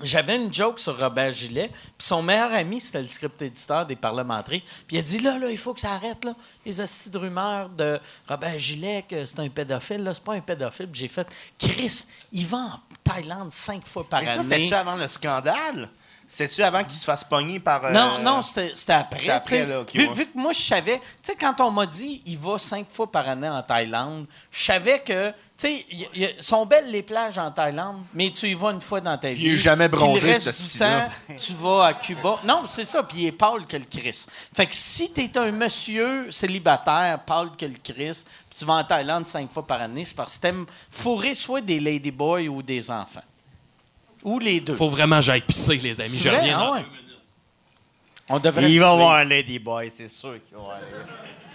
[0.03, 3.95] j'avais une joke sur Robert Gillet, puis son meilleur ami, c'était le script éditeur des
[3.95, 4.59] parlementaires.
[4.85, 6.35] Puis il a dit là, là, il faut que ça arrête, là.
[6.67, 10.41] Les hosties de rumeurs de Robert Gillet, que c'est un pédophile, là, c'est pas un
[10.41, 10.87] pédophile.
[10.87, 11.27] Puis j'ai fait
[11.57, 14.43] Chris, il va en Thaïlande cinq fois par Mais ça, année.
[14.43, 15.89] c'est ça avant le scandale?
[16.29, 17.85] C'est-tu avant qu'il se fasse pogner par.
[17.85, 19.19] euh, Non, non, c'était après.
[19.19, 20.13] c'était après, là, ok, vu, ouais.
[20.13, 23.09] vu que moi, je savais, tu sais, quand on m'a dit il va cinq fois
[23.09, 28.03] par année en Thaïlande, je savais que, tu sais, sont belles les plages en Thaïlande,
[28.13, 29.41] mais tu y vas une fois dans ta vie.
[29.45, 31.07] Il est jamais bronzé, Le reste ce du temps,
[31.37, 32.39] tu vas à Cuba.
[32.43, 34.29] Non, c'est ça, puis il est pâle que le Christ.
[34.53, 38.73] Fait que si tu es un monsieur célibataire, pâle que le Christ, puis tu vas
[38.73, 42.61] en Thaïlande cinq fois par année, c'est parce que t'aimes fourrer soit des ladyboys ou
[42.61, 43.21] des enfants.
[44.23, 44.75] Ou les deux.
[44.75, 46.17] Faut vraiment que j'aille pisser, les amis.
[46.17, 46.81] Je vrai, reviens ah dans ouais.
[46.81, 47.03] deux minutes.
[48.29, 48.93] On devrait Il va tuer.
[48.93, 50.81] avoir un Ladyboy, c'est sûr qu'il va avoir un-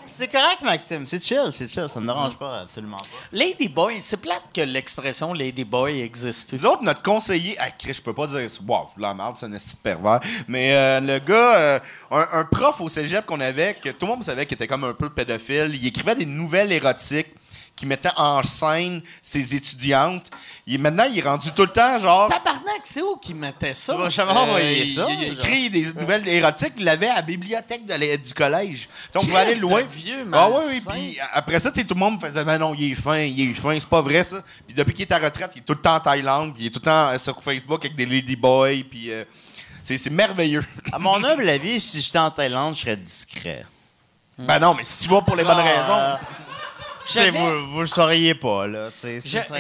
[0.06, 1.06] C'est correct, Maxime.
[1.06, 1.86] C'est chill, c'est chill.
[1.92, 3.04] Ça ne me dérange pas, absolument pas.
[3.32, 6.62] Ladyboy, c'est plate que l'expression Ladyboy existe plus.
[6.62, 7.56] Nous autres, notre conseiller.
[7.58, 8.46] Ah, Chris, je peux pas dire.
[8.66, 10.20] Wow, la merde, c'est un esti de pervers.
[10.48, 14.12] Mais euh, le gars, euh, un, un prof au cégep qu'on avait, que tout le
[14.12, 17.28] monde savait qu'il était comme un peu pédophile, il écrivait des nouvelles érotiques
[17.74, 20.26] qui mettaient en scène ses étudiantes.
[20.66, 22.28] Il, maintenant, il est rendu tout le temps, genre.
[22.28, 23.94] Tabarnak, c'est où qui mettait ça?
[23.94, 25.06] Tu vas jamais Euh, envoyer il, ça.
[25.10, 28.88] il écrit des nouvelles érotiques, il l'avait à la bibliothèque de la- du collège.
[29.12, 29.82] Sais, on pouvait aller loin.
[29.82, 32.92] vieux ah oui, oui, puis après ça, tout le monde me faisait, mais non, il
[32.92, 34.36] est fin, il est fin, c'est pas vrai ça.
[34.66, 36.66] Puis depuis qu'il est à retraite, il est tout le temps en Thaïlande, puis il
[36.68, 39.24] est tout le temps euh, sur Facebook avec des ladyboys, puis euh,
[39.82, 40.64] c'est c'est merveilleux.
[40.92, 43.66] À mon humble avis, si j'étais en Thaïlande, je serais discret.
[44.38, 45.62] ben non, mais si tu vas pour les bonnes Ah,
[46.18, 46.26] raisons.
[47.30, 48.90] Vous, vous le sauriez pas, là.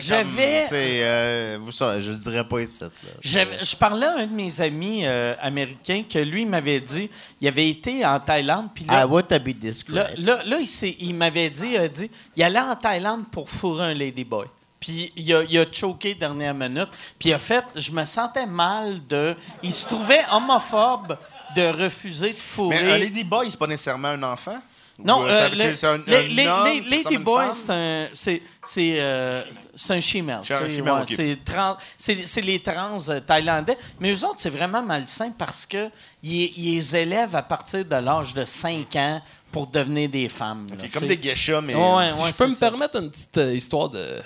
[0.00, 0.66] j'avais-
[1.02, 2.80] euh, vous je le dirais pas ici,
[3.20, 7.68] Je parlais à un de mes amis euh, américains que lui m'avait dit, il avait
[7.68, 9.54] été en Thaïlande, puis là, I would to be
[9.88, 13.28] là, là, là, il, s'est- il m'avait dit, il a dit, il allait en Thaïlande
[13.30, 14.46] pour fourrer un ladyboy.
[14.78, 16.88] Puis il a, il a choqué dernière minute.
[17.16, 19.36] Puis il a fait, je me sentais mal de...
[19.62, 21.16] Il se trouvait homophobe
[21.54, 22.82] de refuser de fourrer...
[22.82, 24.60] Mais un ladyboy, c'est pas nécessairement un enfant?
[24.98, 28.42] Non, euh, c'est un, les, un les- homme les- qui Lady Boy, c'est un, c'est,
[28.64, 29.42] c'est, euh,
[29.74, 30.40] c'est un female.
[30.44, 33.76] C'est un ouais, c'est, trans- c'est, c'est les trans euh, thaïlandais.
[33.98, 35.88] Mais eux autres, c'est vraiment malsain parce que
[36.22, 40.66] ils, ils les élèvent à partir de l'âge de 5 ans pour devenir des femmes.
[40.70, 41.74] là, comme des geishas, mais.
[41.74, 42.68] Ouais, Si ouais, je peux me ça.
[42.70, 44.22] permettre une petite euh, histoire de.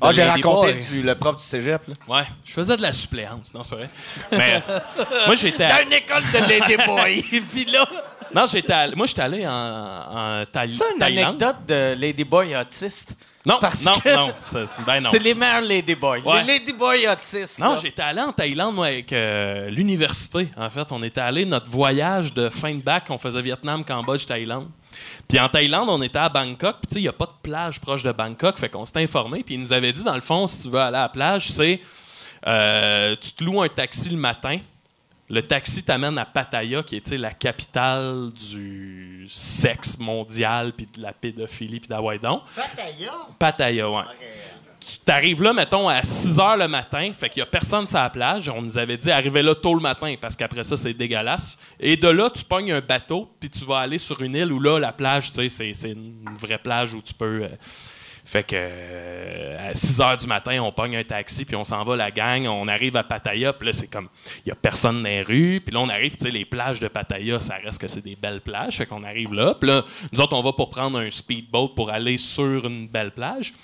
[0.00, 0.82] Ah, j'ai Lady raconté Boy.
[0.84, 1.94] du- le prof du cégep, là.
[2.08, 3.88] Ouais, je faisais de la suppléance, non, c'est pas vrai.
[4.32, 4.78] Mais euh,
[5.26, 5.68] moi, j'étais.
[5.68, 7.22] Dans à- une école de Ladyboy.
[7.52, 7.86] Puis là,
[8.34, 8.88] Non, j'étais.
[8.94, 11.42] Moi, j'étais allé en, en Thaï- c'est une Thaïlande.
[11.42, 13.16] anecdote de Ladyboy autiste?
[13.44, 15.08] Non, Parce non, que- non, c'est- ben non.
[15.10, 16.20] C'est les meilleurs Ladyboys.
[16.22, 16.42] Ouais.
[16.44, 17.58] Les Ladyboys autistes.
[17.58, 17.78] Non, là.
[17.82, 20.48] j'étais allé en Thaïlande, moi, avec euh, l'université.
[20.56, 24.26] En fait, on était allé notre voyage de fin de bac, on faisait Vietnam, Cambodge,
[24.26, 24.68] Thaïlande.
[25.28, 26.76] Puis en Thaïlande, on était à Bangkok.
[26.82, 28.56] Puis tu sais, il n'y a pas de plage proche de Bangkok.
[28.58, 29.42] Fait qu'on s'est informé.
[29.42, 31.48] Puis il nous avait dit, dans le fond, si tu veux aller à la plage,
[31.50, 31.80] c'est
[32.46, 34.58] euh, tu te loues un taxi le matin.
[35.32, 41.14] Le taxi t'amène à Pattaya, qui est la capitale du sexe mondial, puis de la
[41.14, 42.42] pédophilie, puis d'Hawaïdon.
[43.38, 44.02] Pattaya, ouais.
[44.78, 47.98] Tu t'arrives là, mettons, à 6 h le matin, fait qu'il y a personne sur
[47.98, 48.50] la plage.
[48.50, 51.56] On nous avait dit arrivez là tôt le matin, parce qu'après ça, c'est dégueulasse.
[51.80, 54.60] Et de là, tu pognes un bateau, puis tu vas aller sur une île où
[54.60, 57.44] là, la plage, tu sais, c'est- c'est une vraie plage où tu peux.
[57.44, 57.48] euh,
[58.24, 61.82] fait que euh, à 6 h du matin, on pogne un taxi, puis on s'en
[61.82, 62.46] va, la gang.
[62.46, 65.60] On arrive à Pattaya, puis là, c'est comme, il n'y a personne dans les rues.
[65.60, 68.16] Puis là, on arrive, tu sais, les plages de Pattaya, ça reste que c'est des
[68.16, 68.76] belles plages.
[68.76, 71.90] Fait qu'on arrive là, puis là, nous autres, on va pour prendre un speedboat pour
[71.90, 73.54] aller sur une belle plage.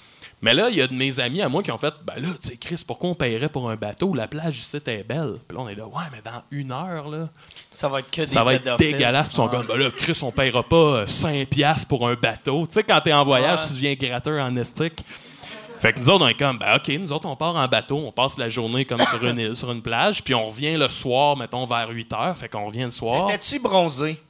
[0.41, 2.29] Mais là, il y a de mes amis à moi qui ont fait Ben là,
[2.41, 4.15] tu sais, Chris, pourquoi on paierait pour un bateau?
[4.15, 5.35] La plage ici est belle.
[5.49, 7.29] Puis là, on est là Ouais, mais dans une heure, là,
[7.71, 9.29] Ça va être que des ça va être dégueulasse.
[9.29, 12.15] Puis ils sont comme Ben là, Chris, on paiera pas euh, 5$ piastres pour un
[12.15, 12.67] bateau.
[12.69, 13.67] Tu sais, quand t'es en voyage, Ouais.
[13.67, 15.05] tu deviens gratteur en estique.
[15.81, 17.99] Fait que nous autres, on est comme, ben OK, nous autres, on part en bateau,
[17.99, 20.89] on passe la journée comme sur une île, sur une plage, puis on revient le
[20.89, 22.37] soir, mettons, vers 8 heures.
[22.39, 23.29] Fait qu'on revient le soir.
[23.29, 24.21] T'es-tu bronzé?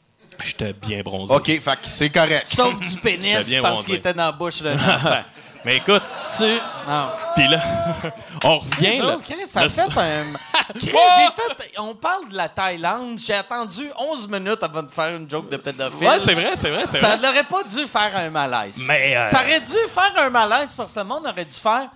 [0.44, 1.34] J'étais bien bronzé.
[1.34, 2.46] OK, fait que c'est correct.
[2.46, 5.22] Sauf du pénis parce qu'il était dans la bouche d'un enfant.
[5.64, 6.02] Mais écoute,
[6.36, 6.44] tu...
[6.88, 7.08] Non.
[7.34, 7.60] puis là,
[8.44, 8.96] on revient.
[8.98, 10.24] Ça, là, ok, ça le- fait un...
[10.78, 11.72] Chris, j'ai fait...
[11.78, 13.18] On parle de la Thaïlande.
[13.18, 16.06] J'ai attendu 11 minutes avant de faire une joke de pédophile.
[16.06, 17.26] Ouais, c'est vrai, c'est vrai, c'est Ça vrai.
[17.26, 18.80] n'aurait pas dû faire un malaise.
[18.86, 21.88] Mais, euh, Ça aurait dû faire un malaise parce que le monde aurait dû faire...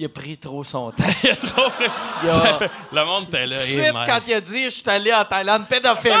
[0.00, 1.02] Il a pris trop son temps.
[1.24, 1.72] Il a trop-
[2.22, 3.56] Il y a- Ça fait- Le monde était là.
[3.56, 6.12] Suite, quand il a dit «Je suis allé en Thaïlande, pédophile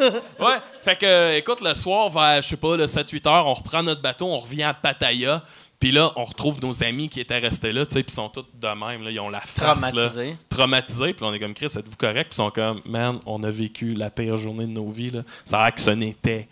[0.00, 3.52] Ouais, fait que, euh, écoute, le soir, vers, je sais pas, le 7-8 heures, on
[3.52, 5.42] reprend notre bateau, on revient à Pattaya.
[5.82, 8.28] Puis là, on retrouve nos amis qui étaient restés là, tu sais, puis ils sont
[8.28, 10.36] tous de même, là, ils ont la face, là, Traumatisés.
[10.48, 11.12] traumatisés.
[11.12, 12.28] Puis on est comme, Chris, êtes-vous correct?
[12.30, 15.22] Puis ils sont comme, man, on a vécu la pire journée de nos vies, là.
[15.44, 16.46] Ça a l'air que ce n'était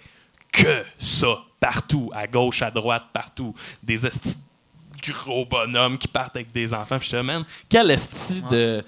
[0.53, 3.55] que ça, partout, à gauche, à droite, partout.
[3.85, 6.99] Des esti de gros bonhommes qui partent avec des enfants.
[6.99, 8.85] Puis je te man, quel esti de...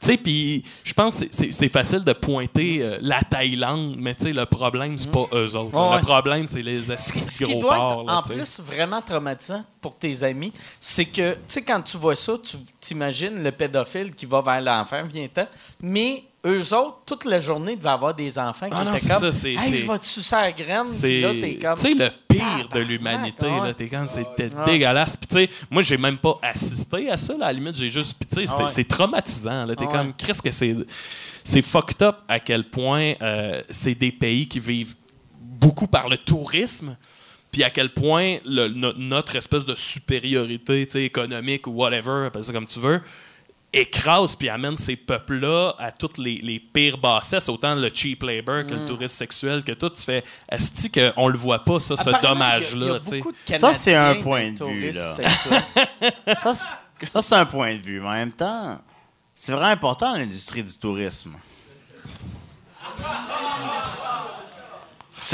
[0.00, 4.24] Tu sais, puis je pense que c'est- facile de pointer euh, la Thaïlande, mais tu
[4.24, 5.76] sais, le problème, c'est pas eux autres.
[5.90, 5.96] Ouais.
[5.98, 9.62] Le problème, c'est les Ce qui, ce qui doit être là, en plus vraiment traumatisant
[9.80, 14.14] pour tes amis, c'est que, tu sais, quand tu vois ça, tu t'imagines le pédophile
[14.14, 15.46] qui va vers l'enfant, vient-t'en,
[15.82, 19.08] mais eux autres, toute la journée, devaient avoir des enfants qui Ah non, étaient c'est
[19.20, 20.84] comme ça, Hey, je vais te sucer à la graine?
[20.86, 21.74] Puis C'est là, t'es comme.
[21.74, 23.46] tu sais, le pire de l'humanité.
[23.46, 25.16] là, T'es comme, c'était dégueulasse.
[25.16, 27.34] Puis, tu sais, moi, j'ai même pas assisté à ça.
[27.36, 28.14] là, à la limite, j'ai juste.
[28.18, 28.68] Puis, tu sais, c'est- ouais.
[28.68, 29.66] c'est traumatisant.
[29.66, 29.74] là.
[29.76, 30.14] T'es comme.
[30.14, 30.74] Chris, que c'est.
[31.44, 34.94] C'est fucked up à quel point euh, c'est des pays qui vivent
[35.40, 36.96] beaucoup par le tourisme.
[37.50, 42.52] Puis à quel point le- no- notre espèce de supériorité économique ou whatever, appelle ça
[42.52, 43.00] comme tu veux,
[43.72, 48.64] écrase puis amène ces peuples-là à toutes les, les pires bassesses, autant le cheap labor
[48.64, 48.66] Mm.
[48.66, 49.90] que le tourisme sexuel, que tout.
[49.90, 52.98] Tu fais, est qu'on le voit pas, ça, ce dommage-là.
[53.58, 55.14] Ça, c'est un point de vue, là.
[56.42, 58.00] Ça, c'est- c'est un point de vue.
[58.00, 58.78] Mais en même temps,
[59.34, 61.34] c'est vraiment important l'industrie du tourisme.
[62.96, 63.02] Tu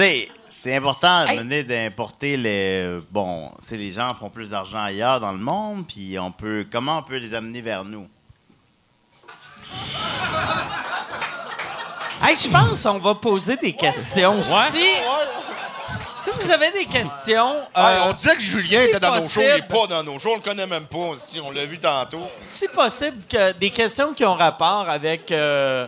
[0.02, 1.38] sais, c'est important de Hey.
[1.38, 2.98] mener d'importer les.
[3.10, 6.66] Bon, sais, les gens font plus d'argent ailleurs dans le monde, puis on peut.
[6.70, 8.06] Comment on peut les amener vers nous?
[12.22, 14.42] Hey, je pense qu'on va poser des questions.
[14.42, 14.78] Si,
[16.18, 17.54] si vous avez des questions.
[17.74, 19.86] Ah, euh, on disait que Julien si était dans nos shows, il n'est possible- pas
[19.86, 21.10] dans nos shows, on le connaît même pas.
[21.18, 22.22] Si on l'a vu tantôt.
[22.46, 25.86] Si possible, que des questions qui ont rapport avec, euh,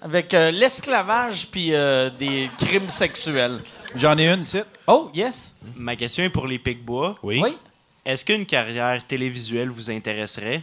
[0.00, 3.60] avec euh, l'esclavage puis euh, des crimes sexuels.
[3.96, 4.60] J'en ai une ici.
[4.86, 5.54] Oh, yes.
[5.74, 7.16] Ma question est pour les Picbois.
[7.22, 7.40] Oui.
[7.42, 7.58] Oui.
[8.06, 10.62] Est-ce qu'une carrière télévisuelle vous intéresserait?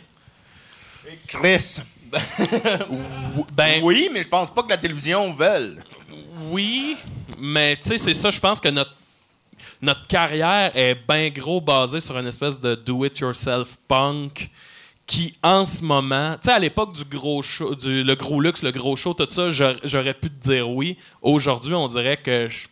[1.28, 1.82] Chris.
[3.38, 5.76] Ou- Ben, Oui, mais je pense pas que la télévision veuille.
[6.52, 6.98] Oui,
[7.38, 8.94] mais tu sais, c'est ça, je pense que notre,
[9.82, 14.50] notre carrière est bien gros basée sur une espèce de do-it-yourself punk
[15.06, 18.64] qui, en ce moment, tu sais, à l'époque du gros show, du, le gros luxe,
[18.64, 20.98] le gros show, tout ça, j'aurais pu te dire oui.
[21.22, 22.68] Aujourd'hui, on dirait que je-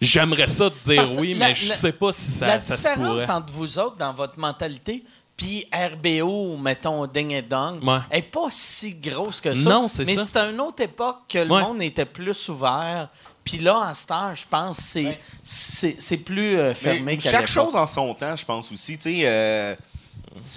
[0.00, 2.60] j'aimerais ça te dire Parce oui, la- mais je la- sais pas si ça, la
[2.60, 5.02] ça se différence entre vous autres dans votre mentalité
[5.40, 8.00] puis RBO, mettons Ding et Dong, Ouais.
[8.10, 9.70] est pas si grosse que ça.
[9.70, 10.24] Non, c'est Mais ça.
[10.26, 11.62] c'était une autre époque que le Ouais.
[11.62, 13.08] monde était plus ouvert.
[13.42, 17.16] Puis là, en ce temps, je pense que c'est, c'est, c'est plus euh, fermé Mais
[17.16, 17.64] qu'à chaque l'époque.
[17.72, 18.98] chose en son temps, je pense aussi.
[18.98, 19.74] Tu sais, euh,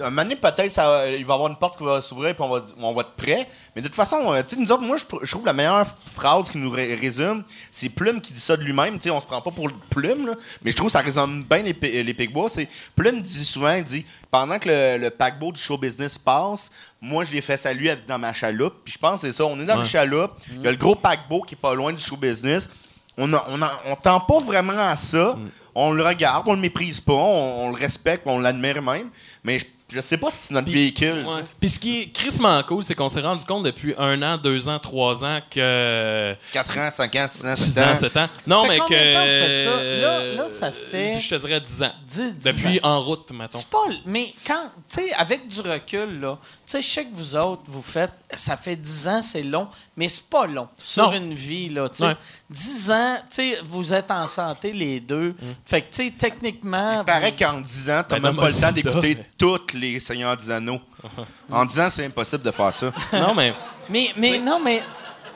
[0.02, 2.44] un moment donné, peut-être, ça il va y avoir une porte qui va s'ouvrir puis
[2.44, 3.50] on va, on va être prêt.
[3.76, 6.52] Mais de toute façon, euh, tu nous autres, moi, je, je trouve la meilleure phrase
[6.52, 8.98] qui nous ré- résume, c'est Plume qui dit ça de lui-même.
[8.98, 11.44] Tu sais, on se prend pas pour Plume, là, mais je trouve que ça résume
[11.44, 12.50] bien les, les Picbois.
[12.50, 16.70] C'est Plume dit souvent, il dit, pendant que le, le paquebot du show business passe,
[17.02, 18.76] moi, je l'ai fait saluer dans ma chaloupe.
[18.86, 19.46] Puis je pense que c'est ça.
[19.46, 19.80] On est dans Ouais.
[19.80, 20.32] le chaloupe.
[20.52, 22.70] Il y a le gros paquebot qui est pas loin du show business.
[23.18, 25.36] On, a- on, a- on tend pas vraiment à ça.
[25.76, 29.10] On le regarde, on le méprise pas, on, on le respecte, on l'admire même.
[29.44, 29.66] Mais je,
[29.96, 31.26] je sais pas si c'est notre véhicule.
[31.28, 31.44] Ouais.
[31.60, 34.70] Puis ce qui est crissement cool, c'est qu'on s'est rendu compte depuis un an, deux
[34.70, 37.96] ans, trois ans que 4 ans, 5 ans, 6 ans, 6 7 ans, ans.
[37.96, 38.30] 7 ans.
[38.48, 38.82] Non, Fait mais que.
[38.84, 39.84] combien de temps vous faites ça?
[39.84, 41.92] Là- là, ça fait- Je te dirais 10 ans.
[42.08, 42.88] Dix- dix Depuis ans.
[42.90, 43.58] en route, mettons.
[43.58, 43.84] C'est pas.
[44.06, 44.72] Mais quand.
[44.90, 46.38] Tu sais, avec du recul, là.
[46.66, 48.12] Tu sais, je sais que vous autres, vous faites.
[48.36, 50.68] Ça fait 10 ans, c'est long, mais c'est pas long.
[50.82, 51.18] Sur Non.
[51.18, 51.88] une vie, là.
[52.00, 52.16] Ouais.
[52.50, 55.36] 10 ans, tu sais, vous êtes en santé, les deux.
[55.66, 57.00] Fait que, tu sais, techniquement.
[57.02, 59.30] Il paraît vous- qu'en 10 ans, t'as Ben, même non, pas le temps d'écouter mais-
[59.38, 60.80] toutes les Seigneurs des Anneaux.
[61.52, 62.92] En 10 ans, c'est impossible de faire ça.
[63.14, 63.54] non, mais.
[63.90, 64.82] Mais, mais non, mais.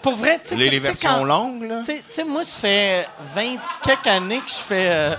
[0.01, 0.55] Pour vrai, tu sais.
[0.55, 1.79] Les, les tu sais, versions quand- longues, là.
[1.79, 4.89] Tu sais- tu sais, moi, ça fait 20 quelques années que je fais.
[4.89, 5.15] euh,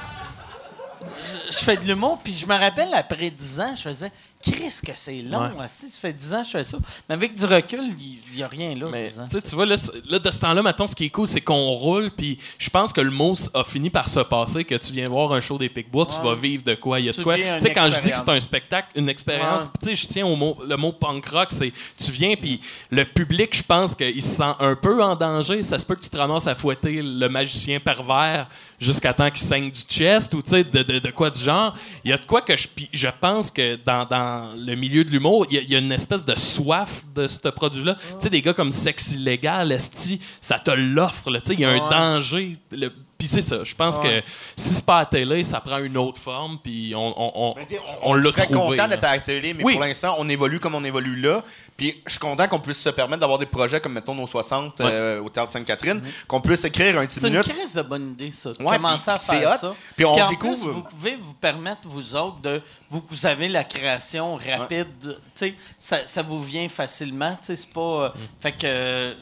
[1.03, 4.13] je, je fais de l'humour, puis je me rappelle, après 10 ans, je faisais.
[4.53, 5.67] Qu'est-ce que c'est long, Ouais.
[5.69, 6.79] si ça fait 10 ans que je fais ça.
[7.09, 9.27] Mais avec du recul, il n'y a rien là, Mais 10 ans.
[9.31, 12.11] tu tu vois, là, de ce temps-là, maintenant, ce qui est cool, c'est qu'on roule,
[12.11, 15.33] puis je pense que le mot a fini par se passer, que tu viens voir
[15.33, 16.25] un show des Picbois, tu Ouais.
[16.25, 17.01] vas vivre de quoi.
[17.01, 17.37] Il y a de Tu quoi.
[17.37, 19.69] Tu sais, quand je dis que c'est un spectacle, une expérience, Ouais.
[19.81, 22.61] tu sais, je tiens au mot, le mot punk rock, c'est tu viens, puis
[22.91, 25.63] le public, je pense qu'il se sent un peu en danger.
[25.63, 28.49] Ça se peut que tu te ramasses à fouetter le magicien pervers
[28.81, 31.75] jusqu'à temps qu'il saigne du chest, ou tu sais, de, de- de quoi du genre.
[32.05, 33.09] Il y a de quoi que je.
[33.21, 35.93] pense que dans, dans le milieu de l'humour, il y, a- il y a une
[35.93, 37.95] espèce de soif de ce produit-là.
[37.95, 41.41] Tu sais, des gars comme Sex Illégal, Esti, ça te l'offre, là.
[41.41, 42.57] Tu sais, il y a un danger.
[42.71, 43.65] Le- Puis c'est ça.
[43.65, 44.23] Je pense Ouais.
[44.23, 47.65] que si c'est pas à télé, ça prend une autre forme, puis on, on, on,
[47.65, 48.47] t'sais, on l'a trouvé.
[48.47, 49.73] content d'être à la télé, mais Oui.
[49.73, 51.43] pour l'instant, on évolue comme on évolue là.
[51.77, 54.81] Puis je suis content qu'on puisse se permettre d'avoir des projets comme, mettons, nos 60
[54.81, 58.31] euh, au Théâtre Sainte-Catherine, qu'on puisse écrire un 10 C'est une crise de bonne idée,
[58.31, 58.53] ça.
[58.53, 59.59] De Ouais, commencer à faire hot.
[59.61, 59.75] ça.
[59.97, 62.63] Puis on en découvre- plus, vous pouvez vous permettre, vous autres, de.
[62.89, 64.87] Vous, vous avez la création rapide.
[65.03, 67.33] Tu sais, ça, ça vous vient facilement.
[67.41, 67.81] Tu sais, c'est pas.
[67.81, 69.15] euh, Fait que.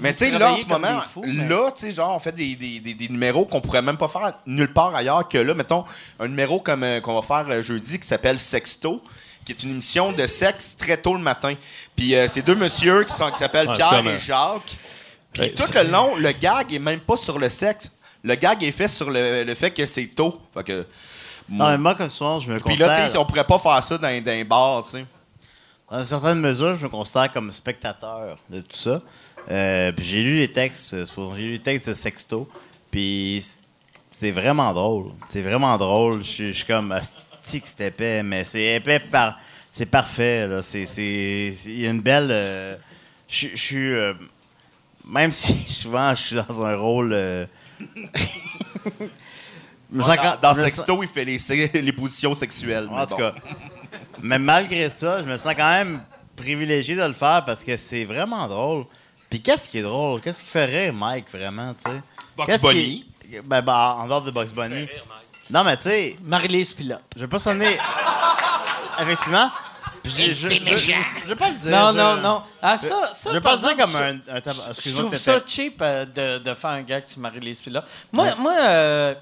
[0.00, 2.18] Mais tu sais, là, en ce moment, des fous, mais- là, tu sais, genre, on
[2.18, 5.38] fait des, des, des, des numéros qu'on pourrait même pas faire nulle part ailleurs que
[5.38, 5.54] là.
[5.54, 5.84] Mettons,
[6.18, 9.02] un numéro comme euh, qu'on va faire euh, jeudi qui s'appelle Sexto,
[9.44, 11.54] qui est une émission de sexe très tôt le matin.
[11.96, 14.76] Puis euh, c'est deux messieurs qui sont qui s'appellent Ouais, Pierre et Jacques.
[15.32, 17.90] Puis Ouais, tout c'est- le long, le gag est même pas sur le sexe.
[18.22, 20.40] Le gag est fait sur le, le fait que c'est tôt.
[20.54, 20.86] Fait que.
[21.48, 23.82] Non, mais moi, comme souvent, je me Puis là, tu sais, on pourrait pas faire
[23.82, 25.04] ça dans, dans un bar, tu sais.
[25.90, 29.00] dans une certaine mesure, je me considère comme spectateur de tout ça.
[29.50, 32.48] Euh, puis j'ai lu les textes, euh, j'ai lu les textes de Sexto,
[32.90, 33.44] puis
[34.12, 35.06] c'est vraiment drôle.
[35.28, 36.22] C'est vraiment drôle.
[36.22, 39.38] Je suis- comme, asti que c'est épais, mais c'est épais par,
[39.72, 40.46] c'est parfait.
[40.46, 40.62] Là.
[40.62, 40.84] C'est,
[41.66, 42.28] il y a une belle.
[42.30, 42.76] euh,
[43.28, 44.12] je suis, euh,
[45.06, 47.48] même si souvent je suis dans un rôle.
[49.92, 51.38] Dans, sens- Sexto, il fait les,
[51.82, 52.86] les positions sexuelles.
[52.88, 53.34] en mais tout cas.
[54.22, 56.00] Mais malgré ça, je me sens quand même
[56.36, 58.84] privilégié de le faire parce que c'est vraiment drôle.
[59.30, 60.20] Puis qu'est-ce qui est drôle?
[60.20, 62.02] Qu'est-ce qui fait rire Mike, vraiment, tu sais?
[62.46, 63.06] Qu'est-ce Bunny.
[63.22, 64.88] qui- Ben, ben, en dehors de Bugs Bunny.
[65.50, 67.02] Non, mais tu sais, Marie-Lise Pilote.
[67.16, 67.76] je veux pas sonner...
[69.00, 69.50] Effectivement.
[70.04, 70.92] Je, je, je, je-
[71.22, 71.70] je veux pas le dire.
[71.70, 72.42] Non, je- non, non.
[72.60, 75.04] Ah, ça, ça Je veux par pas le dire comme un, un tab- Je Excuse-moi,
[75.04, 77.84] trouve ça cheap euh, de, de faire un gag sur Marie-Lise Pilote.
[78.12, 79.14] Moi, moi, euh,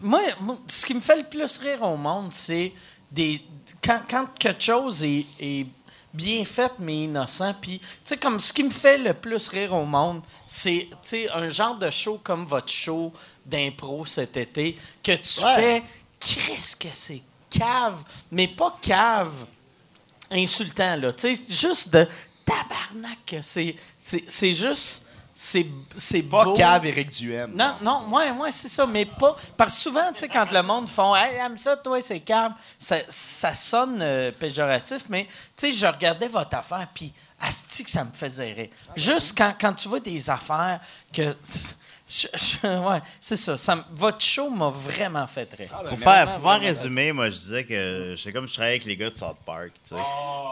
[0.00, 2.72] moi, moi, ce qui me fait le plus rire au monde, c'est
[3.10, 3.42] des
[3.82, 5.66] quand, quand quelque chose est, est
[6.14, 7.54] bien fait mais innocent.
[7.60, 10.96] Puis, tu sais, comme ce qui me fait le plus rire au monde, c'est tu
[11.02, 13.12] sais, un genre de show comme votre show
[13.44, 15.54] d'impro cet été que tu Ouais.
[15.56, 15.82] fais.
[16.20, 17.20] Qu'est-ce que c'est
[17.50, 19.44] cave, mais pas cave
[20.30, 21.12] insultant, là.
[21.12, 22.06] Tu sais, juste de
[22.44, 25.03] tabarnak, c'est, c'est juste,
[25.36, 26.52] c'est, c'est Pas beau.
[26.52, 27.52] cave Éric Duhem.
[27.54, 29.34] Non, non, moi, moi c'est ça, mais pas.
[29.56, 32.52] Parce que souvent, tu sais, quand le monde font Hey, aime ça, toi, c'est cave,
[32.78, 35.24] ça, ça sonne euh, péjoratif, mais,
[35.56, 38.70] tu sais, je regardais votre affaire, puis, asti que ça me faisait rire.
[38.94, 40.78] Juste quand, quand tu vois des affaires
[41.12, 41.36] que.
[42.22, 42.26] Je-
[42.62, 43.56] je- ouais, c'est ça.
[43.92, 45.70] votre show m'a vraiment fait rire.
[45.88, 48.96] Pour faire, pour faire résumer, moi, je disais que c'est comme je travaillais avec les
[48.96, 49.72] gars de South Park.
[49.82, 50.02] tu sais.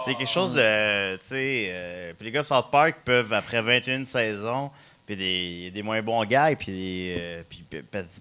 [0.04, 1.16] C'est quelque chose de.
[1.18, 1.66] Tu sais.
[1.70, 4.70] euh, puis les gars de South Park peuvent, après 21 saisons,
[5.06, 7.16] puis des, des moins bons gars, puis des.
[7.18, 7.64] euh, puis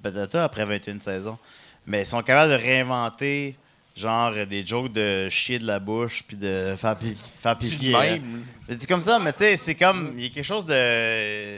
[0.02, 1.38] patata après 21 saisons.
[1.88, 3.56] Mais ils sont capables de réinventer,
[3.98, 7.90] genre, des jokes de chier de la bouche, puis de faire, pi- faire pipi.
[7.92, 10.14] de euh, c'est comme ça, mais tu sais, c'est comme.
[10.16, 11.58] Il y a quelque chose de.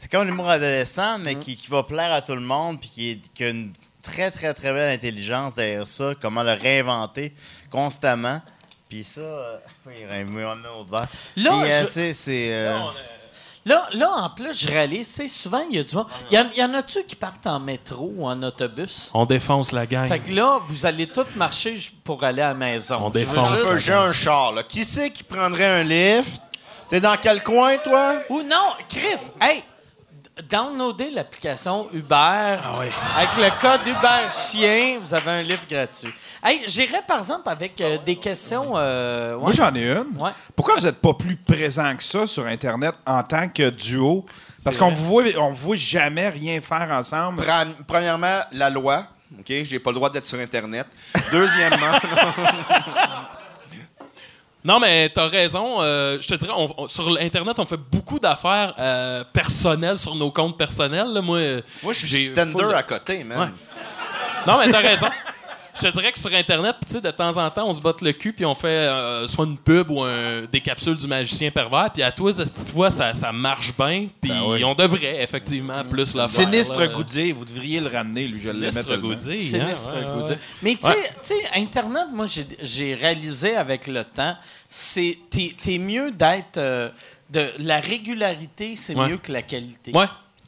[0.00, 3.44] C'est comme l'humour adolescent, mais qui, qui va plaire à tout le monde, puis qui,
[3.44, 7.34] a une très, très, très belle intelligence derrière ça, comment le réinventer
[7.70, 8.40] constamment.
[8.88, 9.20] Puis ça.
[9.20, 11.08] euh, oui, il m'a emmené au verre.
[11.36, 12.48] Là, euh, je- tu sais, c'est.
[12.54, 12.78] euh,
[13.66, 16.06] Là, là, en plus, je réalise, tu sais, souvent, il y a du monde.
[16.30, 19.10] Il y en, y en a-tu qui partent en métro ou en autobus?
[19.12, 20.06] On défonce la gang.
[20.08, 22.98] Fait que là, vous allez tous marcher pour aller à la maison.
[23.02, 23.50] On défonce.
[23.52, 24.62] juste- J'ai un char, là.
[24.62, 26.40] Qui c'est qui prendrait un lift?
[26.88, 28.22] T'es dans quel coin, toi?
[28.30, 29.62] Ou non, Chris, hey,
[30.48, 32.14] downloadez l'application Uber.
[32.14, 32.80] Ah.
[33.16, 36.12] Avec le code Uber Chien, vous avez un livre gratuit.
[36.42, 38.72] Hey, j'irais par exemple avec euh, des questions.
[38.76, 39.40] euh, ouais.
[39.42, 40.16] Moi, j'en ai une.
[40.20, 40.30] Ouais.
[40.54, 44.24] Pourquoi vous n'êtes pas plus présent que ça sur Internet en tant que duo?
[44.64, 47.44] Parce qu'on vous voit, on voit jamais rien faire ensemble.
[47.86, 49.04] Premièrement, la loi.
[49.38, 49.46] OK?
[49.62, 50.86] J'ai pas le droit d'être sur Internet.
[51.30, 51.76] Deuxièmement,
[54.64, 55.80] Non, mais t'as raison.
[55.80, 60.14] euh, je te dirais, on- on- sur Internet, on fait beaucoup d'affaires euh, personnelles sur
[60.16, 61.06] nos comptes personnels.
[61.12, 61.22] là.
[61.22, 62.34] Moi, euh, moi, je suis j'ai de-
[62.74, 63.38] à côté, man.
[63.40, 63.46] Ouais.
[64.46, 65.06] Non, mais t'as raison.
[65.80, 67.80] Je te dirais que sur Internet, pis tu sais, de temps en temps, on se
[67.80, 71.06] botte le cul, puis on fait euh, soit une pub ou un- des capsules du
[71.06, 75.84] magicien pervers, puis à toi, cette fois, ça, ça marche bien, puis on devrait effectivement
[75.84, 76.28] plus faire.
[76.28, 76.86] Sinistre.
[76.92, 78.96] Goudier, vous devriez le ramener, lui, je l'aimais Sinistre.
[78.98, 80.34] Goudier, Sinistre hein, ouais, Goudier.
[80.36, 80.40] ouais.
[80.62, 80.86] Mais tu
[81.22, 81.50] sais- Ouais.
[81.62, 82.26] Internet, moi,
[82.62, 84.36] j'ai- réalisé avec le temps,
[84.68, 86.56] c'est t'es mieux d'être.
[86.58, 86.88] euh,
[87.30, 89.08] de la régularité, c'est Ouais.
[89.10, 89.92] mieux que la qualité.
[89.92, 90.06] Ouais.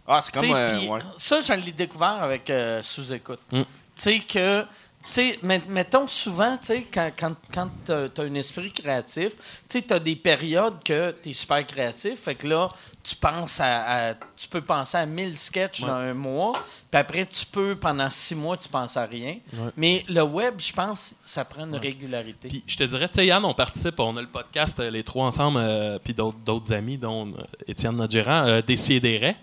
[0.09, 0.51] Ah, c'est comme...
[0.51, 0.99] euh.
[1.17, 3.41] Ça, je l'ai découvert avec euh, Sous-Écoute.
[3.53, 3.61] Mm.
[3.61, 4.65] Tu sais que.
[5.13, 9.31] Tu sais, met- mettons souvent, tu sais, quand, quand, quand tu as un esprit créatif,
[9.69, 12.21] tu sais, tu as des périodes que tu es super créatif.
[12.21, 12.69] Fait que là,
[13.03, 16.53] tu penses à, à- tu peux penser à 1000 sketchs dans un mois.
[16.91, 19.39] Puis après, tu peux, pendant six mois, tu penses à rien.
[19.77, 22.49] Mais le web, je pense, ça prend une régularité.
[22.49, 25.03] Puis je te dirais, tu sais, Yann, on participe, on a le podcast, euh, les
[25.03, 29.35] trois ensemble, euh, puis d'autres d'autres amis, dont euh, Étienne, notre gérant, euh, Décideret.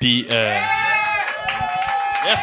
[0.00, 0.26] Puis.
[0.30, 0.54] euh,
[2.28, 2.40] yes!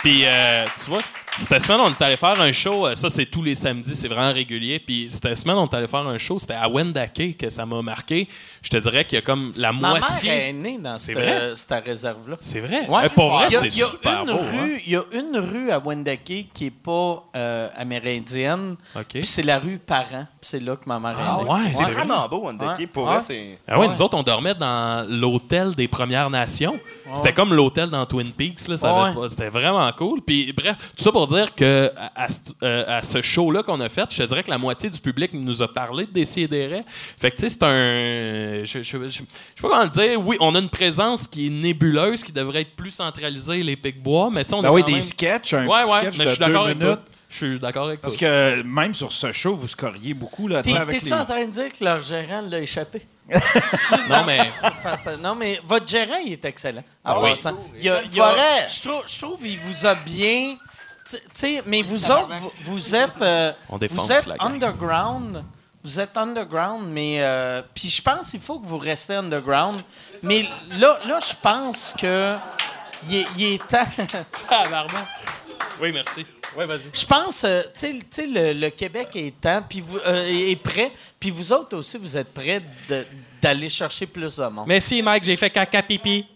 [0.00, 1.02] Puis, euh, tu vois,
[1.38, 2.86] cette semaine, on est allé faire un show.
[2.86, 4.78] euh, Ça, c'est tous les samedis, c'est vraiment régulier.
[4.78, 6.38] Puis, cette semaine, on est allé faire un show.
[6.38, 8.28] C'était à Wendake que ça m'a marqué.
[8.62, 10.28] Je te dirais qu'il y a comme la Ma moitié.
[10.30, 11.14] mère est née dans C'est
[11.54, 12.36] cette, réserve-là.
[12.40, 12.86] C'est vrai?
[12.88, 13.04] Ouais.
[13.04, 14.38] Euh, pour vrai, Il y a, c'est super une beau.
[14.38, 14.60] hein?
[14.62, 18.76] rue, il y a une rue à Wendake qui n'est pas euh, amérindienne.
[19.08, 20.26] Puis c'est la rue Parent.
[20.48, 21.50] C'est là que ma mère est Ah née.
[21.50, 21.92] ouais, C'est c'est vrai?
[22.04, 22.78] vraiment beau, Wendake.
[22.78, 22.86] Ouais.
[22.86, 23.14] Pour Ouais.
[23.14, 23.58] vrai, c'est...
[23.66, 26.78] Ah ouais, nous autres, on dormait dans l'hôtel des Premières Nations.
[27.14, 28.68] C'était comme l'hôtel dans Twin Peaks.
[28.68, 29.22] Là, ça avait Ouais.
[29.22, 30.20] pas- C'était vraiment cool.
[30.20, 33.80] Puis bref, tout ça pour dire que à, à ce- euh, à ce show-là qu'on
[33.80, 36.84] a fait, je te dirais que la moitié du public nous a parlé de Décideret.
[37.18, 38.64] Fait que tu sais, c'est un...
[38.64, 39.24] Je, je, je- je sais
[39.60, 40.20] pas comment le dire.
[40.24, 44.30] Oui, on a une présence qui est nébuleuse, qui devrait être plus centralisée, les Pic-Bois,
[44.32, 45.98] mais tu sais, on Ben est oui, quand des même- sketchs, un Ouais, petit ouais,
[46.00, 46.94] sketch mais de je suis d'accord deux avec minutes.
[47.04, 47.04] toi.
[47.28, 48.08] Je suis d'accord avec toi.
[48.08, 51.12] Parce que même sur ce show, vous scoriez beaucoup là, T'es-tu les...
[51.12, 53.06] en train de dire que leur gérant l'a échappé?
[54.08, 54.50] Non, mais
[55.20, 56.84] Non, mais votre gérant, il est excellent.
[57.04, 57.30] Ah En oui.
[57.30, 57.56] passant.
[57.80, 58.68] Il a- il a- forêt.
[58.70, 60.56] Je trouve, je trouve qu'il vous a bien.
[61.08, 63.20] Tu tu sais, mais vous autres, vous, vous êtes.
[63.22, 64.52] euh, On défonce vous êtes la gang.
[64.52, 65.44] underground.
[65.82, 67.16] Vous êtes underground, mais.
[67.20, 69.80] euh, Puis je pense qu'il faut que vous restez underground.
[70.22, 72.36] Mais là, là je pense que.
[73.08, 73.84] Il est, temps.
[75.80, 76.24] Oui, merci.
[76.64, 76.90] Vas-y.
[76.92, 80.90] Je pense, euh, tu sais- le, le Québec est temps, puis vous euh, est prêt,
[81.20, 82.62] puis vous autres aussi, vous êtes prêts
[83.42, 84.64] d'aller chercher plus de monde.
[84.66, 86.26] Merci, Mike, j'ai fait caca pipi.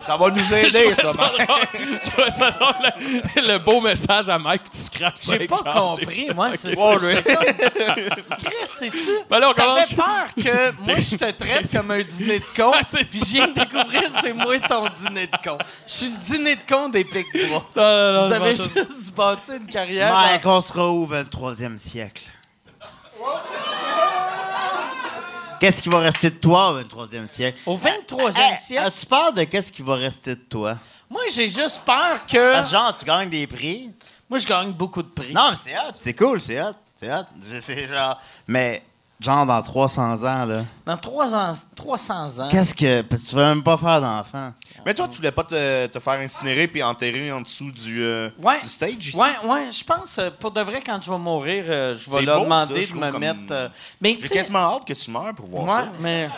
[0.00, 1.30] Ça va nous aider, ça, drôle.
[1.74, 4.62] Je le, le beau message à Mike,
[5.26, 6.94] J'ai pas compris, moi, c'est ça.
[8.38, 9.10] Chris, sais-tu?
[9.28, 12.44] Ben là, on T'avais commence- peur que moi, je te traite comme un dîner de
[12.56, 15.58] con, puis je viens de découvrir c'est moi ton dîner de con.
[15.86, 17.66] Je suis le dîner de con des pics bois.
[17.76, 20.12] Non, non, non, Vous avez juste bâti une carrière.
[20.12, 22.22] Mike, on sera au 23e siècle?
[25.60, 27.58] Qu'est-ce qui va rester de toi au 23e siècle?
[27.64, 30.76] Au 23e Hey, siècle, As-tu peur de qu'est-ce qui va rester de toi?
[31.08, 32.52] moi, j'ai juste peur que...
[32.54, 33.90] Parce que genre, tu gagnes des prix.
[34.28, 35.32] Moi, je gagne beaucoup de prix.
[35.32, 37.24] Non, mais c'est hot, c'est cool, c'est hot, c'est hot.
[37.42, 38.18] Je- C'est genre...
[38.48, 38.82] Mais,
[39.20, 42.48] genre, dans 300 ans, là, Dans trois ans, 300 ans...
[42.50, 43.02] qu'est-ce que...
[43.02, 44.52] Parce que tu vas même pas faire d'enfant.
[44.84, 48.28] Mais toi, tu voulais pas te, te faire incinérer puis enterrer en dessous du, euh,
[48.42, 48.60] Ouais.
[48.62, 49.16] du stage ici?
[49.16, 52.22] Ouais, ouais, je pense, euh, pour de vrai, quand je vais mourir, euh, je vais
[52.22, 53.40] leur beau, demander ça, de me comme- mettre.
[53.52, 53.68] euh,
[54.00, 55.88] mais tu J'ai sais, quasiment hâte que tu meurs pour voir ouais, ça.
[56.00, 56.28] mais.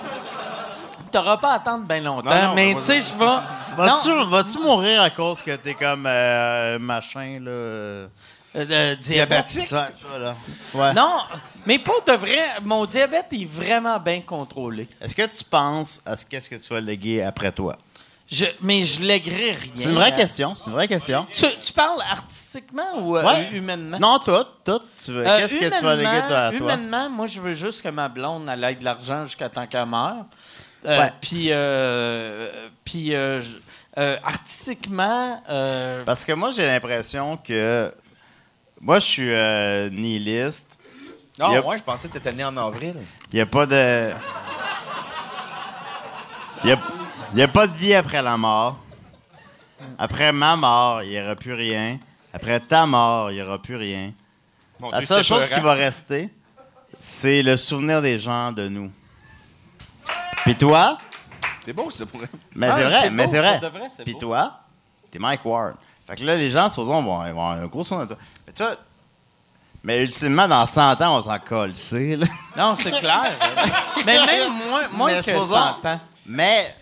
[1.10, 3.24] T'auras pas à attendre bien longtemps, Non, non, mais tu sais, je vais.
[3.76, 7.50] Vas-tu Non, vas-tu mourir à cause que t'es comme euh, machin, là?
[7.50, 8.06] euh.
[9.00, 9.68] Diabétique?
[9.68, 10.34] Ça, ça, là.
[10.74, 10.92] Ouais.
[10.94, 11.18] Non,
[11.66, 14.88] mais pour de vrai, mon diabète est vraiment bien contrôlé.
[15.00, 17.76] Est-ce que tu penses à ce qu'est-ce que tu vas léguer après toi?
[18.28, 19.70] Je, mais je lèguerai rien.
[19.76, 21.26] C'est une vraie question, c'est une vraie question.
[21.32, 23.50] Tu, tu parles artistiquement ou euh, Ouais.
[23.52, 23.98] humainement?
[24.00, 24.32] Non, tout,
[24.64, 24.80] tout.
[25.04, 26.58] Tu veux, Euh, qu'est-ce que tu vas léguer toi, à toi?
[26.58, 29.86] Humainement, moi, je veux juste que ma blonde elle ait de l'argent jusqu'à temps qu'elle
[29.86, 30.24] meure.
[30.86, 31.08] Euh.
[31.20, 33.42] Puis, euh, puis euh,
[34.22, 37.92] artistiquement, euh, Parce que moi, j'ai l'impression que.
[38.80, 40.78] Moi, je suis euh, nihiliste.
[41.38, 42.94] Non, ouais, je pensais que t'étais né en avril.
[43.32, 44.10] Il n'y a pas de.
[46.62, 46.78] Il n'y a,
[47.32, 48.78] il y a pas de vie après la mort.
[49.98, 51.98] Après ma mort, il n'y aura plus rien.
[52.32, 54.12] Après ta mort, il n'y aura plus rien.
[54.92, 56.28] La seule chose qui va rester,
[56.98, 58.90] c'est le souvenir des gens de nous.
[60.46, 60.96] Puis toi,
[61.64, 62.28] C'est beau, ça pourrait.
[62.54, 63.60] mais Ah, c'est vrai, c'est mais c'est vrai.
[63.60, 64.60] pour c'est Puis toi,
[65.10, 65.74] t'es Mike Ward.
[66.06, 68.22] Fait que là, les gens, supposons, vont ils vont avoir un gros souvenir de toi.
[68.46, 68.76] Mais toi,
[69.82, 72.26] mais ultimement, dans 100 ans, on s'en colle, c'est là.
[72.56, 73.32] non, c'est clair.
[74.06, 76.00] mais même moins, moins Mais que supposons- 100 ans.
[76.26, 76.74] Mais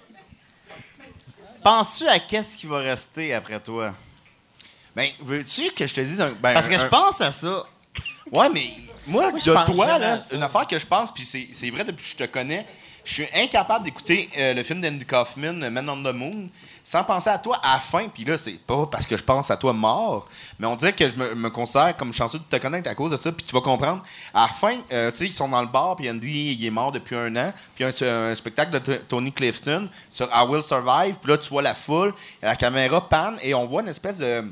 [1.63, 3.95] penses-tu à qu'est-ce qui va rester après toi?
[4.95, 6.31] Ben, veux-tu que je te dise un.
[6.33, 7.65] ben, Parce que un- je pense à ça.
[8.31, 8.73] Ouais, mais
[9.07, 10.35] moi, Moi, je de pense toi, là, à ça.
[10.37, 12.67] une affaire que je pense, puis c'est c'est vrai depuis que je te connais,
[13.05, 16.49] je suis incapable d'écouter euh, le film d'Andy Kaufman, euh, Man on the Moon,
[16.83, 18.09] sans penser à toi à la fin.
[18.09, 20.27] Puis là, c'est pas parce que je pense à toi mort,
[20.59, 23.11] mais on dirait que je me, me considère comme chanceux de te connaître à cause
[23.13, 23.31] de ça.
[23.33, 24.03] Puis tu vas comprendre.
[24.33, 26.71] À la fin, euh, tu sais, ils sont dans le bar, puis Andy, il est
[26.71, 27.53] mort depuis un an.
[27.75, 31.17] Puis il y a un, un spectacle de T- Tony Clifton sur I Will Survive.
[31.23, 34.45] Puis là, tu vois la foule, la caméra panne, et on voit une espèce de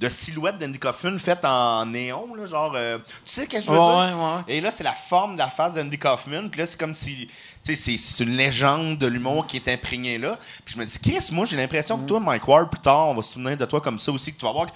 [0.00, 2.72] de silhouette d'Andy Kaufman faite en néon, là, genre.
[2.74, 4.18] euh, tu sais ce que je veux Ouais, dire?
[4.18, 4.42] ouais, ouais.
[4.48, 6.48] Et là, c'est la forme de la face d'Andy Kaufman.
[6.50, 7.28] Puis là, c'est comme si.
[7.64, 10.36] Sais, c'est- une légende de l'humour qui est imprégnée là.
[10.64, 13.14] Puis je me dis, Chris, moi, j'ai l'impression que toi, Mike Ward, plus tard, on
[13.14, 14.66] va se souvenir de toi comme ça aussi, que tu vas avoir.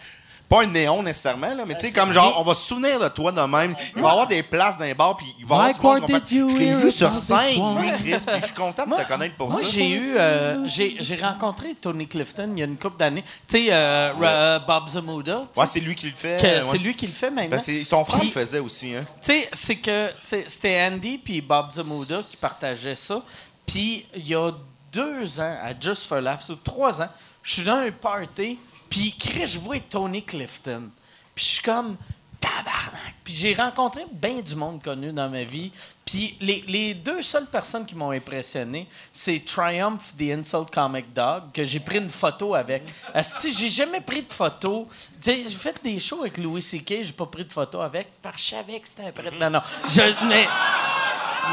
[0.49, 3.09] Pas un néon nécessairement, là, mais tu sais, comme genre, on va se souvenir de
[3.09, 3.75] toi de même.
[3.97, 5.81] Il va y avoir des places dans les bars, puis il va y avoir du
[5.81, 8.41] monde Ward, qui va did faire, you Je l'ai vu sur scène, lui, Chris, puis
[8.41, 9.71] je suis content de te connaître pour Moi, ça.
[9.73, 13.25] j'ai eu, euh, j'ai j'ai rencontré Tony Clifton il y a une couple d'années.
[13.49, 15.41] Tu sais, euh, euh, Bob Zamuda.
[15.41, 16.41] tu sais, Ouais, c'est lui qui le fait.
[16.41, 16.63] que ouais.
[16.63, 17.51] C'est lui qui le fait maintenant.
[17.51, 19.01] Ben, c'est- son frère Puis- le faisait aussi, hein.
[19.21, 20.11] Tu sais, c'est que
[20.47, 23.21] c'était Andy puis Bob Zamuda qui partageaient ça.
[23.67, 24.53] Puis il y a
[24.93, 27.09] deux ans, à Just for Laughs, ou trois ans,
[27.43, 28.59] je suis dans un party,
[28.89, 30.91] puis Chris, je vois Tony Clifton.
[31.35, 31.97] Puis je suis comme,
[32.41, 33.15] tabarnak.
[33.25, 35.73] Puis j'ai rencontré bien du monde connu dans ma vie.
[36.05, 41.65] Puis les, deux seules personnes qui m'ont impressionné, c'est Triumph the Insult Comic Dog, que
[41.65, 42.85] j'ai pris une photo avec.
[43.13, 44.89] Asti, j'ai jamais pris de photo.
[45.23, 48.89] J'ai fait des shows avec Louis C.K., j'ai pas pris de photo avec, savais que
[48.89, 49.37] c'était un prêtre.
[49.41, 49.61] Non, non.
[49.89, 50.47] Je, mais-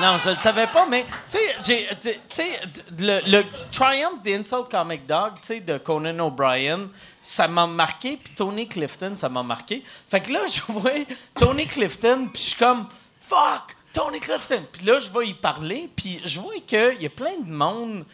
[0.02, 2.60] non, je le savais pas, mais tu sais, j'ai- tu sais,
[3.00, 6.88] le, le Triumph the Insult Comic Dog, tu sais, de Conan O'Brien,
[7.24, 9.82] ça m'a marqué, puis Tony Clifton, ça m'a marqué.
[10.10, 10.92] Fait que là, je vois
[11.36, 12.88] Tony Clifton, puis je suis comme
[13.22, 14.66] fuck, Tony Clifton.
[14.72, 18.06] Puis là, je vais y parler, puis je vois qu'il y a plein de monde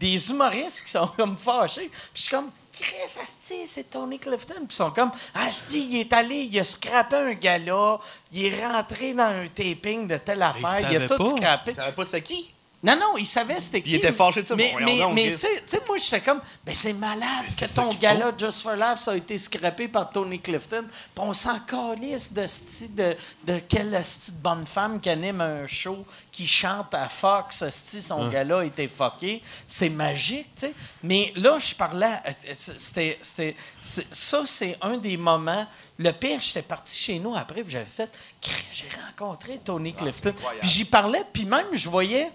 [0.00, 1.88] des humoristes qui sont comme fâchés.
[1.88, 4.54] Puis je suis comme, Chris, Asti, c'est Tony Clifton.
[4.54, 7.98] Puis ils sont comme, Asti, il est allé, il a scrappé un gala,
[8.32, 11.24] il est rentré dans un taping de telle affaire, il, a tout pas.
[11.24, 11.74] scrappé.
[11.74, 12.54] Savais pas c'est qui?
[12.80, 13.90] Non, non, il savait c'était qui.
[13.90, 16.72] Il était fâché de ça, Mais, mais, donc, mais tu sais- moi, j'étais comme, ben
[16.76, 20.38] c'est malade c'est que ça ton gala Just for Laughs a été scrappé par Tony
[20.40, 20.84] Clifton.
[20.86, 25.66] Puis on s'en calisse de, sti- de, de quelle de bonne femme qui anime un
[25.66, 29.42] show, qui chante à Fox, esti, son gala a été fucké.
[29.66, 30.74] C'est magique, tu sais.
[31.02, 33.18] Mais là, je parlais, à- euh, c'était,
[34.12, 35.66] ça, c'est un des moments.
[35.98, 38.10] Le pire, j'étais parti chez nous après, puis j'avais fait,
[38.72, 40.32] j'ai rencontré Tony Clifton.
[40.60, 42.30] Puis j'y parlais, puis même, je voyais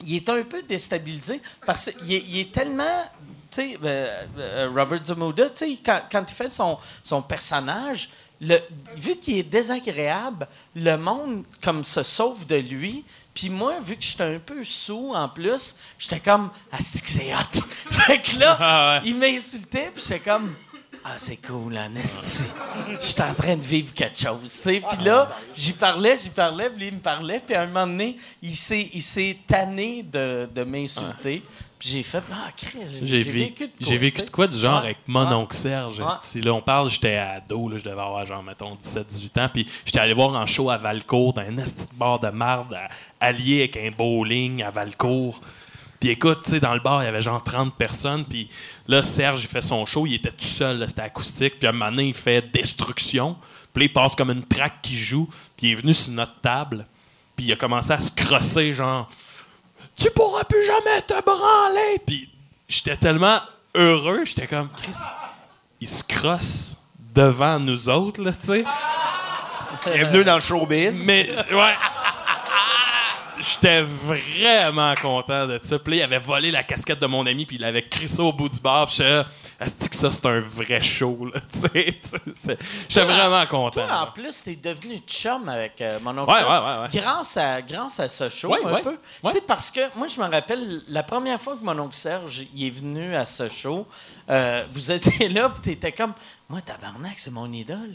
[0.00, 3.04] il est un peu déstabilisé parce qu'il est, il est tellement.
[3.50, 5.00] Tu sais, euh, euh, Robert
[5.54, 8.58] sais, quand, quand il fait son, son personnage, le,
[8.96, 13.04] vu qu'il est désagréable, le monde comme se sauve de lui.
[13.32, 17.10] Puis moi, vu que j'étais un peu sous en plus, j'étais comme Ah, c'est que
[17.10, 17.60] c'est hot.
[17.90, 19.08] fait que là, Ah ouais.
[19.08, 20.54] il m'insultait, puis j'étais comme
[21.06, 22.50] Ah, c'est cool, en esti.
[22.98, 24.58] Je suis en train de vivre quelque chose.
[24.64, 27.40] Puis là, j'y parlais, j'y parlais, puis lui, il me parlait.
[27.44, 31.42] Puis à un moment donné, il s'est, il s'est tanné de, de m'insulter.
[31.78, 33.76] Puis j'ai fait Ah, Chris, j'ai, vécu de quoi.
[33.86, 35.98] j'ai vécu de quoi du genre avec mon oncle Serge.
[35.98, 39.48] Là, on parle, j'étais ado, là, je devais avoir genre, mettons, 17-18 ans.
[39.52, 42.74] Puis j'étais allé voir un show à Valcourt, dans un esti de bar de marde,
[43.20, 45.38] allié avec un bowling à Valcourt.
[46.04, 48.26] Puis écoute, tu sais, dans le bar, il y avait genre 30 personnes.
[48.26, 48.50] Puis
[48.88, 51.58] là, Serge, il fait son show, il était tout seul, c'était acoustique.
[51.58, 53.38] Puis à un moment donné, il fait Destruction.
[53.72, 55.26] Puis il passe comme une track qui joue.
[55.56, 56.84] Puis il est venu sur notre table.
[57.34, 59.08] Puis il a commencé à se crosser, genre
[59.96, 61.98] tu pourras plus jamais te branler.
[62.06, 62.28] Puis
[62.68, 63.40] j'étais tellement
[63.74, 64.98] heureux, j'étais comme, Chris,
[65.80, 66.76] il se crosse
[67.14, 68.64] devant nous autres, là, tu sais.
[69.86, 71.06] Bienvenue dans le showbiz.
[71.06, 71.74] Mais, ouais.
[73.38, 75.78] J'étais vraiment content de ça.
[75.78, 78.48] Puis il avait volé la casquette de mon ami, puis il l'avait crissé au bout
[78.48, 78.86] du bar.
[78.86, 79.02] Puis
[79.60, 81.28] Asti que ça, c'est un vrai show,
[81.74, 83.86] J'étais vraiment content.
[83.86, 87.00] Toi, en plus, t'es devenu chum avec euh, mon oncle Ouais, Serge ouais.
[87.00, 88.90] Grâce, à, grâce à ce show, un peu.
[88.90, 88.96] ouais.
[89.26, 92.46] Tu sais, parce que moi, je me rappelle, la première fois que mon oncle Serge
[92.54, 93.86] il est venu à ce show,
[94.28, 96.14] euh, vous étiez là, puis t'étais comme,
[96.54, 97.90] moi, tabarnak, c'est mon idole.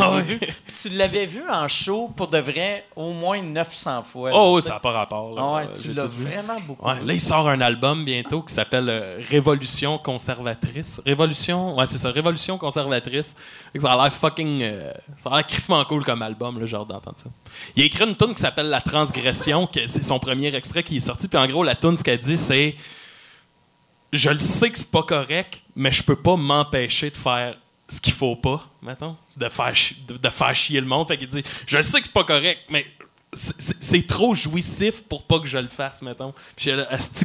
[0.00, 0.22] Ah ouais.
[0.22, 0.38] vu.
[0.40, 4.30] Puis tu l'avais vu en show, pour de vrai, au moins 900 fois.
[4.32, 5.32] Oh, là, oui, ça n'a pas rapport.
[5.32, 5.42] là.
[5.44, 6.24] Ah ouais, tu l'as vu.
[6.24, 11.00] vraiment beaucoup Ouais, là, il sort un album bientôt qui s'appelle euh, Révolution conservatrice.
[11.06, 13.36] Révolution, ouais, c'est ça, Révolution conservatrice.
[13.78, 14.60] Ça a l'air fucking.
[14.60, 17.30] euh, ça a l'air crissement cool comme album, là, hâte d'entendre ça.
[17.76, 20.96] Il a écrit une tune qui s'appelle La Transgression, que c'est son premier extrait qui
[20.96, 21.28] est sorti.
[21.28, 22.74] Puis en gros, la tune, ce qu'elle dit, c'est
[24.12, 27.56] Je le sais que c'est pas correct, mais je peux pas m'empêcher de faire
[27.90, 31.08] ce qu'il faut pas, mettons, de faire, chier le monde.
[31.08, 32.86] Fait qu'il dit Je sais que c'est pas correct, mais
[33.32, 36.32] c'est- trop jouissif pour pas que je le fasse, mettons.
[36.56, 36.76] Puis j'ai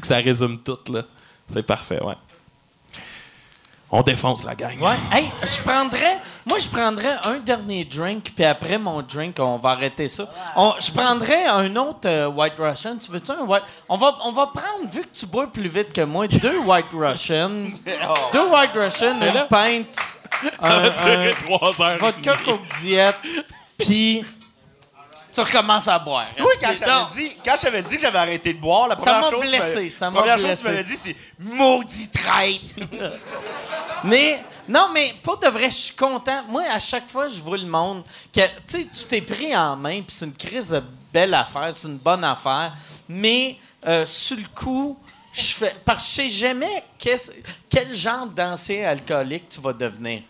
[0.02, 1.04] que ça résume tout, là.
[1.48, 2.16] C'est parfait, ouais.
[3.98, 4.78] On défonce la gang.
[4.82, 4.96] Ouais.
[5.10, 6.20] Hey, je prendrais.
[6.46, 10.28] Moi, je prendrais un dernier drink, puis après mon drink, on va arrêter ça.
[10.58, 12.98] On- je prendrais un autre euh, White Russian.
[12.98, 13.64] Tu veux-tu un White?
[13.88, 16.88] On va, on va prendre, vu que tu bois plus vite que moi, deux White
[16.94, 17.50] Russian.
[18.34, 19.86] deux White Russian, une pinte.
[20.42, 21.98] Ça va un- durer un trois heures.
[21.98, 23.16] vodka Coke Diet,
[23.78, 24.26] puis
[25.36, 26.28] tu recommences à boire.
[26.40, 29.90] Oui, quand t'avais dit, quand dit que j'avais arrêté de boire, la première chose, blessé,
[29.90, 32.76] ça première chose que tu m'avais dit, c'est maudit traite.
[34.04, 36.44] Mais, non, mais pour de vrai, je suis content.
[36.48, 39.76] Moi, à chaque fois, je vois le monde que, tu sais, tu t'es pris en
[39.76, 42.74] main, puis c'est une crise de belle affaire, c'est une bonne affaire.
[43.10, 43.58] Mais,
[43.88, 44.96] euh, sur le coup,
[45.34, 45.76] je fais.
[45.84, 50.22] Parce que je sais jamais quel genre d'ancien alcoolique tu vas devenir.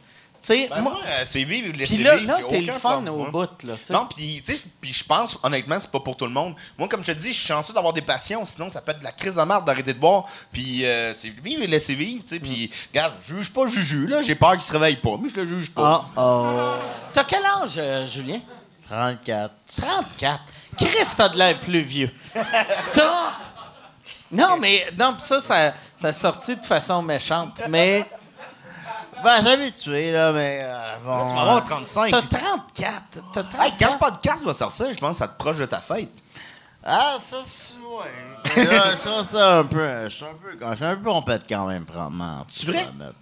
[0.46, 0.92] Sais, Ben, moi.
[0.94, 2.32] moi, euh, c'est vivre, laisser Puis là, vivre.
[2.34, 3.30] là t'es le fun problème, au moi.
[3.32, 3.74] bout, là.
[3.90, 6.54] Non, puis tu sais, puis je pense honnêtement, c'est pas pour tout le monde.
[6.78, 9.00] Moi, comme je te dis, je suis chanceux d'avoir des passions, sinon ça peut être
[9.00, 10.26] de la crise de merde d'arrêter de boire.
[10.54, 12.40] Puis euh, c'est vivre et laisser vivre, tu sais.
[12.40, 14.22] Puis regarde, je juge pas, je juge là.
[14.22, 16.06] J'ai peur qu'il se réveille pas, mais je le juge pas.
[16.16, 16.74] Oh oh.
[17.12, 18.40] T'as quel âge, euh, Julien?
[18.88, 19.52] 34.
[19.78, 20.44] 34.
[20.78, 22.12] Chris, t'as de l'air plus vieux.
[22.92, 23.34] Ça?
[24.32, 27.64] Non, mais non, pis ça, ça, ça a sorti de façon méchante.
[27.70, 28.06] Mais
[29.24, 30.60] Ben, j'ai habitué, là, mais.
[30.64, 32.12] euh, bon, Tu vas avoir 35.
[32.12, 33.02] t'as 34.
[33.34, 33.78] T'as Hey, 34.
[33.80, 36.10] quand le podcast va sortir, je pense que ça te proche de ta fête.
[36.84, 37.74] Ah, ça, c'est.
[37.80, 38.66] Ouais.
[38.66, 40.04] Là, je trouve ça un peu.
[40.04, 40.58] Je suis un peu.
[40.70, 42.46] Je suis un peu pompette quand même, probablement.
[42.48, 42.74] C'est vrai?
[42.78, 43.16] Je vais admettre.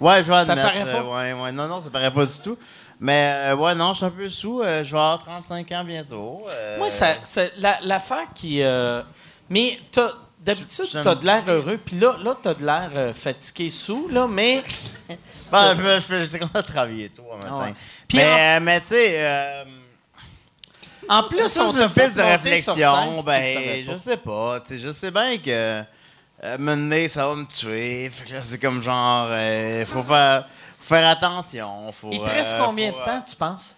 [0.00, 0.72] Ouais, je vais Ça admettre.
[0.72, 0.98] paraît pas?
[0.98, 1.52] euh, ouais, ouais.
[1.52, 2.58] Non, non, ça paraît pas du tout.
[3.00, 4.60] Mais, euh, ouais, non, je suis un peu sous.
[4.60, 6.42] euh, je vais avoir 35 ans bientôt.
[6.48, 8.62] euh, Moi, ça, ça- la- l'affaire qui.
[8.62, 9.02] euh,
[9.48, 13.70] mais t'as- d'habitude, t'as de l'air heureux, puis là, là t'as de l'air euh, fatigué
[13.70, 14.62] sous, là, mais.
[15.50, 17.74] Ben, je content de travailler tôt en matin.
[18.08, 19.14] Puis mais, mais tu sais.
[19.18, 19.64] euh,
[21.08, 23.22] En plus, ça, c'est une fait piste de réflexion.
[23.22, 24.60] Ben, je sais pas.
[24.60, 25.84] Tu sais, je sais bien que.
[26.44, 28.10] euh, mener, ça va me tuer.
[28.10, 30.44] Fait que là, c'est comme genre, euh, faut faire,
[30.80, 31.92] faut faire attention.
[31.92, 33.76] Faut, Il te reste euh, combien faut, de temps, tu penses?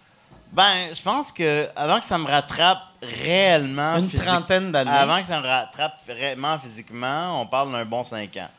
[0.51, 3.97] Ben, je pense que avant que ça me rattrape réellement.
[3.97, 4.91] Une trentaine d'années.
[4.91, 8.49] Avant que ça me rattrape vraiment physiquement, on parle d'un bon 5 ans.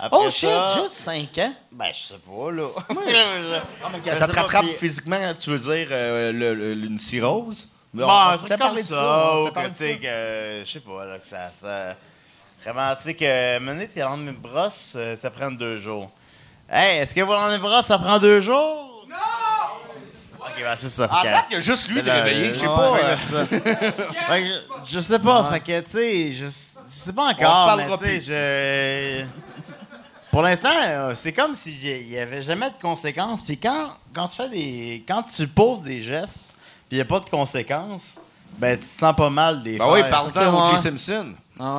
[0.00, 1.54] Après Oh shit, ça, juste 5 ans?
[1.72, 2.68] Ben, je sais pas, là.
[4.04, 7.68] Je Ça te rattrape puis- physiquement, tu veux dire euh, le- le- une cirrhose?
[7.92, 10.80] Bon, On c'est s'était parlé de ça, on ou que, tu sais, que, je sais
[10.80, 11.96] pas, là, que ça, ça...
[12.62, 16.10] Vraiment, tu sais, que mener tes landes de brosse, euh, ça prend deux jours.
[16.70, 19.06] Hey, est-ce que vos landes de brosse, ça prend deux jours?
[19.08, 19.16] Non!
[20.40, 21.08] OK, ben, c'est ça.
[21.10, 22.96] En fait il y a juste lui de Là, réveillé, je sais pas.
[22.98, 23.16] euh,
[24.86, 27.98] je, je sais pas, fait que, tu sais, je, je sais pas encore, mais parlera
[27.98, 29.57] tu sais, je...
[30.38, 33.42] Pour l'instant, euh, c'est comme s'il n'y avait jamais de conséquences.
[33.42, 35.04] Puis quand, quand tu fais des...
[35.04, 36.38] Quand tu poses des gestes,
[36.88, 38.20] puis il n'y a pas de conséquences,
[38.56, 40.70] ben, tu te sens pas mal des Ben oui, parle-en.
[40.70, 40.80] O.J.
[40.80, 41.34] Simpson.
[41.58, 41.78] Ah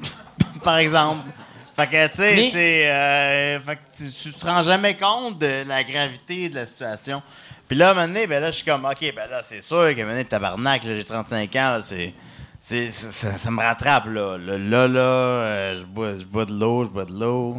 [0.00, 0.08] ouais.
[0.62, 1.30] par exemple.
[1.74, 2.92] Fait que, tu sais, Mais- c'est.
[2.92, 7.20] euh, fait que tu, tu te rends jamais compte de la gravité de la situation.
[7.66, 9.64] Puis là, à un moment donné, ben là, je suis comme, OK, ben là, c'est
[9.64, 12.14] sûr moment donné, tabarnak, j'ai 35 ans, là, c'est.
[12.60, 14.38] c'est- c'est- ça, ça me rattrape, là.
[14.38, 17.56] Là, là, là, euh, je, bois, je bois de l'eau, je bois de l'eau.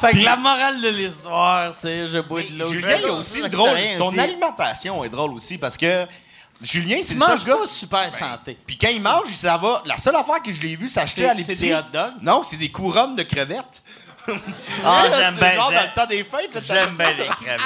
[0.00, 2.66] Fait que la morale de l'histoire, c'est je bois de l'eau.
[2.68, 3.76] Julien, il y a aussi drôle.
[3.98, 6.06] Ton alimentation est drôle aussi parce que
[6.62, 7.56] Julien, c'est le seul gars.
[7.56, 8.56] pas super santé.
[8.66, 9.82] Puis quand il mange, ça va.
[9.86, 11.68] La seule affaire que je l'ai vu s'acheter C'est- à c'est l'épicerie.
[11.68, 12.12] des hot dogs?
[12.22, 13.82] Non, c'est des couronnes de crevettes.
[14.84, 15.54] Ah, j'aime c'est bien.
[15.54, 16.54] genre dans le temps des fêtes.
[16.54, 17.60] là, J'aime bien les crevettes.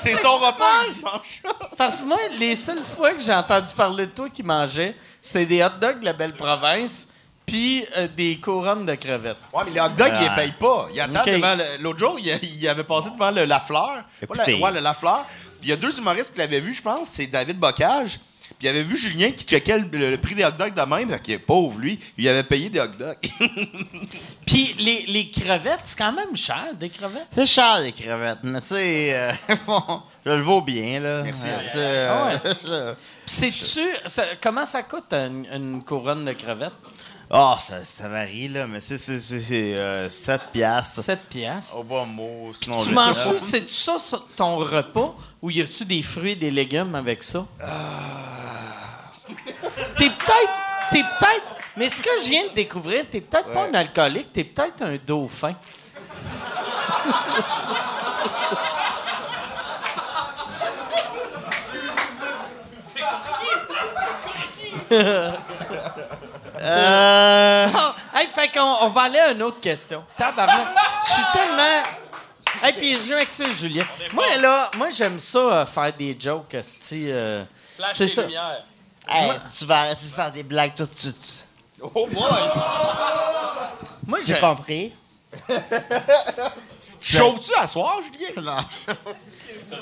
[0.00, 1.42] C'est son repas, il mange.
[1.76, 5.46] Parce que moi, les seules fois que j'ai entendu parler de toi qui mangeais, c'était
[5.46, 7.06] des hot dogs de la belle province,
[7.52, 9.36] puis euh, des couronnes de crevettes.
[9.52, 10.34] Ouais, mais les hot dogs, ils les Ouais.
[10.36, 10.88] payent pas.
[10.94, 11.26] Il attend Ok.
[11.30, 13.88] devant le- L'autre jour, il, il avait passé devant le La Fleur.
[14.26, 14.54] Pas la- Écoutez.
[14.62, 15.24] ouais, le La Fleur.
[15.60, 17.08] Puis il y a deux humoristes qui l'avaient vu, je pense.
[17.10, 18.18] C'est David Bocage.
[18.58, 21.08] Puis il avait vu Julien qui checkait le, le prix des hot dogs de même.
[21.10, 23.16] Fait que pauvre, lui, il avait payé des hot dogs.
[24.46, 27.28] Puis les, les crevettes, c'est quand même cher, des crevettes.
[27.30, 29.32] C'est cher, les crevettes, mais tu sais, euh,
[29.66, 31.22] bon, je le vaux bien, là.
[31.22, 31.46] Merci.
[31.46, 32.92] Euh, tu sais, euh, Ah je-
[33.24, 36.72] Puis sais-tu, ça- comment ça coûte une, une couronne de crevettes?
[37.34, 41.00] Ah, ça, ça varie, là, mais c'est, c'est, c'est, c'est, euh, 7 piastres.
[41.02, 41.74] 7 piastres?
[41.78, 45.86] Au bas mot, sinon Tu le- manges-tu, c'est-tu ça sur ton repas ou y a-tu
[45.86, 47.46] des fruits et des légumes avec ça?
[49.96, 50.52] T'es peut-être,
[50.90, 54.44] t'es peut-être, mais ce que je viens de découvrir, t'es peut-être pas un alcoolique, t'es
[54.44, 55.54] peut-être un dauphin.
[66.62, 70.04] Euh, Ah, hey, fait qu'on on va aller à une autre question.
[70.16, 70.68] Tabarnak.
[71.06, 71.82] Je suis tellement.
[72.62, 73.84] Hey, puis je m'excuse, Julien.
[74.12, 77.44] Moi, là, moi, j'aime ça, euh, faire des jokes, euh,
[77.92, 78.22] C'est ça.
[79.08, 81.46] hey, tu vas arrêter de faire des blagues tout de suite.
[81.82, 82.22] oh boy!
[84.06, 84.40] Moi, J'ai j'ai.
[84.40, 84.92] compris.
[87.00, 88.40] Tu chauffes-tu à soir, Julien?
[88.40, 89.76] Non.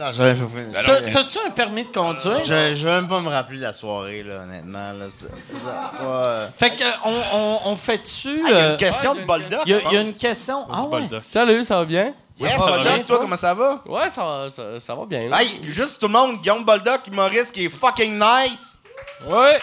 [0.00, 0.64] Non, j'ai chauffé.
[0.72, 2.38] T'as- T'as-tu un permis de conduire?
[2.42, 4.92] Je, je vais même pas me rappeler de la soirée, là, honnêtement.
[4.92, 5.06] Là.
[5.14, 8.28] C'est- ça- pas, euh, Fait que, on, on, on fait-tu.
[8.30, 9.60] Il y a euh, une question Ah, de une Boldoc.
[9.66, 10.10] Il y, a- je il y a pense.
[10.10, 10.66] une question.
[10.72, 11.02] Ah ouais.
[11.22, 12.14] Salut, ça va bien?
[12.38, 13.18] Yes, ça va Boldoc, bien, toi, toi?
[13.20, 13.82] comment ça va?
[13.84, 15.28] Ouais, ça, va- ça, ça va bien.
[15.28, 15.42] là.
[15.42, 18.78] Hey, juste tout le monde, Guillaume Boldoc, humoriste qui est fucking nice.
[19.26, 19.60] Ouais.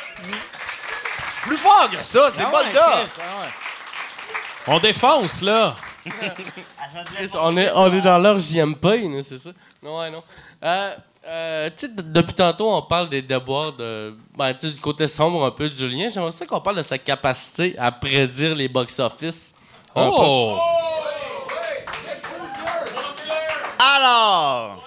[1.42, 2.74] Plus fort que ça, c'est Ah ouais, Boldoc.
[2.74, 4.76] Chris, ah ouais.
[4.76, 5.74] On défonce, là.
[7.16, 8.88] Chris, on, est, on est dans leur JMP,
[9.24, 9.50] c'est ça?
[9.84, 10.24] Non, ouais, non.
[10.64, 10.96] Euh,
[11.28, 14.16] euh, tu sais, d- depuis tantôt, on parle des déboires de.
[14.38, 16.10] Ben, du côté sombre un peu de Julien.
[16.10, 19.54] J'aimerais ça qu'on parle de sa capacité à prédire les box-office.
[19.96, 20.58] Un Oh!
[23.80, 24.84] Alors!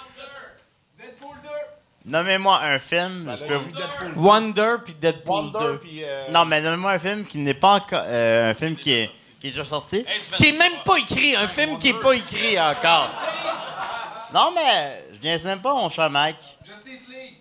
[2.05, 3.36] Nommez-moi un film.
[3.39, 3.73] je peux vous-
[4.26, 5.58] Wonder puis Deadpool 2.
[5.58, 8.02] Wonder, puis, euh, Non, mais nommez-moi un film qui n'est pas encore.
[8.07, 10.04] euh, un film qui est, qui est déjà sorti.
[10.36, 11.34] Qui est même pas écrit.
[11.36, 13.08] Un film qui est pas écrit encore.
[14.32, 16.36] Non, mais je viens même pas, mon cher Mike.
[16.64, 17.36] Justice League.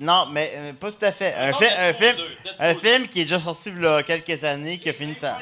[0.00, 1.34] non, mais euh, pas tout à fait.
[1.34, 2.16] Un, fi- un film,
[2.58, 5.38] un film qui est déjà sorti il y a quelques années, qui a fini ça.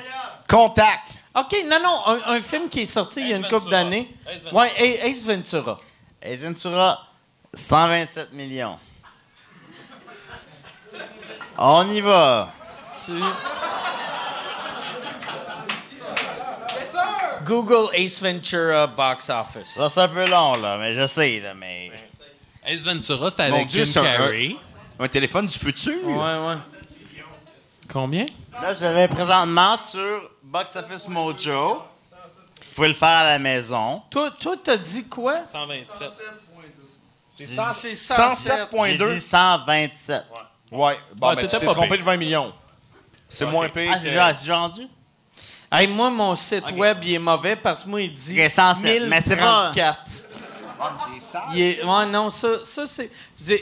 [0.49, 1.09] Contact.
[1.35, 2.01] OK, non, non.
[2.07, 4.15] Un, un film qui est sorti il y a une couple d'années.
[4.27, 4.63] Ace Ventura.
[4.63, 5.81] Ouais, Ace Ventura.
[6.23, 7.09] Ace Ventura,
[7.55, 8.79] 127 millions.
[11.59, 12.53] On y va.
[13.07, 13.13] Tu-
[17.45, 19.75] Google Ace Ventura box office.
[19.75, 21.91] Ça, c'est un peu long, là, mais je sais, là, mais.
[22.67, 24.57] Ace Ventura, c'était Mon avec Dieu, Jim c'est un- Carrey.
[24.99, 26.07] Un téléphone du futur?
[26.07, 26.57] Ouais, ouais.
[27.93, 28.27] Combien?
[28.63, 31.75] Là, je vais présentement sur Box Office Mojo.
[31.77, 34.03] Vous pouvez le faire à la maison.
[34.11, 35.45] Toi, toi, t'as dit quoi?
[35.45, 36.09] 127.
[37.37, 39.15] C'est J'ai 107.2.
[39.15, 40.25] dit 127.
[40.71, 40.97] Ouais.
[41.17, 41.99] Bon, Ouais, mais tu t'étais t'es pas trompé pire.
[41.99, 42.53] de 20 millions.
[43.29, 44.05] C'est moins pire Ah, que...
[44.05, 44.89] c'est déjà, c'est déjà rendu?
[45.77, 49.03] Hey, moi, mon site web, il est mauvais parce que moi, il dit Ok, 107,
[49.09, 50.11] mais c'est pas- 1034.
[51.55, 53.11] Il est- Ouais, non, ça, ça c'est,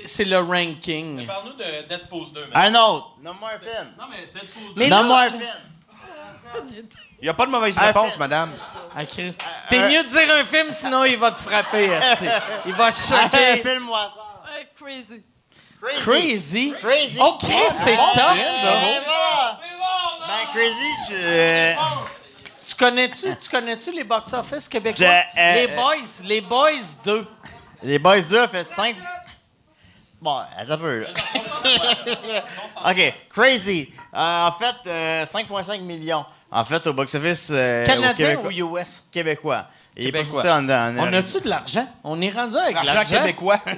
[0.05, 1.24] c'est le ranking.
[1.26, 2.49] Parle-nous de Deadpool 2.
[2.52, 3.12] Un autre.
[3.23, 3.92] Nomme-moi un film.
[3.99, 4.73] Non, mais Deadpool 2.
[4.76, 5.42] Mais là- Nomme-moi un film.
[7.20, 8.50] Il n'y a pas de mauvaise Un réponse, madame.
[8.94, 9.34] Ah, Chris.
[9.70, 11.89] T'es mieux de dire un film, sinon il va te frapper.
[12.66, 13.62] Il va Un choquer.
[13.62, 14.42] film au hasard.
[14.78, 15.23] crazy.
[16.02, 16.74] Crazy.
[16.78, 17.18] Crazy?
[17.40, 18.34] Chris, c'est top, ça.
[18.34, 19.58] Ben, voilà.
[20.28, 21.74] Ben, Crazy, je...
[22.64, 25.06] Tu connais-tu, tu connais-tu les box-office québécois?
[25.06, 27.26] Je- euh, les euh, Boys, les Boys 2.
[27.82, 28.96] Les Boys 2 ont fait 5...
[30.20, 31.04] Bon, attends un peu.
[32.86, 33.92] OK, Crazy.
[34.14, 36.24] Euh, en fait, euh, 5,5 millions.
[36.48, 38.50] En fait, au box-office euh, au Canadien Québécois.
[38.64, 39.04] ou US?
[39.10, 39.66] Québécois.
[39.96, 41.86] Il est en, en- On a-tu de l'argent?
[42.02, 43.18] On est rendu avec L'argent l'argent.
[43.18, 43.60] québécois.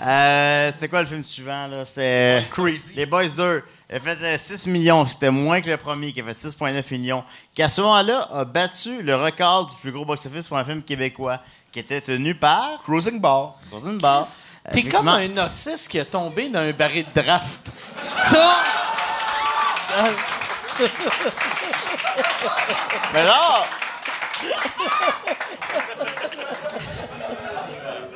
[0.00, 1.84] Euh, c'était quoi le film suivant, là?
[1.84, 2.46] C'était...
[2.52, 2.92] Crazy.
[2.94, 3.64] Les Boys 2.
[3.90, 5.04] Il a fait euh, 6 millions.
[5.06, 7.24] C'était moins que le premier, qui a fait 6,9 millions.
[7.52, 10.82] Qui, à ce moment-là, a battu le record du plus gros box-office pour un film
[10.82, 11.40] québécois,
[11.72, 12.78] qui était tenu par...
[12.84, 13.48] Cruising Ball.
[13.72, 14.24] Dans une barre.
[14.72, 17.72] T'es comme un autiste qui a tombé dans un baril de draft.
[18.28, 18.52] Ça!
[23.12, 23.64] Mais là...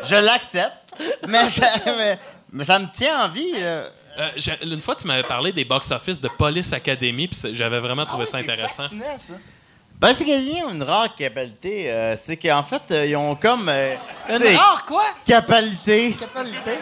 [0.05, 0.73] Je l'accepte,
[1.29, 2.19] mais ça, mais,
[2.53, 3.53] mais ça me tient en vie.
[3.57, 3.89] Euh,
[4.63, 8.39] une fois, tu m'avais parlé des box-office de Police Academy, puis j'avais vraiment trouvé ça
[8.39, 8.83] intéressant.
[8.85, 9.35] fascinant, ça.
[9.99, 11.89] Ben, c'est qu'ils ont une rare capacité.
[11.89, 13.69] euh, c'est qu'en fait, euh, ils ont comme.
[13.69, 13.95] euh,
[14.29, 15.05] Une rare quoi?
[15.25, 16.15] Capacité.
[16.15, 16.73] Capacité?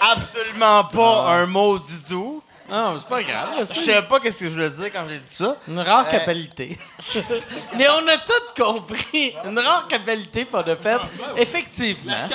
[0.00, 2.42] absolument pas un mot du tout.
[2.70, 3.48] Non, c'est pas grave.
[3.60, 5.56] Je sais pas qu'est-ce que je voulais dire quand j'ai dit ça.
[5.66, 6.78] Une rare Euh, capacité.
[7.76, 9.34] Mais on a tout compris.
[9.44, 10.98] Une rare capacité pour de fait.
[11.36, 12.28] Effectivement.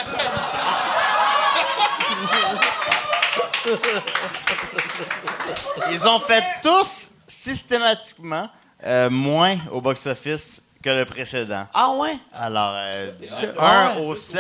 [5.91, 8.49] Ils ont fait tous systématiquement
[8.85, 11.67] euh, moins au box-office que le précédent.
[11.73, 12.17] Ah ouais?
[12.33, 14.01] Alors, euh, Je- 1 ouais.
[14.05, 14.39] au 7.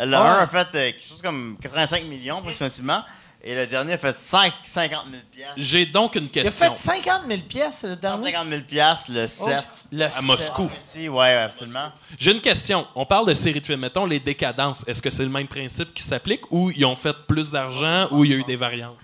[0.00, 0.16] Le Ouais.
[0.16, 3.02] 1 a fait euh, quelque chose comme 85 millions approximativement.
[3.44, 5.54] Et le dernier a fait 5, 50 000 piastres.
[5.56, 6.74] J'ai donc une Il a question.
[6.74, 8.32] fait 50 000 pièces le dernier.
[8.32, 9.68] 50 000 piastres, le 7.
[9.92, 10.68] Le À Moscou.
[10.92, 11.92] Si, ouais, absolument.
[12.18, 12.86] J'ai une question.
[12.96, 13.80] On parle de séries de films.
[13.80, 14.84] Mettons les décadences.
[14.88, 18.24] Est-ce que c'est le même principe qui s'applique ou ils ont fait plus d'argent ou
[18.24, 18.96] il y a eu des variantes?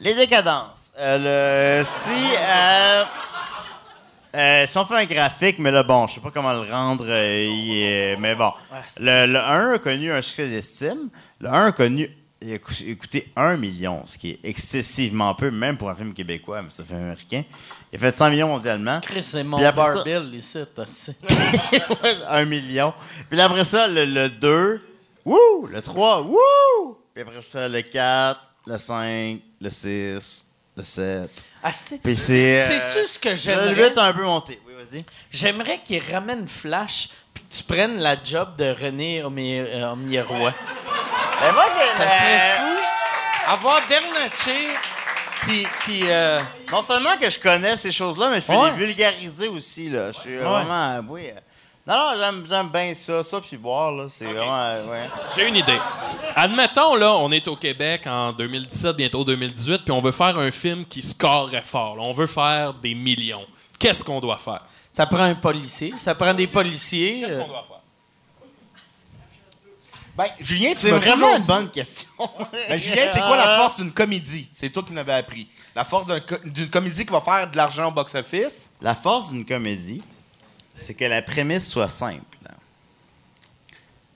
[0.00, 0.90] Les décadences.
[0.98, 3.04] Euh, le, si, euh,
[4.34, 7.04] euh, si on fait un graphique, mais là, bon, je sais pas comment le rendre,
[7.06, 8.52] euh, il est- mais bon.
[9.00, 11.10] Le, le 1 a connu un succès d'estime.
[11.40, 12.08] Le 1 a connu,
[12.42, 12.58] il a
[12.94, 16.82] coûté 1 million, ce qui est excessivement peu, même pour un film québécois, mais c'est
[16.82, 17.44] un film américain.
[17.92, 19.00] Il a fait 100 millions mondialement.
[19.00, 20.58] Chris, c'est mon après ça- barbill ici.
[20.74, 21.16] t'as- c'est-
[22.28, 22.92] 1 million.
[23.30, 24.80] Puis après ça, le, le 2,
[25.24, 25.66] wouh!
[25.70, 26.96] Le 3, wouh!
[27.14, 30.46] Puis après ça, le 4, le 5, le 6,
[30.76, 31.30] le 7.
[31.62, 33.74] Ah, c'est- euh, Sais-tu ce que Le j'aimerais?
[33.90, 34.58] 8 a un peu monté.
[34.66, 35.04] Oui, vas-y.
[35.30, 37.08] J'aimerais qu'il ramène Flash
[37.54, 40.52] tu prennes la job de René Omi- euh, Omnieroy.
[41.40, 42.02] Ben, moi, j'ai.
[42.04, 43.52] Ça serait euh, fou.
[43.52, 44.68] Avoir Bernatchez
[45.44, 45.66] qui...
[45.84, 46.40] qui euh,
[46.70, 48.70] Non seulement que je connais ces choses-là, mais je fais Ouais.
[48.70, 50.12] les vulgariser aussi, là.
[50.12, 51.00] Je suis vraiment.
[51.08, 51.30] Oui.
[51.84, 53.24] Non, non, j'aime, j'aime bien ça.
[53.24, 54.04] Ça, puis boire, là.
[54.08, 54.56] C'est vraiment.
[54.60, 55.10] euh, ouais.
[55.34, 55.78] J'ai une idée.
[56.36, 60.50] Admettons, là, on est au Québec en 2017, bientôt 2018, puis on veut faire un
[60.52, 61.96] film qui scorerait fort.
[61.96, 62.04] là.
[62.06, 63.44] On veut faire des millions.
[63.80, 64.60] Qu'est-ce qu'on doit faire?
[64.92, 65.94] Ça prend un policier.
[65.98, 67.20] Ça prend des policiers.
[67.20, 67.78] Qu'est-ce euh, qu'on doit faire?
[70.14, 72.08] Ben, Julien, C'est vraiment une bonne question.
[72.68, 74.48] Ben, Julien, c'est quoi la force d'une comédie?
[74.52, 75.48] C'est toi qui m'avais appris.
[75.74, 78.70] La force co- d'une comédie qui va faire de l'argent au box-office?
[78.82, 80.02] La force d'une comédie,
[80.74, 82.20] c'est que la prémisse soit simple.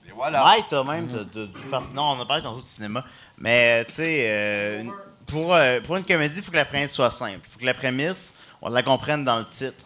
[0.07, 0.45] Et voilà.
[0.45, 1.07] Ouais, t'as même.
[1.09, 3.03] t'as- t'as du par- non, on a parlé tantôt de cinéma.
[3.39, 4.83] Mais, tu sais, euh,
[5.25, 7.39] pour, euh, pour une comédie, il faut que la prémisse soit simple.
[7.43, 9.85] Il faut que la prémisse, on la comprenne dans le titre.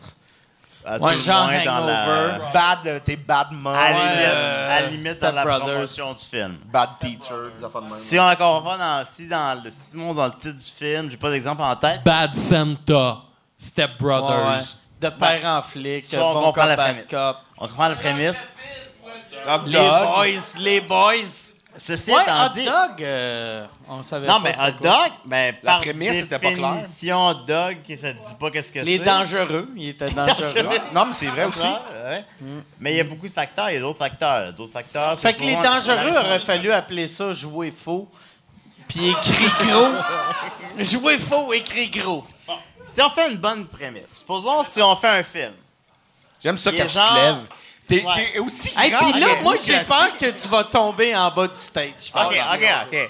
[0.86, 2.04] À Ouais, tout le genre moins dans la.
[2.04, 2.46] Hangover.
[2.54, 5.44] Bad, euh, t'es bad mom, À la limite, euh, à la limite Step dans la
[5.46, 5.68] Brothers.
[5.74, 6.58] promotion du film.
[6.66, 8.00] bad teacher, des affaires de même.
[8.00, 10.72] Si on la comprend pas dans, si dans le, si mon- dans le titre du
[10.72, 12.04] film, j'ai pas d'exemple en tête.
[12.04, 13.18] Bad Santa,
[13.60, 14.48] Step Brothers.
[14.58, 14.64] ouais.
[15.02, 17.08] De père en flic, Ça, on bon comprend cop, la bad prémisse.
[17.12, 17.38] cop.
[17.58, 18.50] On comprend la prémisse.
[19.48, 20.08] Hot Les dog.
[20.14, 21.51] boys, les boys.
[21.84, 22.66] Ceci Ouais, étant hot dit.
[22.66, 24.90] dog, euh, on savait Non, pas mais hot quoi.
[24.92, 26.74] dog, ben, La par prémisse était pas claire.
[26.76, 28.86] définition, hot dog, ça te dit pas qu'est-ce que c'est.
[28.86, 30.78] Les dangereux, il était dangereux.
[30.94, 31.66] Non, mais c'est vrai aussi.
[31.66, 32.26] Ouais, ouais.
[32.80, 34.54] Mais il y a beaucoup de facteurs, il y a d'autres facteurs.
[34.54, 35.20] D'autres facteurs.
[35.20, 38.08] Fait c'est que les dangereux auraient fallu appeler ça jouer faux,
[38.88, 39.88] puis écrit gros.
[40.84, 42.24] jouer faux, écrit gros.
[42.86, 45.54] Si on fait une bonne prémisse, supposons si on fait un film.
[46.44, 47.48] J'aime ça Il quand tu te lèves.
[47.98, 48.40] T'es Ouais.
[48.40, 51.60] aussi Hey, grand puis là, moi, j'ai peur que tu vas tomber en bas du
[51.60, 52.12] stage.
[52.16, 52.22] OK,
[52.54, 53.10] OK, OK.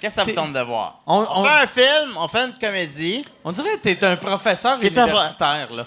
[0.00, 0.98] Qu'est-ce que ça vous tente de voir?
[1.06, 3.24] On- On, on- fait un film, on fait une comédie.
[3.42, 5.84] On dirait que t'es un professeur T'es un- universitaire, là.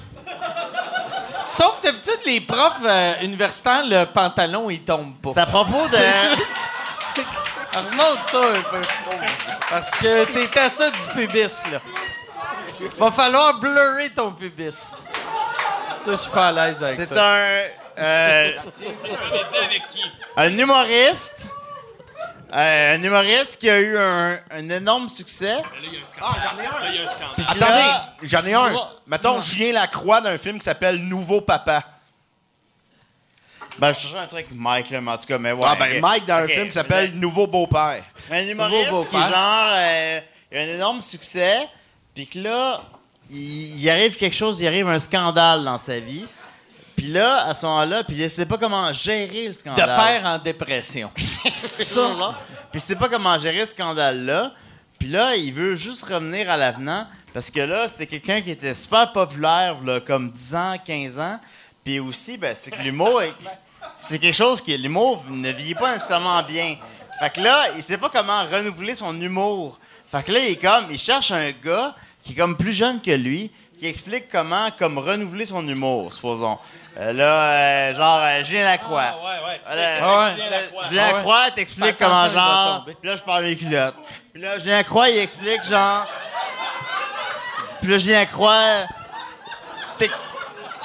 [1.45, 5.31] Sauf d'habitude, les profs euh, universitaires, le pantalon, il tombe pas.
[5.35, 5.97] C'est à propos de...
[6.37, 7.23] Juste-
[7.73, 8.81] Remonte ça un peu.
[9.69, 11.79] Parce que t'es à ça du pubis, là.
[12.97, 14.71] Va falloir blurrer ton pubis.
[14.71, 14.95] Ça,
[16.07, 17.05] je suis pas à l'aise avec ça.
[17.05, 17.63] C'est un...
[17.99, 18.51] euh,
[20.35, 21.49] un humoriste.
[22.53, 25.57] euh, un humoriste qui a eu un, un énorme succès.
[26.21, 27.07] Ah, j'en ai un.
[27.33, 28.71] Puis Attendez, là, j'en ai un.
[29.07, 31.83] Mettons Julien Lacroix d'un film qui s'appelle Nouveau Papa.
[33.79, 35.63] Ben, je cherchais un truc Mike, là, mais en tout cas, mais ouais.
[35.67, 36.01] ah, ben ok.
[36.01, 36.49] Mike dans un Ok.
[36.49, 38.03] film qui s'appelle Nouveau Beau-Père.
[38.31, 39.29] Un humoriste Nouveau qui beau-père.
[39.29, 39.67] genre.
[39.75, 40.19] euh,
[40.51, 41.67] il a un énorme succès,
[42.15, 42.81] puis que là,
[43.29, 46.25] il, il arrive quelque chose, il arrive un scandale dans sa vie.
[46.97, 49.85] Puis là, à ce moment-là, puis il sait pas comment gérer le De scandale.
[49.85, 51.09] père en dépression.
[51.15, 51.51] C'est
[51.83, 52.35] ça.
[52.71, 54.51] Puis il sait pas comment gérer ce scandale-là.
[54.99, 58.73] Puis là, il veut juste revenir à l'avenant parce que là, c'était quelqu'un qui était
[58.73, 61.39] super populaire, là, comme 10 ans, 15 ans.
[61.83, 63.33] Puis aussi, ben, c'est que l'humour, est-
[63.99, 66.77] c'est quelque chose que l'humour ne vieillit pas nécessairement bien.
[67.19, 69.79] Fait que là, il sait pas comment renouveler son humour.
[70.11, 72.99] Fait que là, il est comme, il cherche un gars qui est comme plus jeune
[73.01, 76.57] que lui, qui explique comment, comme renouveler son humour, supposons.
[76.99, 79.03] Euh, là, euh, genre, euh, Julien Lacroix.
[79.05, 79.61] Ah, ouais, ouais.
[79.65, 79.81] Voilà.
[80.01, 80.35] Ah ouais.
[80.89, 81.13] Julien Ah ouais.
[81.13, 82.85] Lacroix t'explique Fais comment genre.
[82.85, 83.95] Puis là, je parle mes culottes.
[84.33, 86.07] Puis là, Julien Lacroix, il explique genre.
[87.81, 88.63] Puis là, Julien Lacroix
[89.99, 90.13] t'ex-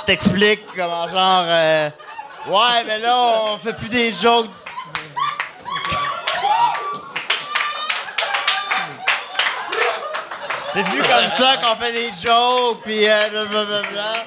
[0.07, 1.45] t'explique comment genre.
[1.47, 1.89] euh,
[2.49, 3.17] ouais, mais là,
[3.53, 4.51] on fait plus des jokes.
[10.73, 14.25] C'est plus comme ça qu'on fait des jokes, puis euh, blablabla.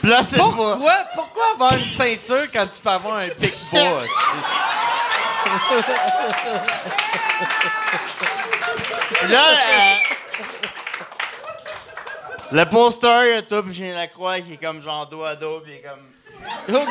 [0.00, 0.36] Puis là, c'est.
[0.36, 0.76] Pourquoi,
[1.14, 3.54] pourquoi avoir une ceinture quand tu peux avoir un pic?
[3.70, 3.78] Puis
[9.28, 9.94] là, euh,
[12.50, 15.36] le poster, il y a toi puis Julien Lacroix qui est comme genre dos à
[15.36, 16.02] dos, puis il est comme.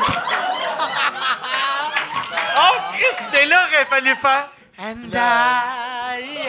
[2.58, 4.48] oh, Chris, mais là, il aurait fallu faire.
[4.78, 6.48] And I,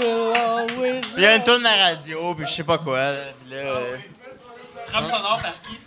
[0.00, 2.98] il y a une tourne à la radio, puis je sais pas quoi.
[3.12, 3.96] Là, puis là, euh,
[4.86, 5.78] Trame sonore par qui?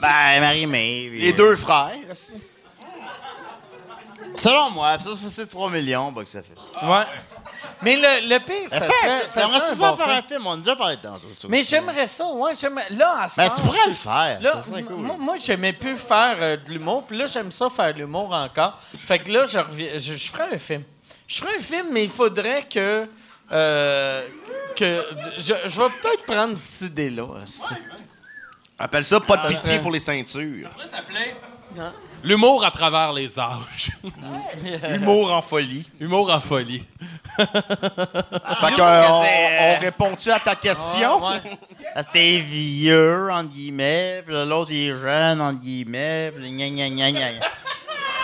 [0.00, 1.08] ben, Marie-Mé.
[1.10, 1.92] puis- Les deux frères.
[4.36, 6.54] Selon moi, ça, ça c'est 3 millions bah, que ça fait.
[6.86, 7.04] Ouais.
[7.82, 10.16] Mais le, le pire, ça Ça serait, ça J'aimerais serait ça un bon faire film.
[10.18, 11.18] un film, on a déjà parlé de tantôt.
[11.32, 11.48] de ça.
[11.48, 12.52] Mais j'aimerais ça, ouais.
[12.58, 14.96] j'aimerais- Là, à ce Ben, temps, tu pourrais je- le faire, Là, ça serait cool.
[14.96, 18.32] moi, moi, j'aimais plus faire euh, de l'humour, puis là, j'aime ça faire de l'humour
[18.32, 18.78] encore.
[19.06, 20.82] Fait que là, je, reviens, je, je ferais un film.
[21.26, 23.08] Je ferais un film, mais il faudrait que.
[23.52, 24.22] euh,
[24.76, 25.04] que
[25.38, 27.26] je, je vais peut-être prendre cette idée-là.
[28.78, 30.68] Appelle ça pas de pitié serait- pour les ceintures.
[30.84, 31.36] Ça s'appelait
[32.24, 33.90] L'humour à travers les âges.
[34.94, 35.88] Humour en folie.
[36.00, 36.84] Humour en folie.
[37.36, 39.24] Fait que, euh, on,
[39.76, 41.20] on répond-tu à ta question?
[41.26, 41.58] Ah, ouais.
[41.94, 46.68] Parce que t'es vieux, entre guillemets, puis l'autre, il est jeune, entre guillemets, puis gna
[46.68, 47.46] gna gna gna gna.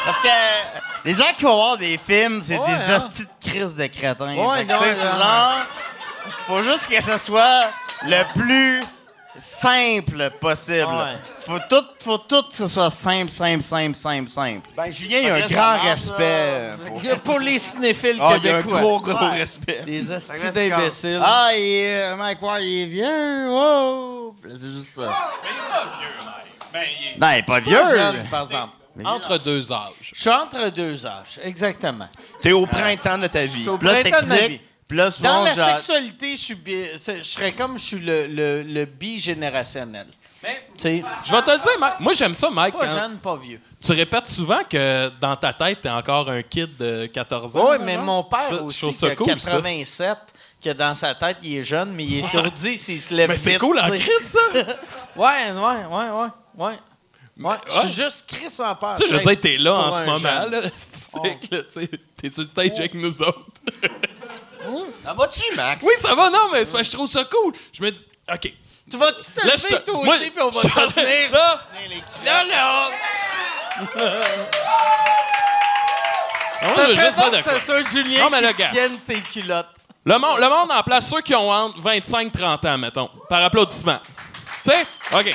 [0.05, 0.29] Parce que
[1.05, 2.97] les gens qui vont voir des films, c'est Ouais, des hein.
[3.07, 4.35] hosties de crises de crétins.
[4.35, 5.67] Ouais, non, genre...
[6.47, 7.71] Faut juste que ce soit
[8.07, 8.83] le plus
[9.41, 10.87] simple possible.
[10.87, 11.17] Ouais.
[11.47, 14.69] Faut tout, faut tout que ce soit simple, simple, simple, simple, simple.
[14.77, 16.71] Ben, Julien, il a Fait un grand marche, respect.
[16.87, 19.39] pour- Pour les cinéphiles Ah, il y a un gros, gros Ouais.
[19.39, 19.85] respect.
[19.87, 21.21] Là, c'est d'imbéciles.
[21.25, 25.17] Ah, il euh, Mike Ward, il est vieux, là, C'est juste ça.
[26.73, 27.85] Ben, il est Non, il est pas Pas vieux.
[27.91, 28.73] jeune, par exemple.
[29.07, 30.13] Entre deux âges.
[30.15, 32.07] Je suis entre deux âges, exactement.
[32.41, 33.69] T'es au printemps de ta vie.
[33.69, 34.41] Au là, printemps de ma vie.
[34.41, 34.63] t'expliques.
[34.89, 37.85] Puis là, souvent, Dans la genre- sexualité, je suis bi- c'est- je serais comme je
[37.85, 40.07] suis le, le, le bi-générationnel.
[40.43, 42.01] Mais Tu sais, je vais te le dire, Mike.
[42.01, 42.75] Moi, j'aime ça, Mike.
[42.75, 43.61] pas quand jeune, pas vieux.
[43.83, 47.71] Tu répètes souvent que dans ta tête, t'es encore un kid de 14 ans.
[47.71, 48.03] Oui, mais non?
[48.05, 49.51] mon père Ça, je aussi, trouve qui ça a cool, ça.
[49.53, 50.19] 87,
[50.65, 53.37] que dans sa tête, il est jeune, mais il est étourdi s'il se lève Mais
[53.37, 53.99] c'est vite, cool en tu sais.
[53.99, 54.39] crise, ça!
[55.17, 56.29] Ouais, ouais, ouais, ouais,
[56.67, 56.79] ouais.
[57.41, 58.97] Ouais, je suis juste Chris en peur.
[58.97, 60.61] Tu sais, je veux dire, t'es là en ce moment, là.
[60.75, 63.41] C'est que, là, tu sais, t'es sur le stage avec nous autres.
[65.03, 65.85] Ça va-tu, Max?
[65.85, 67.55] Oui, ça va, non, mais je trouve ça cool.
[67.73, 68.53] Je me dis, OK.
[68.91, 71.33] Tu vas-tu te lever te- toi aussi, puis on va te tenir?
[71.33, 71.61] Là,
[72.25, 72.89] Là, là!
[76.63, 78.69] moi, Ça serait de que ce soit Julien Non, mais le qui gars.
[78.71, 79.67] tienne tes culottes.
[80.05, 83.11] Le monde, le monde en place, ceux qui ont entre 25 et 30 ans, mettons,
[83.29, 83.99] par applaudissement.
[84.65, 84.87] Tu sais?
[85.13, 85.35] OK.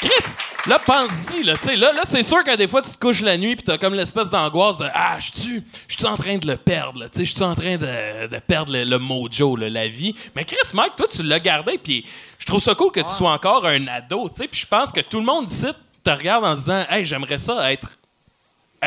[0.00, 0.34] Chris,
[0.66, 3.22] là, pense-y, là, tu sais, là, là c'est sûr que des fois, tu te couches
[3.22, 6.46] la nuit puis t'as comme l'espèce d'angoisse de Ah, je suis je en train de
[6.46, 9.56] le perdre, là, tu sais, je suis en train de, de perdre le, le mojo,
[9.56, 10.14] là, la vie.
[10.34, 12.04] Mais Chris, Mike, toi, tu l'as gardé, puis
[12.38, 14.92] je trouve ça cool que tu sois encore un ado, tu sais, puis je pense
[14.92, 15.66] que tout le monde ici
[16.04, 17.98] te regarde en se disant Hey, j'aimerais ça être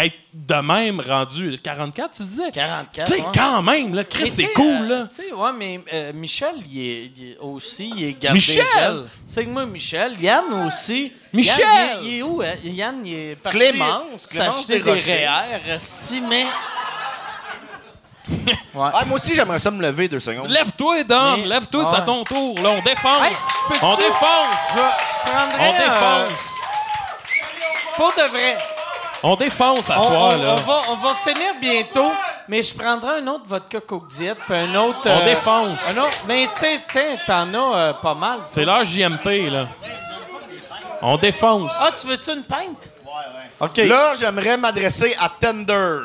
[0.06, 2.52] être de même rendu 44, tu disais?
[2.52, 3.08] 44.
[3.08, 3.28] Tu sais, ouais.
[3.34, 5.08] quand même, là, Chris, c'est cool, euh, là.
[5.08, 9.04] Tu sais, ouais, mais euh, Michel, il est, il est aussi, il est gardé Michel!
[9.26, 10.14] C'est que moi, Michel.
[10.22, 11.12] Yann aussi.
[11.34, 11.60] Michel!
[11.66, 12.42] Yann, il, est- il est où?
[12.42, 12.54] hein?
[12.64, 14.80] Yann, il est parti Clémence, Clémence des.
[14.82, 16.46] REER, esti, mais...
[18.76, 20.50] Ah, moi aussi, j'aimerais ça me lever deux secondes.
[20.50, 22.06] Lève-toi, Dom, Mais- lève-toi, c'est à Ouais.
[22.06, 23.18] ton tour, là, on défonce.
[23.24, 23.36] Hey,
[23.82, 24.60] on défonce.
[24.76, 25.58] Je, je prendrais...
[25.60, 26.40] On euh, défonce.
[27.96, 28.58] pour de vrai.
[29.22, 30.52] On défonce à On, soir, on- là.
[30.54, 32.12] on va, on va finir bientôt,
[32.48, 35.00] mais je prendrai un autre vodka Coke Diet, puis un autre...
[35.06, 35.78] On euh, défonce.
[35.90, 38.40] Un autre, mais tu sais, tu sais, t'en as euh, pas mal.
[38.48, 39.68] C'est l'heure JMP, là.
[41.02, 41.72] On défonce.
[41.80, 42.92] Ah, tu veux-tu une pinte?
[43.06, 43.68] Ouais, ouais.
[43.68, 43.78] OK.
[43.90, 46.02] Là, j'aimerais m'adresser à Thunder.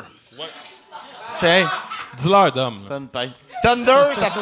[1.35, 1.69] Tiens,
[2.17, 2.75] Dis-leur, Dom.
[2.75, 2.81] là.
[2.87, 3.31] t'as une pinte.
[4.15, 4.39] Ça fait...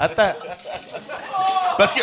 [0.00, 0.32] Attends.
[1.78, 2.00] Parce que...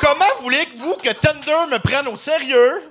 [0.00, 2.82] Comment voulez-vous que Thunder me prenne au sérieux?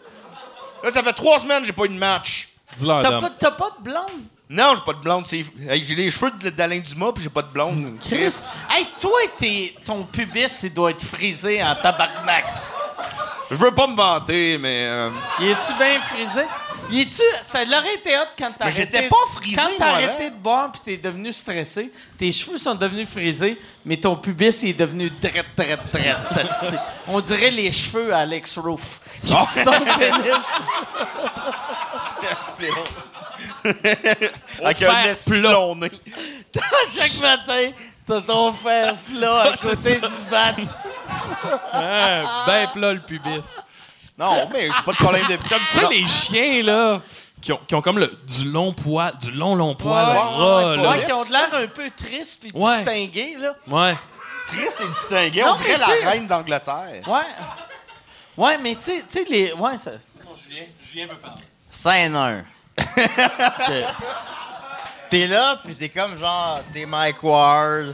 [0.84, 2.50] Là, ça fait trois semaines que j'ai pas eu de match.
[2.78, 3.22] Dis-leur, T'as Dom.
[3.22, 4.24] pas, t'as pas de blonde?
[4.50, 5.26] Non, j'ai pas de blonde.
[5.26, 7.98] c'est- Hey, j'ai les cheveux de- d'Alain Dumas, puis j'ai pas de blonde.
[8.08, 8.34] Chris.
[8.70, 12.46] Hey, toi, t'es- ton pubis, il doit être frisé en tabarnak.
[13.50, 14.86] Je veux pas me vanter, mais...
[14.88, 15.10] euh,
[15.40, 16.42] Il est-tu bien frisé?
[16.92, 17.24] Est-tu...
[17.42, 18.90] Ça l'aurait été hot quand t'as Mais arrêté...
[18.94, 22.58] j'étais pas frisé, Quand t'as moi, arrêté de boire puis t'es devenu stressé, tes cheveux
[22.58, 26.80] sont devenus frisés, mais ton pubis, est devenu drette, drette, drette.
[27.08, 29.00] On dirait les cheveux à Alex Roof.
[29.16, 30.34] Sur ton pénis.
[32.54, 32.84] c'est bon.
[34.64, 35.14] Avec un plat.
[35.26, 35.92] cloné.
[36.96, 37.72] Chaque matin,
[38.06, 40.56] t'as ton fer plat à côté du bat.
[41.74, 43.58] Ah, ben plat, le pubis.
[44.18, 45.36] Non, mais j'ai pas de problème de...
[45.36, 47.02] Comme, tu sais, les chiens, là,
[47.42, 50.76] qui ont, qui ont comme le, du long poil, du long, long poil Ouais, ras,
[50.78, 50.90] là.
[50.90, 52.78] Ouais, qui ont de l'air un peu tristes puis Ouais.
[52.78, 53.54] distingués, là.
[53.68, 53.98] Ouais.
[54.48, 55.42] Triste et distingué.
[55.42, 57.02] Non, On dirait la reine d'Angleterre.
[57.08, 57.22] Ouais.
[58.38, 59.54] Ouais, mais tu sais- tu sais, les.
[59.54, 59.92] Ouais, ça.
[60.84, 61.44] Julien veut parler.
[61.70, 62.44] Scène 1.
[65.10, 67.94] T'es là, puis t'es comme genre, t'es Mike Ward.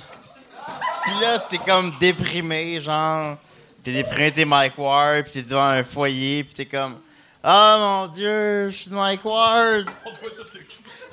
[1.04, 3.38] Puis là, t'es comme déprimé, genre.
[3.84, 7.00] T'es déprimé, t'es Mike Ward, puis t'es devant un foyer, puis t'es comme,
[7.44, 9.86] ah mon Dieu, je suis Mike Ward.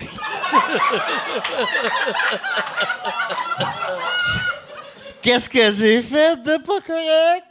[5.22, 7.46] Qu'est-ce que j'ai fait de pas correct?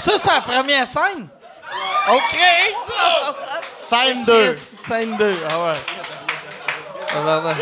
[0.00, 1.28] Ça, c'est la première scène.
[2.08, 2.38] OK.
[3.76, 4.54] Scène 2.
[4.54, 5.36] Scène 2.
[5.48, 5.72] Ah ouais.
[7.08, 7.56] Tabarnak.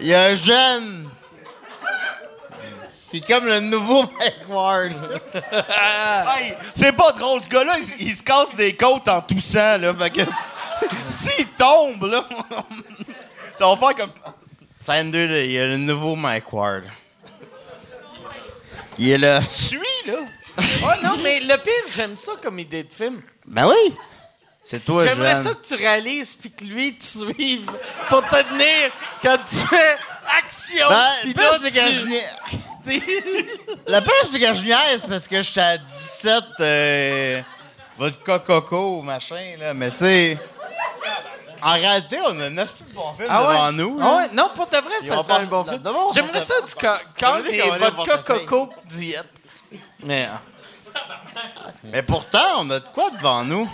[0.00, 1.07] Il y a un jeune
[3.16, 5.20] est comme le nouveau Mike Ward.
[6.30, 9.94] Hey, c'est pas drôle, ce gars-là, il, il se casse des côtes en toussant, là.
[9.94, 10.20] Fait que...
[11.08, 12.24] S'il tombe, là...
[13.56, 14.12] ça va faire comme...
[14.82, 16.84] Scène 2, là, il y a le nouveau Mike Ward.
[18.98, 19.42] Il est là.
[19.46, 20.14] Suis, là.
[20.58, 23.20] Ouais, non, mais le pire, j'aime ça comme idée de film.
[23.46, 23.94] Ben oui!
[24.64, 27.70] C'est toi, J'aimerais ça que tu réalises puis que lui te suive
[28.08, 28.90] pour te tenir
[29.22, 29.96] quand tu fais
[30.36, 30.88] action.
[30.88, 32.04] Ben, puis là, c'est que je
[32.88, 37.42] Le pire, c'est que je niaise parce que j'étais à 17 euh,
[37.98, 39.74] vodka coco, machin, là.
[39.74, 40.38] Mais tu sais,
[41.62, 43.54] en réalité, on a 9 bons films Ah ouais?
[43.54, 43.98] devant nous.
[44.00, 44.16] Ah là.
[44.16, 44.28] ouais?
[44.32, 45.82] Non, pour de vrai, ça serait pas- un bon film.
[46.14, 46.74] J'aimerais ça du
[47.32, 49.26] va dire vodka coco diète.
[50.02, 50.28] Mais...
[50.32, 50.40] ah.
[51.84, 53.68] Mais pourtant, on a de quoi devant nous?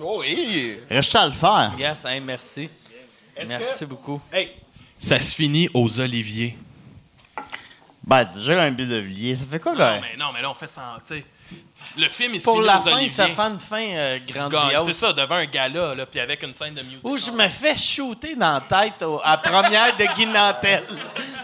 [0.00, 0.78] Oh, oui.
[0.90, 1.72] Reste à le faire.
[1.78, 2.70] Yes, hein, merci.
[3.46, 4.20] Merci beaucoup.
[4.32, 4.54] Hey,
[4.98, 6.56] ça se finit aux Oliviers.
[8.04, 9.98] Ben, déjà, un but de Villiers, ça fait quoi, Non, gars?
[10.00, 10.94] mais, non, mais là, on fait ça.
[10.96, 11.24] en- tu sais,
[11.96, 13.08] Le film, il se Pour finit la aux fin, Oliviers.
[13.10, 14.86] ça fait une fin euh, grandiose.
[14.86, 17.04] C'est ça, devant un gala, là, puis avec une scène de musique.
[17.04, 20.84] Où je me fais shooter dans la tête au- à la première de Guy Nantel.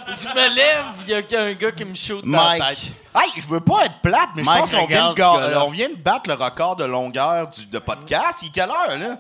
[0.09, 2.79] Je me lève, il y a un gars qui me shoot dans la Mike.
[2.81, 2.93] tête.
[3.15, 5.35] Hey, je veux pas être plate, mais je Mike pense qu'on vient, de regarde ga-
[5.37, 5.65] ce gars-là.
[5.67, 8.41] on vient de battre le record de longueur du, de podcast.
[8.43, 9.17] Il est quelle heure, là?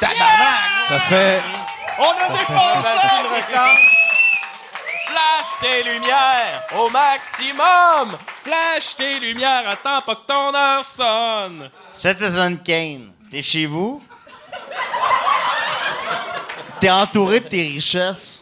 [0.00, 0.88] Tabarnak!
[0.88, 1.42] Ça fait.
[1.98, 2.88] On a défoncé!
[5.06, 8.16] Flash tes lumières au maximum!
[8.42, 11.70] Flash tes lumières, attends pas que ton heure sonne!
[11.92, 14.02] Citizen Kane, t'es chez vous?
[16.80, 18.40] T'es entouré de tes richesses.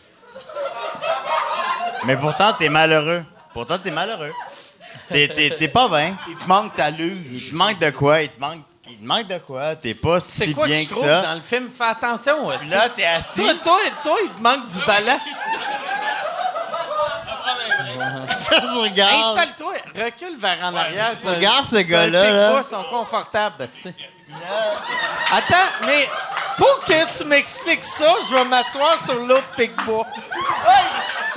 [2.05, 3.25] Mais pourtant, t'es malheureux.
[3.53, 4.33] Pourtant, t'es malheureux.
[5.09, 6.17] T'es, t'es- t'es pas bien.
[6.29, 7.27] Il te manque ta luge.
[7.33, 8.23] Il te manque de quoi?
[8.23, 8.63] Il te manque,
[8.99, 9.77] il te manque de quoi?
[9.77, 11.23] T'es pas C'est si quoi que bien que trouve ça.
[11.23, 11.69] dans le film?
[11.77, 12.47] Fais attention.
[12.49, 12.59] aussi.
[12.59, 13.41] Puis là, t'es assis.
[13.43, 15.19] Toi, toi, toi, il te manque du ballon.
[18.51, 19.37] Regarde.
[19.39, 21.13] Installe-toi, recule vers en arrière.
[21.21, 22.51] Tu regardes ce gars-là, là.
[22.53, 23.95] bras sont confortables, c'est.
[25.33, 26.09] Attends, mais
[26.57, 30.07] pour que tu m'expliques ça, je vais m'asseoir sur l'autre pic-bois.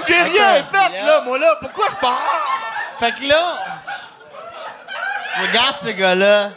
[0.07, 1.06] J'ai rien Attends, fait, là.
[1.06, 1.56] là, moi, là.
[1.61, 2.22] Pourquoi je pars?
[2.99, 3.57] Fait que là,
[5.35, 6.49] Tu regardes ce gars-là.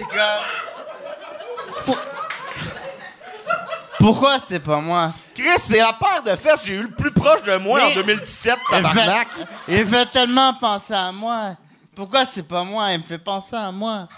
[0.00, 1.94] T'es comme.
[3.98, 5.12] Pourquoi c'est pas moi?
[5.34, 7.92] Chris, c'est la paire de fesses que j'ai eu le plus proche de moi Mais-
[7.92, 9.28] en 2017, Il me tabarnak.
[9.28, 11.54] fait, il me fait tellement penser à moi.
[11.94, 12.92] Pourquoi c'est pas moi?
[12.92, 14.08] Il me fait penser à moi.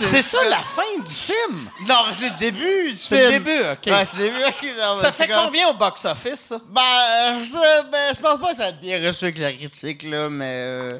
[0.00, 1.68] c'est ça la fin du film.
[1.88, 3.32] Non, mais c'est le début du C'est film.
[3.32, 3.86] le début, OK.
[3.86, 4.42] Ouais, c'est le début.
[4.44, 6.56] ok, non, Ça fait comme- combien au box-office, ça?
[6.68, 10.02] Ben, euh, je, ben, je pense pas que ça être bien reçu avec la critique,
[10.02, 10.46] là, mais.
[10.48, 10.98] euh,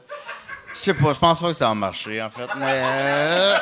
[0.75, 2.83] je sais pas, je pense pas que ça va marcher, en fait, mais.
[2.85, 3.59] euh,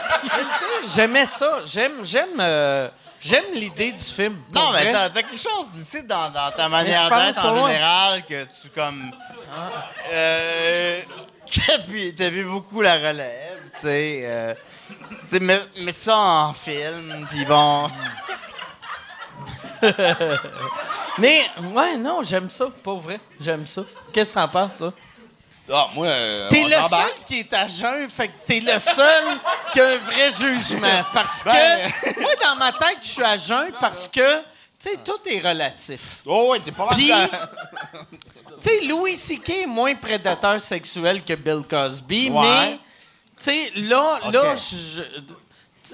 [0.94, 1.60] J'aimais ça.
[1.66, 2.88] J'aime, j'aime, euh,
[3.20, 4.36] j'aime l'idée du film.
[4.54, 8.44] Non, mais t'as, quelque chose, tu sais, dans, dans ta manière d'être en général, que
[8.44, 9.10] tu, comme.
[10.12, 11.00] Euh.
[11.66, 14.20] T'as vu, t'as vu beaucoup la relève, tu sais.
[14.22, 14.54] euh,
[15.28, 17.90] tu sais, mettre ça en film, puis bon.
[21.18, 21.42] Mais,
[21.74, 23.18] ouais, non, j'aime ça, pas vrai.
[23.40, 23.82] J'aime ça.
[24.12, 24.92] Qu'est-ce que t'en penses, ça?
[25.72, 29.24] Ah, moi, euh, T'es le seul qui est à jeun, fait que t'es le seul
[29.72, 31.04] qui a un vrai jugement.
[31.14, 35.18] Parce que, moi, dans ma tête, je suis à jeun parce que, tu sais, tout
[35.26, 36.22] est relatif.
[36.26, 36.94] Oh, ouais, t'es pas mal.
[36.96, 37.12] Puis,
[38.62, 39.50] tu sais, Louis C.K.
[39.50, 42.42] est moins prédateur sexuel que Bill Cosby, Ouais.
[42.42, 45.02] mais, tu sais, là, là, je...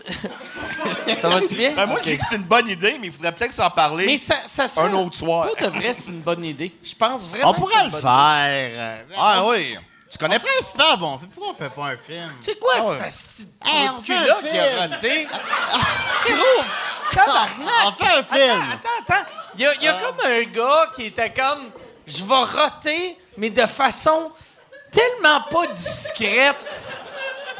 [1.20, 1.72] Ça va-tu bien?
[1.74, 4.06] Ben, moi, je dis que c'est une bonne idée, mais il faudrait peut-être s'en parler.
[4.06, 4.86] Mais ça, ça serait...
[4.88, 5.46] Un autre soir.
[5.46, 6.74] Pour de vrai, c'est une bonne idée.
[6.82, 8.00] Je pense vraiment On que c'est pourrait le idée.
[8.00, 8.70] faire.
[8.80, 9.76] euh, Ah, oui.
[10.10, 11.30] Tu connais un super bon film.
[11.30, 12.32] Pourquoi on fait pas un film?
[12.40, 12.96] C'est quoi Ah ouais.
[12.98, 14.78] cet asti de Hey, trou on de fait un cul-là qui a film.
[14.90, 15.28] raté?
[16.24, 16.64] Trouve!
[17.12, 17.86] Tabarnak!
[17.86, 18.62] On fait un film.
[18.72, 19.30] Attends, attends, attends.
[19.56, 21.70] Il y a, y a comme un gars qui était comme...
[22.06, 24.30] Je vais roter, mais de façon
[24.92, 26.56] tellement pas discrète.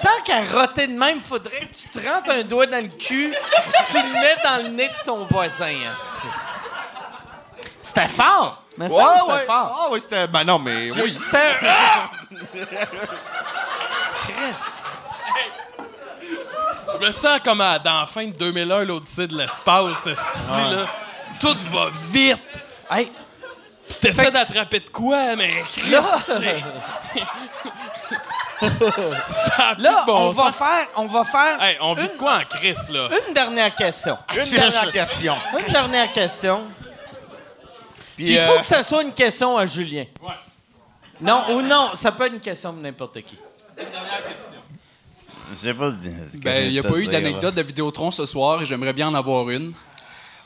[0.03, 3.35] Tant qu'à roter de même, faudrait que tu te rentres un doigt dans le cul
[3.35, 6.29] puis tu le mets dans le nez de ton voisin, asti.
[7.83, 8.63] C'était fort!
[8.79, 9.45] Mais ça, Ouais, c'était ouais.
[9.47, 9.79] fort.
[9.81, 10.27] Ah, oui, c'était.
[10.27, 11.17] Ben non, mais oui.
[11.19, 11.67] C'était un...
[11.67, 12.11] Ah!
[14.29, 14.83] Chris.
[17.01, 20.87] Je me sens comme à- dans la fin de 2001, l'Odyssée de l'espace, ce style-là.
[21.41, 22.65] Tout va vite.
[22.91, 23.11] Hey,
[23.89, 26.63] Puis t'essaies d'attraper de quoi, mais Chris, là, c'est-
[29.31, 30.57] ça a plus là de bon on va sens.
[30.57, 30.87] faire...
[30.97, 31.63] On va faire...
[31.63, 33.09] Hey, on vit de quoi en Chris, là?
[33.27, 34.19] Une dernière question.
[34.35, 35.37] Une dernière question.
[35.59, 36.61] Une dernière question.
[38.17, 40.05] Puis, Il euh, faut que ça soit une question à Julien.
[41.21, 43.39] Non, ou non, ça peut être une question de n'importe qui.
[45.51, 45.91] Je sais pas.
[45.91, 49.15] Ben, il n'y a pas eu d'anecdote de Vidéotron ce soir et j'aimerais bien en
[49.15, 49.73] avoir une.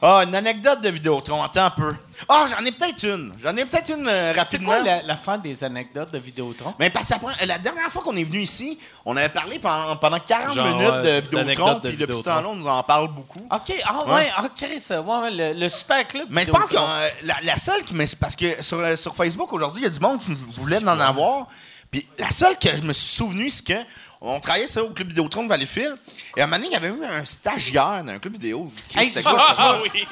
[0.02, 1.42] Ah, une anecdote de Vidéotron.
[1.42, 1.94] Attends un peu.
[2.28, 3.32] Ah, j'en ai peut-être une.
[3.42, 4.68] J'en ai peut-être une euh, C'est rapidement.
[4.70, 6.74] quoi la- l'affaire des anecdotes de Vidéotron?
[6.78, 9.58] Mais parce que ça prend- la dernière fois qu'on est venu ici, on avait parlé
[9.58, 12.66] pendant, pendant 40 Genre, minutes de Vidéotron, d'anecdotes de puis depuis ce temps-là, on nous
[12.68, 13.40] en parle beaucoup.
[13.50, 14.32] OK, ah ouais, Ouais.
[14.36, 16.26] ah, Chris, ouais, le, le super club.
[16.30, 18.04] Mais je pense que euh, la, la seule qui me.
[18.18, 20.78] Parce que sur, euh, sur Facebook aujourd'hui, il y a du monde qui nous voulait
[20.84, 21.46] en avoir.
[21.90, 23.74] Puis la seule que je me suis souvenu, c'est que
[24.22, 25.96] on travaillait ça au club Vidéotron de Valleyfield.
[26.36, 28.70] Et à un moment donné, il y avait eu un stagiaire dans un club vidéo.
[28.94, 29.46] Hey, quoi, ça?
[29.58, 30.06] Ah oui!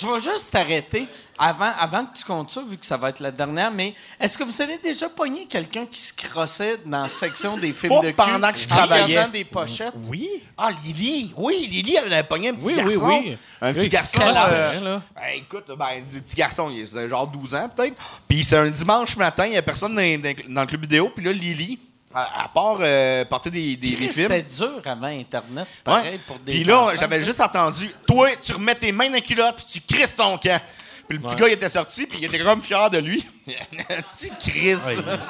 [0.00, 3.20] Je vais juste t'arrêter avant, avant que tu comptes ça, vu que ça va être
[3.20, 3.70] la dernière.
[3.70, 7.72] Mais est-ce que vous avez déjà pogné quelqu'un qui se crossait dans la section des
[7.72, 9.04] films Pas de cul pendant que je en travaillais.
[9.04, 9.94] regardant des pochettes?
[10.08, 10.28] Oui.
[10.56, 11.32] Ah, Lily!
[11.36, 13.06] Oui, Lily, elle avait pogné un petit Oui, garçon.
[13.08, 13.38] oui, oui.
[13.60, 14.20] Un petit Oui, garçon.
[14.22, 15.02] euh, là.
[15.20, 17.96] hey, écoute, ben, du petit garçon, il a genre 12 ans peut-être.
[18.28, 21.10] Puis c'est un dimanche matin, il n'y a personne dans, dans- dans le club vidéo.
[21.14, 21.78] Puis là, Lily,
[22.14, 24.28] à, à part euh, porter des, des, des Chris, films.
[24.28, 26.18] C'était dur avant Internet, Ouais.
[26.26, 26.96] pour des Puis là, enfants.
[26.98, 30.38] j'avais juste entendu Toi, tu remets tes mains dans la culotte, puis tu crisses ton
[30.38, 30.60] camp.
[31.08, 33.26] Puis le petit gars, il était sorti, puis il était comme fier de lui.
[33.46, 33.54] T'as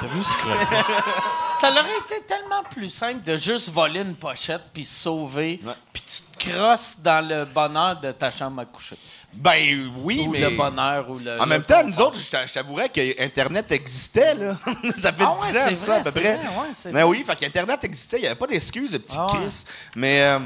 [0.07, 0.83] vu ce crosser?
[1.61, 5.59] Ça aurait été tellement plus simple de juste voler une pochette puis se sauver,
[5.93, 8.97] puis tu te crosses dans le bonheur de ta chambre à coucher.
[9.33, 10.39] Ben oui, ou mais.
[10.41, 11.39] le bonheur ou le.
[11.39, 14.57] En même temps, nous autres, je t'a- je t'avouerais que Internet existait, là.
[14.97, 16.35] ça fait Ah 10 ouais, ans, ça, à peu près.
[16.35, 16.39] vrai,
[16.85, 17.03] ouais, vrai.
[17.03, 19.39] oui, fait qu'Internet existait, il n'y avait pas d'excuses, le petit Ah ouais.
[19.45, 19.63] Chris.
[19.95, 20.39] Mais, euh,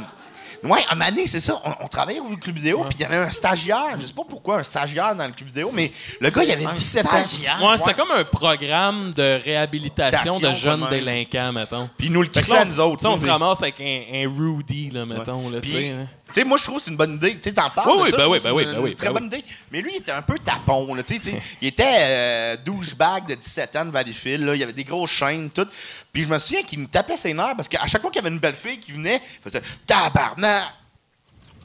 [0.63, 3.17] ouais, à Mané, c'est ça, on, on travaillait au club vidéo, puis il y avait
[3.17, 6.43] un stagiaire, je sais pas pourquoi un stagiaire dans le club vidéo, mais le gars,
[6.43, 7.09] il avait 17 ans.
[7.23, 7.63] Stagiaire.
[7.63, 11.89] Ouais, c'était comme un programme de réhabilitation de jeunes délinquants, mettons.
[11.97, 13.05] Puis nous le crissait à nous autres.
[13.09, 15.49] on se ramasse avec un, un Rudy, là, mettons.
[15.49, 15.91] Là, tu Puis,
[16.33, 17.35] sais, tu sais, moi, je trouve que c'est une bonne idée.
[17.35, 19.07] Tu sais, t'en parles Oui, de oui, ça, ben oui, ben oui, ben oui, très
[19.07, 19.43] ben bonne idée.
[19.71, 21.41] Mais lui, il était un peu tapon, là, tu sais.
[21.61, 24.55] Il était euh, douchebag de 17 ans de Valleyfield, là.
[24.55, 25.67] Il avait des grosses chaînes, tout.
[26.11, 28.25] Puis je me souviens qu'il me tapait ses nerfs parce qu'à chaque fois qu'il y
[28.25, 30.63] avait une belle fille qui venait, il faisait «Tabarnak!»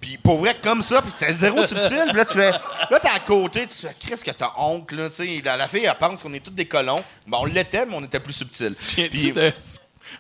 [0.00, 2.05] Puis pour vrai, comme ça, puis c'est zéro subtil.
[2.08, 2.50] Puis là, tu fais.
[2.52, 5.08] Là, t'es à côté, tu fais, Chris, que t'as honte, là.
[5.08, 7.02] Tu sais, la, la fille, elle pense qu'on est tous des colons.
[7.26, 8.74] Ben, on l'était, mais on était plus subtil.
[8.76, 9.52] Tiens-tu Puis- de...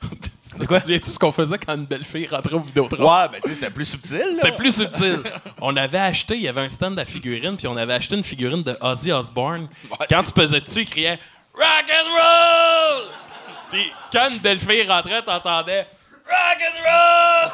[0.56, 3.04] Tu te souviens-tu ce qu'on faisait quand une belle fille rentrait au Vidéotron?
[3.04, 4.38] Ouais, ben, tu sais, c'était plus subtil.
[4.42, 5.22] C'était plus subtil.
[5.60, 8.24] On avait acheté, il y avait un stand à figurines, puis on avait acheté une
[8.24, 9.68] figurine de Ozzy Osbourne.
[10.08, 11.18] Quand tu pesais dessus, il criait
[11.54, 13.04] Rock and roll!
[13.70, 15.86] Puis quand une belle fille rentrait, t'entendais
[16.28, 17.52] Rock and roll!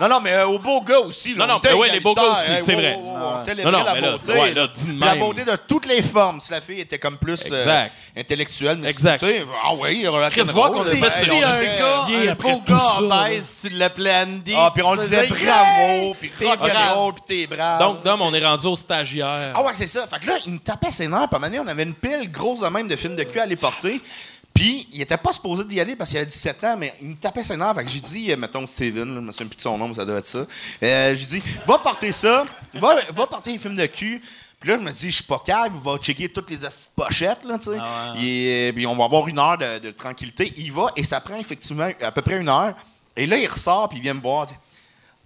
[0.00, 1.34] Non, non, mais euh, aux beaux gars aussi.
[1.34, 2.98] Là, Non, non, mais ouais, les beaux gars aussi, hein, c'est vrai.
[2.98, 3.44] Ah On ouais.
[3.44, 4.32] célébrait Non, non, la mais là, beauté.
[4.32, 4.66] ouais, là,
[5.06, 6.40] la beauté de toutes les formes.
[6.40, 7.92] Si la fille était comme plus euh, Exact.
[8.16, 9.20] intellectuelle, mais Exact.
[9.20, 12.34] tu sais, ah oui, Chris, voir qu'on a c'est- fait Si on un gars, un
[12.34, 14.54] beau gars ça, obèse, tu l'appelais Andy.
[14.56, 16.94] Ah, puis on tu disait bravo, puis T'es rock and brave.
[16.96, 17.78] roll, puis t'es brave.
[17.78, 19.52] Donc, Dom, on est rendu au stagiaire.
[19.54, 20.06] Ah ouais, c'est ça.
[20.08, 21.28] Fait que là, il me tapait ses nerfs.
[21.28, 23.22] Puis à un moment donné, on avait une pile grosse de même de films de
[23.22, 24.00] cul à aller porter.
[24.54, 27.14] Puis il était pas supposé d'y aller parce qu'il avait 17 ans, mais il me
[27.14, 27.42] tapait.
[27.42, 29.88] Fait que j'ai dit, euh, mettons Steven, là, je me souviens plus de son nom,
[29.88, 30.46] mais ça doit être ça.
[30.82, 34.22] Euh, j'ai dit, va porter ça, va, va porter les films de cul.
[34.60, 36.58] Puis là, je me dis, je suis pas calme, va checker toutes les
[36.94, 37.76] pochettes, là, tu sais.
[38.22, 40.52] Et, euh, puis on va avoir une heure de, de tranquillité.
[40.56, 42.74] Il va et ça prend effectivement à peu près une heure.
[43.16, 44.46] Et là, il ressort, puis il vient me voir.
[44.46, 44.58] il dit,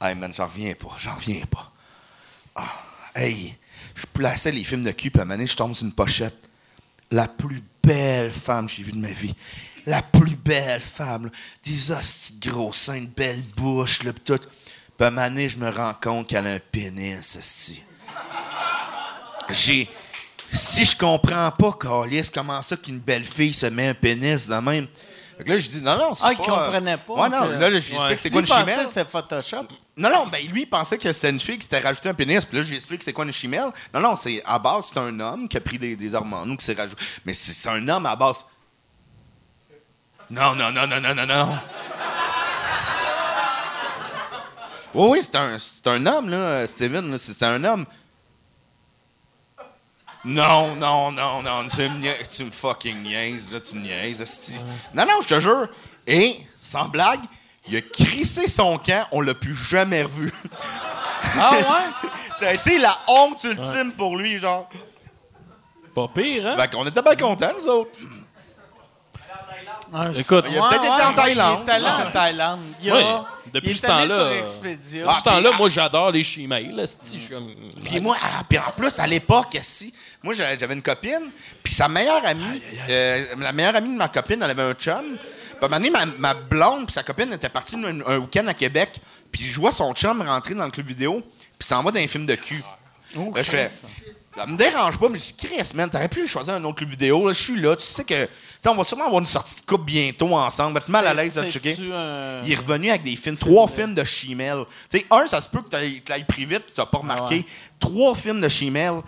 [0.01, 1.71] Hey man, j'en reviens pas, j'en reviens pas.
[2.55, 2.73] Ah,
[3.15, 3.57] hey,
[3.95, 5.93] je plaçais les films de cul, puis à un moment donné, je tombe sur une
[5.93, 6.37] pochette.
[7.10, 9.35] La plus belle femme que j'ai vue de ma vie.
[9.86, 11.31] La plus belle femme.
[11.65, 14.41] Des de gros seins, une belle bouche, pis tout.
[14.99, 17.83] Puis à un je me rends compte qu'elle a un pénis, hostie.
[19.51, 19.89] J'ai...
[20.52, 24.55] Si je comprends pas, Calis, comment ça qu'une belle fille se met un pénis de
[24.55, 24.86] même?
[25.45, 26.33] Là, je dis, non, non, c'est Ah, pas...
[26.33, 27.13] il comprenait pas.
[27.13, 28.87] Ouais, non, que- là, là, je lui explique c'est quoi Lui une chimelle.
[28.91, 29.67] c'est Photoshop.
[29.97, 32.45] Non, non, ben lui, il pensait que c'était une fille qui s'était rajouté un pénis.
[32.45, 33.71] Puis là, je lui explique c'est quoi une chimelle.
[33.93, 36.57] Non, non, c'est à base, c'est un homme qui a pris des, des hormones ou
[36.57, 37.03] qui s'est rajouté.
[37.27, 38.45] Mais c'est c'est un homme à base.
[40.31, 41.59] Non, non, non, non, non, non, non.
[44.95, 47.11] Oui, oui, c'est un, c'est un homme, là, Steven.
[47.11, 47.85] là, C'est c'est un homme.
[50.27, 54.53] Non, non, non, non, tu me, nia- tu me fucking niaises, là, tu me niaises.
[54.93, 55.69] Non, non, je te jure.
[56.07, 57.21] Et, sans blague,
[57.69, 60.33] il a crissé son camp, on l'a plus jamais revu.
[61.39, 62.11] Ah ouais?
[62.41, 64.69] Ça a été la honte ultime pour lui, genre.
[65.95, 66.57] Pas pire, hein?
[66.59, 67.99] Fait qu'on était bien contents, nous autres.
[70.17, 71.61] Écoute, Il a peut-être été en Thaïlande.
[71.65, 72.61] Il est allé en Thaïlande.
[72.83, 73.03] Il, a, Oui,
[73.47, 75.05] il depuis est ce allé temps-là, sur Expedia.
[75.09, 76.25] Ah, ce temps-là, moi, j'adore les
[77.31, 81.31] comme- Puis moi, ah, puis en plus, à l'époque, si, moi, j'avais une copine,
[81.62, 85.17] puis sa meilleure amie, euh, la meilleure amie de ma copine, elle avait un chum.
[85.17, 88.19] Puis à un moment donné, ma, ma blonde puis sa copine étaient parties un, un
[88.19, 89.01] week-end à Québec,
[89.33, 91.23] puis je vois son chum rentrer dans le club vidéo,
[91.59, 92.62] puis s'en va dans un film de cul.
[93.17, 93.70] Oh, Là, je fais,
[94.36, 96.91] ça me dérange pas, mais je dis, Chris, man, t'aurais pu choisir un autre club
[96.91, 98.25] vidéo, là, je suis là, tu sais que,
[98.62, 101.15] tu on va sûrement avoir une sortie de coupe bientôt ensemble, va être mal à
[101.15, 101.77] l'aise de checker.
[101.78, 104.65] Il est revenu avec des films, trois films de chimelle.
[104.91, 107.36] Tu sais, un, ça se peut que tu l'ailles pris vite, tu n'as pas remarqué.
[107.36, 107.47] ouais.
[107.78, 109.01] Trois films de chimelle.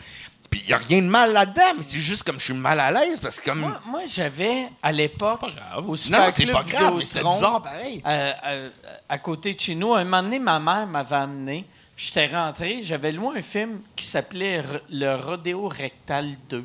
[0.51, 2.81] Puis il n'y a rien de mal là-dedans, mais c'est juste comme je suis mal
[2.81, 3.61] à l'aise parce que comme.
[3.61, 5.41] Moi, moi, j'avais, à l'époque,
[5.77, 8.03] au non, Super non, c'est pas grave, mais c'est bizarre pareil.
[8.07, 8.71] euh, euh,
[9.09, 11.67] à côté de chez nous, un moment donné, ma mère m'avait amené.
[11.97, 16.65] J'étais rentré, j'avais loué un film qui s'appelait R- Le Rodéo Rectal 2.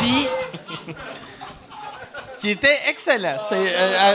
[0.00, 0.26] Puis.
[2.40, 3.36] qui était excellent.
[3.48, 3.54] C'est.
[3.56, 4.14] euh, euh,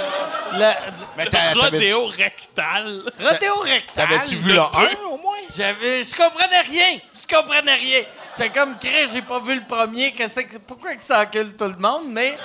[0.58, 0.78] la-
[1.18, 1.26] Mais
[1.56, 3.04] Rodéo rectal.
[3.22, 4.08] Rodéo Rectal.
[4.08, 4.64] T'avais-tu vu le 1
[5.10, 5.36] au moins?
[5.56, 7.00] J'avais, je comprenais rien.
[7.16, 8.02] Je comprenais rien.
[8.38, 10.12] J'étais comme Chris, j'ai pas vu le premier.
[10.12, 12.04] Qu'est-ce que, pourquoi que ça encule tout le monde?
[12.08, 12.38] Mais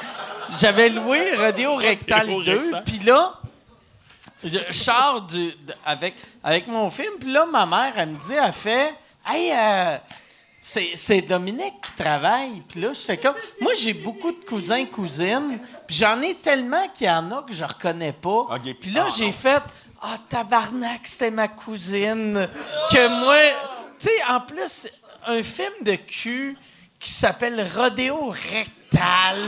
[0.58, 2.65] j'avais loué Rodéo Rectal Rodéo 2.
[2.65, 2.84] Rectal.
[2.84, 3.33] Puis là,
[4.44, 7.12] je, je sors du, de- avec, avec mon film.
[7.18, 8.94] Puis là, ma mère, elle me dit, elle fait,
[9.26, 9.97] hey, euh,
[10.60, 12.62] c'est, c'est Dominique qui travaille.
[12.68, 15.58] Puis là, j'étais comme, moi, j'ai beaucoup de cousins, cousines.
[15.86, 18.42] Puis j'en ai tellement qu'il y en a que je reconnais pas.
[18.81, 19.62] Puis là, j'ai fait,
[20.02, 22.47] ah, tabarnak, c'était ma cousine.
[22.92, 23.36] Que moi,
[23.99, 24.86] tu sais, en plus,
[25.28, 26.57] un film de cul
[27.00, 29.39] qui s'appelle Rodéo Rectal.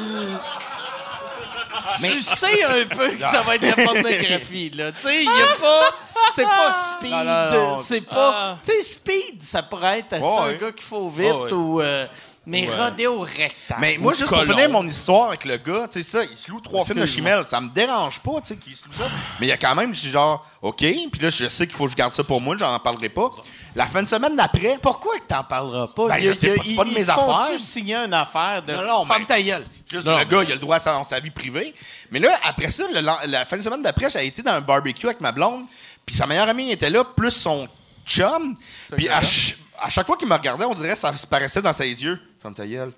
[2.00, 4.92] Tu sais un peu que ça va être la pornographie, là.
[4.92, 5.90] Tu sais, il a pas.
[6.34, 7.84] C'est pas speed.
[7.84, 8.58] C'est pas.
[8.64, 11.80] Tu sais, speed, ça pourrait être un gars qu'il faut vite ou.
[11.80, 12.06] euh,
[12.46, 13.78] mais Rodéo Rectal.
[13.80, 16.50] Mais moi, juste pour finir mon histoire avec le gars, tu sais, ça, il se
[16.50, 17.44] loue trois films de chimelle.
[17.44, 19.04] Ça me dérange pas, tu sais, qu'il se loue ça.
[19.38, 21.76] Mais il y a quand même, je suis genre, OK, puis là, je sais qu'il
[21.76, 23.28] faut que je garde ça pour moi, j'en parlerai pas.
[23.74, 26.08] La fin de semaine d'après, Pourquoi que t'en parleras pas?
[26.08, 27.60] Ben, Il je sais il y a- pas, c'est pas de mes affaires.
[27.60, 28.72] signer une affaire de.
[28.72, 29.66] Non, ta gueule?
[29.88, 31.74] Juste Non, le gars, il a le droit à sa, sa vie privée.
[32.10, 34.60] Mais là, après ça, le- la, la fin de semaine d'après, j'ai été dans un
[34.60, 35.64] barbecue avec ma blonde.
[36.06, 37.68] Puis sa meilleure amie était là, plus son
[38.06, 38.54] chum.
[38.96, 41.62] Puis à, ch- à chaque fois qu'il me regardait, on dirait que ça se paraissait
[41.62, 42.20] dans ses yeux.
[42.40, 42.92] Ferme ta gueule.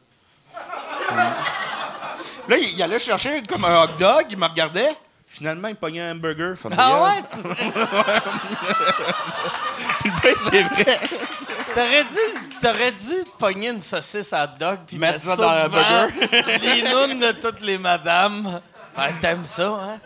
[2.48, 4.90] là, il, il allait chercher comme un hot dog, il me regardait.
[5.26, 6.56] Finalement, il pognait un hamburger.
[6.58, 6.92] Ferme Ah ta
[7.40, 7.50] gueule.
[7.50, 8.20] ouais, vrai.
[10.22, 10.98] Ben, c'est vrai.
[11.74, 12.18] T'aurais dû,
[12.60, 15.62] t'aurais dû pogner une saucisse à hot dog puis Mettre mettre, ça ça, dans le
[15.68, 16.06] devant
[16.60, 18.60] les nounes de toutes les madames.
[18.96, 20.00] Ah, T'aimes ça, hein?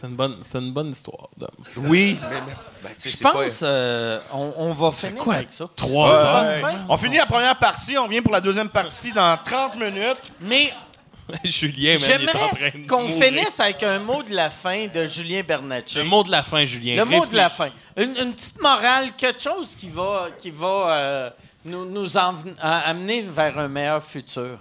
[0.00, 1.50] C'est une, bonne, c'est une bonne histoire, d'homme.
[1.76, 5.22] Oui, mais, mais- ben, tu sais, Je c'est pas- pense euh, on, on va finir
[5.22, 5.68] quoi, avec ça.
[5.76, 6.42] trois heures?
[6.54, 6.60] Ouais.
[6.60, 6.86] fin?
[6.88, 10.32] On finit la première partie, on revient pour la deuxième partie dans 30 minutes.
[10.40, 10.72] Mais
[11.44, 13.22] Julien, man, il est en train j'aimerais de qu'on mourir.
[13.24, 15.98] finisse avec un mot de la fin de Julien Bernatchez.
[15.98, 16.96] Le mot de la fin, Julien.
[16.96, 17.72] Le mot de la Réfléchis.
[17.96, 18.02] fin.
[18.02, 21.30] Une, une petite morale, quelque chose qui va, qui va euh,
[21.66, 24.58] nous, nous enven- a- amener vers un meilleur futur.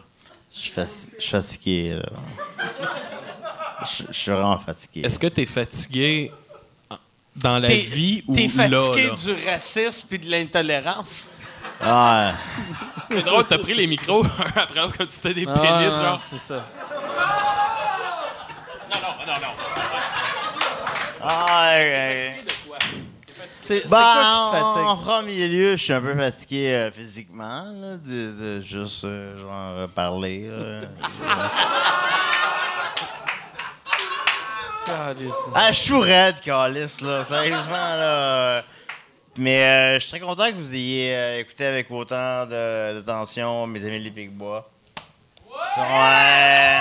[0.53, 2.10] Je suis fati- je suis fatigué, là.
[3.86, 5.02] Je je suis vraiment fatigué.
[5.06, 6.32] Est-ce que tu es fatigué
[7.36, 9.16] dans la T'es- vie ou T'es fatigué là?
[9.16, 11.30] du racisme puis de l'intolérance?
[11.82, 12.32] Ouais.
[13.08, 15.94] C'est drôle, t'as pris les micros un après l'autre comme si c'était des Ah, pénis,
[15.98, 16.22] genre.
[16.26, 16.66] C'est ça.
[18.92, 19.53] Non, non, non, non.
[21.22, 21.72] Ah.
[23.69, 25.06] C'est Bah, quoi qui te en, en fatigue?
[25.06, 29.51] premier lieu, je suis un peu fatigué euh, physiquement, là, de, de juste euh, genre
[29.77, 30.48] euh, parler.
[30.49, 30.88] là.
[35.56, 38.64] ah, je suis raide, Calis, là, sérieusement, là.
[39.38, 43.67] Mais euh, je suis très content que vous ayez euh, écouté avec autant de- d'attention
[43.67, 44.67] mes amis les Picbois.
[45.48, 46.80] Ils sont, euh,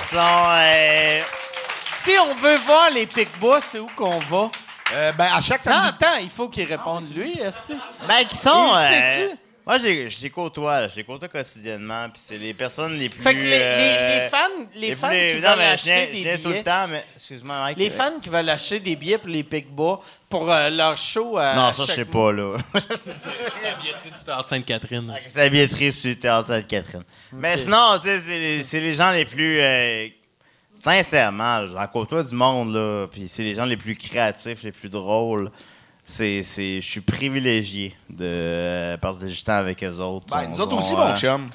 [0.00, 1.20] ils sont, euh,
[2.06, 4.48] Si on veut voir les Picbois, c'est où qu'on va?
[4.94, 5.88] Euh, ben, à chaque samedi.
[5.88, 8.72] attends, il faut qu'il réponde lui, est-ce que- Ben, qui sont.
[8.76, 9.36] Euh, sait-tu?
[9.66, 9.84] moi, je
[10.22, 13.20] les- côtoie, là, je les côtoie quotidiennement, puis c'est les personnes les plus.
[13.20, 16.22] Fait que les, les- euh, les fans, les fans plus- qui non, veulent acheter des
[16.22, 17.04] viens tout billets, le temps, mais.
[17.16, 17.78] Excuse-moi, Mike.
[17.78, 21.32] les euh, fans qui veulent acheter des billets pour les Picbois pour euh, leur show
[21.56, 22.56] Non, ça, je sais pas, là.
[22.74, 25.12] La billetterie du Théâtre Sainte-Catherine.
[25.28, 27.02] c'est la billetterie le théâtre Sainte-Catherine.
[27.32, 29.58] Mais sinon, tu c'est les, c'est les gens les plus.
[29.60, 30.06] euh,
[30.90, 34.88] sincèrement, j'en côtoie du monde, là, puis c'est les gens les plus créatifs, les plus
[34.88, 35.50] drôles.
[36.04, 40.26] C'est, c'est, je suis privilégié de euh, partager du temps avec eux autres.
[40.36, 41.50] Ben, nous autres aussi, mon euh, chum.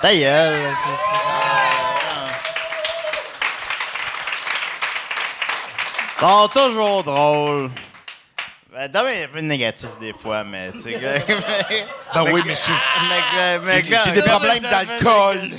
[0.00, 0.70] Ta gueule.
[0.84, 0.90] c'est-
[6.20, 7.70] c'est- sont toujours drôles.
[8.72, 11.32] Ben, Dom est un peu négatif des fois, mais c'est que.
[12.14, 15.50] Ben oui, mais je- J'ai j'ai des problèmes d'alcool.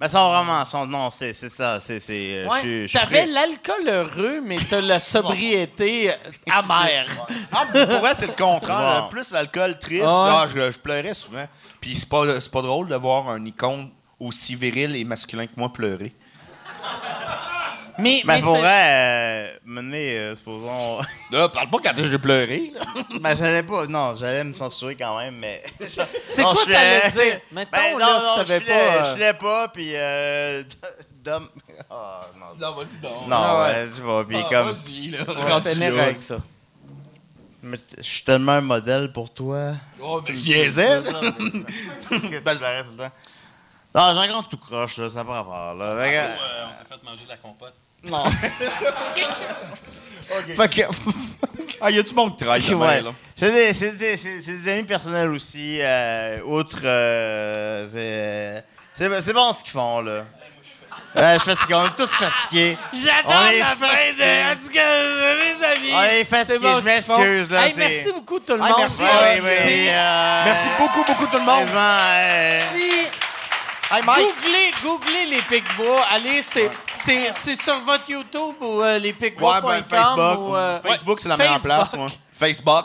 [0.00, 0.64] Mais ils sont vraiment.
[0.64, 1.78] Sont, non, c'est c'est ça.
[1.78, 2.00] C'est.
[2.00, 6.10] c'est, euh, Ouais, T'avais l'alcool heureux, mais t'as la sobriété
[6.50, 7.06] amère.
[7.52, 9.02] Ah, pour vrai, c'est le contraire.
[9.04, 9.08] Wow.
[9.10, 10.48] Plus l'alcool triste, ouais?
[10.54, 11.46] je, je pleurais souvent.
[11.80, 15.52] Puis c'est pas, c'est pas drôle de voir un icône aussi viril et masculin que
[15.56, 16.14] moi pleurer.
[17.98, 20.98] Mais, Ben, mais pour c'est- vrai, euh, mener, euh, supposons.
[21.32, 22.70] Là, parle pas quand j'ai pleuré.
[22.74, 22.82] là.
[23.20, 23.86] ben, j'allais pas.
[23.86, 25.62] Non, j'allais me censurer quand même, mais.
[26.24, 27.40] c'est quoi je t'allais dire?
[27.52, 28.72] Mettons, Ben, là, non, si non, t'avais je pas...
[28.72, 29.90] l'ai- euh, Je l'ai pas, puis.
[29.94, 30.62] Euh,
[31.22, 31.48] Dom.
[31.90, 32.46] Ah, non.
[32.58, 33.28] Non, vas-y donc.
[33.28, 33.88] Non, Ah ouais.
[33.94, 34.24] je pas.
[34.24, 34.72] Puis Ah, comme.
[34.72, 35.18] vas-y, là.
[35.28, 36.02] on va finir là.
[36.04, 36.38] avec ça.
[37.62, 39.72] mais Je suis tellement un modèle pour toi.
[40.02, 41.20] Oh, mais je niaisais, C'est là.
[41.20, 43.12] ça, que tu pleurais tout le temps?
[43.94, 45.74] Non, j'ai un grand tout croche, là, ça n'a pas rapport.
[45.74, 45.96] Là.
[46.02, 46.24] Fait que- on
[46.88, 47.74] t'a fait manger de la compote.
[48.04, 48.24] Non.
[50.56, 50.82] Fait que.
[51.80, 53.00] Ah, y a du monde qui travaille demain, Ouais.
[53.02, 53.10] là?
[53.36, 55.78] C'est des, c'est des- c'est- c'est des amis personnels aussi.
[55.80, 56.78] euh, outre.
[56.84, 60.22] euh, c'est- c'est c'est bon ce qu'ils font, là.
[61.16, 61.74] Ouais, je suis fatigué.
[61.74, 62.78] On est tous fatigués.
[62.92, 64.14] J'adore On est la fin fatigués.
[64.18, 64.52] de...
[64.52, 64.86] En tout cas,
[65.34, 67.18] les amis, On est fatigués, c'est bon je ce qu'ils font.
[67.18, 68.74] m'excuse, là, Hey, c'est- merci beaucoup tout le monde.
[68.78, 69.40] merci, euh, oui, oui.
[69.42, 69.88] merci.
[69.88, 71.68] euh, Merci beaucoup, beaucoup tout le monde.
[71.74, 73.06] euh, Si...
[73.92, 74.24] Hey, Mike.
[74.24, 76.02] Googlez, googlez les Picbois.
[76.10, 80.38] Allez, c'est, c'est, c'est sur votre YouTube ou euh, Ouais, lespicbois.com ben, Facebook.
[80.48, 81.74] ou, euh, Facebook, c'est la ouais, meilleure Facebook.
[81.76, 82.08] place, moi.
[82.32, 82.84] Facebook.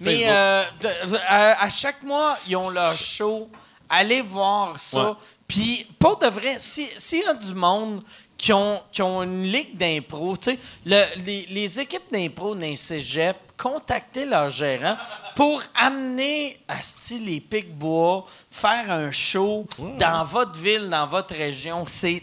[0.00, 0.28] Mais Facebook.
[0.32, 3.48] euh, de- à, à chaque mois, ils ont leur show.
[3.88, 5.10] Allez voir ça.
[5.10, 5.16] Ouais.
[5.46, 8.02] Puis, pour de vrai, si- s'il y a du monde
[8.36, 12.74] qui ont, qui ont une ligue d'impro, tu sais, le- les, les équipes d'impro les
[12.76, 14.96] cégep, contactez leur gérant
[15.34, 19.66] pour amener à style les Picbois, faire un show
[19.98, 21.84] dans votre ville, dans votre région.
[21.86, 22.22] C'est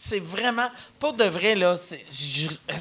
[0.00, 2.04] c'est vraiment, pour de vrai, là, c'est-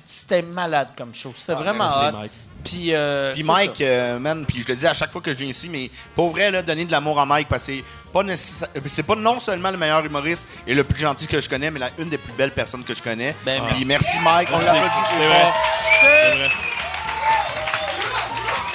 [0.06, 1.34] c'était malade comme show.
[1.36, 2.12] C'était vraiment merci, hot.
[2.20, 2.32] Mike.
[2.64, 5.32] Puis, euh, Puis c'est Mike, euh, man, puis je le dis à chaque fois que
[5.34, 7.84] je viens ici, mais pour vrai, là, donner de l'amour à Mike, parce que c'est
[8.14, 11.50] pas nécessaire- c'est pas non seulement le meilleur humoriste et le plus gentil que je
[11.50, 13.36] connais, mais la, une des plus belles personnes que je connais.
[13.44, 14.76] Ben, puis merci Mike, on Merci.
[14.76, 16.52] l'applaudit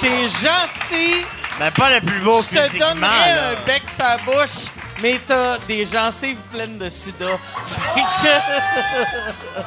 [0.03, 1.23] T'es gentil.
[1.57, 3.49] ben, pas le plus beau Je te donnerais là.
[3.51, 4.67] un bec sa bouche,
[5.01, 7.25] mais t'as des gencives pleines de sida.
[7.65, 9.61] Fait que-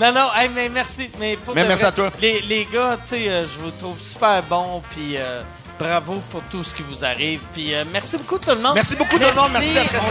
[0.00, 1.10] non, non, hey, mais merci.
[1.18, 2.10] Mais, pour Mais merci vrai, à toi.
[2.20, 5.16] Les, les gars, tu sais, euh, je vous trouve super bons, puis...
[5.16, 5.42] euh,
[5.78, 7.40] Bravo pour tout ce qui vous arrive.
[7.54, 8.74] Puis euh, merci beaucoup tout le monde.
[8.74, 9.48] Merci beaucoup tout le monde.
[9.50, 10.10] Merci d'être Merci.